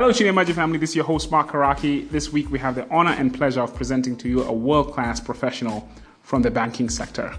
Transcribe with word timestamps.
Hello, 0.00 0.10
Chinemaji 0.10 0.54
family. 0.54 0.78
This 0.78 0.90
is 0.90 0.96
your 0.96 1.04
host, 1.04 1.30
Mark 1.30 1.50
Karake. 1.50 2.08
This 2.08 2.32
week, 2.32 2.50
we 2.50 2.58
have 2.58 2.74
the 2.74 2.88
honor 2.88 3.10
and 3.10 3.34
pleasure 3.34 3.60
of 3.60 3.74
presenting 3.74 4.16
to 4.16 4.30
you 4.30 4.42
a 4.44 4.50
world 4.50 4.94
class 4.94 5.20
professional 5.20 5.86
from 6.22 6.40
the 6.40 6.50
banking 6.50 6.88
sector. 6.88 7.36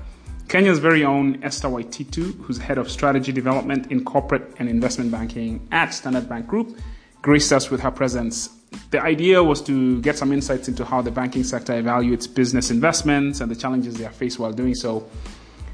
Kenya's 0.47 0.77
very 0.77 1.03
own 1.03 1.43
Esther 1.43 1.69
Waititu, 1.69 2.39
who's 2.43 2.59
head 2.59 2.77
of 2.77 2.91
strategy 2.91 3.31
development 3.31 3.91
in 3.91 4.05
corporate 4.05 4.53
and 4.59 4.69
investment 4.69 5.09
banking 5.09 5.67
at 5.71 5.91
Standard 5.91 6.29
Bank 6.29 6.45
Group, 6.45 6.77
graced 7.23 7.51
us 7.51 7.71
with 7.71 7.81
her 7.81 7.89
presence. 7.89 8.49
The 8.91 9.01
idea 9.01 9.43
was 9.43 9.59
to 9.63 9.99
get 10.01 10.19
some 10.19 10.31
insights 10.31 10.67
into 10.67 10.85
how 10.85 11.01
the 11.01 11.09
banking 11.09 11.43
sector 11.43 11.73
evaluates 11.73 12.31
business 12.31 12.69
investments 12.69 13.41
and 13.41 13.49
the 13.49 13.55
challenges 13.55 13.95
they 13.95 14.05
are 14.05 14.11
faced 14.11 14.37
while 14.37 14.53
doing 14.53 14.75
so. 14.75 15.09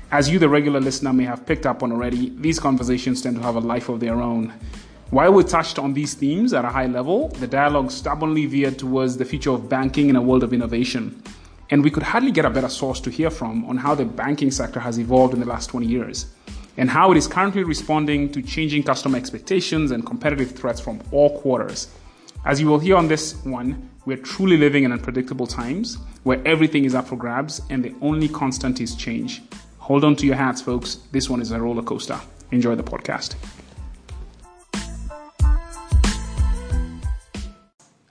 As 0.10 0.30
you, 0.30 0.40
the 0.40 0.48
regular 0.48 0.80
listener, 0.80 1.12
may 1.12 1.26
have 1.26 1.46
picked 1.46 1.66
up 1.66 1.84
on 1.84 1.92
already, 1.92 2.30
these 2.38 2.62
conversations 2.62 3.22
tend 3.22 3.36
to 3.36 3.42
have 3.42 3.58
a 3.58 3.60
life 3.60 3.90
of 3.90 4.00
their 4.00 4.22
own. 4.22 4.54
While 5.10 5.32
we 5.32 5.46
touched 5.46 5.80
on 5.80 5.94
these 5.94 6.16
themes 6.16 6.54
at 6.54 6.66
a 6.66 6.70
high 6.70 6.88
level, 6.88 7.30
the 7.30 7.48
dialogue 7.48 7.92
stubbornly 7.92 8.46
veered 8.46 8.78
towards 8.78 9.16
the 9.16 9.24
future 9.24 9.52
of 9.52 9.70
banking 9.70 10.10
in 10.10 10.18
a 10.18 10.22
world 10.22 10.44
of 10.44 10.52
innovation. 10.52 11.24
And 11.70 11.82
we 11.82 11.90
could 11.90 12.04
hardly 12.04 12.30
get 12.30 12.44
a 12.44 12.50
better 12.50 12.68
source 12.68 13.00
to 13.02 13.10
hear 13.10 13.30
from 13.30 13.64
on 13.70 13.78
how 13.78 13.96
the 13.96 14.04
banking 14.04 14.52
sector 14.52 14.82
has 14.82 15.00
evolved 15.00 15.34
in 15.34 15.40
the 15.40 15.46
last 15.46 15.68
20 15.68 15.88
years 15.88 16.26
and 16.76 16.90
how 16.90 17.12
it 17.12 17.18
is 17.18 17.26
currently 17.26 17.64
responding 17.64 18.30
to 18.34 18.42
changing 18.42 18.84
customer 18.84 19.18
expectations 19.18 19.92
and 19.92 20.06
competitive 20.06 20.52
threats 20.52 20.82
from 20.82 21.02
all 21.12 21.40
quarters. 21.40 21.88
As 22.44 22.60
you 22.60 22.68
will 22.68 22.80
hear 22.80 22.98
on 22.98 23.08
this 23.08 23.42
one, 23.46 23.90
we're 24.06 24.18
truly 24.18 24.58
living 24.58 24.84
in 24.84 24.92
unpredictable 24.92 25.48
times 25.48 26.00
where 26.24 26.46
everything 26.46 26.84
is 26.84 26.94
up 26.94 27.08
for 27.08 27.16
grabs 27.16 27.62
and 27.70 27.82
the 27.82 27.96
only 28.02 28.28
constant 28.28 28.82
is 28.82 28.94
change. 28.94 29.42
Hold 29.80 30.04
on 30.04 30.18
to 30.18 30.26
your 30.26 30.36
hats, 30.36 30.62
folks. 30.62 30.96
This 31.14 31.30
one 31.30 31.42
is 31.42 31.52
a 31.52 31.62
roller 31.62 31.82
coaster. 31.82 32.20
Enjoy 32.52 32.76
the 32.76 32.84
podcast. 32.84 33.36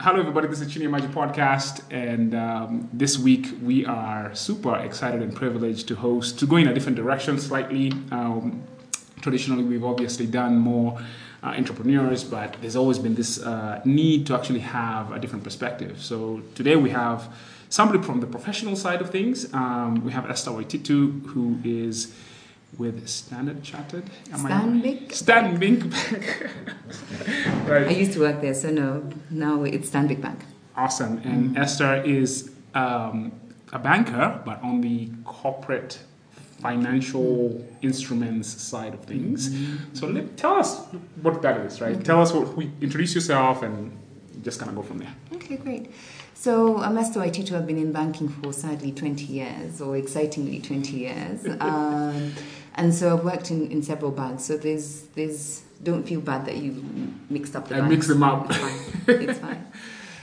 Hello, 0.07 0.21
everybody. 0.21 0.47
This 0.47 0.61
is 0.61 0.73
Chini 0.73 0.87
Magic 0.87 1.11
Podcast, 1.11 1.83
and 1.91 2.33
um, 2.33 2.89
this 2.93 3.19
week 3.19 3.49
we 3.61 3.85
are 3.87 4.33
super 4.37 4.77
excited 4.77 5.21
and 5.21 5.35
privileged 5.35 5.89
to 5.89 5.97
host 5.97 6.39
to 6.39 6.47
go 6.47 6.55
in 6.55 6.69
a 6.69 6.73
different 6.73 6.97
direction 6.97 7.41
slightly. 7.41 7.91
Um, 8.13 8.63
traditionally, 9.21 9.65
we've 9.65 9.83
obviously 9.83 10.27
done 10.27 10.59
more 10.59 10.97
uh, 11.43 11.49
entrepreneurs, 11.49 12.23
but 12.23 12.57
there's 12.61 12.77
always 12.77 13.01
been 13.01 13.17
this 13.17 13.43
uh, 13.43 13.83
need 13.85 14.29
to 14.29 14.37
actually 14.37 14.61
have 14.61 15.11
a 15.11 15.19
different 15.19 15.43
perspective. 15.43 16.01
So 16.01 16.41
today 16.55 16.77
we 16.77 16.91
have 16.91 17.35
somebody 17.69 18.01
from 18.01 18.21
the 18.21 18.29
professional 18.29 18.77
side 18.77 19.01
of 19.01 19.11
things. 19.11 19.53
Um, 19.53 20.05
we 20.05 20.13
have 20.13 20.31
Esther 20.31 20.53
Waititu, 20.53 21.27
who 21.27 21.59
is 21.65 22.15
with 22.79 23.09
Standard 23.09 23.63
Chartered. 23.63 24.05
Am 24.33 24.41
Stanbic. 24.41 25.09
Stanbic 25.09 25.91
Bank. 25.91 27.69
right. 27.69 27.87
I 27.87 27.91
used 27.91 28.13
to 28.15 28.21
work 28.21 28.41
there, 28.41 28.55
so 28.55 28.71
no, 28.71 29.09
now 29.31 29.63
it's 29.65 29.91
Stanbic 29.91 30.21
Bank. 30.21 30.41
Awesome. 30.77 31.19
And 31.25 31.57
mm 31.57 31.59
Esther 31.59 32.03
is 32.03 32.51
um, 32.75 33.33
a 33.73 33.79
banker, 33.79 34.41
but 34.45 34.63
on 34.63 34.81
the 34.81 35.11
corporate 35.25 35.99
financial 36.61 37.67
instruments 37.83 38.49
side 38.49 38.95
of 38.95 39.05
things. 39.05 39.49
Mm-hmm. 39.49 39.95
So 39.95 40.07
let, 40.07 40.37
tell 40.37 40.55
us 40.55 40.85
what 41.23 41.43
that 41.43 41.61
is, 41.61 41.81
right? 41.81 41.95
Okay. 41.95 42.03
Tell 42.03 42.21
us 42.21 42.33
what 42.33 42.57
we 42.57 42.71
introduce 42.81 43.15
yourself 43.15 43.63
and 43.63 43.97
just 44.43 44.59
kind 44.59 44.71
of 44.71 44.77
go 44.77 44.83
from 44.83 44.99
there. 44.99 45.15
Okay, 45.35 45.57
great. 45.57 45.91
So, 46.35 46.79
I'm 46.79 46.97
Esther 46.99 47.21
Waititu. 47.21 47.57
I've 47.57 47.67
been 47.67 47.79
in 47.79 47.93
banking 47.93 48.29
for 48.29 48.53
sadly 48.53 48.93
20 48.93 49.25
years, 49.25 49.81
or 49.81 49.97
excitingly 49.97 50.61
20 50.61 50.97
years. 50.97 51.47
Um, 51.61 52.33
and 52.77 52.95
so 52.95 53.17
I've 53.17 53.25
worked 53.25 53.51
in, 53.51 53.71
in 53.71 53.83
several 53.83 54.11
banks. 54.11 54.45
So 54.45 54.57
there's 54.57 55.03
there's 55.15 55.63
don't 55.83 56.05
feel 56.05 56.21
bad 56.21 56.47
that 56.47 56.57
you 56.57 56.83
mixed 57.29 57.57
up 57.57 57.69
the 57.69 57.77
I 57.77 57.81
banks. 57.81 57.91
mix 57.95 58.07
them 58.09 58.23
up. 58.23 58.47
It's 58.51 58.59
fine. 58.59 59.23
it's 59.23 59.39
fine. 59.39 59.67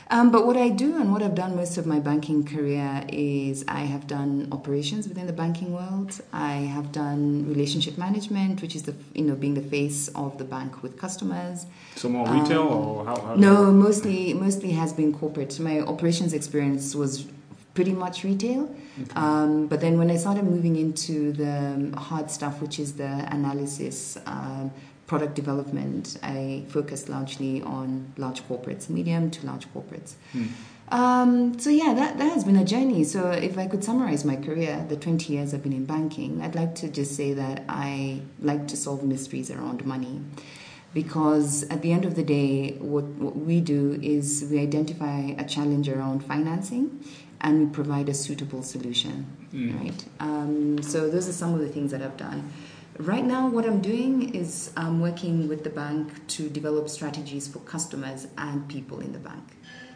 Um, 0.10 0.30
but 0.30 0.46
what 0.46 0.58
I 0.58 0.70
do 0.70 0.98
and 0.98 1.12
what 1.12 1.24
I've 1.24 1.34
done 1.34 1.56
most 1.56 1.78
of 1.78 1.88
my 1.88 2.00
banking 2.00 2.46
career 2.46 3.04
is 3.08 3.66
I 3.68 3.80
have 3.80 4.06
done 4.06 4.48
operations 4.52 5.08
within 5.08 5.26
the 5.26 5.34
banking 5.34 5.74
world. 5.74 6.22
I 6.32 6.54
have 6.76 6.92
done 6.92 7.48
relationship 7.48 7.98
management, 7.98 8.62
which 8.62 8.76
is 8.76 8.84
the 8.84 8.94
you 9.16 9.24
know 9.24 9.34
being 9.34 9.56
the 9.56 9.62
face 9.62 10.10
of 10.10 10.38
the 10.38 10.44
bank 10.44 10.84
with 10.84 11.00
customers. 11.00 11.66
So 11.96 12.10
more 12.10 12.28
retail 12.30 12.62
um, 12.62 12.74
or 12.74 13.06
how? 13.06 13.16
how 13.22 13.36
no, 13.36 13.72
mostly 13.72 14.36
mostly 14.36 14.72
has 14.72 14.94
been 14.94 15.14
corporate. 15.14 15.60
My 15.60 15.80
operations 15.80 16.34
experience 16.34 16.94
was 16.94 17.26
pretty 17.74 17.92
much 17.92 18.24
retail. 18.24 18.74
Okay. 19.02 19.12
Um, 19.16 19.68
but 19.68 19.82
then 19.82 19.98
when 19.98 20.12
I 20.12 20.18
started 20.18 20.44
moving 20.44 20.76
into 20.76 21.32
the 21.34 21.98
hard 21.98 22.30
stuff, 22.30 22.62
which 22.62 22.80
is 22.80 22.94
the 22.94 23.28
analysis, 23.32 24.18
uh, 24.26 24.70
product 25.08 25.36
development, 25.36 26.18
I 26.24 26.66
focused 26.70 27.10
largely 27.10 27.62
on 27.62 28.14
large 28.18 28.48
corporates, 28.48 28.90
medium 28.90 29.32
to 29.32 29.46
large 29.46 29.68
corporates. 29.74 30.14
Hmm. 30.32 30.46
Um, 30.90 31.60
so 31.60 31.70
yeah, 31.70 31.94
that, 31.94 32.18
that 32.20 32.32
has 32.32 32.44
been 32.44 32.58
a 32.58 32.66
journey. 32.66 33.04
So 33.04 33.32
if 33.32 33.58
I 33.58 33.68
could 33.68 33.84
summarize 33.84 34.24
my 34.24 34.36
career, 34.36 34.86
the 34.88 34.96
20 34.96 35.34
years 35.34 35.54
I've 35.54 35.64
been 35.64 35.74
in 35.74 35.86
banking, 35.86 36.42
I'd 36.42 36.56
like 36.56 36.76
to 36.76 36.88
just 36.88 37.16
say 37.16 37.34
that 37.34 37.64
I 37.68 38.22
like 38.40 38.68
to 38.68 38.78
solve 38.78 39.04
mysteries 39.04 39.50
around 39.50 39.86
money 39.86 40.22
because 40.94 41.64
at 41.70 41.82
the 41.82 41.92
end 41.92 42.06
of 42.06 42.16
the 42.16 42.24
day, 42.24 42.74
what, 42.74 43.06
what 43.06 43.36
we 43.36 43.60
do 43.60 44.00
is 44.04 44.48
we 44.52 44.60
identify 44.60 45.20
a 45.38 45.44
challenge 45.44 45.90
around 45.90 46.24
financing 46.24 47.04
and 47.44 47.60
we 47.60 47.66
provide 47.68 48.10
a 48.10 48.14
suitable 48.14 48.64
solution, 48.64 49.28
mm. 49.54 49.78
right? 49.80 50.06
Um, 50.20 50.82
so 50.82 51.10
those 51.10 51.28
are 51.28 51.34
some 51.34 51.54
of 51.54 51.60
the 51.60 51.68
things 51.68 51.92
that 51.92 52.02
I've 52.02 52.18
done. 52.18 52.52
Right 52.98 53.26
now, 53.26 53.50
what 53.50 53.66
I'm 53.66 53.82
doing 53.82 54.34
is 54.34 54.72
I'm 54.78 55.02
working 55.02 55.48
with 55.48 55.64
the 55.64 55.70
bank 55.70 56.28
to 56.28 56.48
develop 56.50 56.88
strategies 56.90 57.48
for 57.48 57.60
customers 57.60 58.28
and 58.38 58.68
people 58.70 59.00
in 59.00 59.12
the 59.14 59.20
bank. 59.20 59.44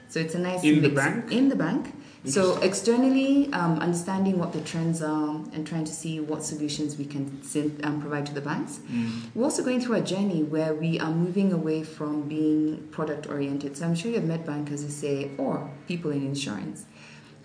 So 0.09 0.19
it's 0.19 0.35
a 0.35 0.39
nice 0.39 0.63
in 0.63 0.81
mix. 0.81 0.87
the 0.87 0.95
bank. 0.95 1.31
In 1.31 1.49
the 1.49 1.55
bank. 1.55 1.93
So 2.25 2.57
externally, 2.57 3.51
um, 3.53 3.79
understanding 3.79 4.37
what 4.37 4.51
the 4.51 4.59
trends 4.59 5.01
are 5.01 5.35
and 5.53 5.65
trying 5.65 5.85
to 5.85 5.93
see 5.93 6.19
what 6.19 6.43
solutions 6.43 6.97
we 6.97 7.05
can 7.05 7.41
send, 7.41 7.85
um, 7.85 8.01
provide 8.01 8.25
to 8.25 8.33
the 8.33 8.41
banks. 8.41 8.79
Mm. 8.91 9.29
We're 9.33 9.45
also 9.45 9.63
going 9.63 9.79
through 9.79 9.95
a 9.95 10.01
journey 10.01 10.43
where 10.43 10.73
we 10.73 10.99
are 10.99 11.11
moving 11.11 11.53
away 11.53 11.83
from 11.83 12.23
being 12.27 12.85
product 12.91 13.27
oriented. 13.29 13.77
So 13.77 13.85
I'm 13.85 13.95
sure 13.95 14.11
you've 14.11 14.25
met 14.25 14.45
bankers 14.45 14.81
who 14.81 14.89
say, 14.89 15.31
or 15.37 15.69
people 15.87 16.11
in 16.11 16.25
insurance 16.25 16.85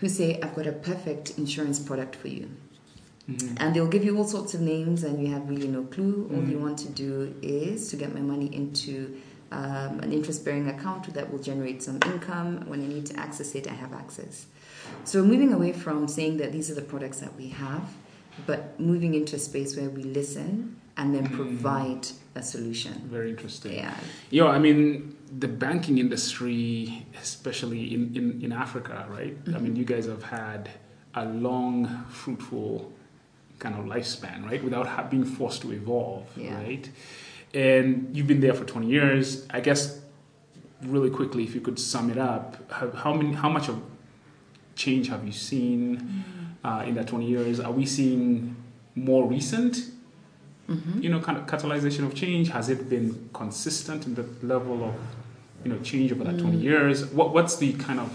who 0.02 0.08
say, 0.08 0.40
I've 0.42 0.56
got 0.56 0.66
a 0.66 0.72
perfect 0.72 1.38
insurance 1.38 1.78
product 1.78 2.16
for 2.16 2.26
you. 2.26 2.50
Mm-hmm. 3.30 3.54
And 3.58 3.72
they'll 3.72 3.86
give 3.86 4.04
you 4.04 4.18
all 4.18 4.24
sorts 4.24 4.52
of 4.52 4.60
names, 4.60 5.04
and 5.04 5.22
you 5.22 5.32
have 5.32 5.48
really 5.48 5.68
no 5.68 5.84
clue. 5.84 6.28
All 6.32 6.38
mm-hmm. 6.38 6.50
you 6.50 6.58
want 6.58 6.76
to 6.80 6.88
do 6.88 7.32
is 7.40 7.88
to 7.90 7.96
get 7.96 8.12
my 8.12 8.20
money 8.20 8.52
into 8.52 9.16
um, 9.52 10.00
an 10.00 10.12
interest 10.12 10.44
bearing 10.44 10.68
account 10.68 11.14
that 11.14 11.30
will 11.30 11.38
generate 11.38 11.84
some 11.84 12.00
income. 12.04 12.68
When 12.68 12.82
I 12.82 12.88
need 12.88 13.06
to 13.06 13.16
access 13.20 13.54
it, 13.54 13.68
I 13.68 13.74
have 13.74 13.92
access. 13.92 14.46
So, 15.04 15.22
moving 15.22 15.52
away 15.52 15.72
from 15.72 16.08
saying 16.08 16.38
that 16.38 16.50
these 16.50 16.69
are 16.69 16.74
the 16.74 16.82
products 16.82 17.20
that 17.20 17.36
we 17.36 17.50
have, 17.50 17.88
but 18.44 18.80
moving 18.80 19.14
into 19.14 19.36
a 19.36 19.38
space 19.38 19.76
where 19.76 19.88
we 19.88 20.02
listen 20.02 20.80
and 20.96 21.14
then 21.14 21.26
mm-hmm. 21.28 21.36
provide 21.36 22.08
a 22.34 22.42
solution. 22.42 22.94
Very 23.04 23.30
interesting. 23.30 23.74
Yeah. 23.74 23.94
Yeah, 24.30 24.46
I 24.46 24.58
mean, 24.58 25.16
the 25.38 25.48
banking 25.48 25.98
industry, 25.98 27.06
especially 27.20 27.94
in, 27.94 28.15
in, 28.15 28.43
in 28.43 28.53
Africa, 28.53 29.06
right? 29.09 29.43
Mm-hmm. 29.44 29.56
I 29.56 29.59
mean, 29.59 29.76
you 29.76 29.84
guys 29.84 30.06
have 30.06 30.22
had 30.22 30.69
a 31.15 31.25
long, 31.25 32.04
fruitful 32.10 32.93
kind 33.59 33.78
of 33.78 33.84
lifespan, 33.87 34.44
right? 34.44 34.62
Without 34.62 35.10
being 35.10 35.25
forced 35.25 35.62
to 35.62 35.72
evolve, 35.72 36.26
yeah. 36.37 36.54
right? 36.54 36.91
And 37.54 38.15
you've 38.15 38.26
been 38.26 38.41
there 38.41 38.54
for 38.54 38.65
20 38.65 38.87
years. 38.87 39.47
I 39.50 39.60
guess, 39.60 40.00
really 40.82 41.10
quickly, 41.10 41.44
if 41.44 41.54
you 41.54 41.60
could 41.60 41.78
sum 41.78 42.10
it 42.10 42.19
up, 42.19 42.70
how, 42.70 42.91
how 42.91 43.14
many, 43.14 43.32
how 43.32 43.49
much 43.49 43.69
of 43.69 43.81
change 44.75 45.09
have 45.09 45.25
you 45.25 45.32
seen 45.32 45.97
mm-hmm. 45.97 46.66
uh, 46.66 46.82
in 46.82 46.94
that 46.97 47.06
20 47.06 47.26
years? 47.26 47.60
Are 47.60 47.72
we 47.72 47.87
seeing 47.87 48.56
more 48.94 49.26
recent 49.26 49.91
mm-hmm. 50.76 51.02
you 51.02 51.08
know, 51.08 51.20
kind 51.20 51.38
of 51.38 51.46
catalyzation 51.46 52.04
of 52.06 52.14
change? 52.14 52.50
Has 52.50 52.69
it 52.69 52.88
been 52.88 53.28
consistent 53.32 54.06
in 54.06 54.14
the 54.14 54.26
level 54.42 54.84
of, 54.84 54.94
you 55.64 55.72
know, 55.72 55.78
change 55.80 56.12
over 56.12 56.24
that 56.24 56.36
mm. 56.36 56.42
20 56.42 56.58
years? 56.58 57.06
What, 57.06 57.32
what's 57.32 57.56
the 57.56 57.72
kind 57.74 58.00
of 58.00 58.10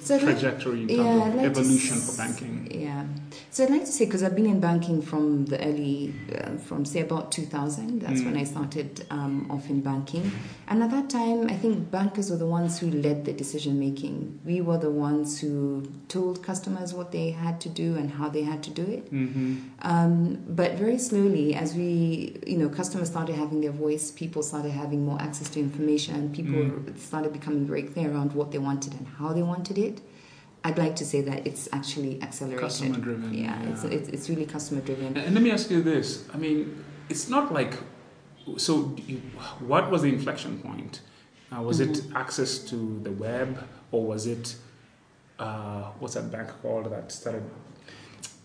so 0.00 0.18
trajectory 0.18 0.82
in 0.82 0.88
terms 0.88 1.00
yeah, 1.00 1.28
of 1.28 1.34
like 1.34 1.46
evolution 1.46 1.96
s- 1.96 2.10
for 2.10 2.16
banking? 2.16 2.68
Yeah. 2.70 3.04
So 3.50 3.64
I'd 3.64 3.70
like 3.70 3.84
to 3.84 3.92
say 3.92 4.04
because 4.04 4.22
I've 4.22 4.36
been 4.36 4.46
in 4.46 4.60
banking 4.60 5.02
from 5.02 5.46
the 5.46 5.62
early, 5.64 6.14
uh, 6.36 6.56
from 6.58 6.84
say 6.84 7.00
about 7.00 7.32
2000. 7.32 8.00
That's 8.00 8.20
mm. 8.20 8.26
when 8.26 8.36
I 8.36 8.44
started 8.44 9.06
um, 9.10 9.50
off 9.50 9.68
in 9.68 9.80
banking, 9.80 10.30
and 10.68 10.82
at 10.82 10.90
that 10.90 11.10
time, 11.10 11.48
I 11.48 11.54
think 11.54 11.90
bankers 11.90 12.30
were 12.30 12.36
the 12.36 12.46
ones 12.46 12.78
who 12.78 12.90
led 12.90 13.24
the 13.24 13.32
decision 13.32 13.78
making. 13.80 14.40
We 14.44 14.60
were 14.60 14.78
the 14.78 14.90
ones 14.90 15.40
who 15.40 15.90
told 16.08 16.42
customers 16.42 16.94
what 16.94 17.12
they 17.12 17.30
had 17.30 17.60
to 17.62 17.68
do 17.68 17.96
and 17.96 18.10
how 18.10 18.28
they 18.28 18.42
had 18.42 18.62
to 18.64 18.70
do 18.70 18.82
it. 18.82 19.12
Mm-hmm. 19.12 19.56
Um, 19.82 20.44
but 20.48 20.72
very 20.72 20.98
slowly, 20.98 21.54
as 21.54 21.74
we, 21.74 22.38
you 22.46 22.56
know, 22.56 22.68
customers 22.68 23.08
started 23.08 23.36
having 23.36 23.60
their 23.60 23.72
voice, 23.72 24.10
people 24.10 24.42
started 24.42 24.72
having 24.72 25.04
more 25.04 25.20
access 25.20 25.48
to 25.50 25.60
information, 25.60 26.32
people 26.32 26.54
mm. 26.54 26.98
started 26.98 27.32
becoming 27.32 27.66
very 27.66 27.82
clear 27.82 28.10
around 28.10 28.32
what 28.32 28.52
they 28.52 28.58
wanted 28.58 28.92
and 28.94 29.06
how 29.18 29.32
they 29.32 29.42
wanted 29.42 29.78
it. 29.78 29.97
I'd 30.64 30.78
like 30.78 30.96
to 30.96 31.04
say 31.04 31.20
that 31.22 31.46
it's 31.46 31.68
actually 31.72 32.20
accelerated. 32.22 32.60
Customer 32.60 32.98
driven. 32.98 33.32
Yeah, 33.32 33.62
yeah. 33.62 33.70
It's, 33.70 33.84
it's, 33.84 34.08
it's, 34.08 34.28
really 34.28 34.44
customer 34.44 34.80
driven. 34.80 35.16
And, 35.16 35.34
let 35.34 35.42
me 35.42 35.50
ask 35.50 35.70
you 35.70 35.82
this 35.82 36.28
I 36.34 36.36
mean, 36.36 36.84
it's 37.08 37.28
not 37.28 37.52
like, 37.52 37.74
so 38.56 38.94
you, 39.06 39.18
what 39.60 39.90
was 39.90 40.02
the 40.02 40.08
inflection 40.08 40.58
point 40.58 41.00
Uh, 41.50 41.62
was 41.62 41.80
it 41.80 42.02
access 42.14 42.58
to 42.58 43.00
the 43.02 43.10
web, 43.10 43.50
or 43.90 44.04
was 44.04 44.26
it 44.26 44.56
uh, 45.38 45.84
what's 45.98 46.14
that 46.14 46.30
bank 46.30 46.50
called 46.60 46.90
that 46.90 47.10
started 47.10 47.42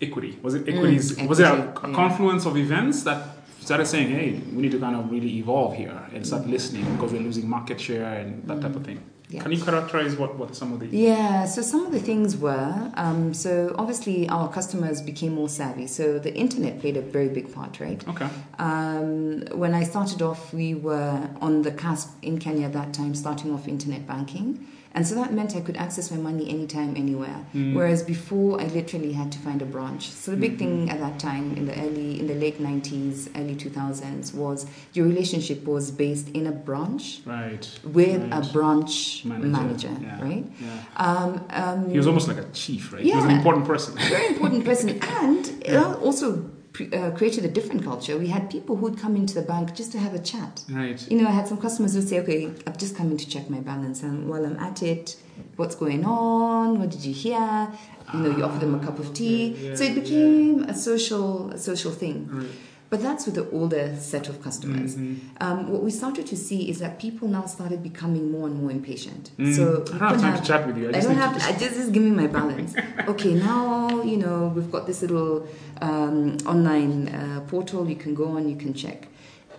equity? 0.02 0.40
Was 0.42 0.54
it 0.54 0.68
equities? 0.70 1.18
was 1.32 1.40
it 1.40 1.48
a, 1.48 1.54
a 1.54 1.58
yeah. 1.58 1.96
confluence 1.96 2.46
of 2.46 2.56
events 2.56 3.04
that 3.04 3.20
started 3.60 3.88
saying, 3.88 4.10
"Hey, 4.10 4.40
we 4.56 4.62
need 4.62 4.72
to 4.72 4.80
kind 4.80 4.96
of 4.96 5.12
really 5.12 5.38
evolve 5.38 5.76
here 5.76 6.00
and 6.14 6.26
start 6.26 6.48
listening 6.48 6.86
because 6.94 7.12
we're 7.12 7.22
losing 7.22 7.50
market 7.50 7.80
share 7.80 8.20
and 8.20 8.48
that 8.48 8.62
type 8.62 8.76
of 8.76 8.86
thing." 8.86 9.00
Yeah. 9.34 9.42
Can 9.42 9.52
you 9.52 9.64
characterize 9.64 10.16
what, 10.16 10.38
what 10.38 10.56
some 10.56 10.74
of 10.74 10.80
the 10.80 10.86
Yeah, 10.88 11.46
so 11.46 11.64
some 11.64 11.88
of 11.88 11.92
the 11.92 12.00
things 12.00 12.38
were 12.38 12.92
um, 12.94 13.34
so 13.34 13.74
obviously 13.80 14.30
our 14.30 14.48
customers 14.52 15.02
became 15.02 15.34
more 15.34 15.50
savvy. 15.50 15.88
So 15.88 16.20
the 16.20 16.34
internet 16.36 16.80
played 16.80 16.98
a 16.98 17.02
very 17.02 17.30
big 17.30 17.52
part, 17.52 17.80
right? 17.80 18.08
okay? 18.08 18.30
Um, 18.60 19.44
when 19.54 19.74
I 19.74 19.84
started 19.86 20.22
off, 20.22 20.54
we 20.54 20.76
were 20.76 21.30
on 21.42 21.64
the 21.64 21.72
cusp 21.72 22.10
in 22.22 22.38
Kenya 22.38 22.68
at 22.68 22.74
that 22.74 22.94
time, 22.94 23.16
starting 23.16 23.52
off 23.52 23.68
internet 23.68 24.06
banking. 24.06 24.68
And 24.96 25.08
so 25.08 25.16
that 25.16 25.34
meant 25.34 25.56
I 25.56 25.62
could 25.62 25.76
access 25.76 26.12
my 26.12 26.18
money 26.18 26.48
anytime, 26.50 26.96
anywhere. 26.96 27.44
Mm. 27.56 27.74
Whereas 27.74 28.04
before, 28.04 28.62
I 28.62 28.66
literally 28.68 29.14
had 29.14 29.32
to 29.32 29.40
find 29.40 29.62
a 29.62 29.66
branch. 29.66 30.10
So 30.12 30.32
the 30.32 30.38
big 30.38 30.60
thing 30.60 30.90
at 30.90 31.00
that 31.00 31.18
time, 31.20 31.58
in 31.58 31.66
the 31.66 31.74
early, 31.82 32.20
in 32.20 32.28
the 32.28 32.36
late 32.36 32.60
'90s, 32.62 33.30
early 33.36 33.56
2000s, 33.56 34.34
was 34.36 34.68
your 34.94 35.08
relationship 35.08 35.64
was 35.66 35.90
based 35.90 36.30
in 36.30 36.46
a 36.48 36.52
branch 36.52 37.22
Right. 37.26 37.68
with 37.84 38.22
right. 38.32 38.46
a 38.50 38.54
branch 38.54 39.26
Manager, 39.26 39.48
manager, 39.50 39.98
yeah. 40.02 40.22
right? 40.22 40.46
Yeah. 40.62 40.80
Um, 40.98 41.46
um, 41.50 41.90
He 41.90 41.98
was 41.98 42.06
almost 42.08 42.28
like 42.28 42.38
a 42.38 42.46
chief, 42.52 42.94
right? 42.94 43.04
Yeah. 43.04 43.14
He 43.14 43.16
was 43.18 43.26
an 43.26 43.32
important 43.32 43.66
person. 43.66 43.96
very 43.98 44.28
important 44.28 44.64
person, 44.64 44.90
and 45.24 45.64
Yeah. 45.66 45.96
also 45.96 46.28
pre- 46.38 46.53
uh, 46.80 47.12
created 47.12 47.46
a 47.46 47.48
different 47.48 47.84
culture. 47.84 48.18
We 48.18 48.28
had 48.28 48.50
people 48.50 48.76
who'd 48.78 48.98
come 48.98 49.16
into 49.16 49.34
the 49.34 49.42
bank 49.44 49.76
just 49.76 49.92
to 49.94 50.00
have 50.00 50.14
a 50.14 50.20
chat. 50.20 50.64
right. 50.70 51.00
You 51.12 51.22
know, 51.22 51.28
I 51.28 51.32
had 51.32 51.48
some 51.48 51.58
customers 51.58 51.94
who'd 51.94 52.08
say, 52.08 52.20
"Okay, 52.22 52.52
I've 52.66 52.78
just 52.78 52.96
come 52.96 53.12
in 53.12 53.18
to 53.18 53.28
check 53.30 53.50
my 53.50 53.60
balance, 53.60 54.02
and 54.04 54.30
while 54.30 54.44
I'm 54.46 54.58
at 54.58 54.82
it, 54.82 55.16
what's 55.56 55.76
going 55.76 56.04
on? 56.06 56.80
What 56.80 56.90
did 56.90 57.04
you 57.06 57.14
hear?" 57.14 57.70
You 58.14 58.20
know, 58.20 58.38
you 58.38 58.44
offer 58.44 58.60
them 58.60 58.76
a 58.76 58.80
cup 58.80 59.00
of 59.00 59.14
tea. 59.14 59.48
Yeah, 59.48 59.70
yeah, 59.70 59.76
so 59.76 59.84
it 59.86 59.96
became 59.96 60.64
a 60.64 60.74
social, 60.76 61.50
a 61.52 61.58
social 61.58 61.92
thing. 61.92 62.28
Right. 62.32 62.50
But 62.94 63.02
that's 63.02 63.26
with 63.26 63.34
the 63.34 63.50
older 63.50 63.96
set 64.00 64.30
of 64.30 64.40
customers. 64.44 64.96
Mhm. 64.96 65.16
Um, 65.42 65.72
what 65.72 65.82
we 65.82 65.90
started 65.90 66.28
to 66.28 66.38
see 66.38 66.70
is 66.70 66.78
that 66.78 67.00
people 67.00 67.28
now 67.28 67.46
started 67.48 67.82
becoming 67.82 68.32
more 68.32 68.46
and 68.50 68.56
more 68.62 68.70
impatient. 68.70 69.32
Mm. 69.40 69.56
So 69.56 69.64
I 69.96 69.98
don't 69.98 70.00
have 70.00 70.22
time 70.22 70.38
to 70.40 70.46
chat 70.50 70.68
with 70.68 70.78
you. 70.78 70.86
I 70.86 70.90
I 70.90 70.94
just 70.94 71.08
don't 71.08 71.18
have. 71.18 71.36
to 71.36 71.44
I 71.44 71.52
just, 71.64 71.74
just 71.80 71.92
give 71.92 72.04
me 72.04 72.12
my 72.12 72.28
balance. 72.28 72.72
okay, 73.14 73.34
now 73.34 74.04
you 74.12 74.18
know 74.24 74.38
we've 74.56 74.72
got 74.72 74.86
this 74.86 75.02
little 75.02 75.48
um, 75.82 76.38
online 76.54 76.94
uh, 77.08 77.40
portal. 77.52 77.82
You 77.90 77.96
can 78.04 78.14
go 78.14 78.26
on. 78.36 78.48
You 78.48 78.58
can 78.64 78.76
check. 78.76 79.08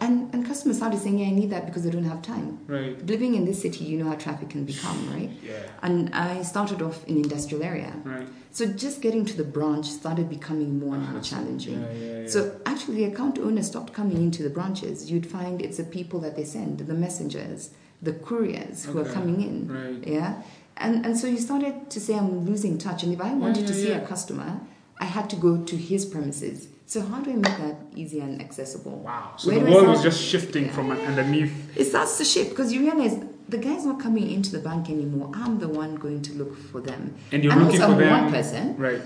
And, 0.00 0.32
and 0.34 0.46
customers 0.46 0.76
started 0.78 1.00
saying, 1.00 1.18
yeah, 1.18 1.26
I 1.26 1.30
need 1.30 1.50
that 1.50 1.66
because 1.66 1.86
I 1.86 1.90
don't 1.90 2.04
have 2.04 2.20
time. 2.22 2.58
Right. 2.66 3.04
Living 3.06 3.34
in 3.34 3.44
this 3.44 3.62
city, 3.62 3.84
you 3.84 3.98
know 3.98 4.08
how 4.10 4.16
traffic 4.16 4.50
can 4.50 4.64
become, 4.64 5.10
right? 5.14 5.30
Yeah. 5.42 5.58
And 5.82 6.14
I 6.14 6.42
started 6.42 6.82
off 6.82 7.04
in 7.06 7.16
industrial 7.16 7.62
area. 7.62 7.92
Right. 8.04 8.28
So 8.50 8.66
just 8.66 9.00
getting 9.00 9.24
to 9.26 9.36
the 9.36 9.44
branch 9.44 9.86
started 9.86 10.28
becoming 10.28 10.78
more 10.78 10.94
and 10.94 11.08
more 11.10 11.18
Ah, 11.20 11.22
challenging. 11.22 11.80
Yeah, 11.82 11.92
yeah, 11.92 12.20
yeah. 12.20 12.28
So 12.28 12.60
actually, 12.66 12.96
the 12.96 13.04
account 13.04 13.38
owners 13.38 13.66
stopped 13.66 13.92
coming 13.92 14.18
into 14.18 14.42
the 14.42 14.50
branches. 14.50 15.10
You'd 15.10 15.26
find 15.26 15.60
it's 15.60 15.78
the 15.78 15.84
people 15.84 16.20
that 16.20 16.36
they 16.36 16.44
send, 16.44 16.78
the 16.78 16.94
messengers, 16.94 17.70
the 18.02 18.12
couriers 18.12 18.84
who 18.84 18.98
are 19.00 19.04
coming 19.04 19.42
in. 19.42 19.68
Right. 19.68 20.06
Yeah, 20.06 20.42
and 20.76 21.04
and 21.04 21.18
so 21.18 21.26
you 21.26 21.38
started 21.38 21.90
to 21.90 22.00
say 22.00 22.14
I'm 22.16 22.44
losing 22.46 22.78
touch. 22.78 23.02
And 23.02 23.12
if 23.12 23.20
I 23.20 23.32
wanted 23.34 23.66
to 23.66 23.74
see 23.74 23.90
a 23.90 24.06
customer, 24.06 24.60
I 25.00 25.06
had 25.06 25.28
to 25.30 25.36
go 25.36 25.64
to 25.64 25.76
his 25.76 26.04
premises. 26.04 26.68
So 26.86 27.00
how 27.00 27.20
do 27.20 27.30
we 27.30 27.36
make 27.36 27.56
that 27.56 27.76
easy 27.96 28.20
and 28.20 28.40
accessible? 28.40 28.98
Wow. 28.98 29.32
So 29.38 29.50
Where 29.50 29.60
the 29.60 29.70
world 29.70 29.88
was 29.88 30.00
start? 30.00 30.12
just 30.12 30.22
shifting 30.22 30.68
from 30.70 30.90
underneath. 30.90 31.76
It 31.76 31.86
starts 31.86 32.18
to 32.18 32.24
shift 32.24 32.50
because 32.50 32.72
you 32.72 32.80
realize 32.80 33.18
the 33.48 33.58
guy's 33.58 33.86
not 33.86 34.00
coming 34.00 34.30
into 34.30 34.50
the 34.52 34.58
bank 34.58 34.90
anymore. 34.90 35.30
I'm 35.34 35.58
the 35.58 35.68
one 35.68 35.94
going 35.94 36.22
to 36.22 36.32
look 36.34 36.56
for 36.56 36.80
them. 36.80 37.14
And 37.32 37.42
you're 37.42 37.52
and 37.52 37.64
looking 37.64 37.80
also 37.80 37.94
for 37.94 38.02
I'm 38.02 38.08
them. 38.08 38.22
one 38.24 38.32
person. 38.32 38.76
Right. 38.76 39.00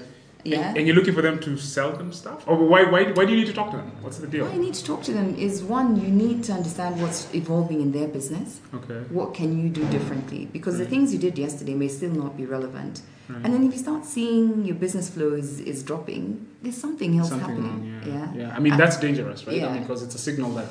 Yeah. 0.44 0.69
And, 0.69 0.78
and 0.78 0.86
you're 0.86 0.96
looking 0.96 1.14
for 1.14 1.22
them 1.22 1.38
to 1.40 1.56
sell 1.56 1.92
them 1.92 2.12
stuff? 2.12 2.46
Or 2.46 2.56
why, 2.56 2.84
why, 2.84 3.12
why 3.12 3.25
do 3.25 3.32
you 3.32 3.38
need 3.38 3.46
to 3.46 3.52
talk 3.52 3.70
to 3.72 3.76
them? 3.76 3.92
What's 4.00 4.19
the 4.19 4.26
deal? 4.26 4.44
What 4.44 4.54
I 4.54 4.58
need 4.58 4.75
to 4.75 4.84
talk 4.84 5.02
to 5.04 5.12
them 5.12 5.34
is 5.36 5.62
one, 5.62 6.00
you 6.00 6.08
need 6.08 6.44
to 6.44 6.52
understand 6.52 7.00
what's 7.00 7.32
evolving 7.34 7.80
in 7.80 7.92
their 7.92 8.08
business. 8.08 8.60
Okay. 8.75 9.00
What 9.10 9.34
can 9.34 9.60
you 9.60 9.69
do 9.69 9.84
differently? 9.90 10.46
Because 10.46 10.78
the 10.78 10.86
mm. 10.86 10.90
things 10.90 11.12
you 11.12 11.19
did 11.19 11.38
yesterday 11.38 11.75
may 11.75 11.88
still 11.88 12.10
not 12.10 12.36
be 12.36 12.44
relevant. 12.44 13.02
Right. 13.28 13.44
And 13.44 13.52
then 13.54 13.62
if 13.66 13.72
you 13.75 13.78
start 13.78 14.04
seeing 14.06 14.64
your 14.64 14.76
business 14.76 15.10
flow 15.10 15.32
is, 15.34 15.60
is 15.60 15.82
dropping, 15.82 16.46
there's 16.62 16.76
something 16.76 17.19
else 17.19 17.28
Something 17.28 17.48
happening. 17.62 18.02
wrong, 18.04 18.14
yeah. 18.34 18.48
yeah. 18.48 18.56
I 18.56 18.58
mean, 18.58 18.76
that's 18.76 18.96
dangerous, 18.96 19.46
right? 19.46 19.56
I 19.56 19.58
yeah. 19.58 19.72
mean, 19.72 19.82
because 19.82 20.02
it's 20.02 20.14
a 20.14 20.19
signal 20.19 20.50
that. 20.54 20.66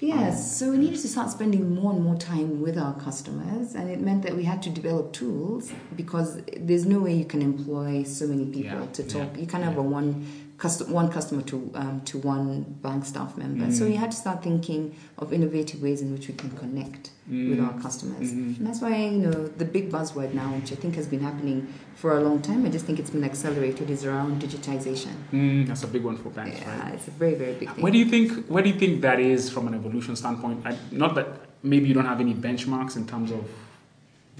Yes, 0.00 0.34
um, 0.36 0.42
so 0.66 0.70
we 0.72 0.78
needed 0.78 0.98
to 1.00 1.06
start 1.08 1.30
spending 1.30 1.76
more 1.76 1.92
and 1.92 2.02
more 2.02 2.16
time 2.16 2.60
with 2.60 2.76
our 2.76 2.92
customers, 2.98 3.74
and 3.76 3.88
it 3.88 4.00
meant 4.00 4.22
that 4.24 4.34
we 4.34 4.42
had 4.42 4.60
to 4.64 4.70
develop 4.70 5.12
tools 5.12 5.72
because 5.94 6.40
there's 6.56 6.84
no 6.86 6.98
way 6.98 7.14
you 7.14 7.24
can 7.24 7.40
employ 7.40 8.02
so 8.02 8.26
many 8.26 8.46
people 8.46 8.80
Yeah, 8.80 8.86
to 8.94 9.02
talk. 9.04 9.30
yeah, 9.34 9.40
You 9.42 9.46
can't 9.46 9.62
have 9.62 9.76
a 9.76 9.82
one 9.82 10.26
custom, 10.62 10.86
one 11.00 11.08
customer 11.16 11.42
to 11.52 11.56
um, 11.82 11.96
to 12.10 12.14
one 12.34 12.54
bank 12.86 13.04
staff 13.12 13.30
member. 13.42 13.66
So 13.78 13.82
Mm. 13.84 13.88
we 13.90 13.96
had 14.02 14.10
to 14.14 14.18
start 14.24 14.38
thinking 14.48 14.82
of 15.22 15.26
innovative 15.38 15.78
ways 15.86 15.98
in 16.04 16.08
which 16.14 16.26
we 16.30 16.34
can 16.42 16.50
connect 16.62 17.04
with 17.50 17.58
Mm. 17.58 17.64
our 17.66 17.74
customers. 17.86 18.28
Mhm. 18.32 18.50
And 18.58 18.64
that's 18.68 18.80
why 18.84 18.92
you 19.14 19.20
know 19.26 19.38
the 19.62 19.68
big 19.76 19.86
buzzword 19.94 20.30
now, 20.42 20.48
which 20.58 20.70
I 20.74 20.76
think 20.82 20.92
has 21.00 21.06
been 21.14 21.22
happening 21.28 21.58
for 22.00 22.10
a 22.18 22.22
long 22.26 22.38
time. 22.48 22.60
I 22.68 22.70
just 22.76 22.84
think 22.86 22.96
it's 23.02 23.14
been 23.16 23.26
accelerated, 23.32 23.86
is 23.96 24.02
around 24.10 24.30
digitization. 24.46 25.14
Mm, 25.32 25.60
that's 25.68 25.84
a 25.88 25.90
big 25.96 26.04
one 26.10 26.16
for 26.22 26.30
banks, 26.38 26.58
Yeah, 26.60 26.70
right? 26.82 26.94
it's 26.96 27.08
a 27.14 27.16
very 27.24 27.36
very 27.42 27.54
big 27.60 27.68
thing. 27.72 27.82
Where 27.84 27.92
do 27.96 28.00
you 28.04 28.08
think? 28.14 28.26
Where 28.54 28.62
do 28.66 28.68
you 28.72 28.78
think 28.82 28.92
that 29.08 29.18
is 29.32 29.42
from 29.54 29.64
an 29.70 29.74
evolution 29.80 30.12
standpoint? 30.22 30.58
I, 30.70 30.72
not 31.04 31.12
that 31.18 31.28
maybe 31.72 31.84
you 31.88 31.94
don't 31.98 32.10
have 32.14 32.20
any 32.26 32.34
benchmarks 32.48 32.94
in 33.00 33.04
terms 33.12 33.30
of 33.38 33.42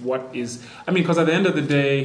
what 0.07 0.21
is. 0.43 0.49
I 0.87 0.89
mean, 0.93 1.03
because 1.03 1.17
at 1.23 1.27
the 1.29 1.35
end 1.39 1.47
of 1.51 1.55
the 1.59 1.65
day, 1.79 1.95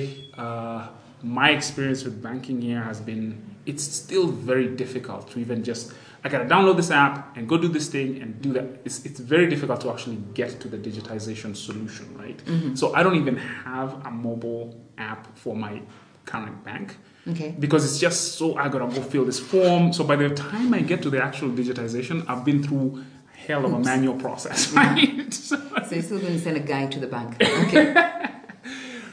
uh, 0.44 0.80
my 1.22 1.50
experience 1.50 2.04
with 2.04 2.22
banking 2.22 2.60
here 2.62 2.80
has 2.82 3.00
been 3.00 3.42
it's 3.66 3.82
still 3.84 4.28
very 4.28 4.68
difficult 4.68 5.30
to 5.32 5.38
even 5.40 5.62
just. 5.62 5.92
I 6.24 6.28
gotta 6.28 6.46
download 6.46 6.76
this 6.76 6.90
app 6.90 7.36
and 7.36 7.48
go 7.48 7.56
do 7.58 7.68
this 7.68 7.88
thing 7.88 8.20
and 8.20 8.40
do 8.42 8.52
that. 8.54 8.64
It's, 8.84 9.04
it's 9.06 9.20
very 9.20 9.46
difficult 9.48 9.80
to 9.82 9.90
actually 9.90 10.16
get 10.34 10.58
to 10.60 10.68
the 10.68 10.76
digitization 10.76 11.54
solution, 11.54 12.06
right? 12.18 12.36
Mhm. 12.44 12.76
So 12.76 12.92
I 12.94 13.02
don't 13.04 13.14
even 13.16 13.36
have 13.36 14.04
a 14.04 14.10
mobile 14.10 14.74
app 14.98 15.36
for 15.38 15.54
my 15.54 15.80
current 16.24 16.64
bank 16.64 16.96
Okay. 17.28 17.54
because 17.58 17.84
it's 17.84 18.00
just 18.00 18.36
so 18.36 18.56
I 18.56 18.68
gotta 18.68 18.86
go 18.92 19.00
fill 19.02 19.24
this 19.26 19.38
form. 19.38 19.92
So 19.92 20.02
by 20.02 20.16
the 20.16 20.30
time 20.30 20.74
I 20.74 20.80
get 20.80 21.02
to 21.02 21.10
the 21.10 21.22
actual 21.22 21.50
digitization, 21.50 22.24
I've 22.28 22.44
been 22.44 22.62
through 22.64 23.04
hell 23.46 23.64
of 23.64 23.72
a 23.72 23.76
Oops. 23.76 23.84
manual 23.86 24.16
process, 24.16 24.72
right? 24.74 25.32
So- 25.32 25.56
So 25.88 25.94
you're 25.94 26.02
still 26.02 26.18
going 26.18 26.32
to 26.34 26.40
send 26.40 26.56
a 26.56 26.60
guy 26.60 26.86
to 26.86 26.98
the 26.98 27.06
bank. 27.06 27.36
Okay. 27.68 27.94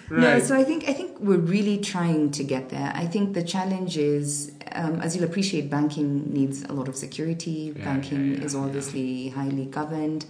No, 0.09 0.39
so 0.39 0.55
I 0.55 0.63
think 0.63 0.87
I 0.87 0.93
think 0.93 1.19
we're 1.19 1.37
really 1.37 1.77
trying 1.79 2.31
to 2.31 2.43
get 2.43 2.69
there. 2.69 2.91
I 2.95 3.05
think 3.05 3.33
the 3.33 3.43
challenge 3.43 3.97
is, 3.97 4.51
um, 4.73 5.01
as 5.01 5.15
you'll 5.15 5.25
appreciate, 5.25 5.69
banking 5.69 6.31
needs 6.31 6.63
a 6.63 6.73
lot 6.73 6.87
of 6.87 6.95
security. 6.95 7.73
Yeah, 7.75 7.83
banking 7.83 8.33
yeah, 8.33 8.37
yeah, 8.39 8.45
is 8.45 8.55
obviously 8.55 9.29
highly 9.29 9.65
governed, 9.65 10.25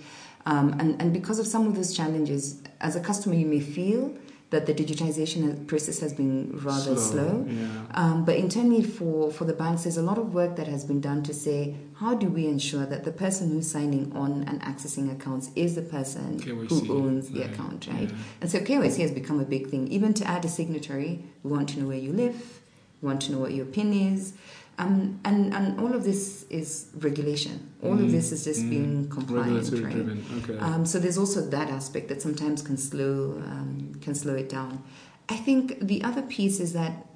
um, 0.45 0.75
and 0.79 1.01
and 1.01 1.11
because 1.11 1.39
of 1.39 1.47
some 1.47 1.67
of 1.67 1.75
those 1.75 1.95
challenges, 1.95 2.61
as 2.79 2.95
a 2.95 3.01
customer, 3.01 3.35
you 3.35 3.45
may 3.45 3.59
feel 3.59 4.13
that 4.51 4.67
the 4.67 4.73
digitization 4.73 5.65
process 5.67 5.99
has 5.99 6.13
been 6.13 6.51
rather 6.63 6.95
slow. 6.95 7.45
Yeah. 7.49 7.81
Um, 7.91 8.25
but 8.25 8.35
internally 8.35 8.83
for, 8.83 9.31
for 9.31 9.43
the 9.43 9.53
banks, 9.53 9.83
there's 9.83 9.97
a 9.97 10.03
lot 10.03 10.17
of 10.17 10.33
work 10.33 10.55
that 10.57 10.67
has 10.67 10.85
been 10.85 11.01
done 11.01 11.23
to 11.23 11.33
say, 11.33 11.75
how 11.95 12.13
do 12.13 12.27
we 12.27 12.45
ensure 12.45 12.85
that 12.85 13.03
the 13.03 13.11
person 13.11 13.49
who's 13.49 13.69
signing 13.69 14.11
on 14.15 14.43
and 14.43 14.61
accessing 14.61 15.11
accounts 15.11 15.49
is 15.55 15.75
the 15.75 15.81
person 15.81 16.39
KYC, 16.39 16.85
who 16.85 16.97
owns 16.97 17.29
the 17.29 17.41
right, 17.41 17.51
account, 17.51 17.87
right? 17.87 18.09
yeah. 18.09 18.15
And 18.41 18.51
so 18.51 18.59
KYC 18.59 18.99
has 18.99 19.11
become 19.11 19.39
a 19.39 19.45
big 19.45 19.69
thing. 19.69 19.87
Even 19.87 20.13
to 20.15 20.27
add 20.27 20.45
a 20.45 20.49
signatory, 20.49 21.23
we 21.43 21.51
want 21.51 21.69
to 21.69 21.79
know 21.79 21.87
where 21.87 21.97
you 21.97 22.13
live, 22.13 22.61
we 23.01 23.07
want 23.07 23.23
to 23.23 23.31
know 23.31 23.39
what 23.39 23.53
your 23.53 23.65
PIN 23.65 23.93
is. 23.93 24.33
Um, 24.77 25.19
and, 25.23 25.53
and 25.53 25.79
all 25.79 25.93
of 25.93 26.03
this 26.03 26.45
is 26.49 26.89
regulation. 26.95 27.73
All 27.85 27.93
of 27.93 27.99
Mm, 27.99 28.11
this 28.11 28.31
is 28.31 28.43
just 28.43 28.61
mm. 28.61 28.69
being 28.69 29.09
compliant, 29.09 29.71
right? 29.71 29.81
driven. 29.81 30.25
Okay. 30.43 30.57
Um, 30.57 30.85
so 30.85 30.99
there's 30.99 31.17
also 31.17 31.41
that 31.41 31.69
aspect 31.69 32.07
that 32.09 32.21
sometimes 32.21 32.61
can 32.61 32.77
slow 32.77 33.41
um, 33.45 33.93
can 34.01 34.15
slow 34.15 34.35
it 34.35 34.49
down. 34.49 34.83
I 35.29 35.35
think 35.35 35.79
the 35.81 36.03
other 36.03 36.21
piece 36.21 36.59
is 36.59 36.73
that 36.73 37.07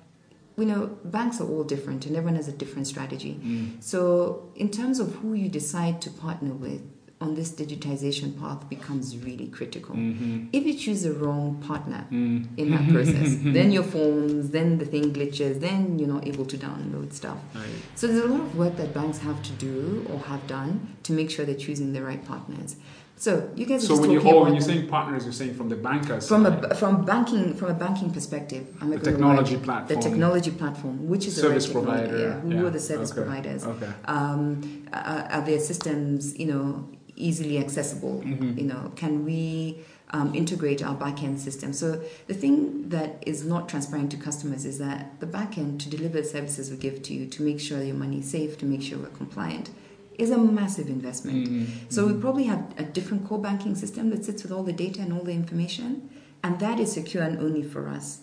you 0.58 0.66
know 0.66 0.98
banks 1.06 1.40
are 1.42 1.48
all 1.48 1.64
different 1.64 2.06
and 2.06 2.16
everyone 2.16 2.36
has 2.36 2.48
a 2.48 2.52
different 2.64 2.88
strategy. 2.88 3.40
Mm. 3.42 3.84
So 3.84 4.52
in 4.56 4.70
terms 4.70 5.00
of 5.00 5.16
who 5.16 5.34
you 5.34 5.50
decide 5.50 6.02
to 6.02 6.10
partner 6.10 6.54
with 6.54 6.82
on 7.22 7.36
this 7.36 7.52
digitization 7.52 8.40
path 8.40 8.70
becomes 8.70 9.18
really 9.18 9.48
critical. 9.48 9.94
Mhm. 9.96 10.48
If 10.54 10.66
you 10.66 10.74
choose 10.74 11.02
the 11.04 11.12
wrong 11.12 11.62
partner 11.68 12.06
Mm. 12.10 12.48
in 12.56 12.72
that 12.72 12.88
process, 12.90 13.36
then 13.58 13.72
your 13.74 13.84
forms, 13.84 14.52
then 14.52 14.78
the 14.78 14.86
thing 14.86 15.12
glitches, 15.12 15.60
then 15.60 16.00
you're 16.00 16.08
not 16.08 16.26
able 16.26 16.46
to 16.46 16.58
download 16.58 17.12
stuff. 17.12 17.38
Right. 17.54 17.66
So 17.96 18.08
there's 18.08 18.24
a 18.24 18.28
lot 18.28 18.42
of 18.42 18.56
work 18.56 18.78
that 18.78 18.94
banks 18.94 19.18
have 19.20 19.44
to 19.44 19.52
do 19.54 20.06
or 20.10 20.20
have 20.20 20.48
done 20.48 20.96
to 21.04 21.12
make 21.12 21.30
sure 21.30 21.46
they're 21.46 21.56
choosing 21.68 21.92
the 21.92 22.02
right 22.02 22.24
partners. 22.26 22.78
So 23.18 23.50
you 23.54 23.66
guys 23.66 23.84
are 23.84 23.88
So 23.88 23.94
just 23.96 24.02
when 24.02 24.12
you 24.12 24.22
oh, 24.22 24.44
when 24.46 24.54
you're 24.54 24.62
saying 24.62 24.88
partners, 24.88 25.26
you're 25.26 25.34
saying 25.34 25.56
from 25.56 25.68
the 25.68 25.76
bankers 25.76 26.26
from 26.26 26.46
side, 26.46 26.64
a 26.72 26.76
from 26.76 27.04
banking 27.04 27.54
from 27.54 27.70
a 27.72 27.74
banking 27.74 28.12
perspective, 28.14 28.66
I'm 28.80 28.92
the 28.92 28.98
technology 28.98 29.58
platform, 29.58 30.00
the 30.00 30.02
technology 30.10 30.52
platform, 30.52 31.10
which 31.10 31.28
is 31.28 31.36
service 31.36 31.68
the 31.68 31.80
right 31.80 31.86
provider. 31.86 32.18
yeah, 32.18 32.40
who 32.40 32.54
yeah. 32.54 32.62
are 32.62 32.70
the 32.70 32.80
service 32.80 33.12
okay. 33.12 33.22
providers? 33.22 33.66
Okay. 33.66 33.90
Um, 34.06 34.86
uh, 34.94 35.28
are 35.36 35.42
their 35.46 35.60
systems? 35.60 36.40
You 36.40 36.46
know, 36.46 36.88
easily 37.20 37.60
accessible? 37.60 38.24
You 38.58 38.66
know, 38.66 38.92
can 38.96 39.24
we 39.26 39.84
um, 40.12 40.34
integrate 40.34 40.84
our 40.84 40.96
backend 40.96 41.38
system? 41.38 41.74
So 41.74 42.02
the 42.28 42.34
thing 42.34 42.90
that 42.90 43.22
is 43.28 43.46
not 43.46 43.70
transparent 43.70 44.10
to 44.12 44.18
customers 44.18 44.66
is 44.66 44.80
that 44.80 45.20
the 45.20 45.28
backend 45.28 45.80
to 45.82 45.90
deliver 45.90 46.22
the 46.22 46.28
services 46.28 46.72
we 46.72 46.78
give 46.78 47.04
to 47.04 47.14
you, 47.14 47.28
to 47.28 47.44
make 47.44 47.60
sure 47.60 47.84
your 47.84 47.96
money 47.96 48.20
is 48.20 48.30
safe, 48.32 48.58
to 48.60 48.66
make 48.66 48.82
sure 48.82 48.98
we're 48.98 49.08
compliant, 49.10 49.70
is 50.18 50.32
a 50.32 50.38
massive 50.38 50.88
investment. 50.88 51.48
Mm-hmm. 51.48 51.90
So 51.90 52.08
we 52.08 52.14
probably 52.20 52.46
have 52.46 52.74
a 52.78 52.84
different 52.84 53.28
core 53.28 53.40
banking 53.40 53.76
system 53.76 54.10
that 54.10 54.26
sits 54.26 54.44
with 54.44 54.52
all 54.52 54.64
the 54.64 54.74
data 54.74 55.02
and 55.02 55.14
all 55.14 55.24
the 55.24 55.34
information, 55.34 56.10
and 56.44 56.60
that 56.60 56.80
is 56.80 56.92
secure 56.92 57.24
and 57.24 57.38
only 57.40 57.64
for 57.64 57.88
us. 57.88 58.22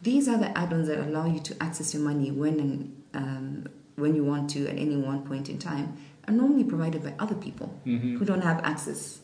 These 0.00 0.28
are 0.28 0.38
the 0.38 0.56
add-ons 0.56 0.88
that 0.88 0.98
allow 0.98 1.26
you 1.26 1.40
to 1.40 1.62
access 1.62 1.94
your 1.94 2.02
money 2.02 2.30
when 2.30 2.60
and 2.60 3.02
um, 3.14 3.68
when 3.96 4.14
you 4.14 4.24
want 4.24 4.50
to 4.50 4.66
at 4.68 4.76
any 4.76 4.96
one 4.96 5.26
point 5.26 5.48
in 5.48 5.58
time, 5.58 5.96
are 6.28 6.34
normally 6.34 6.64
provided 6.64 7.02
by 7.02 7.14
other 7.18 7.34
people 7.34 7.72
Mhm. 7.86 8.18
who 8.18 8.24
don't 8.24 8.42
have 8.42 8.60
access 8.64 9.20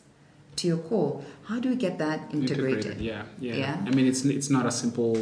to 0.55 0.67
your 0.67 0.77
core. 0.77 1.21
How 1.45 1.59
do 1.59 1.69
we 1.69 1.75
get 1.75 1.97
that 1.97 2.19
integrated? 2.33 3.01
Yeah, 3.01 3.23
yeah, 3.39 3.55
Yeah. 3.55 3.85
I 3.85 3.89
mean, 3.95 4.05
it's 4.07 4.23
it's 4.25 4.49
not 4.49 4.65
a 4.65 4.71
simple 4.71 5.15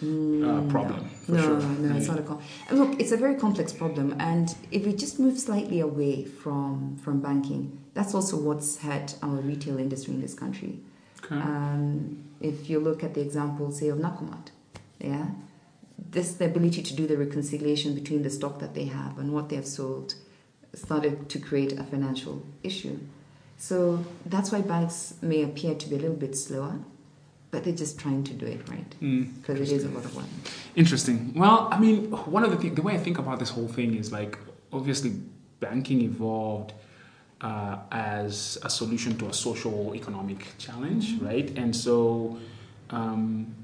uh, 0.00 0.60
problem 0.74 1.08
for 1.24 1.32
no, 1.32 1.42
sure. 1.42 1.60
no, 1.60 1.96
it's 1.96 2.06
Yeah. 2.06 2.12
not 2.14 2.20
a 2.20 2.22
com- 2.22 2.40
look. 2.70 3.00
It's 3.00 3.10
a 3.12 3.16
very 3.16 3.34
complex 3.34 3.72
problem, 3.72 4.14
and 4.20 4.54
if 4.70 4.86
we 4.86 4.92
just 4.92 5.18
move 5.18 5.38
slightly 5.38 5.80
away 5.80 6.24
from 6.24 6.96
from 7.02 7.20
banking, 7.20 7.78
that's 7.94 8.14
also 8.14 8.36
what's 8.48 8.78
hurt 8.78 9.16
our 9.22 9.36
retail 9.52 9.76
industry 9.78 10.14
in 10.14 10.20
this 10.20 10.34
country. 10.34 10.78
Okay. 11.24 11.40
Um, 11.40 12.18
if 12.40 12.70
you 12.70 12.78
look 12.78 13.02
at 13.02 13.14
the 13.14 13.20
example, 13.20 13.72
say 13.72 13.88
of 13.88 13.98
Nakumatt, 13.98 14.46
yeah, 15.00 15.26
this 16.12 16.32
the 16.34 16.44
ability 16.44 16.82
to 16.82 16.94
do 16.94 17.06
the 17.08 17.16
reconciliation 17.16 17.94
between 17.94 18.22
the 18.22 18.30
stock 18.30 18.60
that 18.60 18.74
they 18.74 18.84
have 18.84 19.18
and 19.18 19.32
what 19.32 19.48
they 19.48 19.56
have 19.56 19.66
sold 19.66 20.14
started 20.74 21.28
to 21.30 21.38
create 21.38 21.72
a 21.78 21.84
financial 21.84 22.42
issue. 22.62 22.98
So 23.56 24.04
that's 24.26 24.52
why 24.52 24.60
banks 24.60 25.14
may 25.20 25.42
appear 25.42 25.74
to 25.74 25.88
be 25.88 25.96
a 25.96 25.98
little 25.98 26.16
bit 26.16 26.36
slower, 26.36 26.78
but 27.50 27.64
they're 27.64 27.74
just 27.74 27.98
trying 27.98 28.22
to 28.24 28.34
do 28.34 28.46
it 28.46 28.68
right 28.68 28.94
Mm. 29.00 29.34
because 29.40 29.60
it 29.60 29.74
is 29.74 29.84
a 29.84 29.88
lot 29.88 30.04
of 30.04 30.14
work. 30.14 30.26
Interesting. 30.76 31.32
Well, 31.34 31.68
I 31.72 31.78
mean, 31.80 32.10
one 32.10 32.44
of 32.44 32.50
the 32.50 32.56
things, 32.56 32.76
the 32.76 32.82
way 32.82 32.94
I 32.94 32.98
think 32.98 33.18
about 33.18 33.38
this 33.38 33.50
whole 33.50 33.68
thing 33.68 33.94
is 33.94 34.12
like, 34.12 34.38
obviously, 34.72 35.12
banking 35.60 36.02
evolved 36.02 36.72
uh, 37.40 37.78
as 37.90 38.58
a 38.62 38.70
solution 38.70 39.16
to 39.18 39.26
a 39.28 39.32
social 39.32 39.94
economic 39.94 40.44
challenge, 40.58 41.20
right? 41.20 41.48
And 41.56 41.74
so, 41.74 42.38
um, 42.90 43.54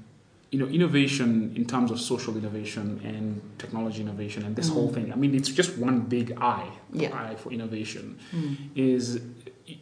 you 0.55 0.61
know, 0.61 0.69
innovation 0.79 1.29
in 1.59 1.65
terms 1.73 1.89
of 1.93 1.97
social 2.11 2.33
innovation 2.41 2.85
and 3.09 3.25
technology 3.63 3.99
innovation 4.07 4.41
and 4.47 4.51
this 4.59 4.69
whole 4.75 4.89
thing. 4.95 5.07
I 5.15 5.17
mean, 5.23 5.31
it's 5.39 5.49
just 5.61 5.71
one 5.87 5.97
big 6.17 6.27
eye, 6.55 6.69
Yeah. 7.01 7.09
eye 7.21 7.35
for 7.41 7.49
innovation. 7.57 8.03
Mm. 8.33 8.55
Is 8.89 9.03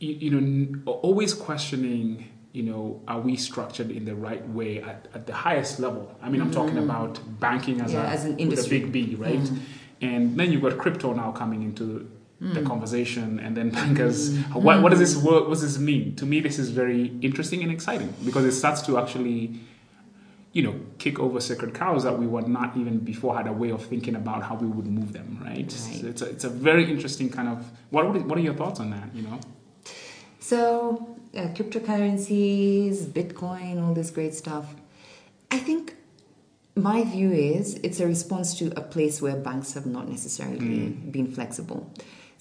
you, 0.05 0.11
you 0.25 0.29
know 0.35 0.91
always 1.09 1.31
questioning. 1.47 2.05
You 2.59 2.65
know, 2.69 2.85
are 3.11 3.21
we 3.27 3.33
structured 3.49 3.89
in 3.97 4.03
the 4.09 4.13
right 4.27 4.43
way 4.57 4.71
at, 4.91 4.99
at 5.17 5.23
the 5.29 5.33
highest 5.45 5.73
level? 5.85 6.03
I 6.25 6.27
mean, 6.31 6.39
I'm 6.43 6.53
talking 6.59 6.77
about 6.87 7.13
banking 7.45 7.77
as, 7.85 7.89
Mm. 7.91 7.95
Yeah, 7.95 8.03
a, 8.11 8.15
as 8.15 8.21
an 8.25 8.33
with 8.49 8.65
a 8.67 8.69
big 8.75 8.85
B, 8.95 8.97
right? 9.27 9.45
Mm. 9.49 9.57
And 10.09 10.21
then 10.39 10.47
you've 10.51 10.61
got 10.67 10.75
crypto 10.83 11.07
now 11.23 11.29
coming 11.41 11.61
into 11.69 11.85
the 12.55 12.61
Mm. 12.61 12.65
conversation, 12.73 13.27
and 13.43 13.51
then 13.57 13.67
bankers. 13.79 14.17
What, 14.67 14.75
what 14.83 14.89
does 14.93 15.01
this 15.05 15.15
work? 15.29 15.43
What 15.49 15.55
does 15.57 15.65
this 15.69 15.79
mean? 15.91 16.03
To 16.21 16.25
me, 16.31 16.37
this 16.47 16.57
is 16.63 16.67
very 16.81 17.03
interesting 17.27 17.59
and 17.65 17.71
exciting 17.77 18.09
because 18.27 18.45
it 18.51 18.55
starts 18.63 18.81
to 18.87 18.91
actually, 19.01 19.39
you 20.53 20.61
know, 20.61 20.75
kick 20.99 21.19
over 21.19 21.39
sacred 21.41 21.73
cows 21.73 22.03
that 22.03 22.17
we 22.17 22.27
were 22.27 22.43
not 22.43 22.77
even 22.77 22.99
before 22.99 23.35
had 23.35 23.47
a 23.47 23.53
way 23.53 23.71
of 23.71 23.83
thinking 23.85 24.15
about 24.15 24.43
how 24.43 24.55
we 24.55 24.67
would 24.67 24.85
move 24.87 25.11
them, 25.11 25.39
right? 25.41 25.57
Right. 25.57 25.71
So 25.71 26.07
it's 26.07 26.21
a, 26.21 26.25
it's 26.29 26.43
a 26.43 26.49
very 26.49 26.89
interesting 26.91 27.29
kind 27.29 27.49
of. 27.49 27.69
What 27.89 28.05
what 28.07 28.15
are- 28.17 28.25
what 28.29 28.37
are 28.37 28.41
your 28.41 28.53
thoughts 28.53 28.79
on 28.79 28.91
that? 28.91 29.09
You 29.15 29.23
know. 29.23 29.39
So, 30.39 31.15
uh, 31.35 31.47
cryptocurrencies, 31.55 33.05
Bitcoin, 33.05 33.81
all 33.85 33.93
this 33.93 34.11
great 34.11 34.33
stuff. 34.35 34.75
I 35.51 35.57
think 35.57 35.95
my 36.75 37.03
view 37.03 37.31
is 37.31 37.75
it's 37.83 37.99
a 37.99 38.07
response 38.07 38.57
to 38.59 38.65
a 38.77 38.81
place 38.81 39.21
where 39.21 39.35
banks 39.35 39.73
have 39.73 39.85
not 39.85 40.07
necessarily 40.09 40.89
been 40.89 41.31
flexible. 41.31 41.91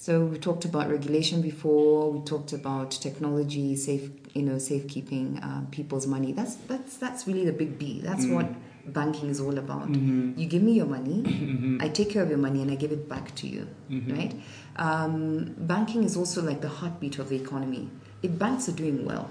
So 0.02 0.25
we 0.25 0.37
talked 0.37 0.64
about 0.64 0.90
regulation 0.90 1.42
before. 1.42 2.11
We 2.11 2.25
talked 2.25 2.52
about 2.52 2.90
technology, 2.90 3.76
safe, 3.76 4.11
you 4.35 4.42
know, 4.42 4.59
safekeeping 4.59 5.38
uh, 5.38 5.62
people's 5.71 6.09
money. 6.09 6.32
That's 6.32 6.56
that's 6.56 6.97
that's 6.97 7.28
really 7.28 7.44
the 7.44 7.52
big 7.52 7.78
B. 7.78 8.00
That's 8.02 8.26
what 8.26 8.49
banking 8.85 9.28
is 9.28 9.40
all 9.40 9.56
about. 9.59 9.90
You 9.90 10.47
give 10.47 10.61
me 10.61 10.73
your 10.73 10.87
money, 10.87 11.78
I 11.80 11.88
take 11.88 12.11
care 12.11 12.21
of 12.25 12.30
your 12.30 12.38
money, 12.38 12.62
and 12.62 12.73
I 12.73 12.75
give 12.75 12.90
it 12.90 13.09
back 13.09 13.32
to 13.37 13.47
you. 13.47 13.68
Right? 14.12 14.35
Um, 14.75 15.54
banking 15.56 16.02
is 16.02 16.16
also 16.16 16.42
like 16.42 16.61
the 16.62 16.73
heartbeat 16.80 17.21
of 17.21 17.28
the 17.28 17.37
economy. 17.37 17.88
If 18.25 18.37
banks 18.37 18.68
are 18.68 18.73
doing 18.73 19.04
well, 19.04 19.30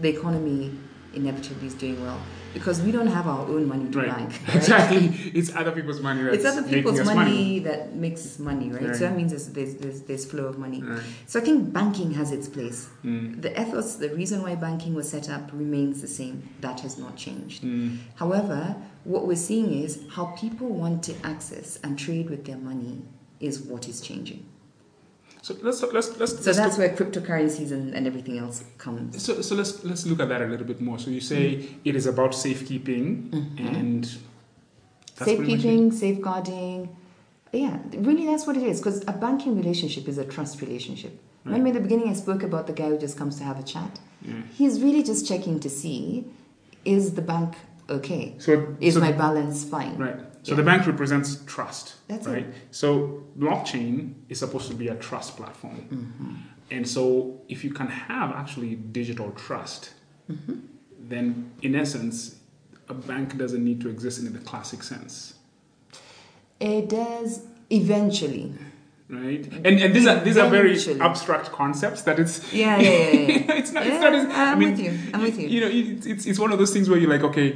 the 0.00 0.08
economy 0.08 0.76
inevitably 1.14 1.66
is 1.68 1.74
doing 1.74 2.00
well 2.02 2.20
because 2.52 2.80
we 2.80 2.90
don't 2.90 3.06
have 3.08 3.26
our 3.26 3.44
own 3.46 3.68
money 3.68 3.90
to 3.90 3.98
Right. 3.98 4.16
bank. 4.16 4.40
right? 4.48 4.56
Exactly. 4.56 5.06
It's 5.34 5.54
other 5.54 5.72
people's 5.72 6.00
money. 6.00 6.22
That's 6.22 6.36
It's 6.36 6.46
other 6.46 6.66
people's 6.66 7.00
us 7.00 7.06
money, 7.06 7.58
that 7.60 7.94
makes 7.94 8.38
money, 8.38 8.70
right? 8.70 8.82
Right. 8.86 8.96
So 8.96 9.00
that 9.00 9.16
means 9.16 9.30
there's, 9.32 9.48
there's, 9.48 9.74
there's, 9.74 10.00
there's 10.02 10.24
flow 10.24 10.46
of 10.46 10.58
money. 10.58 10.82
So 11.26 11.38
I 11.40 11.42
think 11.44 11.72
banking 11.72 12.12
has 12.14 12.32
its 12.32 12.48
place. 12.48 12.88
Mm. 13.04 13.42
The 13.42 13.60
ethos, 13.60 13.96
the 13.96 14.08
reason 14.14 14.42
why 14.42 14.54
banking 14.54 14.94
was 14.94 15.08
set 15.08 15.28
up 15.28 15.50
remains 15.52 16.00
the 16.00 16.08
same. 16.08 16.48
That 16.60 16.80
has 16.80 16.98
not 16.98 17.16
changed. 17.16 17.62
Mm. 17.62 17.98
However, 18.14 18.76
what 19.04 19.26
we're 19.26 19.36
seeing 19.36 19.72
is 19.84 20.02
how 20.12 20.26
people 20.26 20.68
want 20.68 21.02
to 21.04 21.14
access 21.24 21.78
and 21.84 21.98
trade 21.98 22.30
with 22.30 22.46
their 22.46 22.56
money 22.58 23.02
is 23.38 23.60
what 23.60 23.86
is 23.86 24.00
changing. 24.00 24.46
So 25.46 25.56
let's 25.62 25.80
let's 25.80 26.18
let's. 26.18 26.32
So 26.32 26.50
let's 26.50 26.58
that's 26.58 26.76
where 26.76 26.88
cryptocurrencies 26.88 27.70
and, 27.70 27.94
and 27.94 28.04
everything 28.04 28.36
else 28.36 28.64
comes. 28.78 29.22
So, 29.22 29.42
so 29.42 29.54
let's 29.54 29.84
let's 29.84 30.04
look 30.04 30.18
at 30.18 30.28
that 30.28 30.42
a 30.42 30.46
little 30.46 30.66
bit 30.66 30.80
more. 30.80 30.98
So 30.98 31.08
you 31.08 31.20
say 31.20 31.42
mm-hmm. 31.54 31.78
it 31.84 31.94
is 31.94 32.06
about 32.06 32.34
safekeeping 32.34 33.30
mm-hmm. 33.30 33.66
and 33.68 34.00
much 34.00 34.14
it? 35.20 35.24
Safekeeping, 35.24 35.92
safeguarding. 35.92 36.96
Yeah, 37.52 37.78
really, 37.92 38.26
that's 38.26 38.44
what 38.44 38.56
it 38.56 38.64
is. 38.64 38.80
Because 38.80 39.04
a 39.06 39.12
banking 39.12 39.56
relationship 39.56 40.08
is 40.08 40.18
a 40.18 40.24
trust 40.24 40.60
relationship. 40.60 41.16
Remember 41.44 41.68
in 41.68 41.74
the 41.74 41.80
beginning, 41.80 42.08
I 42.08 42.14
spoke 42.14 42.42
about 42.42 42.66
the 42.66 42.72
guy 42.72 42.88
who 42.88 42.98
just 42.98 43.16
comes 43.16 43.38
to 43.38 43.44
have 43.44 43.60
a 43.60 43.62
chat. 43.62 44.00
Yeah. 44.22 44.42
He's 44.52 44.82
really 44.82 45.04
just 45.04 45.28
checking 45.28 45.60
to 45.60 45.70
see 45.70 46.24
is 46.84 47.14
the 47.14 47.22
bank 47.22 47.54
okay? 47.88 48.34
So 48.38 48.74
Is 48.80 48.94
so 48.94 49.00
my 49.00 49.12
balance 49.12 49.64
fine? 49.64 49.96
right. 49.96 50.18
So 50.46 50.52
Yeah. 50.52 50.56
the 50.62 50.66
bank 50.70 50.86
represents 50.86 51.30
trust. 51.54 51.84
That's 52.08 52.26
right. 52.26 52.46
it. 52.46 52.54
So 52.70 52.88
blockchain 53.44 53.94
is 54.28 54.38
supposed 54.44 54.68
to 54.72 54.76
be 54.82 54.86
a 54.88 54.96
trust 55.08 55.30
platform, 55.36 55.76
Mm-hmm. 55.90 56.34
and 56.74 56.84
so 56.96 57.04
if 57.54 57.58
you 57.64 57.72
can 57.80 57.88
have 57.88 58.28
actually 58.42 58.72
digital 59.00 59.28
trust, 59.44 59.82
Mm-hmm. 60.30 60.54
then 61.12 61.50
in 61.62 61.72
essence, 61.74 62.16
a 62.88 62.94
bank 62.94 63.36
doesn't 63.42 63.64
need 63.70 63.80
to 63.84 63.88
exist 63.94 64.16
in 64.20 64.32
the 64.32 64.42
classic 64.50 64.82
sense. 64.92 65.14
It 66.60 66.88
does 66.88 67.30
eventually. 67.70 68.54
Right, 69.08 69.44
and 69.66 69.74
and 69.84 69.94
these 69.94 70.06
are 70.10 70.18
these 70.26 70.36
are 70.42 70.48
very 70.50 70.74
abstract 71.00 71.46
concepts 71.52 72.02
that 72.02 72.18
it's 72.18 72.34
Yeah, 72.52 72.76
yeah, 72.78 72.90
yeah. 72.90 73.10
yeah. 73.10 73.52
it's 73.60 73.72
not. 73.72 73.86
It's 73.86 74.00
not 74.04 74.12
as, 74.18 74.24
I 74.26 74.52
I'm 74.52 74.58
mean, 74.58 74.70
with 74.70 74.80
you. 74.80 74.92
I'm 75.14 75.22
with 75.22 75.38
you. 75.40 75.46
You 75.54 75.60
know, 75.62 75.70
it's, 75.96 76.06
it's 76.12 76.26
it's 76.26 76.38
one 76.44 76.50
of 76.52 76.58
those 76.58 76.72
things 76.72 76.88
where 76.88 76.98
you're 77.00 77.10
like, 77.16 77.22
okay, 77.30 77.50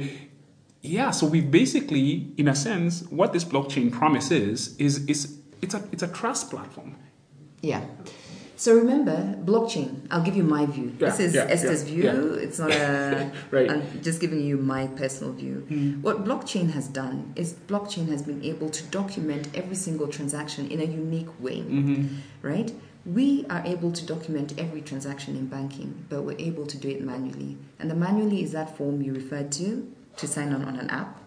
yeah. 0.81 1.11
So 1.11 1.25
we've 1.25 1.49
basically, 1.49 2.33
in 2.37 2.47
a 2.47 2.55
sense, 2.55 3.03
what 3.09 3.33
this 3.33 3.43
blockchain 3.45 3.91
promises 3.91 4.75
is 4.77 5.05
is 5.05 5.37
it's 5.61 5.73
a 5.73 5.83
it's 5.91 6.03
a 6.03 6.07
trust 6.07 6.49
platform. 6.49 6.95
Yeah. 7.61 7.85
So 8.61 8.75
remember, 8.75 9.35
blockchain. 9.43 10.05
I'll 10.11 10.21
give 10.21 10.35
you 10.35 10.43
my 10.43 10.67
view. 10.67 10.95
Yeah, 10.99 11.09
this 11.09 11.19
is 11.19 11.33
yeah, 11.33 11.47
Esther's 11.49 11.83
yeah, 11.89 12.11
view. 12.11 12.33
It's 12.33 12.59
not 12.59 12.69
a. 12.69 13.31
Right. 13.51 13.71
I'm 13.71 14.03
just 14.03 14.21
giving 14.21 14.41
you 14.41 14.57
my 14.57 14.85
personal 14.85 15.33
view. 15.33 15.65
Hmm. 15.67 16.01
What 16.03 16.25
blockchain 16.25 16.71
has 16.73 16.87
done 16.87 17.33
is 17.35 17.53
blockchain 17.53 18.07
has 18.09 18.21
been 18.21 18.43
able 18.43 18.69
to 18.69 18.83
document 18.85 19.47
every 19.55 19.75
single 19.75 20.07
transaction 20.07 20.69
in 20.69 20.79
a 20.79 20.83
unique 20.83 21.39
way. 21.39 21.61
Mm-hmm. 21.61 22.17
Right? 22.43 22.71
We 23.03 23.47
are 23.49 23.63
able 23.65 23.91
to 23.93 24.05
document 24.05 24.53
every 24.59 24.81
transaction 24.81 25.35
in 25.35 25.47
banking, 25.47 26.05
but 26.07 26.21
we're 26.21 26.37
able 26.37 26.67
to 26.67 26.77
do 26.77 26.87
it 26.87 27.01
manually. 27.01 27.57
And 27.79 27.89
the 27.89 27.95
manually 27.95 28.43
is 28.43 28.51
that 28.51 28.77
form 28.77 29.01
you 29.01 29.11
referred 29.11 29.51
to 29.53 29.91
to 30.17 30.27
sign 30.27 30.53
on 30.53 30.63
on 30.65 30.77
an 30.77 30.89
app. 30.89 31.19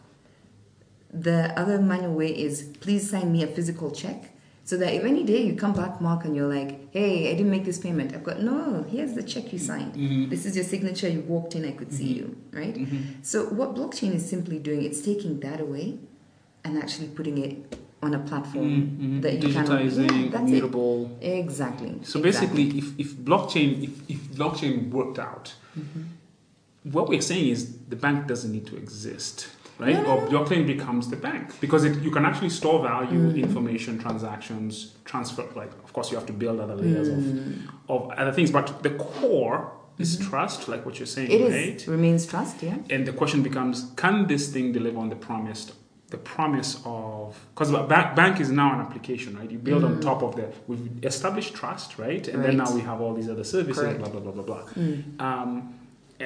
The 1.12 1.58
other 1.58 1.80
manual 1.80 2.14
way 2.14 2.28
is 2.28 2.62
please 2.80 3.08
sign 3.08 3.30
me 3.32 3.42
a 3.42 3.46
physical 3.46 3.90
check 3.90 4.34
so 4.64 4.78
that 4.78 4.94
if 4.94 5.04
any 5.04 5.24
day 5.24 5.42
you 5.42 5.54
come 5.54 5.74
back, 5.74 6.00
Mark, 6.00 6.24
and 6.24 6.34
you're 6.34 6.52
like, 6.52 6.90
hey, 6.90 7.30
I 7.30 7.34
didn't 7.34 7.50
make 7.50 7.66
this 7.66 7.78
payment, 7.78 8.14
I've 8.14 8.24
got, 8.24 8.40
no, 8.40 8.82
here's 8.88 9.12
the 9.12 9.22
check 9.22 9.52
you 9.52 9.58
signed. 9.58 9.92
Mm-hmm. 9.92 10.06
Mm-hmm. 10.06 10.30
This 10.30 10.46
is 10.46 10.56
your 10.56 10.64
signature, 10.64 11.06
you 11.06 11.20
walked 11.20 11.54
in, 11.54 11.66
I 11.66 11.72
could 11.72 11.92
see 11.92 12.14
mm-hmm. 12.14 12.16
you, 12.16 12.36
right? 12.52 12.74
So, 13.22 13.44
what 13.44 13.74
blockchain 13.74 14.14
is 14.14 14.28
simply 14.28 14.58
doing, 14.58 14.82
it's 14.82 15.02
taking 15.02 15.40
that 15.40 15.60
away 15.60 15.98
and 16.64 16.78
actually 16.78 17.08
putting 17.08 17.36
it 17.36 17.78
on 18.02 18.14
a 18.14 18.18
platform 18.18 19.20
that 19.20 19.34
you 19.34 19.52
can 19.52 19.66
digitizing, 19.66 20.32
yeah, 20.32 20.38
it. 21.20 21.40
Exactly. 21.40 21.98
So 22.02 22.22
exactly. 22.22 22.70
basically, 22.70 22.78
if, 22.78 23.00
if 23.00 23.16
blockchain 23.16 23.82
if, 23.82 24.10
if 24.10 24.18
blockchain 24.36 24.90
worked 24.90 25.18
out, 25.18 25.54
Mm-hmm. 25.78 26.02
What 26.84 27.08
we're 27.08 27.20
saying 27.22 27.48
is 27.48 27.78
the 27.88 27.96
bank 27.96 28.26
doesn't 28.26 28.52
need 28.52 28.66
to 28.66 28.76
exist. 28.76 29.48
right? 29.80 29.96
No, 29.96 30.04
or 30.06 30.26
blockchain 30.28 30.64
becomes 30.68 31.10
the 31.10 31.16
bank 31.16 31.58
because 31.60 31.82
it, 31.84 32.00
you 32.00 32.10
can 32.12 32.24
actually 32.24 32.50
store 32.50 32.80
value, 32.80 33.18
Mm. 33.32 33.36
information, 33.42 33.98
transactions, 33.98 34.72
transfer. 35.04 35.44
Like, 35.56 35.72
of 35.86 35.92
course, 35.92 36.12
you 36.12 36.16
have 36.16 36.26
to 36.26 36.32
build 36.32 36.60
other 36.60 36.76
layers 36.76 37.08
Mm. 37.08 37.68
of, 37.88 38.02
of 38.04 38.10
other 38.20 38.30
things, 38.32 38.50
but 38.52 38.66
the 38.84 38.90
core 38.90 39.72
is 39.98 40.16
trust, 40.28 40.68
like 40.68 40.82
what 40.86 40.94
you're 41.00 41.06
saying, 41.16 41.28
Mm-hmm. 41.30 41.52
It 41.52 41.76
is 41.82 41.88
remains 41.88 42.24
trust. 42.24 42.62
Yeah. 42.62 42.76
And 42.94 43.04
the 43.08 43.12
question 43.20 43.42
becomes: 43.42 43.76
Can 43.96 44.28
this 44.28 44.44
thing 44.52 44.66
deliver 44.72 44.98
on 45.04 45.08
the 45.08 45.16
promised? 45.28 45.72
The 46.10 46.18
promise 46.18 46.70
of 46.84 47.36
because 47.52 47.70
bank, 47.88 48.14
bank 48.14 48.34
is 48.44 48.50
now 48.52 48.68
an 48.74 48.80
application, 48.86 49.30
right? 49.38 49.50
You 49.50 49.58
build 49.58 49.82
on 49.82 49.92
top 50.00 50.22
of 50.22 50.36
the 50.36 50.46
we've 50.68 50.88
established 51.04 51.52
trust, 51.60 51.88
right? 51.98 52.24
And 52.32 52.38
then 52.44 52.54
Mm. 52.54 52.62
Now 52.64 52.70
we 52.78 52.82
have 52.90 52.98
all 53.00 53.12
these 53.20 53.28
other 53.34 53.42
services, 53.56 53.82
Correct. 53.82 53.98
blah 53.98 54.08
blah 54.14 54.20
blah 54.20 54.34
blah 54.38 54.46
blah. 54.50 54.62
Mm. 54.74 55.20
Um, 55.28 55.52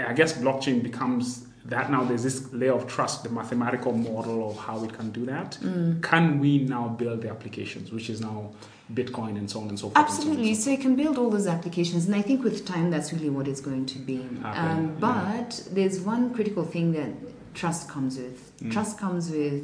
I 0.07 0.13
guess 0.13 0.33
blockchain 0.35 0.83
becomes 0.83 1.47
that 1.67 1.91
now. 1.91 2.05
There's 2.05 2.23
this 2.23 2.53
layer 2.53 2.73
of 2.73 2.87
trust, 2.87 3.25
the 3.25 3.31
mathematical 3.31 3.93
model 3.93 4.51
of 4.51 4.57
how 4.57 4.83
it 4.85 4.93
can 4.93 5.11
do 5.11 5.25
that. 5.27 5.59
Mm. 5.63 6.03
Can 6.03 6.39
we 6.39 6.59
now 6.59 6.89
build 6.89 7.23
the 7.23 7.31
applications, 7.31 7.93
which 7.93 8.11
is 8.11 8.21
now 8.21 8.53
Bitcoin 8.93 9.37
and 9.37 9.51
so 9.51 9.61
on 9.61 9.69
and 9.69 9.79
so 9.79 9.91
forth? 9.91 9.97
and 9.97 10.09
so 10.09 10.23
on 10.23 10.29
and 10.29 10.39
Absolutely. 10.39 10.55
so 10.55 10.63
So 10.63 10.71
you 10.71 10.79
can 10.79 10.97
build 10.97 11.19
all 11.19 11.31
those 11.31 11.47
applications, 11.47 12.07
and 12.07 12.15
I 12.15 12.23
think 12.23 12.43
with 12.43 12.67
time, 12.67 12.91
that's 12.91 13.13
really 13.13 13.31
what 13.31 13.47
it's 13.49 13.61
going 13.61 13.87
to 13.87 13.99
be. 13.99 14.27
Um, 14.45 14.97
but 14.99 15.63
there's 15.71 16.01
one 16.01 16.33
critical 16.35 16.65
thing 16.65 16.93
that 16.93 17.11
trust 17.55 17.89
comes 17.89 18.17
with. 18.17 18.59
Mm. 18.61 18.73
Trust 18.73 18.99
comes 18.99 19.31
with 19.31 19.63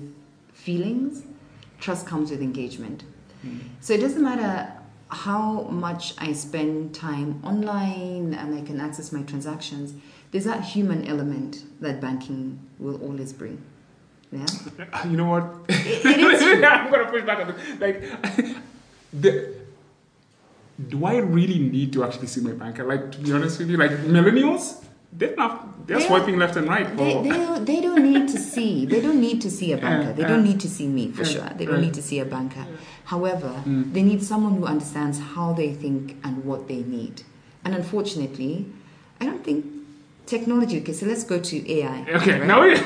feelings. 0.53 1.23
Trust 1.81 2.07
comes 2.07 2.31
with 2.31 2.41
engagement. 2.41 3.05
Mm. 3.45 3.61
So 3.81 3.95
it 3.95 4.01
doesn't 4.01 4.23
matter 4.23 4.73
how 5.09 5.63
much 5.65 6.15
I 6.19 6.33
spend 6.33 6.95
time 6.95 7.41
online 7.45 8.35
and 8.35 8.55
I 8.55 8.63
can 8.63 8.81
access 8.81 9.13
my 9.13 9.23
transactions. 9.23 9.95
There's 10.35 10.47
that 10.47 10.65
human 10.65 11.07
element 11.07 11.63
that 11.81 12.01
banking 12.01 12.59
will 12.81 13.01
always 13.01 13.33
bring. 13.33 13.63
Yeah. 14.33 14.47
You 15.09 15.17
know 15.17 15.27
what? 15.27 15.45
It- 15.69 16.05
it. 16.05 16.65
I'm 16.65 16.91
gonna 16.91 17.09
push 17.09 17.23
back 17.25 17.39
on 17.39 17.55
this. 17.55 17.81
Like, 17.81 18.03
the, 19.23 19.55
do 20.89 21.05
I 21.07 21.19
really 21.19 21.61
need 21.61 21.93
to 21.93 22.03
actually 22.03 22.27
see 22.27 22.41
my 22.41 22.51
banker? 22.51 22.83
Like, 22.83 23.13
to 23.13 23.19
be 23.19 23.31
honest 23.33 23.61
with 23.61 23.71
you, 23.71 23.77
like 23.77 23.93
millennials, 24.17 24.83
they're 25.13 25.37
not. 25.37 25.87
They're 25.87 26.01
They- 26.01 26.07
swiping 26.09 26.37
left 26.37 26.57
and 26.57 26.67
right. 26.67 26.89
They, 26.97 27.15
they, 27.23 27.29
don't, 27.29 27.65
they 27.65 27.81
don't 27.81 28.03
need 28.13 28.27
to 28.31 28.39
see. 28.41 28.87
They 28.87 29.01
don't 29.01 29.21
need 29.21 29.41
to 29.43 29.51
see 29.53 29.71
a 29.71 29.77
banker. 29.79 30.15
They 30.15 30.25
don't 30.25 30.43
need 30.43 30.59
to 30.67 30.69
see 30.69 30.89
me 30.89 31.13
for 31.13 31.25
sure. 31.25 31.49
They 31.57 31.67
don't 31.67 31.81
need 31.81 31.95
to 31.95 32.03
see 32.03 32.19
a 32.19 32.25
banker. 32.25 32.67
However, 33.05 33.53
Mm. 33.65 33.93
they 33.93 34.03
need 34.03 34.21
someone 34.25 34.57
who 34.57 34.67
understands 34.67 35.21
how 35.21 35.53
they 35.53 35.73
think 35.73 36.17
and 36.25 36.45
what 36.45 36.67
they 36.67 36.83
need. 36.83 37.23
And 37.65 37.73
unfortunately, 37.73 38.67
I 39.21 39.27
don't 39.27 39.45
think 39.45 39.67
technology. 40.27 40.81
Okay, 40.81 40.93
so 40.93 41.07
let's 41.07 41.25
go 41.25 41.39
to 41.39 41.73
AI. 41.73 42.07
Okay, 42.09 42.39
right? 42.39 42.47
now 42.47 42.63
we. 42.63 42.75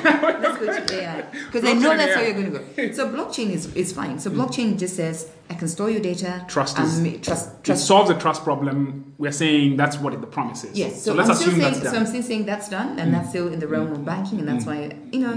Let's 0.48 0.58
go 0.58 0.86
to 0.86 1.02
AI 1.02 1.22
because 1.22 1.64
I 1.64 1.72
know 1.74 1.96
that's 1.96 2.14
how 2.14 2.22
you're 2.22 2.32
going 2.32 2.52
to 2.52 2.58
go. 2.58 2.92
So 2.92 3.08
blockchain 3.08 3.50
is, 3.50 3.74
is 3.74 3.92
fine. 3.92 4.18
So 4.18 4.30
blockchain 4.30 4.78
just 4.78 4.96
says 4.96 5.30
I 5.50 5.54
can 5.54 5.66
store 5.68 5.88
your 5.90 6.00
data. 6.00 6.44
Trust 6.46 6.78
is- 6.78 7.00
ma- 7.00 7.16
trust 7.22 7.48
It 7.48 7.64
trust 7.64 7.86
solves 7.86 8.08
the 8.10 8.16
trust 8.18 8.44
problem. 8.44 9.14
We're 9.18 9.32
saying 9.32 9.76
that's 9.76 9.96
what 9.98 10.12
it, 10.14 10.20
the 10.20 10.26
promise 10.26 10.62
is. 10.64 10.78
Yes, 10.78 11.02
so, 11.02 11.14
let's 11.14 11.28
I'm 11.30 11.34
still 11.36 11.48
assume 11.48 11.60
saying, 11.60 11.72
that's 11.72 11.78
so 11.78 11.92
done. 11.92 11.96
I'm 11.96 12.06
still 12.06 12.22
saying 12.22 12.44
that's 12.46 12.68
done, 12.68 12.98
and 12.98 13.14
that's 13.14 13.30
still 13.30 13.48
in 13.52 13.58
the 13.58 13.66
realm 13.66 13.90
of 13.92 14.04
banking, 14.04 14.38
and 14.40 14.46
that's 14.48 14.66
why 14.66 14.94
you 15.10 15.20
know 15.20 15.34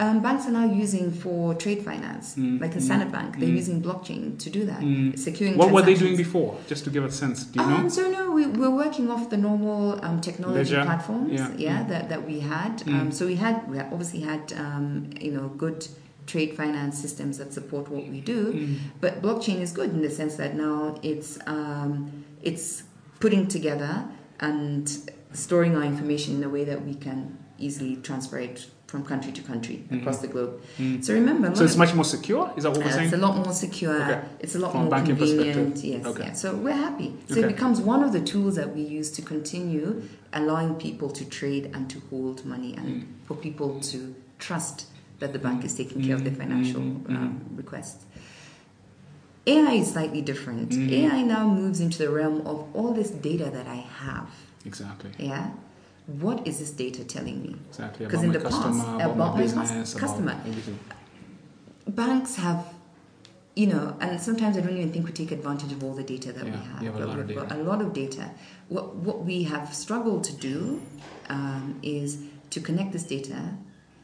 um, 0.00 0.22
banks 0.22 0.46
are 0.46 0.52
now 0.52 0.66
using 0.84 1.10
for 1.10 1.54
trade 1.54 1.82
finance, 1.82 2.36
Mm, 2.36 2.60
like 2.60 2.72
in 2.72 2.78
mm, 2.78 2.82
Standard 2.82 3.10
Bank, 3.10 3.38
they're 3.38 3.48
mm. 3.48 3.56
using 3.62 3.82
blockchain 3.82 4.38
to 4.38 4.50
do 4.50 4.64
that, 4.66 4.80
Mm. 4.80 5.18
securing. 5.18 5.56
What 5.56 5.70
were 5.72 5.82
they 5.82 5.94
doing 5.94 6.16
before? 6.16 6.56
Just 6.68 6.84
to 6.84 6.90
give 6.90 7.04
a 7.04 7.10
sense, 7.10 7.44
do 7.44 7.60
you 7.60 7.66
know? 7.66 7.76
Um, 7.76 7.90
so 7.90 8.02
no, 8.10 8.30
we, 8.30 8.46
we're 8.46 8.70
working 8.84 9.10
off 9.10 9.30
the 9.30 9.36
normal 9.36 10.04
um, 10.04 10.20
technology 10.20 10.74
platforms, 10.74 11.32
yeah, 11.32 11.50
yeah, 11.56 11.78
mm. 11.84 11.88
that, 11.88 12.08
that 12.10 12.24
we 12.26 12.40
had. 12.40 12.78
Mm. 12.80 12.94
Um, 13.00 13.12
so 13.12 13.26
we 13.26 13.36
had, 13.36 13.68
we 13.70 13.78
obviously 13.80 14.20
had, 14.20 14.52
um, 14.64 15.10
you 15.20 15.32
know, 15.32 15.48
good 15.48 15.86
trade 16.26 16.56
finance 16.56 16.98
systems 16.98 17.38
that 17.38 17.52
support 17.52 17.88
what 17.88 18.06
we 18.06 18.20
do. 18.20 18.52
Mm. 18.52 18.78
But 19.00 19.22
blockchain 19.22 19.60
is 19.60 19.72
good 19.72 19.90
in 19.90 20.00
the 20.02 20.10
sense 20.10 20.36
that 20.36 20.54
now 20.54 20.98
it's 21.02 21.38
um, 21.46 22.24
it's 22.42 22.84
putting 23.20 23.46
together 23.48 24.04
and 24.40 24.90
storing 25.32 25.76
our 25.76 25.82
information 25.84 26.36
in 26.36 26.44
a 26.44 26.48
way 26.48 26.64
that 26.64 26.84
we 26.84 26.94
can 26.94 27.38
easily 27.58 27.96
transfer 27.96 28.38
it 28.38 28.66
from 28.86 29.04
country 29.04 29.32
to 29.32 29.42
country 29.42 29.84
across 29.90 30.18
the 30.18 30.28
globe. 30.28 30.62
Mm. 30.78 31.04
So 31.04 31.14
remember, 31.14 31.52
So 31.56 31.64
it's 31.64 31.76
much 31.76 31.94
more 31.94 32.04
secure. 32.04 32.52
Is 32.56 32.62
that 32.62 32.70
what 32.70 32.78
we're 32.78 32.84
uh, 32.86 32.90
saying? 32.92 33.04
it's 33.06 33.14
a 33.14 33.16
lot 33.16 33.36
more 33.36 33.52
secure. 33.52 34.00
Okay. 34.02 34.20
It's 34.38 34.54
a 34.54 34.58
lot 34.60 34.70
From 34.72 34.84
more 34.84 35.00
convenient. 35.02 35.78
Yes. 35.82 36.06
Okay. 36.06 36.26
Yeah. 36.26 36.32
So 36.34 36.54
we're 36.54 36.72
happy. 36.72 37.16
So 37.26 37.34
Okay. 37.34 37.44
it 37.44 37.48
becomes 37.48 37.80
one 37.80 38.04
of 38.04 38.12
the 38.12 38.20
tools 38.20 38.54
that 38.54 38.72
we 38.74 38.82
use 38.82 39.10
to 39.12 39.22
continue 39.22 40.02
allowing 40.32 40.76
people 40.76 41.10
to 41.10 41.24
trade 41.24 41.70
and 41.74 41.90
to 41.90 41.98
hold 42.10 42.44
money 42.44 42.74
and 42.76 42.86
Mm. 42.86 43.04
for 43.26 43.34
people 43.34 43.80
to 43.80 44.14
trust 44.38 44.86
that 45.20 45.32
the 45.32 45.38
bank 45.38 45.64
is 45.64 45.74
taking 45.74 46.02
care 46.02 46.14
of 46.16 46.24
their 46.24 46.32
Mm, 46.32 46.38
financial 46.44 46.80
um, 46.82 47.40
requests. 47.54 48.04
AI 49.46 49.72
is 49.74 49.92
slightly 49.92 50.22
different. 50.22 50.70
Mm. 50.70 50.90
AI 50.90 51.22
now 51.22 51.46
moves 51.48 51.80
into 51.80 51.98
the 51.98 52.10
realm 52.10 52.46
of 52.46 52.66
all 52.74 52.92
this 52.94 53.10
data 53.10 53.50
that 53.50 53.66
I 53.66 53.76
have. 54.04 54.28
exactly. 54.64 55.10
Yeah. 55.18 55.50
What 56.06 56.46
is 56.46 56.58
this 56.58 56.70
data 56.70 57.02
telling 57.04 57.42
me? 57.42 57.56
Exactly. 57.70 58.06
'Cause 58.06 58.22
About 58.22 58.24
in 58.24 58.32
the 58.32 58.48
past, 58.50 58.78
about, 58.80 59.10
about 59.10 59.34
my 59.36 59.40
business, 59.42 59.94
customer. 59.94 60.32
about 60.32 61.96
banks 61.96 62.36
have 62.36 62.66
you 63.54 63.66
know 63.66 63.96
and 64.00 64.20
sometimes 64.20 64.56
i 64.56 64.60
don't 64.60 64.76
even 64.76 64.90
think 64.92 65.04
we 65.06 65.12
take 65.12 65.30
advantage 65.30 65.70
of 65.70 65.84
all 65.84 65.94
the 65.94 66.02
data 66.02 66.32
that 66.32 66.44
we 66.44 66.50
have 66.50 66.80
we 66.80 66.86
have 66.86 66.96
a 66.96 66.98
but 66.98 67.08
lot 67.08 67.18
of 67.18 67.28
we've 67.28 67.36
got 67.36 67.48
data. 67.48 67.60
a 67.60 67.62
lot 67.62 67.80
of 67.82 67.92
data 67.92 68.30
what, 68.68 68.96
what 68.96 69.24
we 69.24 69.42
have 69.44 69.72
struggled 69.74 70.24
to 70.24 70.32
do 70.50 70.80
um, 71.28 71.78
is 71.82 72.18
to 72.50 72.58
connect 72.60 72.92
this 72.92 73.04
data 73.04 73.40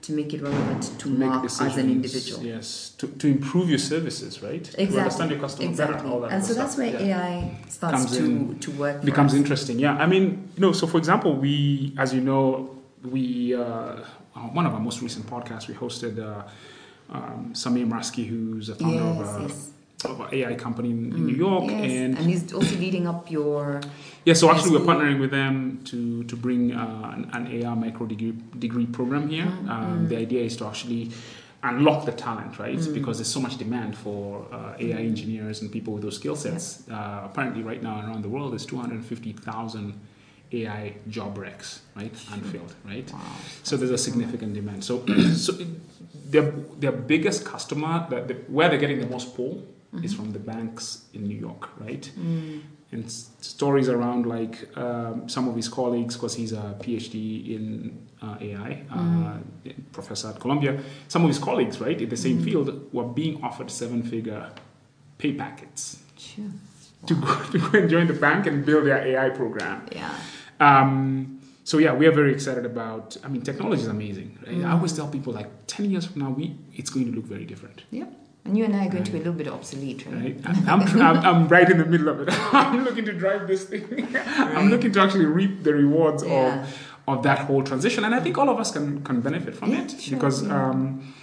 to 0.02 0.12
make 0.12 0.32
it 0.32 0.40
relevant 0.42 0.98
to 0.98 1.08
mark 1.10 1.44
as 1.44 1.60
an 1.76 1.90
individual 1.90 2.42
Yes, 2.42 2.90
to, 2.98 3.06
to 3.06 3.28
improve 3.28 3.68
your 3.68 3.78
services, 3.78 4.42
right? 4.42 4.64
To 4.64 4.82
exactly 4.82 4.98
understand 4.98 5.30
your 5.30 5.40
customer 5.40 5.68
exactly 5.68 5.96
better, 5.96 6.08
all 6.08 6.20
that 6.20 6.32
and 6.32 6.44
so 6.44 6.54
that's 6.54 6.72
stuff. 6.72 6.92
where 6.92 7.00
Yeah. 7.00 7.26
ai 7.26 7.58
starts 7.68 7.96
Comes 7.96 8.16
to, 8.16 8.24
in, 8.24 8.58
to 8.60 8.70
work 8.72 9.04
becomes 9.04 9.34
interesting. 9.34 9.78
Yeah, 9.78 9.94
I 9.96 10.06
mean, 10.06 10.48
you 10.56 10.60
know, 10.60 10.72
so 10.72 10.86
for 10.86 10.98
example, 10.98 11.36
we, 11.36 11.94
as 11.98 12.14
you 12.14 12.20
know, 12.22 12.76
we 13.04 13.54
uh, 13.54 13.96
one 14.52 14.66
of 14.66 14.72
our 14.74 14.80
most 14.80 15.02
recent 15.02 15.26
podcasts, 15.26 15.68
we 15.68 15.74
hosted 15.74 16.18
uh, 16.18 16.42
um, 17.10 17.50
Samir 17.52 17.86
Mraski, 17.86 18.26
who's 18.26 18.68
a 18.68 18.74
founder 18.74 18.96
yes, 18.96 19.20
of, 19.28 19.40
a, 19.40 19.42
yes. 19.48 19.69
Of 20.08 20.20
an 20.20 20.28
AI 20.32 20.54
company 20.54 20.90
in, 20.90 21.12
in 21.12 21.20
Mm, 21.20 21.26
New 21.30 21.36
York, 21.48 21.64
yes. 21.70 21.90
and 21.92 22.16
and 22.18 22.26
he's 22.30 22.52
also 22.52 22.74
leading 22.76 23.06
up 23.06 23.30
your 23.30 23.80
yeah, 24.26 24.34
so 24.34 24.50
actually 24.50 24.72
we're 24.76 24.84
partnering 24.92 25.18
with 25.20 25.30
them 25.30 25.80
to 25.90 25.98
to 26.30 26.36
bring 26.36 26.72
uh, 26.72 27.14
an, 27.16 27.22
an 27.32 27.44
AI 27.56 27.74
micro 27.74 28.06
degree 28.06 28.34
degree 28.58 28.86
program 28.86 29.28
here. 29.28 29.46
Mm, 29.50 29.70
Um, 29.74 30.08
The 30.08 30.16
idea 30.26 30.42
is 30.44 30.56
to 30.56 30.64
actually 30.66 31.10
unlock 31.62 32.00
the 32.06 32.12
talent, 32.26 32.52
right? 32.58 32.78
Mm. 32.80 32.94
Because 32.98 33.16
there's 33.18 33.32
so 33.38 33.40
much 33.40 33.56
demand 33.58 33.92
for 34.04 34.22
uh, 34.52 34.84
AI 34.84 35.02
engineers 35.12 35.60
and 35.62 35.70
people 35.76 35.92
with 35.94 36.02
those 36.06 36.16
skill 36.16 36.36
sets. 36.36 36.64
Uh, 36.88 37.28
apparently, 37.28 37.62
right 37.70 37.82
now 37.82 37.96
around 38.04 38.22
the 38.26 38.30
world, 38.34 38.48
there's 38.52 38.66
250,000 38.66 39.94
AI 40.52 40.94
job 41.08 41.36
recs, 41.38 41.80
right, 41.94 42.12
unfilled, 42.32 42.74
right? 42.84 43.08
wow 43.12 43.20
So 43.62 43.76
there's 43.76 43.90
a 44.00 44.02
significant 44.08 44.54
demand. 44.54 44.82
So, 44.84 45.04
so 45.46 45.52
their 46.32 46.46
their 46.82 46.92
biggest 46.92 47.44
customer, 47.44 48.06
that 48.10 48.22
the, 48.28 48.34
where 48.56 48.68
they're 48.68 48.80
getting 48.86 49.00
the 49.00 49.06
most 49.16 49.36
pull, 49.36 49.62
is 50.04 50.14
from 50.14 50.30
the 50.32 50.38
banks 50.38 51.04
in 51.14 51.24
New 51.26 51.36
York, 51.36 51.68
right? 51.80 52.10
Mm. 52.18 52.60
And 52.92 53.04
s- 53.04 53.30
stories 53.40 53.88
around 53.88 54.24
like 54.26 54.54
um, 54.76 55.28
some 55.28 55.48
of 55.48 55.56
his 55.56 55.68
colleagues, 55.68 56.14
because 56.16 56.34
he's 56.34 56.52
a 56.52 56.76
PhD 56.82 57.54
in 57.56 57.98
uh, 58.22 58.36
AI, 58.40 58.82
uh, 58.90 59.38
professor 59.92 60.28
at 60.28 60.38
Columbia. 60.40 60.80
Some 61.08 61.22
of 61.24 61.28
his 61.28 61.38
colleagues, 61.38 61.80
right, 61.80 62.00
in 62.00 62.08
the 62.08 62.16
same 62.16 62.42
field, 62.42 62.92
were 62.92 63.04
being 63.04 63.42
offered 63.42 63.70
seven-figure 63.70 64.50
pay 65.18 65.32
packets 65.32 65.98
sure 66.16 66.44
to 67.06 67.14
go, 67.14 67.42
to 67.52 67.58
go 67.58 67.78
and 67.78 67.90
join 67.90 68.06
the 68.06 68.12
bank 68.26 68.46
and 68.46 68.64
build 68.64 68.86
their 68.86 68.98
AI 69.06 69.28
program. 69.30 69.86
yeah 69.92 70.14
Um, 70.60 71.40
so 71.64 71.78
yeah, 71.78 71.92
we 71.94 72.06
are 72.06 72.12
very 72.12 72.32
excited 72.32 72.64
about. 72.66 73.16
I 73.24 73.28
mean, 73.28 73.42
technology 73.42 73.82
is 73.82 73.88
amazing. 73.88 74.38
Right? 74.46 74.64
I 74.64 74.72
always 74.72 74.92
tell 74.92 75.08
people 75.08 75.32
like 75.32 75.50
ten 75.66 75.90
years 75.90 76.04
from 76.06 76.20
now, 76.22 76.30
we 76.30 76.56
it's 76.74 76.90
going 76.90 77.06
to 77.10 77.12
look 77.16 77.26
very 77.26 77.44
different. 77.44 77.84
Yep. 77.90 78.08
And 78.44 78.56
you 78.56 78.64
and 78.64 78.74
I 78.74 78.86
are 78.86 78.90
going 78.90 79.04
to 79.04 79.10
be 79.12 79.18
a 79.18 79.20
little 79.20 79.34
bit 79.34 79.48
obsolete, 79.48 80.06
right? 80.06 80.36
Right? 80.44 80.68
I'm, 80.68 80.80
I'm, 81.02 81.16
I'm, 81.24 81.48
right 81.48 81.68
in 81.70 81.78
the 81.78 81.84
middle 81.84 82.08
of 82.08 82.20
it. 82.20 82.28
I'm 82.52 82.84
looking 82.84 83.04
to 83.04 83.12
drive 83.12 83.46
this 83.46 83.64
thing. 83.64 84.08
I'm 84.26 84.70
looking 84.70 84.92
to 84.92 85.00
actually 85.00 85.26
reap 85.26 85.62
the 85.62 85.74
rewards 85.74 86.24
Yeah. 86.24 86.64
of 86.64 86.86
of 87.08 87.22
that 87.24 87.38
whole 87.40 87.62
transition, 87.64 88.04
and 88.04 88.14
I 88.14 88.20
think 88.20 88.38
all 88.38 88.48
of 88.48 88.58
us 88.60 88.70
can 88.70 89.02
can 89.02 89.20
benefit 89.20 89.54
from 89.56 89.70
Yeah, 89.72 89.82
it 89.82 89.90
sure, 90.00 90.16
because. 90.16 90.42
yeah. 90.46 90.70
Um, 90.70 91.14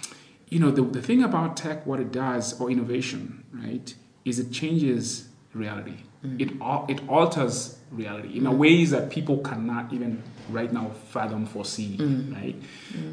you 0.50 0.58
know 0.58 0.70
the, 0.70 0.80
the 0.80 1.02
thing 1.02 1.22
about 1.22 1.58
tech 1.58 1.84
what 1.86 2.00
it 2.00 2.10
does 2.10 2.58
or 2.58 2.70
innovation 2.70 3.44
right 3.52 3.94
is 4.24 4.38
it 4.38 4.50
changes 4.50 5.28
reality. 5.52 5.98
It 6.38 6.50
al- 6.60 6.84
it 6.88 7.00
alters 7.08 7.78
reality 7.92 8.36
in 8.38 8.46
a 8.46 8.52
ways 8.52 8.90
that 8.90 9.08
people 9.08 9.38
cannot 9.38 9.92
even 9.92 10.20
right 10.50 10.72
now 10.72 10.90
fathom 11.12 11.46
foresee 11.46 11.96
Mm. 11.96 12.34
right 12.34 12.56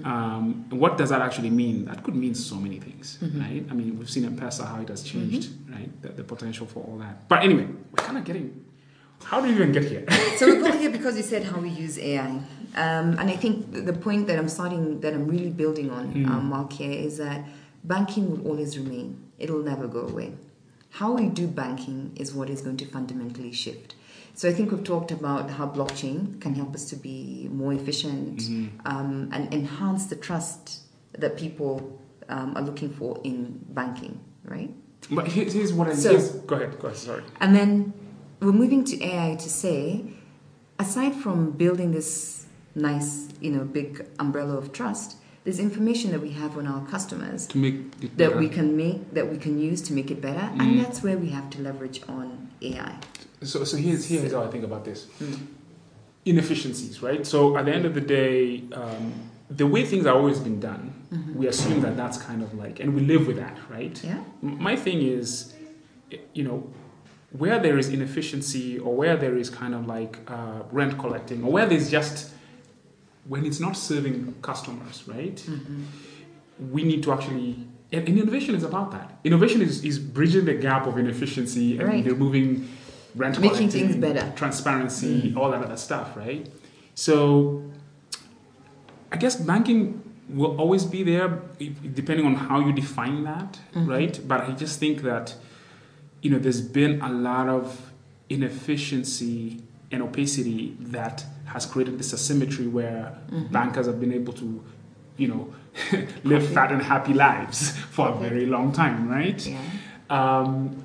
um, 0.03 0.65
what 0.69 0.97
does 0.97 1.09
that 1.09 1.21
actually 1.21 1.49
mean 1.49 1.85
that 1.85 2.03
could 2.03 2.15
mean 2.15 2.33
so 2.35 2.55
many 2.55 2.79
things 2.79 3.17
Mm-hmm. 3.21 3.39
right 3.39 3.63
i 3.71 3.73
mean 3.73 3.97
we've 3.99 4.09
seen 4.09 4.25
M-Pesa 4.25 4.65
how 4.71 4.81
it 4.81 4.89
has 4.89 5.03
changed 5.03 5.49
right 5.69 5.89
the, 6.01 6.09
the 6.09 6.23
potential 6.23 6.65
for 6.65 6.79
all 6.87 6.97
that 6.97 7.27
but 7.29 7.43
anyway 7.43 7.67
we're 7.91 8.03
kind 8.07 8.17
of 8.17 8.23
getting 8.23 8.47
how 9.23 9.39
do 9.41 9.47
you 9.49 9.55
even 9.55 9.71
get 9.71 9.85
here 9.85 10.03
So 10.37 10.45
we 10.47 10.59
got 10.61 10.75
here 10.79 10.89
because 10.89 11.15
you 11.15 11.23
said 11.23 11.43
how 11.45 11.59
we 11.59 11.69
use 11.69 11.97
AI. 11.97 12.27
Um, 12.83 13.07
and 13.19 13.27
I 13.35 13.37
think 13.37 13.71
the 13.71 13.93
point 13.93 14.27
that 14.27 14.37
I'm 14.37 14.49
starting, 14.49 14.99
that 14.99 15.13
I'm 15.13 15.25
really 15.35 15.49
building 15.49 15.89
on, 15.89 16.03
Mm. 16.13 16.27
um, 16.29 16.45
Mark, 16.49 16.73
here 16.73 16.91
is 17.07 17.17
that 17.19 17.39
banking 17.85 18.29
will 18.29 18.43
always 18.49 18.77
remain. 18.77 19.07
It'll 19.39 19.63
never 19.63 19.87
go 19.87 20.01
away. 20.11 20.33
How 20.95 21.11
we 21.11 21.27
do 21.27 21.45
banking 21.45 22.13
is 22.15 22.33
what 22.33 22.49
is 22.49 22.61
going 22.61 22.77
to 22.77 22.85
fundamentally 22.85 23.51
shift. 23.51 23.95
So 24.33 24.47
I 24.47 24.53
think 24.53 24.71
we've 24.71 24.81
talked 24.83 25.11
about 25.11 25.49
how 25.49 25.67
blockchain 25.67 26.39
can 26.39 26.55
help 26.55 26.73
us 26.73 26.85
to 26.91 26.95
be 26.95 27.49
more 27.51 27.73
efficient 27.73 28.37
Mhm. 28.39 28.69
um, 28.85 29.27
and 29.33 29.53
enhance 29.53 30.05
the 30.05 30.15
trust 30.15 30.63
that 31.19 31.35
people 31.37 31.99
um, 32.29 32.53
are 32.55 32.63
looking 32.63 32.89
for 32.89 33.19
in 33.25 33.59
banking, 33.79 34.19
right? 34.45 34.73
But 35.11 35.27
here's, 35.27 35.51
here's 35.53 35.73
what 35.73 35.89
I 35.89 35.95
So- 35.95 36.11
here's, 36.11 36.29
go 36.29 36.55
ahead, 36.55 36.79
go 36.79 36.87
ahead, 36.87 36.97
sorry. 36.97 37.23
And 37.41 37.53
then 37.53 37.93
we're 38.39 38.53
moving 38.63 38.85
to 38.85 38.95
AI 39.03 39.35
to 39.35 39.49
say, 39.49 40.05
aside 40.79 41.13
from 41.13 41.51
building 41.51 41.91
this 41.91 42.45
nice, 42.73 43.27
you 43.41 43.51
know, 43.51 43.63
big 43.65 44.05
umbrella 44.17 44.55
of 44.57 44.71
trust, 44.71 45.17
there's 45.45 45.59
information 45.59 46.11
that 46.11 46.19
we 46.21 46.31
have 46.31 46.57
on 46.57 46.65
our 46.67 46.85
customers 46.87 47.45
To 47.47 47.57
make 47.59 47.75
it 47.75 48.01
that 48.01 48.17
better. 48.17 48.37
we 48.37 48.49
can 48.49 48.75
make 48.75 49.13
that 49.13 49.31
we 49.31 49.37
can 49.37 49.57
use 49.59 49.79
to 49.83 49.93
make 49.93 50.09
it 50.11 50.19
better, 50.19 50.39
Mm. 50.53 50.59
and 50.59 50.79
that's 50.79 51.01
where 51.03 51.17
we 51.17 51.29
have 51.29 51.49
to 51.51 51.61
leverage 51.61 52.01
on 52.09 52.49
AI. 52.61 52.95
So, 53.43 53.63
so 53.63 53.77
here's, 53.77 54.05
here's 54.07 54.33
how 54.33 54.43
I 54.43 54.47
think 54.47 54.63
about 54.63 54.83
this. 54.85 55.05
Mm. 55.21 55.37
Inefficiencies, 56.25 57.03
right? 57.03 57.25
So 57.27 57.55
at 57.57 57.65
the 57.65 57.73
end 57.75 57.85
of 57.85 57.93
the 57.93 58.01
day, 58.01 58.63
um, 58.73 59.13
the 59.49 59.67
way 59.67 59.85
things 59.85 60.07
are 60.07 60.15
always 60.15 60.39
been 60.39 60.59
done, 60.59 60.91
Mhm. 61.13 61.35
we 61.35 61.45
assume 61.47 61.81
that 61.81 61.95
that's 61.95 62.17
kind 62.17 62.41
of 62.41 62.55
like, 62.55 62.79
and 62.79 62.95
we 62.95 63.01
live 63.01 63.27
with 63.27 63.37
that, 63.37 63.55
right? 63.69 64.01
Yeah. 64.03 64.23
My 64.41 64.75
thing 64.75 65.03
is, 65.03 65.53
you 66.33 66.43
know, 66.43 66.63
where 67.37 67.59
there 67.59 67.77
is 67.77 67.89
inefficiency 67.89 68.79
or 68.79 68.95
where 68.95 69.15
there 69.15 69.37
is 69.37 69.51
kind 69.51 69.75
of 69.75 69.85
like 69.85 70.17
uh, 70.27 70.63
rent 70.71 70.97
collecting 70.97 71.43
or 71.43 71.51
where 71.51 71.67
there's 71.67 71.91
just, 71.91 72.31
when 73.27 73.45
it's 73.45 73.59
not 73.59 73.75
serving 73.75 74.33
customers, 74.41 75.03
right? 75.07 75.35
Mhm. 75.47 75.85
we 76.71 76.83
need 76.83 77.03
to 77.03 77.11
actually 77.11 77.67
and, 77.91 78.07
and 78.07 78.17
innovation 78.17 78.55
is 78.55 78.63
about 78.63 78.89
that 78.91 79.19
innovation 79.25 79.61
is, 79.61 79.83
is 79.83 79.99
bridging 79.99 80.45
the 80.45 80.53
gap 80.53 80.87
of 80.87 80.97
inefficiency 80.97 81.77
and 81.77 81.87
Right. 81.89 82.05
removing 82.05 82.69
rent 83.13 83.37
Making 83.41 83.69
things 83.69 83.95
better. 83.97 84.31
transparency 84.37 85.15
Mm. 85.33 85.37
all 85.37 85.51
that 85.51 85.61
other 85.65 85.75
stuff 85.75 86.15
right 86.15 86.47
so 87.05 87.15
i 89.11 89.17
guess 89.17 89.35
banking 89.35 90.01
will 90.29 90.55
always 90.61 90.85
be 90.85 91.03
there 91.03 91.27
depending 91.93 92.25
on 92.25 92.35
how 92.35 92.57
you 92.65 92.71
define 92.71 93.25
that 93.31 93.59
Mhm. 93.75 93.87
right 93.95 94.15
but 94.29 94.39
i 94.47 94.51
just 94.63 94.79
think 94.79 95.01
that 95.01 95.35
you 96.21 96.29
know 96.31 96.39
there's 96.39 96.61
been 96.61 97.01
a 97.01 97.11
lot 97.11 97.47
of 97.49 97.91
inefficiency 98.29 99.59
and 99.91 100.01
opacity 100.01 100.75
that 100.79 101.25
has 101.45 101.65
created 101.65 101.97
this 101.97 102.13
asymmetry 102.13 102.67
where 102.67 103.17
Mhm. 103.31 103.51
bankers 103.51 103.85
have 103.87 103.99
been 103.99 104.13
able 104.13 104.33
to, 104.33 104.63
you 105.17 105.27
know, 105.27 105.53
live 106.23 106.47
fat 106.47 106.71
and 106.71 106.81
happy 106.81 107.13
lives 107.13 107.71
for 107.91 108.09
a 108.09 108.15
very 108.17 108.45
long 108.45 108.71
time, 108.71 109.07
right? 109.09 109.45
Yeah. 109.47 109.59
Um, 110.09 110.83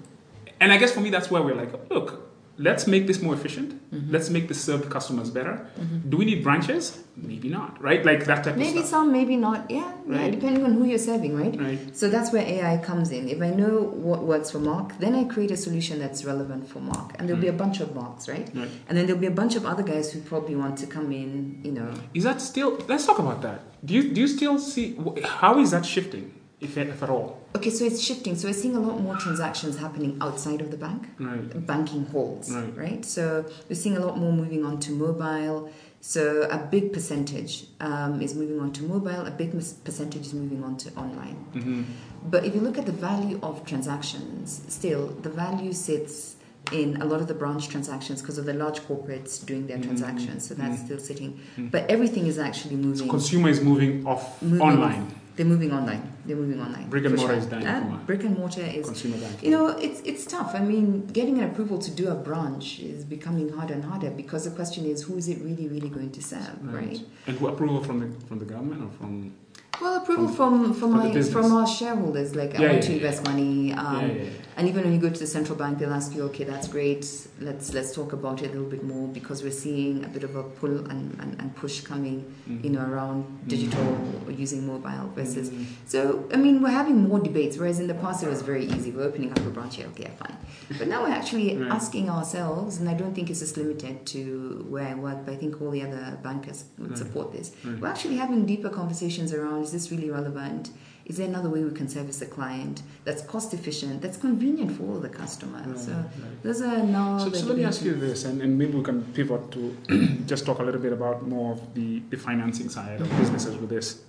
and 0.60 0.72
I 0.72 0.76
guess 0.76 0.92
for 0.92 1.00
me, 1.00 1.10
that's 1.10 1.30
where 1.30 1.42
we're 1.42 1.54
like, 1.54 1.72
look, 1.90 2.29
let's 2.66 2.86
make 2.86 3.06
this 3.10 3.18
more 3.26 3.34
efficient. 3.34 3.70
Mhm. 3.90 4.12
Let's 4.14 4.28
make 4.36 4.46
this 4.50 4.60
serve 4.68 4.82
customers 4.96 5.28
better. 5.38 5.54
Mhm. 5.82 6.10
Do 6.10 6.16
we 6.20 6.24
need 6.30 6.40
branches? 6.46 6.84
Maybe 7.30 7.48
not, 7.48 7.70
right? 7.88 8.02
Like 8.10 8.20
that 8.30 8.40
type 8.44 8.56
Maybe 8.56 8.62
of 8.66 8.68
stuff. 8.68 8.76
Maybe 8.76 8.86
some, 8.96 9.12
maybe 9.18 9.36
not. 9.36 9.58
Yeah, 9.70 9.78
yeah, 10.08 10.16
Right. 10.18 10.30
depending 10.36 10.64
on 10.68 10.72
who 10.78 10.84
you're 10.90 11.04
serving, 11.12 11.32
right? 11.42 11.54
Right. 11.66 11.80
So 12.00 12.08
that's 12.14 12.32
where 12.34 12.44
AI 12.54 12.74
comes 12.88 13.08
in. 13.16 13.28
If 13.28 13.40
I 13.48 13.50
know 13.62 13.74
what 14.08 14.20
works 14.32 14.50
for 14.50 14.58
Mark, 14.58 14.88
then 15.04 15.14
I 15.14 15.24
create 15.24 15.50
a 15.50 15.56
solution 15.56 15.98
that's 15.98 16.24
relevant 16.32 16.68
for 16.72 16.80
Mark. 16.80 17.08
And 17.16 17.22
there'll 17.28 17.42
be 17.48 17.52
a 17.56 17.60
bunch 17.64 17.80
of 17.80 17.94
Marks, 17.94 18.28
right? 18.34 18.48
Right. 18.54 18.70
And 18.88 18.92
then 18.96 19.06
there'll 19.06 19.20
be 19.28 19.32
a 19.36 19.38
bunch 19.42 19.54
of 19.56 19.64
other 19.72 19.82
guys 19.82 20.12
who 20.12 20.20
probably 20.20 20.56
want 20.56 20.76
to 20.82 20.86
come 20.86 21.08
in, 21.12 21.60
you 21.66 21.72
know. 21.72 21.90
Is 22.14 22.24
that 22.24 22.40
still? 22.40 22.70
Let's 22.88 23.06
talk 23.06 23.18
about 23.18 23.40
that. 23.42 23.60
Do 23.84 23.94
you 23.94 24.02
do 24.14 24.20
you 24.20 24.28
still 24.28 24.58
see 24.58 24.86
how 25.24 25.52
is 25.60 25.70
that 25.74 25.84
shifting, 25.86 26.32
if, 26.60 26.76
if 26.76 27.02
at 27.02 27.08
all? 27.10 27.39
Okay, 27.56 27.70
so 27.70 27.84
it's 27.84 28.00
shifting. 28.00 28.36
So 28.36 28.46
we're 28.48 28.54
seeing 28.54 28.76
a 28.76 28.80
lot 28.80 29.00
more 29.00 29.16
transactions 29.16 29.76
happening 29.76 30.16
outside 30.20 30.60
of 30.60 30.70
the 30.70 30.76
bank, 30.76 31.08
Right. 31.18 31.66
banking 31.66 32.06
halls, 32.06 32.50
Right. 32.50 32.76
right? 32.76 33.04
So 33.04 33.44
we're 33.68 33.74
seeing 33.74 33.96
a 33.96 34.00
lot 34.06 34.18
more 34.18 34.32
moving 34.32 34.64
on 34.64 34.78
to 34.80 34.92
mobile. 34.92 35.68
So 36.00 36.48
a 36.50 36.56
big 36.58 36.92
percentage 36.92 37.66
um, 37.80 38.22
is 38.22 38.34
moving 38.34 38.60
on 38.60 38.72
to 38.74 38.84
mobile, 38.84 39.26
a 39.26 39.30
big 39.30 39.52
percentage 39.84 40.26
is 40.26 40.32
moving 40.32 40.62
on 40.64 40.76
to 40.78 40.90
online. 40.94 41.36
Mm-hmm. 41.54 41.82
But 42.30 42.44
if 42.46 42.54
you 42.54 42.60
look 42.60 42.78
at 42.78 42.86
the 42.86 42.92
value 42.92 43.38
of 43.42 43.66
transactions, 43.66 44.62
still 44.68 45.08
the 45.20 45.28
value 45.28 45.72
sits 45.72 46.36
in 46.72 47.02
a 47.02 47.04
lot 47.04 47.20
of 47.20 47.26
the 47.26 47.34
branch 47.34 47.68
transactions 47.68 48.20
because 48.22 48.38
of 48.38 48.44
the 48.46 48.54
large 48.54 48.80
corporates 48.86 49.44
doing 49.44 49.66
their 49.66 49.78
Mhm. 49.78 49.82
transactions. 49.86 50.46
So 50.46 50.54
that's 50.54 50.80
Mhm. 50.80 50.84
still 50.84 50.98
sitting. 51.00 51.40
Mhm. 51.58 51.70
But 51.72 51.90
everything 51.90 52.26
is 52.26 52.38
actually 52.38 52.76
So 52.76 52.82
moving. 52.86 53.08
consumer 53.08 53.48
is 53.48 53.60
moving 53.60 54.06
off 54.06 54.40
Moving 54.40 54.60
online. 54.60 55.06
They're 55.40 55.48
moving 55.48 55.72
online. 55.72 56.02
They're 56.26 56.36
moving 56.36 56.60
online. 56.60 56.90
Brick 56.90 57.06
and 57.06 57.16
mortar 57.16 57.32
sure. 57.32 57.38
is 57.42 57.46
dying, 57.46 57.66
Uh, 57.66 57.98
brick 58.04 58.24
and 58.24 58.36
mortar 58.36 58.60
is 58.60 58.84
Consumer 58.84 59.16
banking. 59.16 59.50
you 59.50 59.56
know, 59.56 59.68
it's 59.68 60.02
it's 60.02 60.26
tough. 60.26 60.50
I 60.54 60.60
mean, 60.60 61.06
getting 61.18 61.38
an 61.38 61.44
approval 61.48 61.78
to 61.78 61.90
do 61.90 62.08
a 62.08 62.14
branch 62.14 62.78
is 62.80 63.06
becoming 63.06 63.48
harder 63.48 63.72
and 63.72 63.82
harder 63.82 64.10
because 64.10 64.44
the 64.44 64.50
question 64.50 64.84
is, 64.84 65.04
who 65.04 65.16
is 65.16 65.28
it 65.30 65.38
really, 65.40 65.66
really 65.66 65.88
going 65.88 66.10
to 66.10 66.22
serve, 66.22 66.56
right? 66.62 67.00
And 67.26 67.38
who 67.38 67.46
approval 67.46 67.82
from 67.82 68.00
the 68.00 68.08
from 68.26 68.38
the 68.38 68.44
government 68.44 68.82
or 68.86 68.90
from? 68.98 69.32
Well, 69.80 69.94
approval 70.02 70.28
from 70.28 70.74
from, 70.74 70.74
from 70.74 70.90
the 71.10 71.20
my 71.20 71.22
from 71.22 71.52
our 71.58 71.66
shareholders, 71.66 72.36
like 72.36 72.54
I 72.56 72.60
want 72.60 72.72
yeah, 72.74 72.80
to 72.88 72.90
yeah. 72.90 72.96
invest 72.98 73.24
money. 73.24 73.72
Um, 73.72 73.96
yeah, 73.96 74.12
yeah, 74.12 74.22
yeah. 74.24 74.30
And 74.60 74.68
even 74.68 74.84
when 74.84 74.92
you 74.92 74.98
go 75.00 75.08
to 75.08 75.18
the 75.18 75.26
central 75.26 75.56
bank, 75.56 75.78
they'll 75.78 75.90
ask 75.94 76.14
you, 76.14 76.22
okay, 76.24 76.44
that's 76.44 76.68
great. 76.68 77.06
Let's 77.40 77.72
let's 77.72 77.94
talk 77.94 78.12
about 78.12 78.42
it 78.42 78.50
a 78.50 78.52
little 78.52 78.68
bit 78.68 78.84
more 78.84 79.08
because 79.08 79.42
we're 79.42 79.52
seeing 79.66 80.04
a 80.04 80.08
bit 80.08 80.22
of 80.22 80.36
a 80.36 80.42
pull 80.42 80.80
and, 80.90 81.18
and, 81.18 81.34
and 81.40 81.56
push 81.56 81.80
coming, 81.80 82.26
Mhm. 82.46 82.64
you 82.64 82.68
know, 82.74 82.82
around 82.84 83.24
digital 83.48 83.88
or 84.26 84.32
using 84.32 84.66
mobile 84.66 85.06
versus 85.14 85.48
Mhm. 85.48 85.64
So, 85.86 86.24
I 86.34 86.36
mean, 86.36 86.60
we're 86.62 86.76
having 86.82 86.98
more 87.08 87.20
debates, 87.20 87.56
whereas 87.56 87.80
in 87.80 87.86
the 87.86 87.94
past 87.94 88.22
it 88.22 88.28
was 88.28 88.42
very 88.42 88.66
easy. 88.66 88.90
We're 88.90 89.04
opening 89.04 89.30
up 89.30 89.38
a 89.38 89.48
branch 89.56 89.76
here, 89.76 89.86
okay, 89.94 90.10
fine. 90.22 90.36
But 90.78 90.88
now 90.88 91.04
we're 91.04 91.16
actually 91.20 91.56
Right. 91.60 91.70
asking 91.72 92.10
ourselves, 92.10 92.80
and 92.80 92.86
I 92.90 92.92
don't 93.00 93.14
think 93.14 93.30
it's 93.30 93.40
just 93.40 93.56
limited 93.56 94.04
to 94.14 94.66
where 94.68 94.88
I 94.88 94.94
work, 94.94 95.24
but 95.24 95.32
I 95.32 95.36
think 95.38 95.62
all 95.62 95.70
the 95.70 95.84
other 95.88 96.18
bankers 96.22 96.64
would 96.78 96.90
Right. 96.90 96.98
support 96.98 97.32
this. 97.32 97.52
Right. 97.64 97.80
We're 97.80 97.88
actually 97.94 98.16
having 98.24 98.44
deeper 98.44 98.68
conversations 98.68 99.32
around 99.32 99.62
is 99.62 99.72
this 99.72 99.90
really 99.90 100.10
relevant? 100.10 100.68
Is 101.10 101.16
there 101.16 101.26
another 101.26 101.50
way 101.50 101.64
we 101.64 101.72
can 101.72 101.88
service 101.88 102.20
the 102.20 102.26
client 102.26 102.82
that's 103.02 103.20
cost 103.22 103.52
efficient, 103.52 104.00
that's 104.00 104.16
convenient 104.16 104.70
for 104.76 104.84
all 104.84 105.00
the 105.00 105.08
customers? 105.08 105.66
Right, 105.66 105.78
So, 105.78 105.92
right. 105.92 106.42
those 106.44 106.62
are 106.62 106.84
now. 106.84 107.18
So, 107.18 107.32
so 107.32 107.46
let 107.46 107.56
me 107.56 107.64
ask 107.64 107.82
you 107.82 107.94
this, 107.94 108.24
and, 108.24 108.40
and 108.40 108.56
maybe 108.56 108.74
we 108.78 108.84
can 108.84 109.02
pivot 109.12 109.50
to 109.50 109.76
just 110.26 110.46
talk 110.46 110.60
a 110.60 110.62
little 110.62 110.80
bit 110.80 110.92
about 110.92 111.26
more 111.26 111.54
of 111.54 111.74
the, 111.74 111.98
the 112.10 112.16
financing 112.16 112.68
side 112.68 113.00
of 113.00 113.10
businesses 113.18 113.56
with 113.56 113.70
this. 113.70 114.02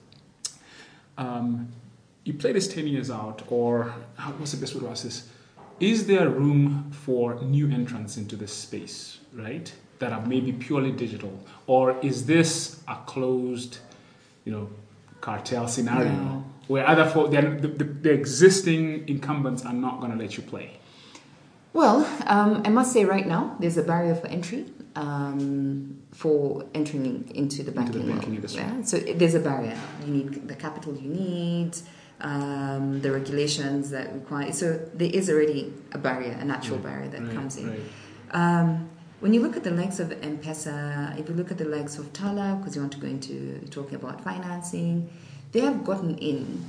Um, 1.17 1.69
you 2.23 2.35
play 2.35 2.51
this 2.51 2.67
10 2.67 2.85
years 2.85 3.09
out, 3.09 3.41
or 3.49 3.95
how, 4.17 4.33
what's 4.33 4.51
the 4.51 4.57
best 4.61 4.75
way 4.75 4.81
to 4.81 4.89
ask 4.89 5.03
this? 5.03 5.27
Is 5.79 6.05
there 6.05 6.29
room 6.29 6.91
for 6.91 7.41
new 7.41 7.67
entrants 7.71 8.17
into 8.17 8.35
this 8.35 8.53
space, 8.53 9.17
right? 9.33 9.73
That 9.97 10.13
are 10.13 10.23
maybe 10.23 10.51
purely 10.51 10.91
digital? 10.91 11.33
Or 11.65 11.99
is 12.03 12.27
this 12.27 12.83
a 12.87 12.97
closed, 13.07 13.79
you 14.45 14.51
know, 14.51 14.69
cartel 15.19 15.67
scenario 15.67 16.11
No. 16.11 16.45
Where 16.71 16.87
other 16.87 17.05
fo- 17.13 17.27
the, 17.27 17.41
the, 17.41 17.83
the 18.05 18.11
existing 18.11 19.07
incumbents 19.13 19.61
are 19.65 19.73
not 19.85 19.99
going 20.01 20.11
to 20.11 20.17
let 20.17 20.37
you 20.37 20.43
play? 20.53 20.67
Well, 21.73 21.97
um, 22.27 22.61
I 22.65 22.69
must 22.69 22.89
say 22.93 23.03
right 23.05 23.27
now, 23.35 23.55
there's 23.59 23.77
a 23.77 23.83
barrier 23.83 24.15
for 24.15 24.27
entry 24.27 24.65
um, 24.95 26.01
for 26.11 26.65
entering 26.73 27.29
into 27.35 27.63
the 27.63 27.71
banking, 27.71 28.05
banking 28.07 28.13
world. 28.31 28.35
industry. 28.35 28.61
Yeah? 28.63 28.81
So 28.83 28.95
there's 28.99 29.35
a 29.35 29.39
barrier. 29.39 29.77
You 30.05 30.13
need 30.17 30.47
the 30.47 30.55
capital 30.55 30.95
you 30.95 31.09
need, 31.09 31.71
um, 32.21 33.01
the 33.01 33.11
regulations 33.11 33.89
that 33.91 34.13
require. 34.13 34.51
So 34.51 34.65
there 34.93 35.09
is 35.19 35.29
already 35.29 35.73
a 35.93 35.97
barrier, 35.97 36.33
a 36.39 36.45
natural 36.45 36.77
Right, 36.79 36.87
barrier 36.89 37.09
that 37.09 37.21
Right, 37.21 37.33
comes 37.35 37.57
in. 37.57 37.69
right. 37.69 37.81
Um, 38.31 38.89
when 39.21 39.33
you 39.33 39.41
look 39.41 39.55
at 39.55 39.63
the 39.63 39.71
legs 39.71 39.99
of 39.99 40.11
M-Pesa, 40.23 41.17
if 41.19 41.29
you 41.29 41.35
look 41.35 41.51
at 41.51 41.57
the 41.57 41.65
legs 41.77 41.97
of 41.99 42.11
Tala, 42.11 42.55
because 42.59 42.75
you 42.75 42.81
want 42.81 42.93
to 42.93 42.99
go 42.99 43.07
into 43.07 43.59
talking 43.69 43.95
about 43.95 44.23
financing, 44.23 45.09
they 45.51 45.61
have 45.61 45.83
gotten 45.83 46.17
in, 46.17 46.65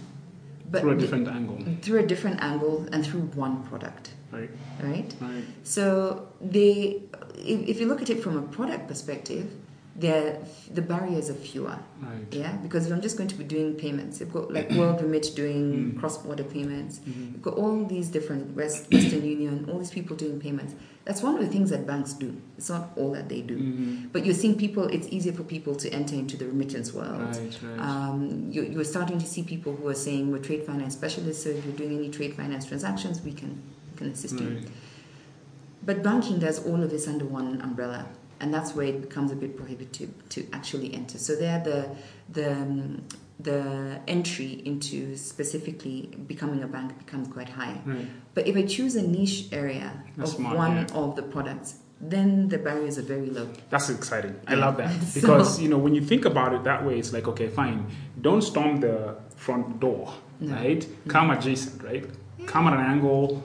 but 0.71 0.81
Through 0.83 0.91
a 0.91 0.95
the- 0.95 1.01
different 1.01 1.29
angle, 1.29 1.59
through 1.83 2.01
a 2.01 2.07
different 2.07 2.43
angle 2.43 2.87
and 2.93 3.05
through 3.07 3.23
one 3.35 3.63
product, 3.65 4.11
right? 4.31 4.51
right? 4.83 5.15
Right. 5.21 5.45
So 5.63 6.29
they, 6.41 7.03
if, 7.37 7.69
if 7.69 7.81
you 7.81 7.87
look 7.87 8.03
at 8.03 8.11
it 8.11 8.23
from 8.23 8.37
a 8.37 8.43
product 8.43 8.89
perspective, 8.89 9.51
they're- 10.03 10.39
the 10.79 10.83
barriers 10.83 11.27
are 11.31 11.35
fewer. 11.51 11.77
Right. 12.01 12.27
Yeah, 12.43 12.53
because 12.65 12.87
if 12.87 12.93
I'm 12.93 13.01
just 13.09 13.17
going 13.19 13.29
to 13.35 13.39
be 13.43 13.45
doing 13.45 13.75
payments, 13.85 14.21
you've 14.21 14.33
got 14.39 14.53
like 14.57 14.71
World 14.79 15.01
Remit 15.03 15.27
doing 15.43 15.67
Mm. 15.73 15.99
cross-border 16.01 16.45
payments. 16.45 16.95
Mhm. 17.01 17.33
You've 17.33 17.43
got 17.49 17.55
all 17.63 17.85
these 17.95 18.09
different 18.17 18.45
West, 18.57 18.81
Western 18.93 19.25
Union, 19.25 19.55
all 19.71 19.79
these 19.79 19.91
people 19.99 20.15
doing 20.25 20.39
payments. 20.41 20.75
That's 21.05 21.21
one 21.27 21.35
of 21.39 21.41
the 21.45 21.49
things 21.55 21.69
that 21.71 21.83
banks 21.93 22.13
do. 22.25 22.31
It's 22.59 22.71
not 22.75 22.85
all 22.97 23.11
that 23.17 23.27
they 23.29 23.41
do. 23.53 23.57
Mhm. 23.59 24.13
But 24.13 24.25
you're 24.25 24.39
seeing 24.43 24.57
people, 24.65 24.85
it's 24.97 25.09
easier 25.17 25.33
for 25.41 25.43
people 25.57 25.75
to 25.83 25.87
enter 26.01 26.15
into 26.23 26.37
the 26.37 26.47
remittance 26.47 26.93
world. 26.99 27.21
Right, 27.37 27.59
right. 27.69 27.81
Um, 27.89 28.49
you, 28.55 28.63
you're 28.73 28.85
starting 28.97 29.19
to 29.19 29.27
see 29.27 29.43
people 29.55 29.73
who 29.79 29.87
are 29.89 30.01
saying 30.07 30.31
we're 30.33 30.39
trade 30.49 30.63
finance 30.71 30.95
specialists, 31.01 31.43
so 31.45 31.51
if 31.51 31.65
you're 31.67 31.75
doing 31.83 31.95
any 31.99 32.09
trade 32.19 32.35
finance 32.35 32.65
transactions, 32.67 33.17
we 33.29 33.33
can, 33.41 33.51
we 33.91 33.99
can 33.99 34.09
assist 34.15 34.39
you. 34.41 34.51
But 35.85 36.03
banking 36.05 36.39
does 36.39 36.65
all 36.67 36.81
of 36.83 36.91
this 36.91 37.09
under 37.09 37.25
one 37.25 37.61
umbrella. 37.61 38.07
And 38.43 38.53
that's 38.53 38.75
where 38.75 38.87
it 38.87 39.01
becomes 39.01 39.31
a 39.33 39.37
bit 39.37 39.57
prohibitive 39.57 40.11
to 40.31 40.47
actually 40.53 40.93
enter. 40.93 41.17
So 41.17 41.35
they're 41.37 41.61
the 41.63 41.89
the 42.29 42.53
um, 42.53 43.05
the 43.41 44.01
entry 44.07 44.63
into 44.65 45.17
specifically 45.17 46.11
becoming 46.27 46.63
a 46.63 46.67
bank 46.67 46.97
becomes 46.99 47.29
quite 47.29 47.49
high. 47.49 47.81
Right. 47.87 48.07
But 48.35 48.47
if 48.47 48.57
I 48.57 48.65
choose 48.67 48.95
a 48.97 49.03
niche 49.03 49.47
area 49.53 50.05
That's 50.17 50.31
of 50.33 50.37
smart, 50.37 50.57
one 50.57 50.77
yeah. 50.77 50.95
of 50.95 51.17
the 51.17 51.23
products, 51.23 51.77
then 52.01 52.49
the 52.49 52.59
barriers 52.59 52.99
are 52.99 53.03
very 53.17 53.31
low. 53.31 53.49
That's 53.71 53.89
exciting. 53.91 54.39
I 54.47 54.55
love 54.55 54.77
that 54.77 54.91
So- 55.15 55.21
because 55.21 55.61
you 55.61 55.69
know 55.69 55.79
when 55.79 55.95
you 55.95 56.03
think 56.03 56.25
about 56.25 56.53
it 56.53 56.65
that 56.65 56.85
way, 56.85 56.99
it's 56.99 57.13
like 57.13 57.27
okay, 57.29 57.49
fine. 57.49 57.87
Don't 58.21 58.43
storm 58.43 58.81
the 58.81 59.17
front 59.37 59.81
door, 59.81 60.13
No. 60.41 60.55
right? 60.55 60.87
Come 61.09 61.31
adjacent, 61.31 61.83
right? 61.83 62.05
Come 62.47 62.67
at 62.69 62.75
an 62.75 62.81
angle. 62.95 63.43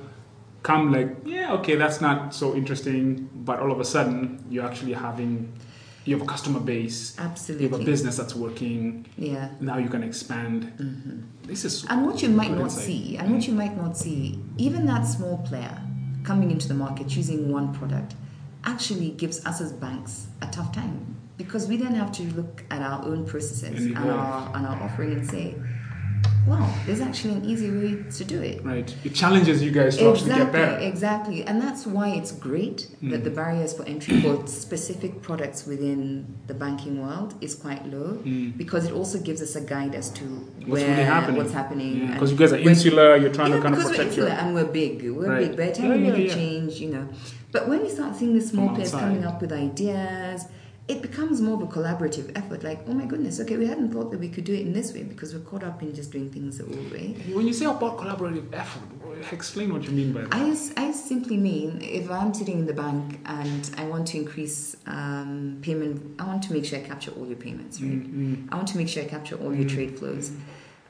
Come 0.68 0.92
like 0.92 1.10
yeah, 1.24 1.54
okay, 1.54 1.76
that's 1.78 2.02
not 2.02 2.36
so 2.36 2.54
interesting, 2.54 3.30
but 3.34 3.60
all 3.62 3.72
of 3.72 3.80
a 3.80 3.86
sudden 3.86 4.44
you're 4.50 4.66
actually 4.66 4.92
having 4.94 5.32
you 6.04 6.16
have 6.18 6.24
a 6.28 6.30
customer 6.30 6.60
base, 6.60 7.16
Absolutely. 7.18 7.66
you 7.68 7.72
have 7.72 7.82
a 7.82 7.86
business 7.86 8.18
that's 8.18 8.36
working. 8.36 9.06
Yeah. 9.18 9.48
Now 9.62 9.78
you 9.78 9.88
can 9.88 10.04
expand. 10.04 10.64
hmm 10.78 11.22
This 11.48 11.64
is 11.64 11.86
And 11.90 12.06
what 12.06 12.22
you 12.22 12.28
might 12.30 12.52
not 12.52 12.64
insight. 12.64 12.84
see, 12.86 13.18
and 13.18 13.34
what 13.34 13.48
you 13.48 13.54
might 13.54 13.78
not 13.78 13.96
see, 13.98 14.40
even 14.58 14.86
that 14.88 15.04
small 15.08 15.38
player 15.50 15.82
coming 16.24 16.52
into 16.52 16.68
the 16.68 16.74
market 16.74 17.08
choosing 17.08 17.50
one 17.50 17.74
product 17.74 18.16
actually 18.66 19.12
gives 19.12 19.46
us 19.46 19.62
as 19.62 19.72
banks 19.72 20.28
a 20.42 20.48
tough 20.48 20.74
time 20.74 21.16
because 21.38 21.68
we 21.70 21.78
then 21.78 21.96
have 21.96 22.12
to 22.12 22.24
look 22.40 22.64
at 22.72 22.82
our 22.82 23.06
own 23.06 23.26
processes 23.26 23.86
And 23.86 23.96
and, 23.98 24.10
our, 24.12 24.56
and 24.56 24.66
our 24.68 24.84
offering 24.84 25.14
and 25.14 25.26
say, 25.30 25.56
wow, 26.48 26.74
there's 26.86 27.02
actually 27.02 27.34
an 27.34 27.44
easy 27.46 27.70
way 27.70 28.04
to 28.18 28.24
do 28.24 28.42
it. 28.42 28.64
right. 28.64 28.90
It 29.04 29.14
challenges 29.14 29.62
you 29.62 29.72
guys 29.72 29.98
to 29.98 30.10
actually 30.12 30.36
get 30.36 30.52
better. 30.52 30.78
Exactly, 30.78 30.88
exactly. 30.88 31.44
And 31.44 31.62
that's 31.62 31.86
why 31.86 32.08
it's 32.20 32.32
great 32.32 32.80
that 33.12 33.22
Mm. 33.22 33.24
the 33.28 33.30
barriers 33.42 33.72
for 33.78 33.84
entry 33.94 34.22
for 34.22 34.34
specific 34.48 35.22
products 35.22 35.60
within 35.68 36.26
the 36.48 36.54
banking 36.54 36.96
world 37.06 37.34
is 37.42 37.54
quite 37.56 37.84
low 37.96 38.10
Mm. 38.24 38.58
because 38.58 38.86
it 38.86 38.94
also 38.94 39.18
gives 39.20 39.42
us 39.42 39.56
a 39.56 39.62
guide 39.74 39.94
as 40.02 40.10
to 40.20 40.24
What's 40.26 40.68
where 40.82 40.90
really 40.92 41.04
happening. 41.04 41.38
what's 41.42 41.54
happening. 41.62 42.08
Because 42.14 42.32
you 42.32 42.38
guys 42.38 42.54
are 42.54 42.58
insular, 42.72 43.16
you're 43.18 43.34
trying 43.40 43.52
yeah, 43.52 43.58
to 43.58 43.62
kind 43.64 43.76
of 43.76 43.82
protect 43.82 43.98
your. 44.18 44.28
insular 44.28 44.30
and 44.42 44.56
we're 44.56 44.72
big. 44.82 44.94
We're 45.18 45.30
Right. 45.30 45.48
big. 45.50 45.58
By 45.58 45.66
the 45.68 45.76
time 45.80 45.90
Yeah, 45.92 45.98
we 45.98 46.04
make 46.08 46.18
yeah, 46.18 46.24
a 46.24 46.28
yeah. 46.28 46.34
change, 46.42 46.72
you 46.84 46.90
know. 46.94 47.06
But 47.52 47.68
when 47.70 47.82
we 47.82 47.90
start 47.90 48.16
seeing 48.16 48.34
the 48.40 48.46
small 48.52 48.70
players 48.76 48.92
coming 48.92 49.24
up 49.26 49.42
with 49.42 49.52
ideas, 49.54 50.46
it 50.88 51.02
becomes 51.02 51.42
more 51.42 51.56
of 51.56 51.62
a 51.62 51.68
collaborative 51.68 52.32
effort. 52.38 52.64
Like, 52.64 52.80
oh 52.88 52.94
my 52.94 53.06
goodness, 53.06 53.40
okay, 53.42 53.58
we 53.58 53.68
hadn't 53.68 53.92
thought 53.92 54.10
that 54.12 54.20
we 54.20 54.30
could 54.30 54.46
do 54.46 54.54
it 54.54 54.62
in 54.62 54.72
this 54.72 54.94
way 54.94 55.04
because 55.04 55.34
we're 55.34 55.42
caught 55.42 55.64
up 55.64 55.82
in 55.82 55.94
just 55.94 56.12
doing 56.12 56.30
things 56.30 56.60
the 56.60 56.66
old 56.66 56.92
way. 56.92 57.16
When 57.34 57.46
you 57.46 57.54
say 57.54 57.66
about 57.66 57.98
collaborative 57.98 58.48
effort, 58.54 58.84
explain 59.32 59.74
what 59.74 59.84
you 59.84 59.92
mean 59.92 60.14
by 60.14 60.22
that. 60.22 60.34
I 60.78 60.92
simply 60.92 61.38
mean 61.38 61.82
if 61.82 62.10
I'm 62.10 62.34
sitting 62.34 62.60
in 62.60 62.66
the 62.66 62.74
bank 62.74 63.20
and 63.26 63.70
I 63.78 63.86
want 63.86 64.08
to 64.10 64.18
increase 64.18 64.78
um, 64.86 65.60
payment, 65.62 66.22
I 66.22 66.26
want 66.26 66.44
to 66.44 66.54
make 66.54 66.64
sure 66.66 66.80
I 66.80 66.84
capture 66.84 67.12
all 67.12 67.26
your 67.28 67.36
payments, 67.36 67.82
right? 67.82 67.92
Mm, 67.92 68.48
I 68.52 68.56
want 68.56 68.70
to 68.70 68.78
make 68.78 68.88
sure 68.88 69.04
I 69.04 69.08
capture 69.08 69.36
all 69.36 69.54
your 69.54 69.66
Mm. 69.66 69.74
trade 69.74 70.00
flows. 70.00 70.32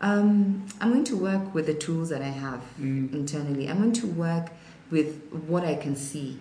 Um, 0.02 0.66
I'm 0.80 0.92
going 0.92 1.06
to 1.06 1.18
work 1.18 1.56
with 1.56 1.66
the 1.66 1.74
tools 1.74 2.10
that 2.10 2.22
I 2.22 2.30
have 2.30 2.62
mm. 2.80 3.12
internally. 3.14 3.68
I'm 3.68 3.78
going 3.80 3.94
to 3.94 4.08
work 4.08 4.50
with 4.92 5.24
what 5.48 5.64
I 5.66 5.74
can 5.76 5.96
see, 5.96 6.40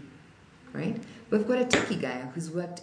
right? 0.75 1.01
We've 1.31 1.47
got 1.49 1.59
a 1.63 1.65
techie 1.65 2.01
guy 2.01 2.19
who's 2.35 2.51
worked 2.51 2.83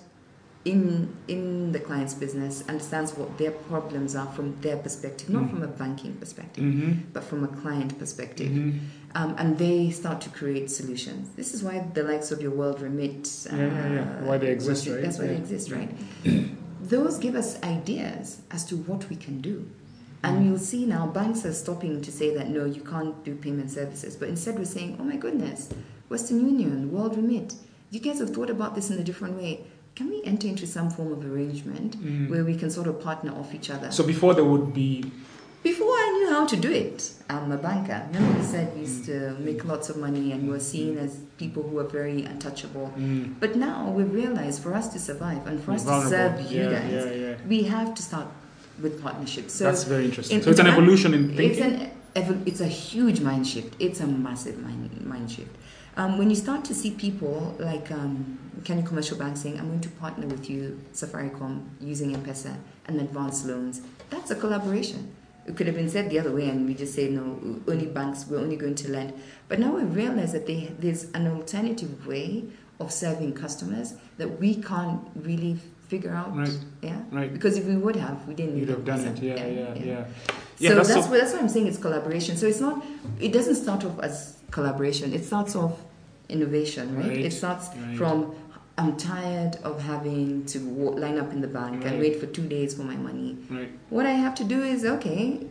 in 0.65 1.09
in 1.27 1.71
the 1.73 1.79
client's 1.79 2.13
business, 2.13 2.63
understands 2.69 3.17
what 3.17 3.37
their 3.37 3.51
problems 3.51 4.15
are 4.15 4.27
from 4.33 4.55
their 4.61 4.77
perspective, 4.77 5.29
not 5.29 5.43
Mm. 5.43 5.49
from 5.49 5.63
a 5.63 5.67
banking 5.67 6.13
perspective, 6.13 6.63
Mhm. 6.63 6.97
but 7.11 7.23
from 7.23 7.43
a 7.43 7.47
client 7.47 7.97
perspective. 7.99 8.51
Mhm. 8.51 8.79
Um, 9.15 9.35
and 9.37 9.57
they 9.57 9.89
start 9.91 10.21
to 10.21 10.29
create 10.29 10.71
solutions. 10.71 11.29
This 11.35 11.53
is 11.53 11.63
why 11.63 11.85
the 11.93 12.03
likes 12.03 12.31
of 12.31 12.41
your 12.41 12.51
World 12.51 12.81
Remit, 12.81 13.29
uh, 13.51 13.55
Yeah, 13.55 13.67
yeah, 13.67 13.93
yeah. 13.93 14.25
Why 14.25 14.37
they 14.37 14.51
exist, 14.51 14.87
right? 14.87 15.01
That's 15.01 15.19
why 15.19 15.27
they 15.27 15.35
exist, 15.35 15.71
right? 15.71 15.91
Those 16.89 17.17
give 17.17 17.35
us 17.35 17.57
ideas 17.63 18.37
as 18.51 18.63
to 18.65 18.75
what 18.77 19.09
we 19.09 19.15
can 19.15 19.41
do. 19.41 19.65
And 20.23 20.37
Mm. 20.39 20.45
you'll 20.45 20.59
see 20.73 20.85
now 20.85 21.07
banks 21.07 21.45
are 21.45 21.53
stopping 21.53 22.01
to 22.01 22.11
say 22.11 22.33
that 22.37 22.49
no, 22.49 22.63
you 22.65 22.81
can't 22.81 23.23
do 23.25 23.35
payment 23.35 23.69
services. 23.71 24.15
But 24.15 24.29
instead, 24.29 24.57
we're 24.57 24.65
saying, 24.65 24.97
oh 24.99 25.03
my 25.03 25.17
goodness, 25.17 25.69
Western 26.09 26.39
Union, 26.39 26.91
World 26.93 27.17
Remit, 27.17 27.55
you 27.91 27.99
guys 27.99 28.19
have 28.19 28.29
thought 28.31 28.49
about 28.49 28.73
this 28.75 28.89
in 28.89 28.97
a 28.97 29.03
different 29.03 29.35
way. 29.37 29.65
Can 29.95 30.09
we 30.09 30.21
enter 30.25 30.47
into 30.47 30.65
some 30.65 30.89
form 30.89 31.11
of 31.11 31.23
arrangement 31.23 31.97
Mm. 32.03 32.29
where 32.29 32.43
we 32.43 32.55
can 32.55 32.69
sort 32.71 32.87
of 32.87 32.99
partner 33.01 33.31
off 33.31 33.53
each 33.53 33.69
other? 33.69 33.91
So 33.91 34.03
before 34.03 34.33
there 34.33 34.45
would 34.45 34.73
be 34.73 35.11
Before 35.63 35.87
I 36.05 36.09
knew 36.15 36.29
how 36.35 36.45
to 36.45 36.57
do 36.57 36.69
it, 36.69 37.11
I'm 37.29 37.49
a 37.53 37.57
banker. 37.57 38.01
Remember, 38.11 38.37
we 38.37 38.45
said 38.45 38.73
we 38.75 38.81
used 38.81 39.05
to 39.05 39.37
make 39.39 39.63
lots 39.63 39.87
of 39.89 39.95
money 39.95 40.33
and 40.33 40.43
we 40.43 40.49
were 40.49 40.59
seen 40.59 40.97
as 40.97 41.11
people 41.37 41.63
who 41.63 41.75
were 41.77 41.85
very 41.87 42.23
untouchable. 42.23 42.91
mm, 42.99 43.35
But 43.39 43.55
now 43.55 43.89
we've 43.95 44.13
realized 44.13 44.61
for 44.61 44.73
us 44.73 44.89
to 44.93 44.99
survive 44.99 45.47
and 45.47 45.63
for 45.63 45.71
us 45.71 45.83
to 45.83 45.87
vulnerable. 45.89 46.11
serve 46.11 46.51
you 46.51 46.63
yeah, 46.63 46.79
guys, 46.79 46.91
yeah, 46.91 47.11
yeah. 47.25 47.35
we 47.47 47.63
have 47.75 47.93
to 47.95 48.01
start 48.03 48.27
with 48.81 49.01
partnerships. 49.01 49.53
So 49.53 49.63
That's 49.63 49.85
very 49.85 50.03
interesting. 50.03 50.37
in- 50.39 50.43
so 50.43 50.49
it's 50.49 50.59
an 50.59 50.67
evolution 50.67 51.13
in 51.13 51.23
thinking. 51.29 51.51
it's 51.51 51.59
an 51.59 52.43
it's 52.45 52.59
a 52.61 52.67
huge 52.67 53.19
mind 53.21 53.47
shift. 53.47 53.71
It's 53.79 53.99
a 54.01 54.07
massive 54.27 54.57
mind 54.65 54.89
mind 55.13 55.31
shift. 55.31 55.55
Um, 55.95 56.17
when 56.17 56.29
you 56.29 56.35
start 56.35 56.65
to 56.65 56.73
see 56.73 56.91
people 56.91 57.55
like 57.59 57.91
um, 57.91 58.39
Kenya 58.63 58.83
Commercial 58.83 59.17
Bank 59.17 59.37
saying, 59.37 59.59
"I'm 59.59 59.67
going 59.67 59.81
to 59.81 59.89
partner 59.89 60.25
with 60.27 60.49
you, 60.49 60.79
Safaricom, 60.93 61.65
using 61.79 62.13
M-Pesa 62.15 62.55
and 62.87 62.99
advanced 62.99 63.45
loans," 63.45 63.81
that's 64.09 64.31
a 64.31 64.35
collaboration. 64.35 65.13
It 65.45 65.57
could 65.57 65.67
have 65.67 65.75
been 65.75 65.89
said 65.89 66.09
the 66.09 66.19
other 66.19 66.31
way, 66.31 66.49
and 66.49 66.65
we 66.65 66.73
just 66.73 66.95
say, 66.95 67.09
"No, 67.09 67.39
only 67.67 67.85
banks. 67.85 68.25
We're 68.27 68.39
only 68.39 68.55
going 68.55 68.75
to 68.75 68.91
lend." 68.91 69.13
But 69.47 69.59
now 69.59 69.75
we 69.75 69.83
realize 69.83 70.31
that 70.31 70.47
they, 70.47 70.71
there's 70.79 71.11
an 71.11 71.27
alternative 71.27 72.07
way 72.07 72.45
of 72.79 72.91
serving 72.91 73.33
customers 73.33 73.93
that 74.17 74.39
we 74.39 74.55
can't 74.55 74.99
really 75.15 75.59
figure 75.89 76.11
out. 76.15 76.35
Right. 76.35 76.57
Yeah. 76.81 77.01
Right. 77.11 77.31
Because 77.31 77.55
if 77.55 77.65
we 77.65 77.75
would 77.77 77.97
have, 77.97 78.27
we 78.27 78.33
didn't. 78.33 78.57
You'd 78.57 78.69
have 78.69 78.83
done 78.83 79.01
it. 79.01 79.07
M-Pesa. 79.09 79.21
Yeah, 79.21 79.45
yeah, 79.45 79.73
yeah. 79.75 80.05
Yeah, 80.57 80.69
so 80.69 80.75
that's 80.75 80.87
that's, 80.87 81.05
so- 81.05 81.11
why, 81.11 81.17
that's 81.19 81.33
why 81.33 81.39
I'm 81.39 81.49
saying 81.49 81.67
it's 81.67 81.77
collaboration. 81.77 82.35
So 82.37 82.47
it's 82.47 82.59
not, 82.61 82.83
it 83.19 83.31
doesn't 83.33 83.55
start 83.55 83.83
off 83.85 83.99
as 83.99 84.37
collaboration. 84.57 85.13
It 85.13 85.23
starts 85.25 85.55
off 85.55 85.73
innovation, 86.29 86.95
right? 86.95 87.07
Right, 87.09 87.25
It 87.25 87.33
starts 87.33 87.65
right. 87.75 87.97
from 87.97 88.35
I'm 88.75 88.97
tired 88.97 89.57
of 89.63 89.79
having 89.81 90.45
to 90.53 90.59
line 91.03 91.19
up 91.19 91.31
in 91.31 91.41
the 91.41 91.47
bank 91.59 91.83
Right. 91.83 91.85
and 91.93 91.99
wait 91.99 92.19
for 92.19 92.25
two 92.37 92.47
days 92.47 92.73
for 92.77 92.81
my 92.83 92.95
money. 92.95 93.37
Right. 93.49 93.71
What 93.91 94.05
I 94.07 94.13
have 94.13 94.33
to 94.41 94.43
do 94.43 94.63
is 94.63 94.83
okay. 94.95 95.45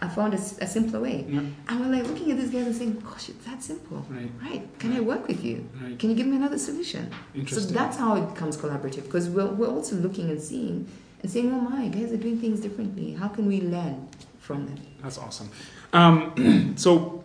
I 0.00 0.06
found 0.08 0.32
a 0.34 0.38
simpler 0.38 1.00
way. 1.00 1.26
Yeah. 1.28 1.40
And 1.68 1.74
we're 1.80 1.92
like 1.96 2.06
looking 2.06 2.30
at 2.30 2.36
these 2.38 2.50
guys 2.50 2.66
and 2.70 2.76
saying, 2.80 2.94
"Gosh, 3.04 3.30
it's 3.30 3.44
that 3.46 3.60
simple." 3.70 4.06
Right. 4.08 4.30
Right? 4.46 4.78
Can 4.78 4.92
I 4.92 5.00
work 5.00 5.26
with 5.26 5.42
you? 5.48 5.56
Right. 5.82 5.98
Can 5.98 6.10
you 6.10 6.16
give 6.20 6.28
me 6.32 6.36
another 6.36 6.58
solution? 6.68 7.10
So 7.48 7.58
that's 7.78 7.96
how 7.96 8.10
it 8.20 8.26
becomes 8.32 8.56
collaborative 8.56 9.04
because 9.08 9.28
we're, 9.28 9.46
we're 9.58 9.74
also 9.78 9.96
looking 9.96 10.30
and 10.30 10.40
seeing 10.40 10.86
and 11.22 11.28
saying, 11.32 11.52
oh 11.52 11.60
my, 11.60 11.88
guys 11.88 12.12
are 12.12 12.16
doing 12.16 12.38
things 12.44 12.60
differently. 12.60 13.14
How 13.14 13.26
can 13.26 13.46
we 13.46 13.60
learn 13.60 14.08
from 14.38 14.66
them? 14.66 14.78
That's 15.02 15.18
awesome. 15.18 15.48
Um, 15.92 16.74
so, 16.84 17.17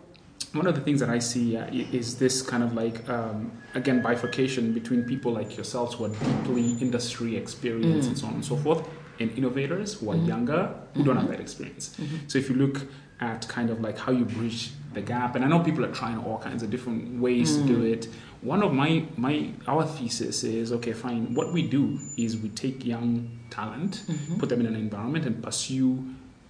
one 0.54 0.66
of 0.66 0.74
the 0.74 0.80
things 0.80 1.00
that 1.00 1.10
I 1.10 1.18
see 1.18 1.56
uh, 1.56 1.66
is 1.72 2.16
this 2.18 2.40
kind 2.42 2.62
of 2.62 2.74
like, 2.74 3.08
um, 3.08 3.50
again, 3.74 4.00
bifurcation 4.02 4.72
between 4.72 5.02
people 5.04 5.32
like 5.32 5.56
yourselves 5.56 5.94
who 5.94 6.04
are 6.04 6.08
deeply 6.10 6.72
industry 6.80 7.36
experienced 7.36 8.06
Mm. 8.06 8.10
and 8.12 8.18
so 8.18 8.26
on 8.28 8.34
and 8.34 8.44
so 8.44 8.56
forth, 8.56 8.86
and 9.20 9.30
innovators 9.38 9.94
who 9.94 10.10
are 10.10 10.16
Mhm. 10.16 10.28
younger 10.28 10.74
who 10.94 11.04
don't 11.04 11.16
have 11.16 11.26
Mhm. 11.26 11.30
that 11.30 11.40
experience. 11.40 11.96
Mhm. 12.00 12.30
So, 12.30 12.38
if 12.38 12.48
you 12.50 12.56
look 12.56 12.82
at 13.20 13.46
kind 13.48 13.70
of 13.70 13.80
like 13.80 13.96
how 13.98 14.12
you 14.12 14.24
bridge 14.24 14.70
the 14.92 15.00
gap, 15.00 15.34
and 15.36 15.44
I 15.44 15.48
know 15.48 15.60
people 15.60 15.84
are 15.84 15.92
trying 15.92 16.18
all 16.18 16.38
kinds 16.38 16.62
of 16.64 16.70
different 16.70 17.20
ways 17.20 17.56
to 17.56 17.62
do 17.64 17.78
Mm. 17.78 17.92
it. 17.92 18.08
One 18.42 18.62
of 18.62 18.72
my 18.72 18.90
my 19.16 19.34
our 19.66 19.84
thesis 19.96 20.44
is 20.44 20.72
okay, 20.72 20.92
fine. 20.92 21.34
What 21.34 21.52
we 21.52 21.62
do 21.78 21.98
is 22.16 22.36
we 22.36 22.48
take 22.50 22.84
young 22.84 23.28
talent, 23.50 24.02
Mhm. 24.08 24.38
put 24.40 24.48
them 24.50 24.60
in 24.60 24.66
an 24.66 24.76
environment, 24.76 25.26
and 25.26 25.42
pursue 25.42 25.90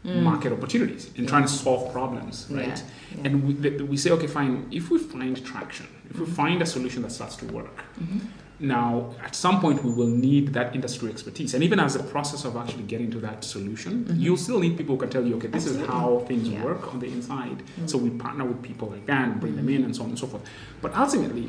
Mm. 0.05 0.23
market 0.23 0.53
opportunities 0.53 1.07
and 1.17 1.25
Yeah. 1.25 1.31
trying 1.31 1.45
to 1.45 1.49
solve 1.49 1.91
problems, 1.91 2.47
right? 2.51 2.67
Yeah, 2.67 3.17
yeah. 3.17 3.25
And 3.25 3.33
we, 3.47 3.55
th- 3.55 3.81
we 3.83 3.97
say, 3.97 4.11
okay, 4.11 4.27
fine. 4.27 4.67
If 4.71 4.91
we 4.91 4.99
find 4.99 5.43
traction, 5.43 5.87
if 6.11 6.19
we 6.21 6.27
Mhm. 6.27 6.33
find 6.43 6.61
a 6.61 6.67
solution 6.67 7.01
that 7.05 7.11
starts 7.13 7.37
to 7.37 7.47
work, 7.47 7.77
Mhm. 7.99 8.21
now 8.61 9.15
at 9.25 9.35
some 9.35 9.61
point 9.63 9.83
we 9.83 9.91
will 9.91 10.13
need 10.29 10.53
that 10.53 10.75
industry 10.75 11.09
expertise. 11.11 11.55
And 11.55 11.65
even 11.65 11.81
as 11.81 11.97
a 11.97 12.03
process 12.03 12.45
of 12.45 12.55
actually 12.55 12.83
getting 12.83 13.11
to 13.13 13.21
that 13.21 13.45
solution, 13.45 14.05
Mhm. 14.05 14.21
you'll 14.21 14.37
still 14.47 14.61
need 14.61 14.77
people 14.77 14.95
who 14.97 15.01
can 15.01 15.09
tell 15.09 15.25
you, 15.27 15.37
okay, 15.37 15.49
this 15.49 15.65
Absolutely. 15.65 15.85
is 15.89 15.91
how 15.95 16.23
things 16.29 16.51
work 16.69 16.93
on 16.93 17.01
the 17.01 17.07
inside. 17.17 17.63
Mm. 17.81 17.89
So 17.89 17.97
we 17.97 18.11
partner 18.11 18.45
with 18.45 18.61
people 18.63 18.89
like 18.91 19.07
that 19.07 19.23
and 19.29 19.41
bring 19.41 19.57
them 19.57 19.69
Mhm. 19.69 19.75
in 19.77 19.85
and 19.87 19.97
so 19.97 20.03
on 20.05 20.11
and 20.11 20.19
so 20.19 20.27
forth. 20.27 20.43
But 20.83 20.95
ultimately, 20.95 21.47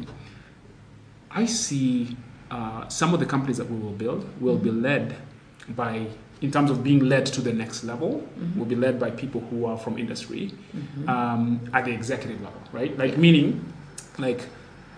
I 1.29 1.45
see 1.45 2.15
uh, 2.51 2.87
some 2.87 3.11
of 3.13 3.19
the 3.19 3.25
companies 3.25 3.57
that 3.57 3.69
we 3.69 3.77
will 3.77 3.97
build 4.03 4.23
will 4.39 4.57
be 4.57 4.69
Mhm. 4.69 4.81
led 4.83 5.15
by, 5.75 6.07
in 6.41 6.51
terms 6.51 6.69
of 6.69 6.83
being 6.83 6.99
led 6.99 7.25
to 7.25 7.41
the 7.41 7.53
next 7.53 7.83
level, 7.83 8.23
Mhm. 8.39 8.57
will 8.57 8.65
be 8.65 8.75
led 8.75 8.99
by 8.99 9.09
people 9.09 9.41
who 9.49 9.65
are 9.65 9.77
from 9.77 9.97
industry 9.97 10.51
Mhm. 10.75 11.09
um, 11.09 11.59
at 11.73 11.85
the 11.85 11.91
executive 11.91 12.39
level, 12.41 12.59
right? 12.73 12.97
Like 12.97 13.11
Yeah. 13.13 13.17
meaning, 13.19 13.61
like 14.17 14.41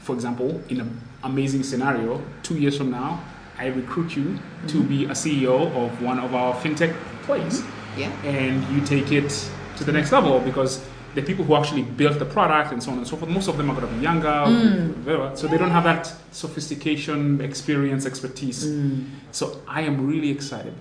for 0.02 0.13
example, 0.15 0.62
in 0.69 0.80
an 0.82 0.89
amazing 1.23 1.63
scenario, 1.63 2.21
two 2.43 2.56
years 2.56 2.78
from 2.78 2.89
now, 2.91 3.19
I 3.60 3.67
recruit 3.67 4.15
you 4.15 4.38
to 4.67 4.78
Mhm. 4.78 4.88
be 4.88 5.06
a 5.06 5.15
CEO 5.15 5.67
of 5.76 6.02
one 6.02 6.19
of 6.19 6.34
our 6.36 6.54
fintech 6.56 6.93
plays, 7.26 7.63
yeah. 7.97 8.10
and 8.23 8.63
you 8.73 8.82
take 8.86 9.12
it 9.12 9.50
to 9.78 9.84
the 9.84 9.91
next 9.91 10.12
level 10.12 10.39
because 10.39 10.80
the 11.15 11.21
people 11.23 11.43
who 11.45 11.56
actually 11.56 11.82
built 11.82 12.19
the 12.19 12.26
product 12.26 12.71
and 12.71 12.82
so 12.82 12.91
on 12.91 12.97
and 13.00 13.08
so 13.08 13.15
forth, 13.17 13.32
most 13.32 13.47
of 13.47 13.58
them 13.58 13.69
are 13.71 13.76
going 13.76 13.88
to 13.88 13.93
be 13.95 14.02
younger, 14.04 14.45
Mm. 14.47 15.36
so 15.36 15.47
they 15.47 15.58
don't 15.58 15.71
have 15.71 15.84
that 15.84 16.13
sophistication, 16.32 17.41
experience, 17.41 18.06
expertise. 18.06 18.65
Mm. 18.65 19.06
So 19.32 19.58
I 19.67 19.82
am 19.82 20.08
really 20.08 20.30
excited 20.30 20.73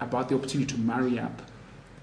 about 0.00 0.28
the 0.28 0.34
opportunity 0.34 0.72
to 0.74 0.80
marry 0.80 1.18
up 1.18 1.42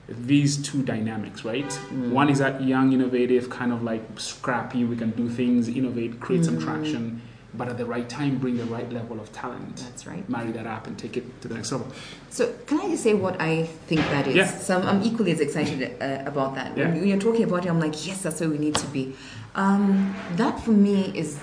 these 0.08 0.56
two 0.58 0.84
dynamics, 0.84 1.44
right? 1.44 1.68
Mm. 1.68 2.12
One 2.12 2.30
is 2.30 2.40
that 2.40 2.64
young, 2.64 2.94
innovative, 2.94 3.50
kind 3.50 3.74
of 3.74 3.84
like 3.84 4.04
scrappy, 4.18 4.86
we 4.86 4.96
can 4.96 5.12
do 5.12 5.28
things, 5.30 5.68
innovate, 5.68 6.20
create 6.22 6.46
some 6.46 6.58
Mm. 6.58 6.64
traction, 6.64 7.22
but 7.54 7.68
at 7.68 7.78
the 7.78 7.86
right 7.86 8.08
time, 8.08 8.38
bring 8.38 8.56
the 8.58 8.64
right 8.66 8.90
level 8.94 9.20
of 9.20 9.34
talent. 9.34 9.78
That's 9.78 10.08
right. 10.08 10.28
Marry 10.30 10.52
that 10.54 10.66
up 10.66 10.88
and 10.88 10.98
take 10.98 11.18
it 11.18 11.42
to 11.42 11.48
the 11.50 11.56
next 11.56 11.72
level. 11.74 11.88
So, 12.30 12.54
can 12.68 12.80
I 12.80 12.88
just 12.90 13.04
say 13.04 13.16
what 13.16 13.42
I 13.42 13.64
think 13.88 14.00
that 14.02 14.28
is? 14.28 14.36
Yeah. 14.36 14.46
So, 14.48 14.78
I'm, 14.80 14.88
I'm 14.88 15.04
equally 15.04 15.32
as 15.32 15.42
excited 15.42 16.02
uh, 16.02 16.24
about 16.26 16.56
that. 16.56 16.78
Yeah. 16.78 16.90
When 16.94 17.06
you're 17.08 17.20
talking 17.20 17.44
about 17.44 17.66
it, 17.66 17.70
I'm 17.70 17.80
like, 17.82 18.06
yes, 18.08 18.22
that's 18.24 18.40
where 18.40 18.50
we 18.50 18.60
need 18.60 18.76
to 18.76 18.88
be. 18.88 19.14
Um, 19.56 20.16
that 20.36 20.60
for 20.62 20.72
me 20.72 21.12
is 21.18 21.38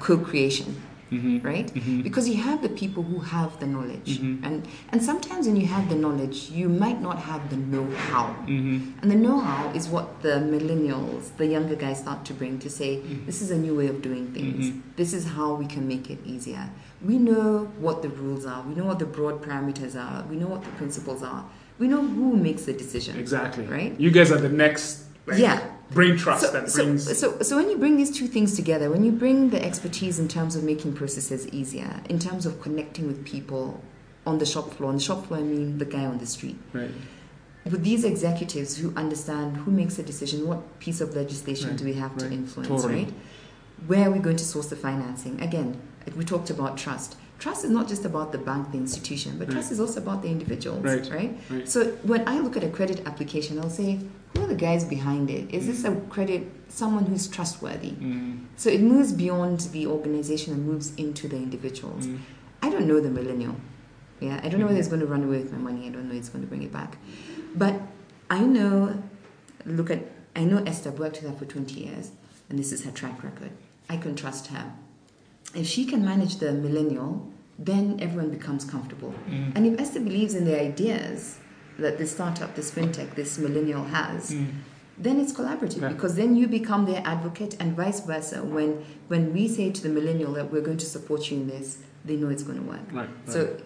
co 0.00 0.18
creation, 0.18 0.82
Mm-hmm. 1.12 1.46
right? 1.46 1.68
Mhm. 1.74 2.02
Because 2.02 2.28
you 2.28 2.36
have 2.48 2.58
the 2.62 2.68
people 2.82 3.02
who 3.02 3.18
have 3.20 3.50
the 3.60 3.66
knowledge. 3.66 4.18
Mhm. 4.18 4.44
And, 4.46 4.66
and 4.92 5.02
sometimes 5.02 5.46
when 5.46 5.56
you 5.56 5.66
have 5.66 5.88
the 5.88 5.94
knowledge, 6.04 6.50
you 6.50 6.68
might 6.84 7.00
not 7.02 7.18
have 7.30 7.42
the 7.50 7.56
know 7.56 7.86
how. 8.08 8.26
Mm-hmm. 8.46 8.98
And 9.02 9.10
the 9.12 9.16
know 9.26 9.38
how 9.38 9.70
is 9.78 9.88
what 9.88 10.06
the 10.22 10.34
millennials, 10.54 11.36
the 11.36 11.46
younger 11.46 11.74
guys, 11.76 11.98
start 12.00 12.24
to 12.26 12.34
bring 12.34 12.58
to 12.60 12.70
say, 12.70 12.96
Mm-hmm. 12.96 13.26
this 13.26 13.42
is 13.42 13.50
a 13.50 13.58
new 13.58 13.74
way 13.76 13.88
of 13.88 14.00
doing 14.02 14.32
things. 14.32 14.72
This 14.96 15.12
is 15.12 15.24
how 15.36 15.54
we 15.54 15.66
can 15.66 15.86
make 15.86 16.10
it 16.10 16.18
easier. 16.26 16.64
We 17.04 17.18
know 17.18 17.70
what 17.78 18.02
the 18.02 18.08
rules 18.08 18.46
are, 18.46 18.62
we 18.62 18.74
know 18.74 18.84
what 18.84 18.98
the 18.98 19.06
broad 19.06 19.42
parameters 19.42 19.94
are, 19.96 20.24
we 20.30 20.36
know 20.36 20.46
what 20.46 20.62
the 20.62 20.70
principles 20.80 21.22
are, 21.22 21.44
we 21.78 21.88
know 21.88 22.00
who 22.00 22.36
makes 22.36 22.62
the 22.64 22.72
decision. 22.72 23.18
Exactly. 23.18 23.66
Right? 23.66 23.98
You 23.98 24.10
guys 24.10 24.30
are 24.30 24.38
the 24.38 24.48
next 24.48 25.04
like, 25.26 25.38
Yeah. 25.38 25.60
Brain 25.94 26.16
trust 26.16 26.42
So, 26.44 26.50
that 26.52 26.70
so, 26.70 26.84
brings. 26.84 27.18
so, 27.18 27.38
so 27.40 27.56
when 27.56 27.70
you 27.70 27.78
bring 27.78 27.96
these 27.96 28.10
two 28.10 28.26
things 28.26 28.54
together, 28.56 28.90
when 28.90 29.04
you 29.04 29.12
bring 29.12 29.50
the 29.50 29.62
expertise 29.64 30.18
in 30.18 30.28
terms 30.28 30.56
of 30.56 30.64
making 30.64 30.94
processes 30.94 31.46
easier, 31.48 32.00
in 32.08 32.18
terms 32.18 32.46
of 32.46 32.60
connecting 32.60 33.06
with 33.06 33.24
people 33.24 33.82
on 34.26 34.38
the 34.38 34.46
shop 34.46 34.72
floor, 34.74 34.88
on 34.90 34.96
the 34.96 35.02
shop 35.02 35.26
floor 35.26 35.40
I 35.40 35.42
mean 35.42 35.78
the 35.78 35.84
guy 35.84 36.04
on 36.04 36.18
the 36.18 36.26
street, 36.26 36.58
right. 36.72 36.90
with 37.64 37.82
these 37.84 38.04
executives 38.04 38.76
who 38.76 38.92
understand 38.96 39.56
who 39.58 39.70
makes 39.70 39.98
a 39.98 40.02
decision, 40.02 40.46
what 40.46 40.78
piece 40.78 41.00
of 41.00 41.14
legislation 41.14 41.70
Right, 41.70 41.78
do 41.78 41.84
we 41.84 41.94
have 41.94 42.16
to 42.18 42.30
influence, 42.30 42.68
totally. 42.68 43.04
right? 43.04 43.14
Where 43.86 44.08
are 44.08 44.10
we 44.12 44.20
going 44.20 44.36
to 44.36 44.44
source 44.44 44.68
the 44.68 44.76
financing? 44.76 45.40
Again, 45.40 45.80
we 46.16 46.24
talked 46.24 46.50
about 46.50 46.76
trust. 46.78 47.16
Trust 47.42 47.64
is 47.64 47.70
not 47.72 47.88
just 47.88 48.04
about 48.04 48.30
the 48.30 48.38
bank, 48.38 48.70
the 48.70 48.78
institution, 48.78 49.32
but 49.36 49.48
Right. 49.48 49.54
trust 49.54 49.72
is 49.72 49.80
also 49.80 50.00
about 50.00 50.22
the 50.22 50.28
individuals, 50.28 50.84
Right, 50.84 51.10
right? 51.10 51.32
right. 51.50 51.68
So 51.68 51.78
when 52.04 52.22
I 52.28 52.38
look 52.38 52.56
at 52.56 52.62
a 52.62 52.68
credit 52.68 53.02
application, 53.04 53.58
I'll 53.58 53.68
say, 53.82 53.98
who 54.32 54.42
are 54.44 54.46
the 54.46 54.54
guys 54.54 54.84
behind 54.84 55.28
it? 55.28 55.52
Is 55.52 55.66
this 55.66 55.82
a 55.84 55.90
credit 56.14 56.42
someone 56.68 57.04
who's 57.06 57.26
trustworthy? 57.26 57.94
Mm, 58.00 58.38
So 58.54 58.70
it 58.70 58.80
moves 58.80 59.12
beyond 59.12 59.58
the 59.72 59.88
organization 59.88 60.54
and 60.54 60.64
moves 60.64 60.92
into 60.94 61.26
the 61.26 61.34
individuals. 61.36 62.06
mm, 62.06 62.18
I 62.62 62.70
don't 62.70 62.86
know 62.86 63.00
the 63.00 63.10
millennial. 63.10 63.56
Yeah, 64.20 64.38
I 64.44 64.48
don't 64.48 64.60
know 64.60 64.66
whether 64.66 64.78
Mhm. 64.78 64.84
it's 64.84 64.92
going 64.94 65.00
to 65.00 65.10
run 65.14 65.24
away 65.24 65.38
with 65.42 65.50
my 65.50 65.58
money. 65.58 65.88
I 65.88 65.90
don't 65.90 66.06
know 66.06 66.12
if 66.14 66.20
it's 66.20 66.28
going 66.28 66.44
to 66.44 66.48
bring 66.48 66.62
it 66.62 66.72
back. 66.72 66.96
But 67.56 67.74
I 68.30 68.42
know, 68.44 69.02
look 69.66 69.90
at, 69.90 70.00
I 70.36 70.44
know 70.44 70.58
Esther 70.64 70.92
worked 70.92 71.20
with 71.20 71.28
her 71.32 71.36
for 71.36 71.44
20 71.44 71.80
years, 71.86 72.12
and 72.48 72.56
this 72.56 72.70
is 72.70 72.84
her 72.84 72.92
track 72.92 73.24
record. 73.24 73.50
I 73.90 73.96
can 73.96 74.14
trust 74.14 74.46
her. 74.54 74.64
If 75.54 75.66
she 75.66 75.84
can 75.84 76.04
manage 76.04 76.36
the 76.36 76.52
millennial, 76.52 77.28
then 77.58 77.98
everyone 78.00 78.30
becomes 78.30 78.64
comfortable. 78.64 79.14
mm, 79.28 79.52
And 79.54 79.66
if 79.66 79.80
Esther 79.80 80.00
believes 80.00 80.34
in 80.34 80.44
the 80.44 80.60
ideas 80.60 81.38
that 81.78 81.98
this 81.98 82.12
startup, 82.12 82.54
this 82.54 82.70
fintech, 82.70 83.14
this 83.14 83.38
millennial 83.38 83.84
has, 83.84 84.32
mm. 84.32 84.46
then 84.98 85.20
it's 85.20 85.32
collaborative 85.32 85.80
Yeah. 85.82 85.88
because 85.88 86.14
then 86.16 86.36
you 86.36 86.46
become 86.48 86.86
their 86.86 87.02
advocate 87.04 87.56
and 87.60 87.76
vice 87.76 88.00
versa. 88.00 88.42
When 88.42 88.84
when 89.08 89.32
we 89.32 89.48
say 89.48 89.70
to 89.70 89.82
the 89.82 89.88
millennial 89.88 90.32
that 90.34 90.50
we're 90.52 90.62
going 90.62 90.78
to 90.78 90.86
support 90.86 91.30
you 91.30 91.38
in 91.38 91.46
this, 91.48 91.78
they 92.04 92.16
know 92.16 92.28
it's 92.28 92.42
going 92.42 92.58
to 92.58 92.68
work. 92.74 92.86
Right. 92.92 93.08
So 93.26 93.56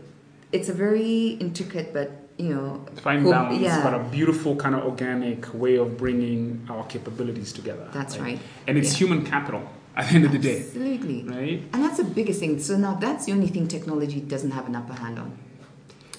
it's 0.53 0.69
a 0.69 0.73
very 0.73 1.37
intricate 1.41 1.93
but 1.93 2.09
you 2.39 2.51
know 2.55 2.85
fine 3.03 3.25
balance, 3.25 3.61
yeah. 3.61 3.83
but 3.83 3.95
a 3.95 4.03
beautiful 4.19 4.55
kind 4.57 4.75
of 4.75 4.85
organic 4.85 5.53
way 5.55 5.77
of 5.77 5.97
bringing 5.97 6.67
our 6.69 6.85
capabilities 6.85 7.53
together. 7.53 7.89
That's 7.93 8.19
right. 8.19 8.39
And 8.67 8.77
it's 8.79 8.93
Yeah. 8.93 9.07
human 9.07 9.25
capital 9.25 9.63
at 9.97 10.09
the 10.09 10.15
end 10.17 10.25
of 10.27 10.33
the 10.33 10.39
day, 10.39 10.59
Absolutely. 10.61 11.23
right? 11.25 11.63
And 11.73 11.83
that's 11.85 11.97
the 11.99 12.05
biggest 12.05 12.41
thing. 12.41 12.59
So 12.61 12.77
now 12.77 12.95
that's 12.95 13.25
the 13.27 13.33
only 13.33 13.49
thing 13.49 13.67
technology 13.69 14.21
doesn't 14.21 14.51
have 14.53 14.67
an 14.67 14.77
upper 14.77 14.93
hand 14.95 15.19
on. 15.19 15.39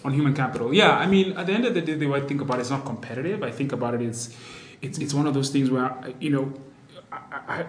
On 0.06 0.14
human 0.14 0.34
capital, 0.34 0.74
yeah. 0.74 0.98
I 0.98 1.06
mean, 1.08 1.34
at 1.38 1.48
the 1.48 1.54
end 1.54 1.66
of 1.66 1.74
the 1.74 1.82
day, 1.82 1.96
the 1.96 2.08
way 2.08 2.20
I 2.22 2.26
think 2.26 2.42
about 2.42 2.58
it, 2.60 2.62
it's 2.62 2.70
not 2.70 2.86
competitive. 2.86 3.44
I 3.44 3.52
think 3.52 3.72
about 3.74 3.94
it, 3.96 4.02
it's 4.02 4.36
it's 4.82 4.98
it's 5.00 5.14
one 5.14 5.28
of 5.28 5.34
those 5.34 5.50
things 5.50 5.70
where 5.70 5.90
you 6.20 6.30
know, 6.30 6.54
I, 7.12 7.18
I, 7.56 7.66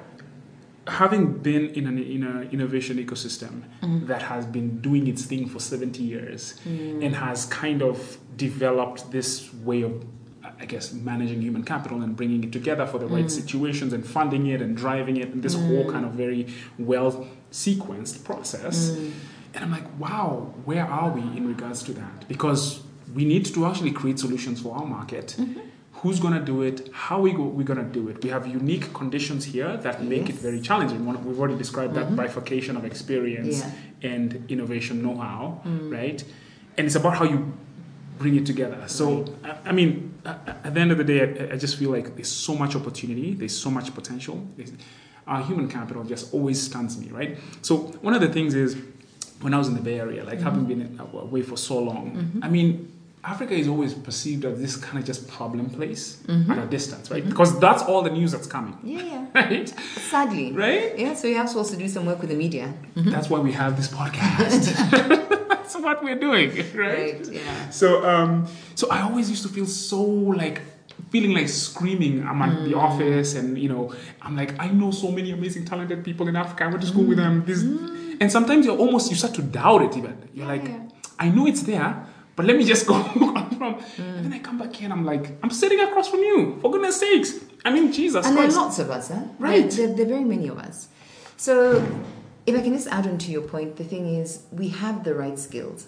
having 0.91 1.39
been 1.39 1.71
in 1.71 1.87
an 1.87 1.99
in 1.99 2.23
an 2.25 2.49
innovation 2.53 2.99
ecosystem 3.05 3.63
Mm-hmm. 3.83 4.07
that 4.07 4.23
has 4.23 4.45
been 4.47 4.81
doing 4.81 5.07
its 5.07 5.23
thing 5.25 5.49
for 5.49 5.59
seventy 5.61 6.03
years 6.03 6.59
Mm. 6.67 7.05
and 7.05 7.15
has 7.17 7.47
kind 7.47 7.83
of 7.83 8.19
developed 8.37 9.11
this 9.11 9.53
way 9.55 9.83
of 9.83 10.05
I 10.61 10.67
guess 10.67 10.93
managing 10.93 11.41
human 11.41 11.63
capital 11.63 12.03
and 12.03 12.17
bringing 12.17 12.43
it 12.45 12.53
together 12.53 12.87
for 12.87 12.99
the 12.99 13.07
right 13.07 13.27
Mm. 13.27 13.31
situations 13.31 13.93
and 13.93 14.05
funding 14.05 14.47
it 14.47 14.61
and 14.61 14.77
driving 14.77 15.17
it 15.17 15.29
and 15.33 15.43
this 15.43 15.55
whole 15.55 15.91
kind 15.91 16.05
of 16.05 16.13
very 16.13 16.47
well 16.79 17.27
sequenced 17.53 18.25
process. 18.25 18.91
Mm. 18.91 19.11
And 19.55 19.65
I'm 19.65 19.71
like, 19.71 19.87
wow, 19.99 20.53
where 20.65 20.85
are 20.85 21.11
we 21.13 21.23
in 21.39 21.47
regards 21.49 21.83
to 21.85 21.93
that? 21.95 22.29
Because 22.29 22.81
we 23.15 23.25
need 23.25 23.45
to 23.55 23.67
actually 23.67 23.93
create 23.93 24.19
solutions 24.19 24.61
for 24.61 24.77
our 24.77 24.85
market. 24.85 25.37
Mm-hmm. 25.39 25.61
Who's 26.03 26.21
going 26.21 26.35
to 26.35 26.45
do 26.53 26.63
it? 26.63 26.91
How 26.93 27.19
we 27.21 27.33
go, 27.33 27.43
we're 27.45 27.65
going 27.73 27.85
to 27.85 27.93
do 28.01 28.09
it? 28.09 28.23
We 28.23 28.31
have 28.31 28.47
unique 28.47 28.93
conditions 28.95 29.45
here 29.47 29.77
that 29.79 30.05
make 30.05 30.29
it 30.29 30.37
very 30.37 30.61
challenging. 30.61 31.05
We've 31.07 31.39
already 31.41 31.57
described 31.57 31.95
that 31.95 32.15
bifurcation 32.15 32.77
of 32.77 32.85
experience 32.85 33.57
Yeah. 33.65 34.13
and 34.13 34.45
innovation 34.49 35.03
know-how, 35.03 35.61
Mm. 35.67 35.91
right? 35.91 36.23
And 36.77 36.87
it's 36.87 36.95
about 36.95 37.17
how 37.17 37.25
you 37.25 37.53
bring 38.19 38.37
it 38.37 38.47
together. 38.47 38.83
So, 38.87 39.25
I, 39.45 39.71
I 39.71 39.73
mean, 39.73 40.15
at 40.25 40.75
the 40.75 40.81
end 40.81 40.93
of 40.93 40.99
the 40.99 41.05
day, 41.05 41.49
I, 41.51 41.55
I 41.55 41.57
just 41.57 41.79
feel 41.79 41.91
like 41.91 42.15
there's 42.15 42.31
so 42.31 42.55
much 42.55 42.77
opportunity, 42.77 43.35
there's 43.35 43.59
so 43.59 43.71
much 43.71 43.95
potential. 43.95 44.47
There's, 44.57 44.73
our 45.27 45.43
human 45.43 45.69
capital 45.69 46.05
just 46.05 46.33
always 46.33 46.61
stuns 46.61 46.99
me, 46.99 47.09
right? 47.11 47.39
So, 47.63 47.77
one 47.77 48.15
of 48.15 48.21
the 48.21 48.29
things 48.29 48.55
is 48.55 48.77
when 49.41 49.55
I 49.55 49.59
was 49.59 49.69
in 49.69 49.75
the 49.75 49.81
Bay 49.81 50.01
Area, 50.01 50.25
like 50.25 50.41
having 50.41 50.67
mm-hmm. 50.67 50.97
been 50.97 51.01
away 51.13 51.43
for 51.43 51.57
so 51.57 51.79
long, 51.79 52.13
mm-hmm. 52.13 52.45
I 52.45 52.49
mean, 52.49 52.93
Africa 53.25 53.53
is 53.55 53.69
always 53.69 53.95
perceived 53.95 54.45
as 54.45 54.59
this 54.59 54.77
kind 54.77 54.99
of 54.99 55.05
just 55.05 55.29
problem 55.29 55.69
place 55.71 56.23
mm-hmm. 56.27 56.51
at 56.51 56.59
a 56.59 56.67
distance, 56.67 57.11
right? 57.11 57.27
Because 57.29 57.59
that's 57.59 57.83
all 57.83 58.03
the 58.03 58.11
news 58.11 58.33
that's 58.33 58.47
coming, 58.47 58.79
Yeah, 58.83 59.03
yeah. 59.03 59.27
right? 59.35 59.69
Sadly. 59.97 60.53
Right? 60.53 60.99
Yeah, 60.99 61.15
so 61.15 61.29
you 61.29 61.37
have 61.37 61.51
to 61.53 61.59
also 61.59 61.77
do 61.77 61.89
some 61.89 62.07
work 62.07 62.21
with 62.21 62.31
the 62.31 62.37
media. 62.37 62.73
That's 62.95 63.29
why 63.29 63.41
we 63.41 63.53
have 63.53 63.77
this 63.77 63.89
podcast. 63.89 65.17
that's 65.69 65.85
what 65.85 66.03
we're 66.03 66.19
doing, 66.19 66.51
right? 66.75 67.27
yeah. 67.31 67.71
So, 67.71 68.09
um, 68.09 68.47
so 68.75 68.89
I 68.91 69.03
always 69.03 69.29
used 69.29 69.43
to 69.43 69.49
feel 69.49 69.67
so 69.67 70.03
like 70.03 70.63
feeling 71.11 71.35
like 71.35 71.49
screaming. 71.49 72.27
I'm 72.27 72.41
at 72.43 72.65
the 72.65 72.73
mm. 72.73 72.83
office, 72.83 73.35
and 73.35 73.59
you 73.59 73.69
know, 73.69 73.95
I'm 74.23 74.37
like, 74.37 74.59
I 74.59 74.69
know 74.69 74.91
so 74.91 75.11
many 75.11 75.31
amazing, 75.33 75.65
talented 75.65 76.05
people 76.05 76.29
in 76.29 76.37
Africa. 76.37 76.65
I 76.65 76.67
went 76.69 76.81
to 76.83 76.87
school 76.89 77.05
with 77.05 77.19
them. 77.19 77.45
This, 77.45 77.63
mm. 77.63 78.17
and 78.21 78.33
sometimes 78.33 78.67
you're 78.67 78.79
almost 78.79 79.11
you 79.11 79.17
start 79.17 79.35
to 79.35 79.43
doubt 79.43 79.83
it. 79.83 79.97
Even 79.97 80.17
you're 80.35 80.47
Yeah, 80.47 80.53
like, 80.53 80.65
yeah. 80.65 80.89
I 81.19 81.29
know 81.29 81.47
it's 81.47 81.63
there, 81.63 82.07
but 82.35 82.47
let 82.47 82.57
me 82.57 82.65
just 82.65 82.87
go 82.91 82.95
on 82.95 83.51
from. 83.59 83.75
And 83.75 83.83
mm. 83.83 84.23
then 84.23 84.33
I 84.33 84.39
come 84.39 84.59
back 84.59 84.75
here, 84.75 84.87
and 84.87 84.93
I'm 84.93 85.05
like, 85.05 85.37
I'm 85.43 85.51
sitting 85.51 85.81
across 85.81 86.09
from 86.09 86.21
you. 86.21 86.59
For 86.63 86.71
goodness 86.71 86.99
sakes! 86.99 87.35
I 87.65 87.73
mean, 87.73 87.93
Jesus 87.93 88.25
And 88.25 88.37
there 88.37 88.49
are 88.49 88.53
lots 88.53 88.79
of 88.79 88.91
us, 88.91 89.09
huh? 89.09 89.23
Right. 89.39 89.71
There, 89.71 89.93
there 89.95 90.07
are 90.07 90.09
very 90.09 90.25
many 90.25 90.49
of 90.49 90.59
us. 90.59 90.89
So, 91.37 91.85
if 92.49 92.59
I 92.59 92.63
can 92.63 92.73
just 92.73 92.89
add 92.89 93.07
on 93.07 93.19
to 93.19 93.31
your 93.31 93.43
point, 93.43 93.77
the 93.77 93.85
thing 93.85 94.07
is, 94.23 94.43
we 94.53 94.69
have 94.69 95.05
the 95.05 95.15
right 95.15 95.39
skills. 95.39 95.87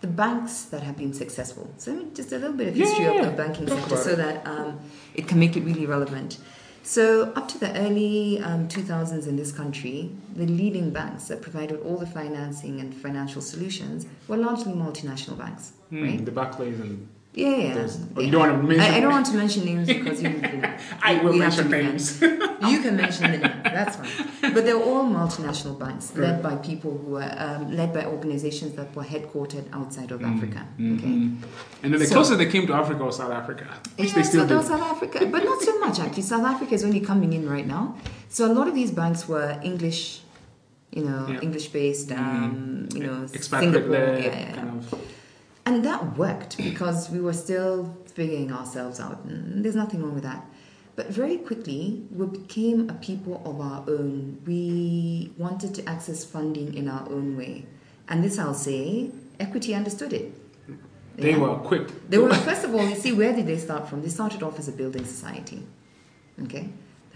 The 0.00 0.06
banks 0.06 0.62
that 0.72 0.82
have 0.82 0.96
been 0.96 1.12
successful. 1.12 1.72
So, 1.76 1.92
let 1.92 2.04
me 2.04 2.10
just 2.14 2.32
a 2.32 2.38
little 2.38 2.56
bit 2.56 2.68
of 2.68 2.76
Yeah, 2.76 2.86
history 2.86 3.04
yeah, 3.04 3.20
of 3.20 3.26
the 3.26 3.32
banking 3.42 3.68
sector 3.68 3.96
so 3.96 4.16
that 4.16 4.46
um, 4.46 4.80
it 5.14 5.28
can 5.28 5.38
make 5.38 5.56
it 5.58 5.62
really 5.62 5.84
relevant. 5.84 6.38
So, 6.82 7.32
up 7.36 7.46
to 7.48 7.58
the 7.58 7.70
early 7.78 8.38
um, 8.40 8.66
2000s 8.66 9.26
in 9.28 9.36
this 9.36 9.52
country, 9.52 10.10
the 10.34 10.46
leading 10.46 10.88
banks 10.90 11.28
that 11.28 11.42
provided 11.42 11.80
all 11.82 11.98
the 11.98 12.06
financing 12.06 12.80
and 12.80 12.94
financial 12.94 13.42
solutions 13.42 14.06
were 14.26 14.38
largely 14.38 14.72
multinational 14.72 15.36
banks, 15.36 15.72
Hmm, 15.90 16.02
right? 16.02 16.24
The 16.24 16.32
Barclays 16.32 16.80
and 16.80 17.06
Yeah, 17.32 17.48
yeah. 17.56 17.74
Yeah. 18.16 18.22
you 18.24 18.30
don't 18.32 18.40
want 18.40 18.60
to 18.60 18.66
mention- 18.66 18.92
I, 18.92 18.96
I 18.96 19.00
don't 19.00 19.12
want 19.12 19.26
to 19.26 19.34
mention 19.34 19.64
names 19.64 19.86
because 19.86 20.20
you. 20.20 20.30
you 20.30 20.62
I 21.00 21.22
will 21.22 21.32
we 21.32 21.38
have 21.38 21.54
to 21.56 21.64
mention 21.64 21.86
names. 21.86 22.20
You 22.70 22.82
can 22.82 22.96
mention 22.96 23.30
the 23.32 23.38
name. 23.38 23.60
That's 23.62 23.96
fine. 23.96 24.52
But 24.54 24.64
they're 24.66 24.82
all 24.90 25.04
multinational 25.04 25.78
banks 25.78 26.10
Right. 26.10 26.26
led 26.26 26.42
by 26.42 26.56
people 26.56 26.90
who 26.98 27.12
were 27.12 27.34
um, 27.38 27.70
led 27.80 27.94
by 27.94 28.04
organizations 28.04 28.74
that 28.74 28.94
were 28.96 29.04
headquartered 29.04 29.66
outside 29.72 30.10
of 30.10 30.22
Africa. 30.24 30.66
Mhm. 30.78 30.98
Okay. 30.98 31.14
And 31.82 31.88
then 31.92 31.98
the 32.00 32.06
So- 32.06 32.14
closest 32.16 32.38
they 32.38 32.46
came 32.54 32.66
to 32.66 32.74
Africa 32.74 33.04
was 33.04 33.16
South 33.18 33.32
Africa, 33.32 33.66
which 33.96 34.08
Yeah, 34.08 34.14
they 34.16 34.22
still 34.24 34.48
so 34.48 34.60
do. 34.60 34.68
South 34.72 34.82
Africa, 34.94 35.18
but 35.34 35.42
not 35.44 35.62
so 35.62 35.78
much 35.78 36.00
actually. 36.00 36.22
South 36.34 36.44
Africa 36.44 36.74
is 36.74 36.84
only 36.84 37.00
coming 37.00 37.32
in 37.32 37.48
right 37.48 37.66
now. 37.76 37.94
So 38.28 38.40
a 38.50 38.52
lot 38.58 38.66
of 38.66 38.74
these 38.74 38.90
banks 38.90 39.28
were 39.28 39.50
English, 39.62 40.20
you 40.90 41.04
know, 41.04 41.20
Yeah. 41.28 41.40
English 41.46 41.68
based, 41.68 42.10
um, 42.12 42.88
you 42.94 43.04
know, 43.06 43.16
Expatriate 43.32 43.74
Singapore, 43.74 44.18
yeah, 44.18 44.26
yeah. 44.26 44.52
kind 44.56 44.70
of. 44.78 45.00
And 45.66 45.84
that 45.84 46.16
worked 46.16 46.56
because 46.56 47.10
we 47.10 47.20
were 47.20 47.32
still 47.32 47.96
figuring 48.06 48.52
ourselves 48.52 48.98
out, 48.98 49.24
and 49.24 49.64
there's 49.64 49.76
nothing 49.76 50.02
wrong 50.02 50.14
with 50.14 50.24
that. 50.24 50.44
But 50.96 51.08
very 51.08 51.38
quickly, 51.38 52.04
we 52.10 52.26
became 52.26 52.90
a 52.90 52.94
people 52.94 53.40
of 53.44 53.60
our 53.60 53.84
own. 53.88 54.40
We 54.46 55.32
wanted 55.38 55.74
to 55.76 55.88
access 55.88 56.24
funding 56.24 56.74
in 56.74 56.88
our 56.88 57.08
own 57.08 57.36
way. 57.36 57.66
And 58.08 58.24
this, 58.24 58.38
I'll 58.38 58.54
say, 58.54 59.10
Equity 59.38 59.74
understood 59.74 60.12
it. 60.12 60.34
They 61.16 61.30
yeah? 61.30 61.38
were 61.38 61.56
quick. 61.56 61.88
They 62.10 62.18
were, 62.18 62.34
first 62.34 62.64
of 62.64 62.74
all, 62.74 62.86
you 62.86 62.96
see, 62.96 63.12
where 63.12 63.34
did 63.34 63.46
they 63.46 63.56
start 63.56 63.88
from? 63.88 64.02
They 64.02 64.08
started 64.08 64.42
off 64.42 64.58
as 64.58 64.68
a 64.68 64.72
building 64.72 65.04
society. 65.04 65.62
Okay? 66.42 66.68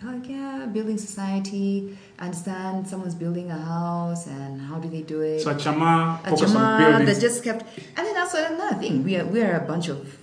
Like, 0.02 0.28
yeah, 0.28 0.66
building 0.66 0.98
society, 0.98 1.96
understand 2.18 2.86
someone's 2.86 3.14
building 3.14 3.50
a 3.50 3.56
house 3.58 4.26
and 4.26 4.60
how 4.60 4.78
do 4.78 4.88
they 4.88 5.02
do 5.02 5.20
it. 5.20 5.40
So 5.40 5.50
a 5.50 5.54
chama, 5.54 6.20
a 6.26 6.30
chama 6.30 7.04
that 7.06 7.20
just 7.20 7.42
kept, 7.42 7.64
and 7.96 8.06
then 8.06 8.16
also 8.16 8.44
another 8.44 8.76
thing, 8.76 9.02
we 9.04 9.16
are, 9.16 9.24
we 9.24 9.42
are 9.42 9.56
a 9.56 9.66
bunch 9.66 9.88
of, 9.88 10.18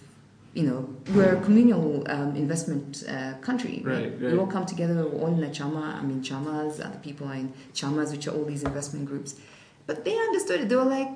you 0.53 0.63
know, 0.63 0.89
we're 1.15 1.36
a 1.36 1.41
communal 1.41 2.03
um, 2.11 2.36
investment 2.36 3.03
uh, 3.07 3.34
country. 3.41 3.82
Right, 3.84 4.11
right, 4.11 4.19
We 4.34 4.38
all 4.38 4.47
come 4.47 4.65
together, 4.65 4.95
we're 4.95 5.22
all 5.22 5.28
in 5.28 5.43
a 5.43 5.47
chama. 5.47 5.95
I 5.95 6.01
mean, 6.01 6.22
chamas, 6.22 6.86
other 6.86 6.99
people 6.99 7.28
are 7.28 7.36
in 7.36 7.53
chamas, 7.74 8.11
which 8.11 8.28
are 8.28 8.32
all 8.32 8.45
these 8.45 8.63
investment 8.63 9.05
groups. 9.05 9.36
But 9.88 10.05
they 10.05 10.17
understood 10.17 10.61
it. 10.61 10.69
They 10.69 10.76
were 10.76 10.84
like, 10.84 11.09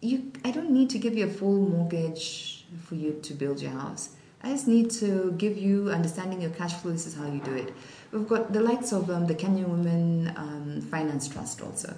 you, 0.00 0.32
I 0.44 0.50
don't 0.50 0.70
need 0.70 0.90
to 0.90 0.98
give 0.98 1.14
you 1.14 1.26
a 1.26 1.30
full 1.30 1.58
mortgage 1.58 2.64
for 2.84 2.94
you 2.94 3.18
to 3.22 3.34
build 3.34 3.60
your 3.60 3.72
house. 3.72 4.10
I 4.44 4.48
just 4.50 4.66
need 4.66 4.90
to 4.92 5.32
give 5.38 5.56
you 5.56 5.90
understanding 5.90 6.40
your 6.40 6.50
cash 6.50 6.72
flow. 6.74 6.92
This 6.92 7.06
is 7.06 7.14
how 7.14 7.26
you 7.26 7.40
do 7.40 7.54
it. 7.54 7.72
We've 8.10 8.26
got 8.28 8.52
the 8.52 8.60
likes 8.60 8.92
of 8.92 9.08
um, 9.08 9.26
the 9.26 9.34
Kenyan 9.34 9.68
Women 9.68 10.32
um, 10.36 10.80
Finance 10.90 11.28
Trust 11.28 11.62
also. 11.62 11.94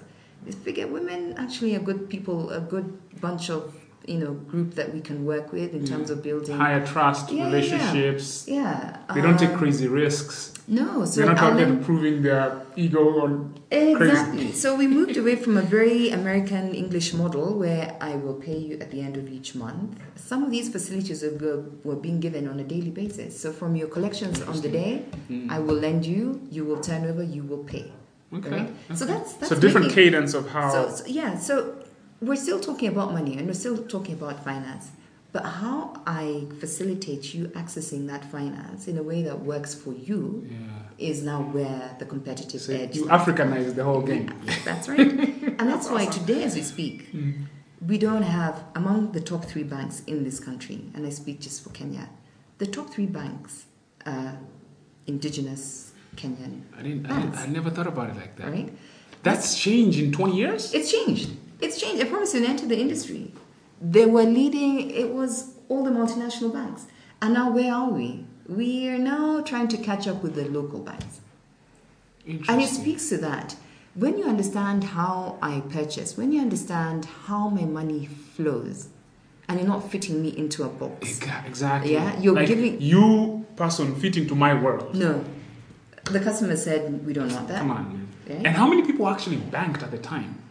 We 0.63 0.71
get 0.73 0.91
women 0.91 1.33
actually 1.37 1.73
a 1.73 1.79
good 1.79 2.07
people, 2.07 2.51
a 2.51 2.59
good 2.61 3.19
bunch 3.19 3.49
of 3.49 3.73
you 4.07 4.19
know 4.19 4.33
group 4.33 4.75
that 4.75 4.93
we 4.93 5.01
can 5.01 5.25
work 5.25 5.51
with 5.51 5.73
in 5.73 5.85
terms 5.85 6.09
of 6.09 6.21
building 6.21 6.57
higher 6.57 6.85
trust 6.85 7.31
yeah, 7.31 7.45
relationships. 7.45 8.45
Yeah, 8.47 8.61
yeah. 9.07 9.13
they 9.13 9.21
don't 9.21 9.33
um, 9.33 9.37
take 9.37 9.53
crazy 9.57 9.87
risks. 9.87 10.53
No, 10.67 11.05
so 11.05 11.21
they're 11.21 11.33
not 11.33 11.37
out 11.37 11.57
there 11.57 11.75
proving 11.77 12.23
their 12.23 12.65
ego 12.75 13.03
or 13.21 13.49
exactly. 13.69 14.37
Crazy. 14.37 14.53
So 14.53 14.75
we 14.75 14.87
moved 14.87 15.15
away 15.15 15.35
from 15.35 15.57
a 15.57 15.61
very 15.61 16.09
American 16.09 16.73
English 16.73 17.13
model 17.13 17.57
where 17.59 17.95
I 18.01 18.15
will 18.15 18.33
pay 18.33 18.57
you 18.57 18.79
at 18.79 18.89
the 18.89 19.01
end 19.01 19.15
of 19.15 19.29
each 19.29 19.53
month. 19.53 19.99
Some 20.15 20.43
of 20.43 20.49
these 20.49 20.69
facilities 20.69 21.21
were, 21.21 21.65
were 21.83 21.95
being 21.95 22.19
given 22.19 22.47
on 22.47 22.59
a 22.59 22.63
daily 22.63 22.89
basis. 22.89 23.39
So 23.39 23.53
from 23.53 23.75
your 23.75 23.87
collections 23.87 24.41
on 24.41 24.59
the 24.61 24.69
day, 24.69 25.05
mm-hmm. 25.29 25.51
I 25.51 25.59
will 25.59 25.75
lend 25.75 26.03
you, 26.03 26.41
you 26.49 26.65
will 26.65 26.79
turn 26.79 27.05
over, 27.05 27.21
you 27.21 27.43
will 27.43 27.63
pay. 27.63 27.91
Okay. 28.33 28.49
Right? 28.49 28.61
okay. 28.61 28.95
So 28.95 29.05
that's, 29.05 29.33
that's 29.33 29.49
so 29.49 29.59
different 29.59 29.87
making, 29.87 30.03
cadence 30.03 30.33
of 30.33 30.49
how. 30.49 30.71
So, 30.71 30.89
so 30.89 31.05
yeah. 31.05 31.37
So 31.37 31.74
we're 32.27 32.35
still 32.35 32.59
talking 32.59 32.89
about 32.89 33.13
money 33.13 33.37
and 33.37 33.47
we're 33.47 33.53
still 33.53 33.77
talking 33.85 34.15
about 34.15 34.43
finance. 34.43 34.91
But 35.31 35.43
how 35.43 36.01
I 36.07 36.45
facilitate 36.59 37.33
you 37.33 37.47
accessing 37.49 38.07
that 38.07 38.23
finance 38.23 38.87
in 38.87 38.97
a 38.97 39.03
way 39.03 39.21
that 39.23 39.41
works 39.41 39.75
for 39.75 39.91
you 39.91 40.47
yeah. 40.49 40.57
is 40.97 41.23
now 41.23 41.41
where 41.41 41.93
the 41.99 42.05
competitive 42.05 42.61
so 42.61 42.73
edge. 42.73 42.95
You 42.95 43.05
Africanize 43.07 43.75
the 43.75 43.83
whole 43.83 44.01
game. 44.01 44.33
That's 44.63 44.87
right. 44.87 44.99
and 44.99 45.59
that's, 45.59 45.87
that's 45.87 45.89
why 45.89 46.05
awesome. 46.05 46.25
today, 46.25 46.43
as 46.43 46.55
we 46.55 46.61
speak, 46.61 47.11
mm. 47.11 47.47
we 47.85 47.97
don't 47.97 48.21
have, 48.21 48.63
among 48.75 49.11
the 49.11 49.19
top 49.19 49.43
three 49.43 49.63
banks 49.63 50.03
in 50.07 50.23
this 50.23 50.39
country, 50.39 50.85
and 50.93 51.05
I 51.05 51.09
speak 51.09 51.41
just 51.41 51.61
for 51.63 51.69
Kenya, 51.71 52.07
the 52.57 52.67
top 52.67 52.89
three 52.91 53.07
banks 53.07 53.65
are 54.05 54.37
indigenous 55.05 55.91
Kenyan. 56.15 56.61
I 56.77 56.81
didn't, 56.81 57.05
I, 57.11 57.21
didn't, 57.21 57.35
I 57.35 57.45
never 57.47 57.69
thought 57.69 57.87
about 57.87 58.09
it 58.09 58.15
like 58.15 58.35
that. 58.37 58.47
Right? 58.47 58.73
That's, 59.23 59.39
that's 59.39 59.59
changed 59.59 59.99
in 59.99 60.11
20 60.11 60.35
years? 60.35 60.73
It's 60.73 60.91
changed. 60.91 61.31
It's 61.61 61.79
changed. 61.79 62.03
I 62.03 62.07
promise 62.07 62.33
you, 62.33 62.45
enter 62.45 62.65
the 62.65 62.79
industry 62.79 63.31
they 63.81 64.05
were 64.05 64.23
leading, 64.23 64.91
it 64.91 65.13
was 65.13 65.55
all 65.69 65.83
the 65.83 65.91
multinational 65.91 66.53
banks. 66.53 66.87
And 67.21 67.33
now 67.33 67.51
where 67.51 67.73
are 67.73 67.89
we? 67.89 68.25
We 68.47 68.89
are 68.89 68.97
now 68.97 69.41
trying 69.41 69.67
to 69.69 69.77
catch 69.77 70.07
up 70.07 70.21
with 70.21 70.35
the 70.35 70.45
local 70.45 70.79
banks. 70.79 71.21
And 72.27 72.61
it 72.61 72.69
speaks 72.69 73.09
to 73.09 73.17
that. 73.19 73.55
When 73.93 74.17
you 74.17 74.25
understand 74.25 74.83
how 74.83 75.37
I 75.41 75.61
purchase, 75.61 76.17
when 76.17 76.31
you 76.31 76.41
understand 76.41 77.05
how 77.05 77.49
my 77.49 77.63
money 77.63 78.07
flows, 78.07 78.89
and 79.47 79.59
you're 79.59 79.67
not 79.67 79.91
fitting 79.91 80.21
me 80.21 80.29
into 80.35 80.63
a 80.63 80.67
box. 80.67 81.21
Exactly. 81.45 81.93
Yeah, 81.93 82.19
you're 82.19 82.33
like 82.33 82.47
giving 82.47 82.81
you 82.81 83.45
person 83.55 83.95
fit 83.95 84.17
into 84.17 84.35
my 84.35 84.59
world. 84.59 84.95
No, 84.95 85.23
the 86.05 86.19
customer 86.19 86.57
said 86.57 87.05
we 87.05 87.13
don't 87.13 87.31
want 87.31 87.47
that. 87.49 87.59
Come 87.59 87.71
on, 87.71 88.09
man. 88.27 88.45
And 88.45 88.55
how 88.55 88.67
many 88.67 88.81
people 88.81 89.07
actually 89.07 89.37
banked 89.37 89.83
at 89.83 89.91
the 89.91 89.99
time? 89.99 90.41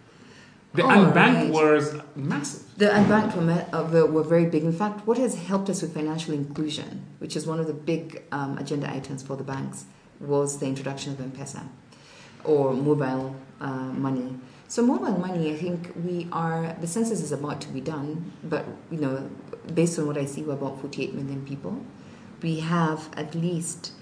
The 0.75 0.83
oh, 0.83 0.89
unbanked 0.89 1.15
right. 1.15 1.51
was 1.51 1.97
massive. 2.17 2.63
The 2.77 2.87
unbanked 2.87 3.37
were, 3.37 3.67
uh, 3.73 4.07
were 4.07 4.25
very 4.25 4.47
big. 4.47 4.65
In 4.65 4.73
fact, 4.73 5.07
what 5.07 5.19
has 5.19 5.37
helped 5.37 5.71
us 5.71 5.83
with 5.83 5.95
financial 5.95 6.35
inclusion, 6.35 7.07
which 7.19 7.37
is 7.37 7.47
one 7.47 7.61
of 7.61 7.69
the 7.69 7.73
big 7.73 8.23
um, 8.33 8.59
agenda 8.59 8.93
items 8.93 9.23
for 9.23 9.37
the 9.37 9.45
banks, 9.45 9.85
was 10.19 10.59
the 10.59 10.67
introduction 10.67 11.13
of 11.13 11.21
M-Pesa 11.21 11.69
or 12.43 12.75
mobile 12.75 13.37
uh, 13.61 13.69
money. 13.69 14.37
So 14.67 14.85
mobile 14.85 15.17
money, 15.17 15.53
I 15.53 15.57
think 15.57 15.93
we 16.05 16.27
are, 16.33 16.75
the 16.81 16.89
census 16.89 17.21
is 17.21 17.31
about 17.31 17.61
to 17.61 17.69
be 17.69 17.81
done, 17.81 18.33
but, 18.43 18.67
you 18.91 18.99
know, 18.99 19.31
based 19.73 19.97
on 20.01 20.09
what 20.09 20.19
I 20.19 20.25
see, 20.25 20.43
we're 20.43 20.55
about 20.55 20.81
48 20.81 21.15
million 21.15 21.45
people. 21.47 21.85
We 22.43 22.61
have 22.61 23.11
at 23.17 23.37
least 23.37 23.93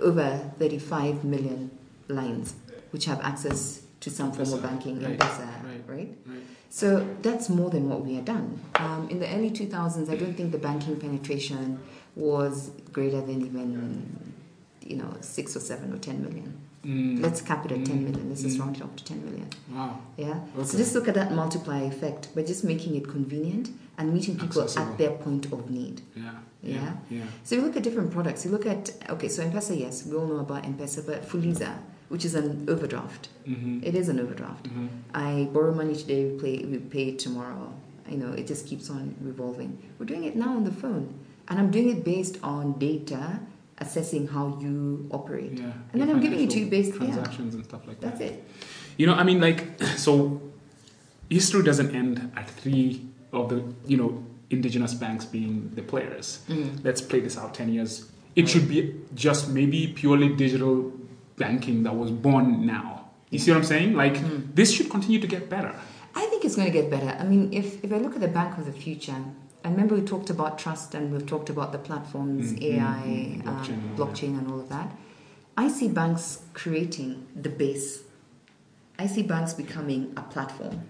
over 0.00 0.52
35 0.60 1.24
million 1.24 1.76
lines 2.06 2.54
which 2.92 3.06
have 3.06 3.20
access 3.22 3.81
to 4.02 4.10
some 4.10 4.32
form 4.32 4.52
of 4.52 4.62
banking, 4.62 5.00
right. 5.00 5.12
M-Pesa, 5.12 5.64
right. 5.64 5.82
right? 5.86 6.18
right? 6.26 6.42
So 6.70 7.06
that's 7.22 7.48
more 7.48 7.70
than 7.70 7.88
what 7.88 8.04
we 8.04 8.14
had 8.14 8.24
done. 8.24 8.60
Um, 8.74 9.08
in 9.10 9.20
the 9.20 9.28
early 9.32 9.50
2000s, 9.50 10.10
I 10.10 10.16
don't 10.16 10.34
think 10.34 10.50
the 10.50 10.58
banking 10.58 10.98
penetration 10.98 11.78
was 12.16 12.70
greater 12.92 13.20
than 13.20 13.46
even, 13.46 14.34
you 14.80 14.96
know, 14.96 15.14
six 15.20 15.56
or 15.56 15.60
seven 15.60 15.92
or 15.92 15.98
10 15.98 16.22
million. 16.22 16.58
Mm. 16.84 17.22
Let's 17.22 17.40
cap 17.40 17.64
it 17.64 17.72
at 17.72 17.78
mm. 17.78 17.86
10 17.86 18.04
million. 18.04 18.28
Let's 18.28 18.42
just 18.42 18.56
mm. 18.56 18.60
round 18.60 18.76
it 18.76 18.82
up 18.82 18.96
to 18.96 19.04
10 19.04 19.24
million. 19.24 19.48
Wow. 19.70 20.00
Yeah. 20.16 20.40
Okay. 20.56 20.64
So 20.64 20.78
just 20.78 20.94
look 20.96 21.06
at 21.06 21.14
that 21.14 21.32
multiplier 21.32 21.86
effect 21.86 22.34
by 22.34 22.42
just 22.42 22.64
making 22.64 22.96
it 22.96 23.08
convenient 23.08 23.70
and 23.98 24.12
meeting 24.12 24.36
people 24.36 24.62
Accessible. 24.62 24.92
at 24.92 24.98
their 24.98 25.10
point 25.12 25.52
of 25.52 25.70
need. 25.70 26.00
Yeah. 26.16 26.32
Yeah? 26.62 26.74
yeah. 26.74 26.92
Yeah. 27.10 27.24
So 27.44 27.54
you 27.54 27.62
look 27.62 27.76
at 27.76 27.84
different 27.84 28.10
products. 28.10 28.44
You 28.44 28.50
look 28.50 28.66
at, 28.66 28.90
okay, 29.10 29.28
so 29.28 29.42
M-Pesa, 29.42 29.78
yes, 29.78 30.04
we 30.06 30.16
all 30.16 30.26
know 30.26 30.38
about 30.38 30.64
M-Pesa, 30.64 31.06
but 31.06 31.22
Fuliza, 31.28 31.76
which 32.12 32.26
is 32.26 32.34
an 32.34 32.66
overdraft. 32.68 33.30
Mm-hmm. 33.48 33.82
It 33.82 33.94
is 33.94 34.10
an 34.10 34.20
overdraft. 34.20 34.64
Mm-hmm. 34.66 34.88
I 35.14 35.48
borrow 35.50 35.72
money 35.72 35.96
today, 35.96 36.26
we 36.26 36.38
pay, 36.38 36.64
we 36.66 36.76
pay 36.76 37.04
it 37.08 37.18
tomorrow. 37.18 37.72
You 38.06 38.18
know, 38.18 38.32
it 38.34 38.46
just 38.46 38.66
keeps 38.66 38.90
on 38.90 39.16
revolving. 39.22 39.78
We're 39.98 40.04
doing 40.04 40.24
it 40.24 40.36
now 40.36 40.50
on 40.50 40.64
the 40.64 40.72
phone, 40.72 41.14
and 41.48 41.58
I'm 41.58 41.70
doing 41.70 41.88
it 41.88 42.04
based 42.04 42.36
on 42.42 42.78
data 42.78 43.40
assessing 43.78 44.26
how 44.26 44.58
you 44.60 45.08
operate. 45.10 45.52
Yeah, 45.52 45.72
and 45.92 46.02
then 46.02 46.10
I'm 46.10 46.20
giving 46.20 46.40
it 46.40 46.50
to 46.50 46.58
you 46.58 46.66
based 46.66 46.92
on 46.92 46.98
transactions 46.98 47.54
yeah. 47.54 47.60
and 47.60 47.64
stuff 47.64 47.86
like 47.86 47.98
that. 48.00 48.18
That's 48.18 48.32
it. 48.32 48.44
You 48.98 49.06
know, 49.06 49.14
I 49.14 49.22
mean, 49.22 49.40
like, 49.40 49.82
so 49.96 50.42
history 51.30 51.62
doesn't 51.62 51.94
end 51.94 52.30
at 52.36 52.46
three 52.50 53.06
of 53.32 53.48
the 53.48 53.64
you 53.86 53.96
know 53.96 54.22
indigenous 54.50 54.92
banks 54.92 55.24
being 55.24 55.72
the 55.74 55.82
players. 55.82 56.44
Mm. 56.46 56.84
Let's 56.84 57.00
play 57.00 57.20
this 57.20 57.38
out 57.38 57.54
ten 57.54 57.72
years. 57.72 58.10
It 58.36 58.50
should 58.50 58.68
be 58.68 58.94
just 59.14 59.48
maybe 59.48 59.86
purely 59.86 60.28
digital 60.28 60.92
banking 61.42 61.82
that 61.82 61.94
was 62.02 62.10
born 62.10 62.46
now. 62.66 63.10
You 63.30 63.38
see 63.38 63.50
what 63.50 63.58
I'm 63.58 63.64
saying? 63.74 63.94
Like 63.94 64.14
mm. 64.14 64.54
this 64.54 64.72
should 64.74 64.90
continue 64.90 65.20
to 65.20 65.26
get 65.26 65.48
better. 65.48 65.74
I 66.14 66.24
think 66.26 66.44
it's 66.44 66.56
going 66.56 66.70
to 66.72 66.76
get 66.80 66.90
better. 66.90 67.12
I 67.22 67.24
mean, 67.24 67.52
if, 67.52 67.82
if 67.82 67.90
I 67.92 67.98
look 68.04 68.14
at 68.14 68.20
the 68.20 68.34
bank 68.40 68.58
of 68.58 68.66
the 68.66 68.76
future, 68.86 69.20
I 69.64 69.68
remember 69.70 69.94
we 69.94 70.02
talked 70.02 70.30
about 70.30 70.58
trust 70.58 70.94
and 70.94 71.12
we've 71.12 71.26
talked 71.26 71.48
about 71.48 71.72
the 71.72 71.78
platforms, 71.78 72.52
mm-hmm. 72.52 72.80
AI, 72.80 73.02
mm-hmm. 73.06 73.48
blockchain, 73.48 73.80
um, 73.90 73.96
blockchain 73.96 74.38
and 74.38 74.50
all 74.50 74.60
of 74.60 74.68
that. 74.68 74.90
I 75.56 75.68
see 75.68 75.88
banks 75.88 76.42
creating 76.52 77.26
the 77.34 77.48
base. 77.48 78.02
I 78.98 79.06
see 79.06 79.22
banks 79.22 79.52
becoming 79.54 80.12
a 80.16 80.22
platform. 80.22 80.82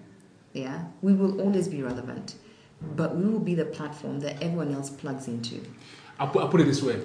Yeah, 0.52 0.84
we 1.00 1.12
will 1.14 1.40
always 1.40 1.68
be 1.68 1.80
relevant, 1.82 2.34
but 3.00 3.16
we 3.16 3.24
will 3.24 3.44
be 3.52 3.54
the 3.54 3.64
platform 3.64 4.20
that 4.20 4.42
everyone 4.42 4.74
else 4.74 4.90
plugs 4.90 5.26
into. 5.26 5.60
I'll 6.18 6.28
put, 6.28 6.42
I'll 6.42 6.48
put 6.48 6.60
it 6.60 6.64
this 6.64 6.82
way 6.82 7.00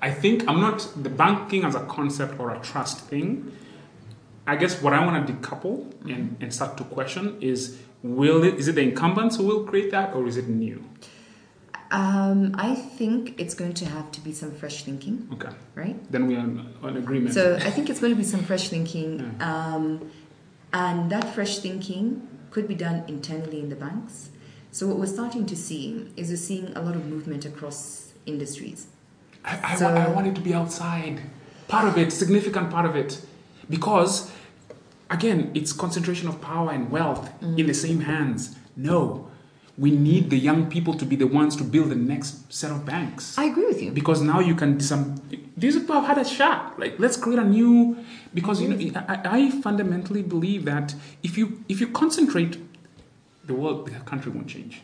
I 0.00 0.10
think 0.10 0.46
I'm 0.48 0.60
not 0.60 0.88
the 1.02 1.08
banking 1.08 1.64
as 1.64 1.74
a 1.74 1.80
concept 1.80 2.38
or 2.38 2.54
a 2.54 2.58
trust 2.60 3.00
thing. 3.00 3.52
I 4.46 4.56
guess 4.56 4.82
what 4.82 4.92
I 4.92 5.04
want 5.04 5.26
to 5.26 5.32
decouple 5.32 5.90
and, 6.04 6.36
and 6.40 6.52
start 6.52 6.76
to 6.76 6.84
question 6.84 7.38
is 7.40 7.78
will 8.02 8.44
it 8.44 8.54
is 8.56 8.68
it 8.68 8.74
the 8.74 8.82
incumbents 8.82 9.36
who 9.36 9.44
will 9.44 9.64
create 9.64 9.90
that 9.92 10.14
or 10.14 10.26
is 10.26 10.36
it 10.36 10.48
new? 10.48 10.84
Um, 11.90 12.54
I 12.58 12.74
think 12.74 13.38
it's 13.38 13.54
going 13.54 13.74
to 13.74 13.86
have 13.86 14.10
to 14.12 14.20
be 14.20 14.32
some 14.32 14.52
fresh 14.52 14.82
thinking. 14.82 15.28
Okay. 15.34 15.54
Right? 15.74 15.96
Then 16.10 16.26
we 16.26 16.34
are 16.34 16.40
on 16.40 16.96
agreement. 16.96 17.34
So 17.34 17.54
I 17.56 17.70
think 17.70 17.88
it's 17.88 18.00
going 18.00 18.12
to 18.12 18.16
be 18.16 18.24
some 18.24 18.42
fresh 18.42 18.68
thinking. 18.68 19.20
Yeah. 19.20 19.74
Um, 19.74 20.10
and 20.72 21.08
that 21.10 21.32
fresh 21.34 21.58
thinking 21.58 22.26
could 22.50 22.66
be 22.66 22.74
done 22.74 23.04
internally 23.06 23.60
in 23.60 23.68
the 23.68 23.76
banks. 23.76 24.30
So 24.72 24.88
what 24.88 24.98
we're 24.98 25.06
starting 25.06 25.46
to 25.46 25.56
see 25.56 26.10
is 26.16 26.30
we're 26.30 26.36
seeing 26.36 26.76
a 26.76 26.82
lot 26.82 26.96
of 26.96 27.06
movement 27.06 27.44
across 27.44 28.12
industries. 28.26 28.88
I, 29.44 29.72
I, 29.72 29.74
so, 29.76 29.88
I 29.88 30.08
want 30.08 30.26
it 30.26 30.34
to 30.36 30.40
be 30.40 30.54
outside. 30.54 31.20
Part 31.68 31.88
of 31.88 31.98
it, 31.98 32.12
significant 32.12 32.70
part 32.70 32.86
of 32.86 32.96
it. 32.96 33.24
Because, 33.68 34.30
again, 35.10 35.50
it's 35.54 35.72
concentration 35.72 36.28
of 36.28 36.40
power 36.40 36.70
and 36.70 36.90
wealth 36.90 37.30
mm. 37.40 37.58
in 37.58 37.66
the 37.66 37.74
same 37.74 38.00
hands. 38.00 38.56
No. 38.76 39.30
we 39.76 39.90
need 39.90 40.30
the 40.30 40.38
young 40.38 40.70
people 40.70 40.94
to 40.94 41.04
be 41.04 41.16
the 41.16 41.26
ones 41.26 41.56
to 41.56 41.64
build 41.64 41.90
the 41.90 41.96
next 41.96 42.52
set 42.52 42.70
of 42.70 42.84
banks. 42.84 43.36
I 43.36 43.44
agree 43.44 43.66
with 43.66 43.82
you. 43.82 43.90
Because 43.90 44.20
now 44.20 44.40
you 44.40 44.54
can 44.54 44.78
some 44.80 45.20
these 45.56 45.76
people 45.76 45.96
have 45.96 46.06
had 46.06 46.18
a 46.18 46.24
shot. 46.24 46.78
Like 46.78 46.98
let's 46.98 47.16
create 47.16 47.40
a 47.40 47.44
new 47.44 48.04
because 48.32 48.60
you 48.60 48.68
know 48.68 49.04
I, 49.08 49.20
I 49.24 49.50
fundamentally 49.50 50.22
believe 50.22 50.64
that 50.66 50.94
if 51.22 51.36
you 51.36 51.64
if 51.68 51.80
you 51.80 51.88
concentrate, 51.88 52.58
the 53.44 53.54
world 53.54 53.86
the 53.86 53.98
country 54.00 54.30
won't 54.30 54.48
change. 54.48 54.82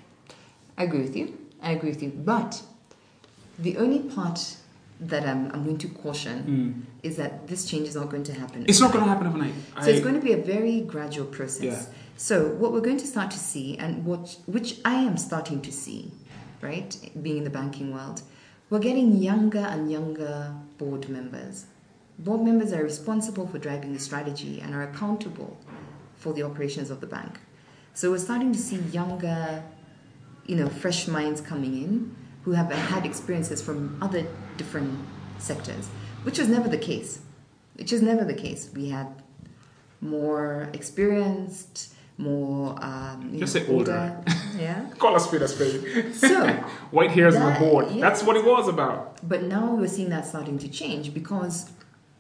I 0.77 0.85
agree 0.85 1.03
with 1.03 1.17
you. 1.17 1.39
I 1.63 1.73
agree 1.73 1.91
with 1.91 2.03
you. 2.03 2.11
But 2.11 2.63
the 3.61 3.77
only 3.77 4.01
part 4.01 4.57
that 5.01 5.27
I'm, 5.27 5.51
I'm 5.53 5.65
going 5.65 5.79
to 5.79 5.89
caution 5.89 6.39
hmm. 6.43 6.81
is 7.03 7.17
that 7.17 7.49
this 7.49 7.65
change 7.65 7.89
is 7.89 7.97
not 7.97 8.11
going 8.11 8.25
to 8.25 8.35
happen. 8.35 8.65
It's 8.69 8.81
not 8.81 8.93
going 8.93 9.05
to 9.05 9.11
happen 9.11 9.27
overnight. 9.27 9.55
So 9.83 9.89
it's 9.89 10.01
going 10.01 10.15
to 10.15 10.21
be 10.21 10.33
a 10.33 10.37
very 10.37 10.83
gradual 10.83 11.27
process. 11.27 11.63
Yeah. 11.63 11.83
So 12.17 12.49
what 12.49 12.73
we're 12.73 12.83
going 12.83 12.99
to 12.99 13.07
start 13.07 13.31
to 13.31 13.39
see, 13.39 13.79
and 13.79 14.05
what 14.05 14.37
which 14.47 14.79
I 14.85 14.95
am 14.95 15.17
starting 15.17 15.63
to 15.63 15.73
see, 15.73 16.13
right, 16.61 16.95
being 17.23 17.39
in 17.39 17.45
the 17.45 17.51
banking 17.51 17.95
world, 17.95 18.21
we're 18.69 18.81
getting 18.81 19.17
younger 19.17 19.59
and 19.59 19.91
younger 19.91 20.55
board 20.77 21.09
members. 21.09 21.65
Board 22.19 22.43
members 22.43 22.75
are 22.75 22.83
responsible 22.83 23.47
for 23.47 23.59
driving 23.59 23.95
the 23.95 23.99
strategy 23.99 24.61
and 24.61 24.75
are 24.75 24.83
accountable 24.83 25.59
for 26.17 26.35
the 26.35 26.43
operations 26.43 26.91
of 26.91 27.01
the 27.01 27.07
bank. 27.07 27.39
So 27.95 28.11
we're 28.11 28.19
starting 28.19 28.53
to 28.53 28.59
see 28.59 28.77
younger, 28.93 29.63
you 30.45 30.57
know, 30.57 30.69
fresh 30.69 31.09
minds 31.09 31.41
coming 31.41 31.75
in 31.83 32.15
who 32.45 32.53
have 32.53 32.71
had 32.73 33.05
experiences 33.07 33.61
from 33.63 33.99
other 34.03 34.27
different 34.57 34.99
sectors, 35.39 35.89
which 36.23 36.39
was 36.39 36.49
never 36.49 36.69
the 36.69 36.79
case. 36.79 37.21
Which 37.77 37.93
was 37.93 38.03
never 38.03 38.25
the 38.25 38.35
case. 38.35 38.71
We 38.75 38.91
had 38.91 39.09
more 40.01 40.69
experienced, 40.73 41.95
more 42.19 42.77
um, 42.83 43.37
Just 43.39 43.55
know, 43.55 43.61
say 43.63 43.69
older. 43.69 44.23
yeah. 44.59 44.87
Call 44.99 45.17
a 45.17 45.21
spade 45.21 45.43
a 45.43 45.49
spade. 45.49 46.15
So, 46.15 46.47
White 46.91 47.11
hairs 47.13 47.35
on 47.37 47.43
the 47.47 47.51
That- 47.51 47.61
board. 47.61 47.87
yeah. 47.91 48.01
That's 48.01 48.23
what 48.23 48.37
it 48.37 48.45
was 48.45 48.69
about. 48.69 49.19
but 49.27 49.43
now 49.45 49.75
we're 49.75 49.89
seeing 49.89 50.11
that 50.11 50.27
starting 50.27 50.59
to 50.59 50.69
change 50.69 51.13
because, 51.15 51.71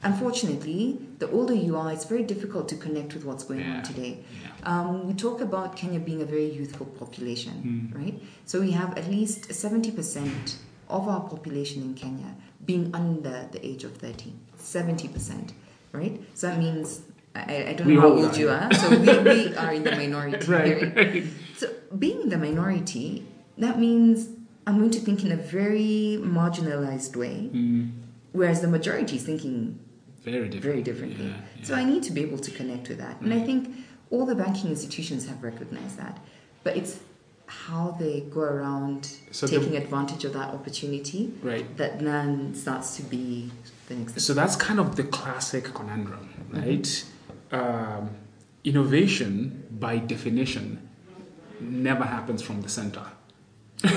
unfortunately, 0.03 0.99
the 1.19 1.31
older 1.31 1.55
you 1.55 1.77
are, 1.77 1.93
it's 1.93 2.05
very 2.05 2.23
difficult 2.23 2.69
to 2.71 2.77
connect 2.77 3.15
with 3.15 3.25
what's 3.25 3.45
going 3.45 3.61
Yeah. 3.61 3.77
on 3.77 3.83
today. 3.83 4.19
Yeah. 4.21 4.71
Um, 4.81 5.07
we 5.09 5.15
talk 5.15 5.41
about 5.41 5.77
Kenya 5.77 6.01
being 6.01 6.23
a 6.23 6.25
very 6.25 6.51
youthful 6.51 6.87
population, 6.87 7.55
Hmm. 7.93 7.99
right? 8.01 8.23
So 8.47 8.61
we 8.61 8.71
have 8.73 8.97
at 8.99 9.09
least 9.11 9.49
70% 9.53 10.57
of 10.89 11.09
our 11.09 11.21
population 11.29 11.83
in 11.83 11.95
Kenya 11.95 12.35
being 12.65 12.91
under 12.95 13.49
the 13.53 13.65
age 13.65 13.85
of 13.85 13.93
30. 13.97 14.33
70%, 14.59 15.53
right? 15.93 16.21
So 16.35 16.49
that 16.49 16.59
means, 16.59 17.01
I, 17.35 17.69
I 17.71 17.73
don't 17.75 17.87
We 17.87 17.95
know 17.95 18.01
how 18.03 18.09
old 18.25 18.37
you 18.37 18.49
are, 18.51 18.73
so 18.75 18.91
we, 18.91 18.97
we 18.99 19.55
are 19.57 19.73
in 19.73 19.85
the 19.85 19.93
minority. 19.93 20.47
Right. 20.57 20.97
right. 20.97 21.25
So, 21.57 21.69
being 21.99 22.29
the 22.29 22.37
minority, 22.39 23.25
that 23.59 23.79
means 23.79 24.29
I'm 24.67 24.79
going 24.79 24.91
to 24.91 25.01
think 25.01 25.25
in 25.25 25.33
a 25.33 25.37
very 25.37 26.19
marginalized 26.23 27.17
way, 27.17 27.51
Mm, 27.53 27.91
whereas 28.33 28.61
the 28.61 28.69
majority 28.69 29.17
is 29.17 29.23
thinking 29.25 29.79
very 30.23 30.49
different. 30.49 30.65
very 30.65 30.83
differently. 30.83 31.27
Yeah, 31.27 31.65
So, 31.65 31.75
yeah. 31.75 31.81
I 31.81 31.85
need 31.85 32.03
to 32.05 32.13
be 32.13 32.21
able 32.23 32.39
to 32.39 32.51
connect 32.51 32.89
with 32.89 32.99
that. 32.99 33.21
And 33.21 33.33
I 33.33 33.41
think 33.41 33.75
all 34.11 34.27
the 34.27 34.35
banking 34.35 34.71
institutions 34.71 35.27
have 35.29 35.43
recognized 35.43 35.97
that. 35.99 36.19
But 36.65 36.77
it's 36.77 37.01
how 37.47 37.97
they 37.99 38.21
go 38.31 38.41
around 38.43 39.11
So 39.33 39.47
the- 39.47 39.59
taking 39.59 39.77
advantage 39.77 40.25
of 40.25 40.33
that 40.35 40.51
opportunity 40.55 41.33
Right. 41.43 41.67
that 41.77 41.99
then 42.01 42.55
starts 42.55 42.97
to 42.97 43.03
be 43.03 43.51
the 43.89 43.95
next. 43.97 44.21
So 44.21 44.35
that's 44.35 44.57
kind 44.57 44.79
of 44.79 44.97
the 44.97 45.05
classic 45.05 45.65
conundrum, 45.75 46.29
Mm-hmm. 46.53 46.61
right? 46.61 47.05
Um, 47.53 48.11
innovation, 48.63 49.65
by 49.81 49.99
definition, 49.99 50.89
never 51.61 52.05
happens 52.05 52.43
from 52.43 52.61
the 52.63 52.69
center. 52.69 53.05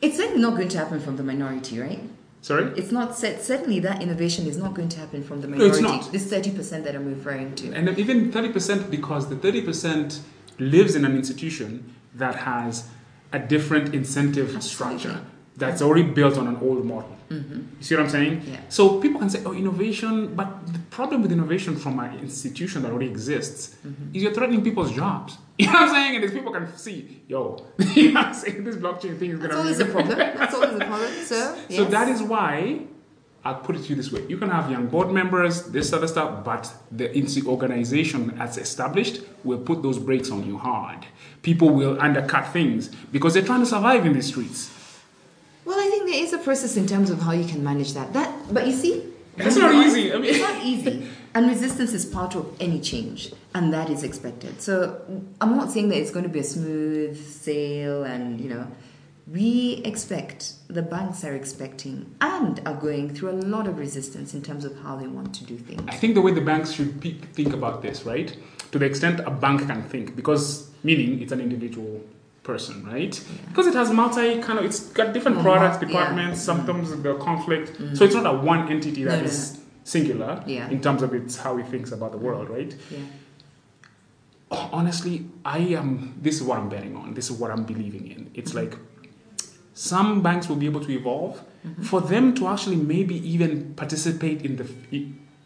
It's 0.00 0.16
certainly 0.18 0.42
not 0.42 0.54
going 0.56 0.68
to 0.68 0.78
happen 0.78 1.00
from 1.00 1.16
the 1.16 1.22
minority, 1.22 1.80
right? 1.80 2.02
Sorry? 2.44 2.70
It's 2.76 2.92
not 2.92 3.16
cer- 3.16 3.38
certainly 3.38 3.80
that 3.80 4.02
innovation 4.02 4.46
is 4.46 4.58
not 4.58 4.74
going 4.74 4.90
to 4.90 4.98
happen 4.98 5.24
from 5.24 5.40
the 5.40 5.48
No, 5.48 5.64
it's 5.64 5.80
not. 5.80 6.12
This 6.12 6.28
thirty 6.28 6.50
percent 6.50 6.84
that 6.84 6.94
I'm 6.94 7.08
referring 7.08 7.54
to. 7.54 7.72
And 7.72 7.88
even 7.98 8.30
30% 8.30 8.90
because 8.90 9.30
the 9.30 9.36
30% 9.36 10.20
lives 10.58 10.94
in 10.94 11.06
an 11.06 11.16
institution 11.16 11.94
that 12.14 12.34
has 12.34 12.86
a 13.32 13.38
different 13.38 13.94
incentive 13.94 14.54
Absolutely. 14.54 14.98
structure 14.98 15.24
that's 15.56 15.82
already 15.82 16.02
built 16.02 16.36
on 16.36 16.46
an 16.46 16.56
old 16.56 16.84
model. 16.84 17.16
Mm-hmm. 17.30 17.54
You 17.78 17.84
see 17.84 17.94
what 17.94 18.04
I'm 18.04 18.10
saying? 18.10 18.42
Yeah. 18.46 18.60
So 18.68 19.00
people 19.00 19.20
can 19.20 19.30
say, 19.30 19.42
oh, 19.44 19.52
innovation, 19.52 20.34
but 20.34 20.72
the 20.72 20.78
problem 20.90 21.22
with 21.22 21.32
innovation 21.32 21.76
from 21.76 21.98
an 22.00 22.18
institution 22.18 22.82
that 22.82 22.90
already 22.90 23.10
exists 23.10 23.76
mm-hmm. 23.86 24.14
is 24.14 24.22
you're 24.22 24.34
threatening 24.34 24.62
people's 24.62 24.92
jobs. 24.92 25.38
You 25.56 25.66
know 25.66 25.72
what 25.74 25.82
I'm 25.82 25.88
saying? 25.90 26.14
And 26.16 26.24
these 26.24 26.32
people 26.32 26.52
can 26.52 26.76
see, 26.76 27.22
yo, 27.28 27.64
you 27.94 28.10
know 28.10 28.22
what 28.22 28.26
I'm 28.30 28.34
saying? 28.34 28.64
This 28.64 28.74
blockchain 28.74 29.16
thing 29.20 29.30
is 29.30 29.38
going 29.38 29.50
to 29.50 29.58
always 29.58 29.78
a 29.78 29.84
problem. 29.84 30.18
That's 30.18 30.52
always 30.52 30.72
a 30.72 30.78
problem. 30.78 31.12
So, 31.24 31.56
So 31.70 31.84
that 31.84 32.08
is 32.08 32.20
why 32.24 32.80
I'll 33.44 33.60
put 33.60 33.76
it 33.76 33.84
to 33.84 33.90
you 33.90 33.94
this 33.94 34.10
way: 34.10 34.24
you 34.28 34.36
can 34.36 34.50
have 34.50 34.68
young 34.68 34.88
board 34.88 35.12
members, 35.12 35.66
this 35.70 35.92
other 35.92 36.08
stuff, 36.08 36.44
but 36.44 36.72
the 36.90 37.06
organization 37.46 38.36
as 38.40 38.58
established 38.58 39.20
will 39.44 39.60
put 39.60 39.80
those 39.80 40.00
brakes 40.00 40.28
on 40.32 40.44
you 40.44 40.58
hard. 40.58 41.06
People 41.42 41.70
will 41.70 42.00
undercut 42.00 42.52
things 42.52 42.88
because 43.12 43.34
they're 43.34 43.44
trying 43.44 43.60
to 43.60 43.66
survive 43.66 44.04
in 44.06 44.14
the 44.14 44.22
streets. 44.22 44.73
Well, 45.64 45.78
I 45.78 45.88
think 45.90 46.06
there 46.10 46.22
is 46.22 46.32
a 46.32 46.38
process 46.38 46.76
in 46.76 46.86
terms 46.86 47.10
of 47.10 47.20
how 47.20 47.32
you 47.32 47.46
can 47.46 47.62
manage 47.64 47.94
that. 47.94 48.12
That, 48.12 48.52
but 48.52 48.66
you 48.66 48.72
see, 48.72 49.02
It's 49.36 49.56
not 49.56 49.74
easy. 49.74 50.12
I 50.12 50.16
mean- 50.18 50.30
it's 50.30 50.38
not 50.38 50.62
easy, 50.64 51.08
and 51.34 51.48
resistance 51.48 51.92
is 51.92 52.04
part 52.06 52.36
of 52.36 52.46
any 52.60 52.80
change, 52.80 53.32
and 53.54 53.72
that 53.72 53.90
is 53.90 54.04
expected. 54.04 54.60
So 54.60 55.00
I'm 55.40 55.56
not 55.56 55.72
saying 55.72 55.88
that 55.88 55.98
it's 55.98 56.10
going 56.12 56.22
to 56.24 56.28
be 56.28 56.38
a 56.38 56.44
smooth 56.44 57.16
sail, 57.26 58.04
and 58.04 58.40
you 58.40 58.48
know, 58.48 58.66
we 59.26 59.82
expect 59.84 60.52
the 60.68 60.82
banks 60.82 61.24
are 61.24 61.34
expecting 61.34 62.14
and 62.20 62.60
are 62.66 62.74
going 62.76 63.12
through 63.14 63.30
a 63.30 63.38
lot 63.54 63.66
of 63.66 63.78
resistance 63.78 64.34
in 64.34 64.42
terms 64.42 64.64
of 64.64 64.78
how 64.80 64.96
they 64.96 65.06
want 65.08 65.34
to 65.34 65.44
do 65.44 65.56
things. 65.56 65.82
I 65.88 65.96
think 65.96 66.14
the 66.14 66.20
way 66.20 66.32
the 66.32 66.40
banks 66.42 66.70
should 66.72 67.00
think 67.32 67.52
about 67.54 67.82
this, 67.82 68.04
right? 68.04 68.36
To 68.72 68.78
the 68.78 68.84
extent 68.84 69.20
a 69.20 69.30
bank 69.30 69.66
can 69.66 69.82
think, 69.82 70.14
because 70.14 70.68
meaning 70.84 71.20
it's 71.22 71.32
an 71.32 71.40
individual 71.40 72.02
person, 72.44 72.86
right? 72.86 73.14
Because 73.48 73.66
it 73.66 73.74
has 73.74 73.90
multi 73.90 74.40
kind 74.40 74.58
of, 74.58 74.64
it's 74.64 74.80
got 74.90 75.12
different 75.12 75.38
Mhm. 75.38 75.42
products, 75.42 75.78
Yeah. 75.80 75.88
departments. 75.88 76.38
Mm-hmm. 76.40 76.66
Sometimes 76.66 77.02
the 77.02 77.14
conflict, 77.14 77.72
mm-hmm. 77.72 77.94
so 77.94 78.04
it's 78.04 78.14
not 78.14 78.26
a 78.26 78.36
one 78.38 78.68
entity 78.70 79.02
that 79.04 79.16
No, 79.16 79.20
no, 79.20 79.24
is 79.24 79.58
singular 79.82 80.42
Yeah. 80.46 80.68
in 80.68 80.80
terms 80.80 81.02
of 81.02 81.12
its 81.14 81.36
how 81.38 81.58
it 81.58 81.66
thinks 81.68 81.90
about 81.90 82.12
the 82.12 82.18
world, 82.18 82.48
right? 82.48 82.72
Yeah. 82.90 82.98
honestly, 84.72 85.26
I 85.44 85.58
am. 85.80 86.14
This 86.22 86.36
is 86.36 86.42
what 86.44 86.58
I'm 86.60 86.68
betting 86.68 86.94
on. 86.94 87.14
This 87.14 87.28
is 87.28 87.36
what 87.40 87.50
I'm 87.50 87.64
believing 87.64 88.06
in. 88.06 88.30
It's 88.34 88.52
mm-hmm. 88.52 88.70
like 88.70 88.78
some 89.72 90.22
banks 90.22 90.48
will 90.48 90.60
be 90.64 90.66
able 90.66 90.84
to 90.84 90.92
evolve. 90.92 91.42
For 91.82 92.00
them 92.02 92.34
to 92.34 92.46
actually 92.48 92.76
maybe 92.76 93.16
even 93.28 93.72
participate 93.74 94.42
in 94.42 94.56
the 94.56 94.66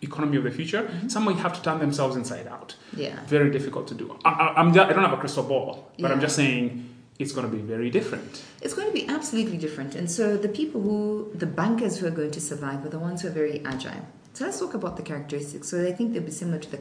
economy 0.02 0.36
of 0.36 0.44
the 0.44 0.50
future, 0.50 0.82
mm-hmm. 0.82 1.08
some 1.08 1.24
might 1.24 1.36
have 1.36 1.52
to 1.54 1.62
turn 1.62 1.78
themselves 1.78 2.16
inside 2.16 2.46
out. 2.46 2.76
Yeah. 2.96 3.18
Very 3.26 3.50
difficult 3.50 3.88
to 3.88 3.94
do. 3.94 4.18
I, 4.24 4.30
I, 4.30 4.60
I'm 4.60 4.72
just, 4.72 4.88
I 4.88 4.92
don't 4.92 5.02
have 5.02 5.12
a 5.12 5.16
crystal 5.16 5.42
ball, 5.42 5.90
but 5.98 6.10
I'm 6.12 6.20
just 6.20 6.36
saying 6.36 6.88
it's 7.18 7.32
going 7.32 7.50
to 7.50 7.54
be 7.54 7.62
very 7.62 7.90
different. 7.90 8.44
It's 8.62 8.74
going 8.74 8.86
to 8.86 8.92
be 8.92 9.08
absolutely 9.08 9.56
different. 9.56 9.94
And 9.94 10.10
so 10.10 10.36
the 10.36 10.48
people 10.48 10.80
who, 10.80 11.30
the 11.34 11.46
bankers 11.46 11.98
who 11.98 12.06
are 12.06 12.12
going 12.12 12.30
to 12.30 12.40
survive 12.40 12.84
are 12.84 12.88
the 12.88 12.98
ones 12.98 13.22
who 13.22 13.28
are 13.28 13.32
very 13.32 13.64
agile. 13.64 14.06
So 14.34 14.44
let's 14.44 14.60
talk 14.60 14.74
about 14.74 14.96
the 14.96 15.02
characteristics. 15.02 15.68
So 15.68 15.84
I 15.84 15.92
think 15.92 16.12
they'll 16.12 16.22
be 16.22 16.30
similar 16.30 16.58
to 16.58 16.70
the 16.70 16.76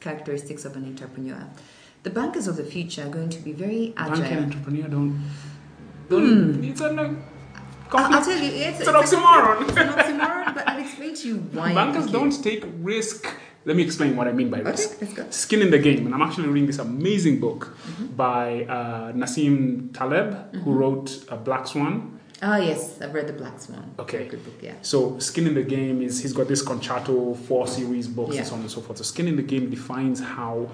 characteristics 0.00 0.64
of 0.66 0.76
an 0.76 0.84
entrepreneur. 0.84 1.46
The 2.02 2.10
bankers 2.10 2.46
of 2.46 2.56
the 2.56 2.64
future 2.64 3.06
are 3.06 3.08
going 3.08 3.30
to 3.30 3.40
be 3.40 3.52
very 3.52 3.94
agile. 3.96 4.22
entrepreneur 4.22 4.88
don't. 4.88 5.30
don't 6.10 6.54
hmm. 6.56 6.64
It's 6.64 6.82
a 6.82 7.16
I'll, 7.94 8.24
tell 8.24 8.38
you, 8.38 8.50
it's, 8.50 8.80
It's 8.80 8.88
an 8.88 8.94
oxymoron. 8.94 9.68
It's 9.68 9.76
an 9.76 9.88
oxymoron, 9.88 10.54
but 10.54 10.68
I'll 10.68 10.80
explain 10.80 11.14
to 11.14 11.28
you 11.28 11.36
why. 11.52 11.74
Bankers 11.74 12.10
don't 12.10 12.32
take 12.42 12.64
risk. 12.80 13.26
Let 13.66 13.76
me 13.76 13.82
explain 13.82 14.14
what 14.16 14.28
I 14.28 14.32
mean 14.32 14.50
by 14.50 14.58
Okay, 14.60 14.70
risk. 14.72 15.00
let's 15.00 15.14
go. 15.14 15.26
Skin 15.30 15.62
in 15.62 15.70
the 15.70 15.78
Game, 15.78 16.04
and 16.06 16.14
I'm 16.14 16.20
actually 16.22 16.48
reading 16.48 16.66
this 16.66 16.78
amazing 16.78 17.40
book 17.40 17.76
Mm-hmm. 17.84 18.06
by 18.16 18.64
uh, 18.64 19.12
Nassim 19.12 19.92
Taleb, 19.94 20.54
who 20.64 20.72
wrote 20.72 21.24
uh, 21.30 21.36
Black 21.36 21.66
Swan. 21.66 22.18
Ah, 22.42 22.56
yes, 22.58 23.00
I've 23.00 23.14
read 23.14 23.26
The 23.28 23.32
Black 23.32 23.58
Swan. 23.60 23.94
Okay. 23.98 24.26
Good 24.26 24.44
book, 24.44 24.54
yeah. 24.60 24.74
So, 24.82 25.18
Skin 25.18 25.46
in 25.46 25.54
the 25.54 25.62
Game 25.62 26.02
is 26.02 26.20
he's 26.20 26.32
got 26.34 26.48
this 26.48 26.62
Incerto 26.62 27.34
four 27.34 27.66
series 27.66 28.06
books 28.08 28.34
Yeah. 28.34 28.40
and 28.40 28.48
so 28.48 28.54
on 28.56 28.60
and 28.62 28.70
so 28.70 28.80
forth. 28.82 28.98
So, 28.98 29.04
Skin 29.04 29.28
in 29.28 29.36
the 29.36 29.42
Game 29.42 29.70
defines 29.70 30.20
how 30.20 30.68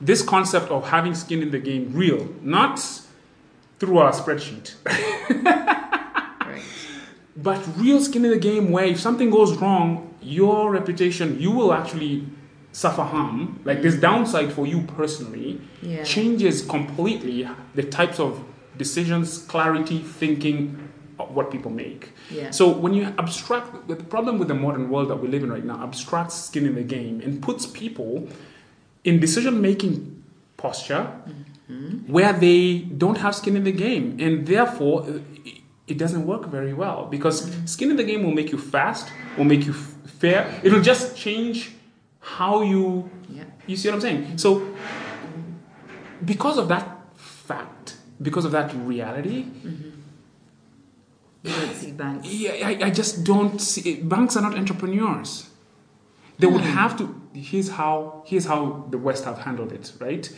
this 0.00 0.22
concept 0.22 0.68
of 0.70 0.88
having 0.88 1.14
skin 1.14 1.42
in 1.42 1.50
the 1.50 1.58
game 1.60 1.92
real, 1.94 2.28
not 2.42 2.78
through 3.78 3.98
our 3.98 4.12
spreadsheet. 4.12 4.74
but 7.36 7.60
real 7.76 8.00
skin 8.00 8.24
in 8.24 8.30
the 8.30 8.38
game 8.38 8.70
where 8.70 8.84
if 8.84 9.00
something 9.00 9.30
goes 9.30 9.56
wrong, 9.56 10.14
your 10.20 10.70
reputation, 10.70 11.40
you 11.40 11.50
will 11.50 11.72
actually 11.72 12.26
suffer 12.72 13.02
harm. 13.02 13.60
Like 13.64 13.82
this 13.82 13.96
downside 13.96 14.52
for 14.52 14.66
you 14.66 14.82
personally 14.82 15.60
Yeah. 15.82 16.04
changes 16.04 16.62
completely 16.62 17.48
the 17.74 17.82
types 17.82 18.18
of 18.18 18.40
decisions, 18.78 19.38
clarity, 19.38 19.98
thinking, 19.98 20.78
what 21.16 21.50
people 21.50 21.70
make. 21.70 22.12
Yeah. 22.30 22.50
So 22.50 22.68
when 22.68 22.94
you 22.94 23.12
abstract, 23.18 23.88
the 23.88 23.96
problem 23.96 24.38
with 24.38 24.48
the 24.48 24.54
modern 24.54 24.88
world 24.90 25.08
that 25.10 25.16
we 25.16 25.28
live 25.28 25.42
in 25.42 25.52
right 25.52 25.64
now 25.64 25.82
abstracts 25.82 26.34
skin 26.34 26.66
in 26.66 26.74
the 26.74 26.82
game 26.82 27.20
and 27.20 27.42
puts 27.42 27.66
people 27.66 28.28
in 29.04 29.20
decision 29.20 29.60
making 29.60 30.22
posture 30.56 31.10
mm-hmm. 31.70 32.10
where 32.12 32.32
they 32.32 32.78
don't 32.78 33.18
have 33.18 33.34
skin 33.34 33.56
in 33.56 33.64
the 33.64 33.72
game, 33.72 34.16
and 34.20 34.46
therefore 34.46 35.06
it- 35.86 35.92
it 35.92 35.98
doesn't 35.98 36.26
work 36.26 36.46
very 36.46 36.72
well 36.72 37.06
because 37.10 37.50
skin 37.64 37.90
in 37.90 37.96
the 37.96 38.04
game 38.04 38.22
will 38.24 38.32
make 38.32 38.52
you 38.52 38.58
fast, 38.58 39.10
will 39.36 39.44
make 39.44 39.66
you 39.66 39.72
f- 39.72 39.94
fair. 40.18 40.60
It'll 40.62 40.80
just 40.82 41.16
change 41.16 41.72
how 42.20 42.62
you. 42.62 43.10
Yeah. 43.28 43.44
You 43.66 43.76
see 43.76 43.88
what 43.88 43.96
I'm 43.96 44.00
saying? 44.00 44.38
So, 44.38 44.62
because 46.24 46.58
of 46.58 46.68
that 46.68 46.86
fact, 47.16 47.96
because 48.20 48.44
of 48.44 48.52
that 48.52 48.72
reality, 48.74 49.46
You 51.44 51.50
don't 51.50 51.74
see 51.74 51.90
banks. 51.90 52.28
yeah, 52.28 52.68
I, 52.68 52.86
I 52.86 52.90
just 52.90 53.24
don't 53.24 53.60
see. 53.60 53.96
Banks 53.96 54.36
are 54.36 54.42
not 54.42 54.54
entrepreneurs. 54.56 55.48
They 56.38 56.46
would 56.46 56.62
hmm. 56.62 56.70
have 56.78 56.96
to. 56.98 57.20
Here's 57.34 57.70
how. 57.70 58.22
Here's 58.26 58.46
how 58.46 58.86
the 58.90 58.98
West 58.98 59.24
have 59.24 59.38
handled 59.38 59.72
it. 59.72 59.92
Right. 59.98 60.30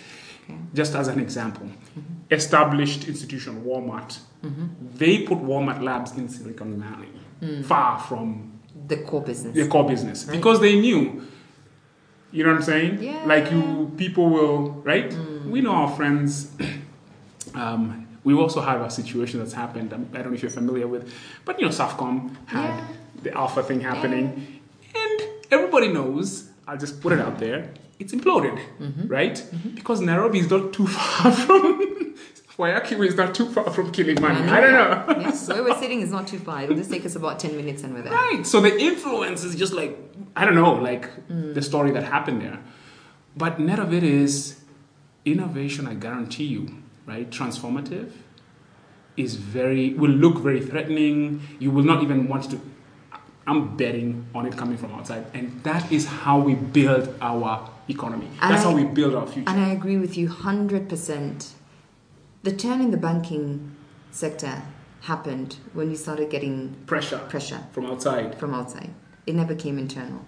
Just 0.74 0.94
as 0.94 1.08
an 1.08 1.20
example, 1.20 1.66
mm-hmm. 1.66 2.00
established 2.30 3.06
institution 3.08 3.64
Walmart. 3.64 4.18
Mm-hmm. 4.44 4.66
They 4.96 5.18
put 5.22 5.38
Walmart 5.38 5.82
labs 5.82 6.12
in 6.18 6.28
Silicon 6.28 6.80
Valley, 6.80 7.08
mm. 7.40 7.64
far 7.64 7.98
from 7.98 8.60
The 8.88 8.98
core 8.98 9.22
business. 9.22 9.54
The 9.54 9.66
core 9.68 9.88
business, 9.88 10.26
Right. 10.26 10.36
because 10.36 10.60
they 10.60 10.78
knew. 10.78 11.26
You 12.32 12.42
know 12.44 12.50
what 12.50 12.56
I'm 12.56 12.62
saying? 12.62 13.02
Yeah. 13.02 13.22
Like 13.24 13.50
you, 13.52 13.92
people 13.96 14.28
will 14.28 14.70
right. 14.82 15.10
Mm. 15.10 15.50
We 15.50 15.60
know 15.60 15.72
our 15.72 15.90
friends. 15.96 16.50
Um, 17.54 18.08
we 18.24 18.34
also 18.34 18.60
have 18.60 18.80
a 18.80 18.90
situation 18.90 19.38
that's 19.38 19.52
happened. 19.52 19.92
I 19.92 19.96
don't 20.22 20.30
know 20.30 20.34
if 20.34 20.42
you're 20.42 20.50
familiar 20.50 20.88
with, 20.88 21.12
but 21.44 21.60
you 21.60 21.66
know, 21.66 21.70
Safcom 21.72 22.34
had 22.46 22.70
Yeah. 22.70 22.86
the 23.22 23.32
alpha 23.32 23.62
thing 23.62 23.80
happening, 23.80 24.60
and 25.02 25.22
everybody 25.52 25.88
knows. 25.88 26.48
I'll 26.66 26.78
just 26.78 27.00
put 27.00 27.12
it 27.12 27.20
out 27.20 27.38
there. 27.38 27.68
It's 28.04 28.12
imploded, 28.12 28.58
Mm-hmm. 28.80 29.08
right? 29.08 29.42
Because 29.74 30.00
Nairobi 30.02 30.38
is 30.40 30.50
not 30.50 30.72
too 30.72 30.86
far 30.86 31.32
from. 31.44 32.14
Waiyaki 32.58 32.96
Way 32.98 33.06
is 33.08 33.16
not 33.16 33.34
too 33.34 33.46
far 33.50 33.68
from 33.70 33.90
Kilimani. 33.90 34.48
I 34.48 34.60
don't 34.60 34.72
know. 34.72 35.20
yes, 35.22 35.48
where 35.48 35.64
we're 35.64 35.76
sitting 35.80 36.02
is 36.02 36.10
not 36.12 36.28
too 36.28 36.38
far. 36.38 36.62
It'll 36.62 36.76
just 36.76 36.90
take 36.90 37.04
us 37.04 37.16
about 37.16 37.40
10 37.40 37.56
minutes 37.56 37.82
and 37.82 37.92
we're 37.94 38.02
there. 38.02 38.12
Right. 38.12 38.46
So 38.46 38.60
the 38.60 38.78
influence 38.78 39.42
is 39.42 39.56
just 39.56 39.72
like 39.72 39.98
I 40.36 40.44
don't 40.44 40.54
know, 40.54 40.74
like 40.74 41.08
the 41.28 41.62
story 41.62 41.90
that 41.92 42.04
happened 42.04 42.42
there. 42.42 42.60
But 43.36 43.58
net 43.58 43.80
of 43.80 43.92
it 43.92 44.04
is 44.04 44.60
innovation. 45.24 45.88
I 45.88 45.94
guarantee 45.94 46.44
you, 46.44 46.62
right? 47.06 47.28
Transformative 47.28 48.12
is 49.16 49.34
very 49.34 49.94
will 49.94 50.10
look 50.24 50.38
very 50.38 50.60
threatening. 50.60 51.40
You 51.58 51.70
will 51.72 51.84
not 51.84 52.02
even 52.04 52.28
want 52.28 52.50
to. 52.52 52.60
I'm 53.48 53.76
betting 53.76 54.26
on 54.34 54.46
it 54.46 54.56
coming 54.56 54.76
from 54.76 54.92
outside, 54.94 55.26
and 55.34 55.62
that 55.64 55.90
is 55.90 56.06
how 56.06 56.38
we 56.38 56.54
build 56.54 57.14
our 57.20 57.68
economy. 57.88 58.28
And 58.40 58.52
That's 58.54 58.64
how 58.64 58.74
we 58.74 58.84
build 58.84 59.14
our 59.14 59.26
future. 59.26 59.48
And 59.50 59.60
I 59.60 59.70
agree 59.70 59.96
with 59.98 60.16
you 60.16 60.28
100%. 60.28 61.50
The 62.42 62.52
turn 62.52 62.80
in 62.80 62.90
the 62.90 62.96
banking 62.96 63.74
sector 64.10 64.62
happened 65.02 65.56
when 65.72 65.88
we 65.90 65.96
started 65.96 66.30
getting 66.30 66.74
Pressure 66.86 67.18
pressure 67.28 67.60
from 67.72 67.86
outside. 67.86 68.38
from 68.38 68.54
outside. 68.54 68.90
It 69.26 69.34
never 69.34 69.54
came 69.54 69.78
internal. 69.78 70.24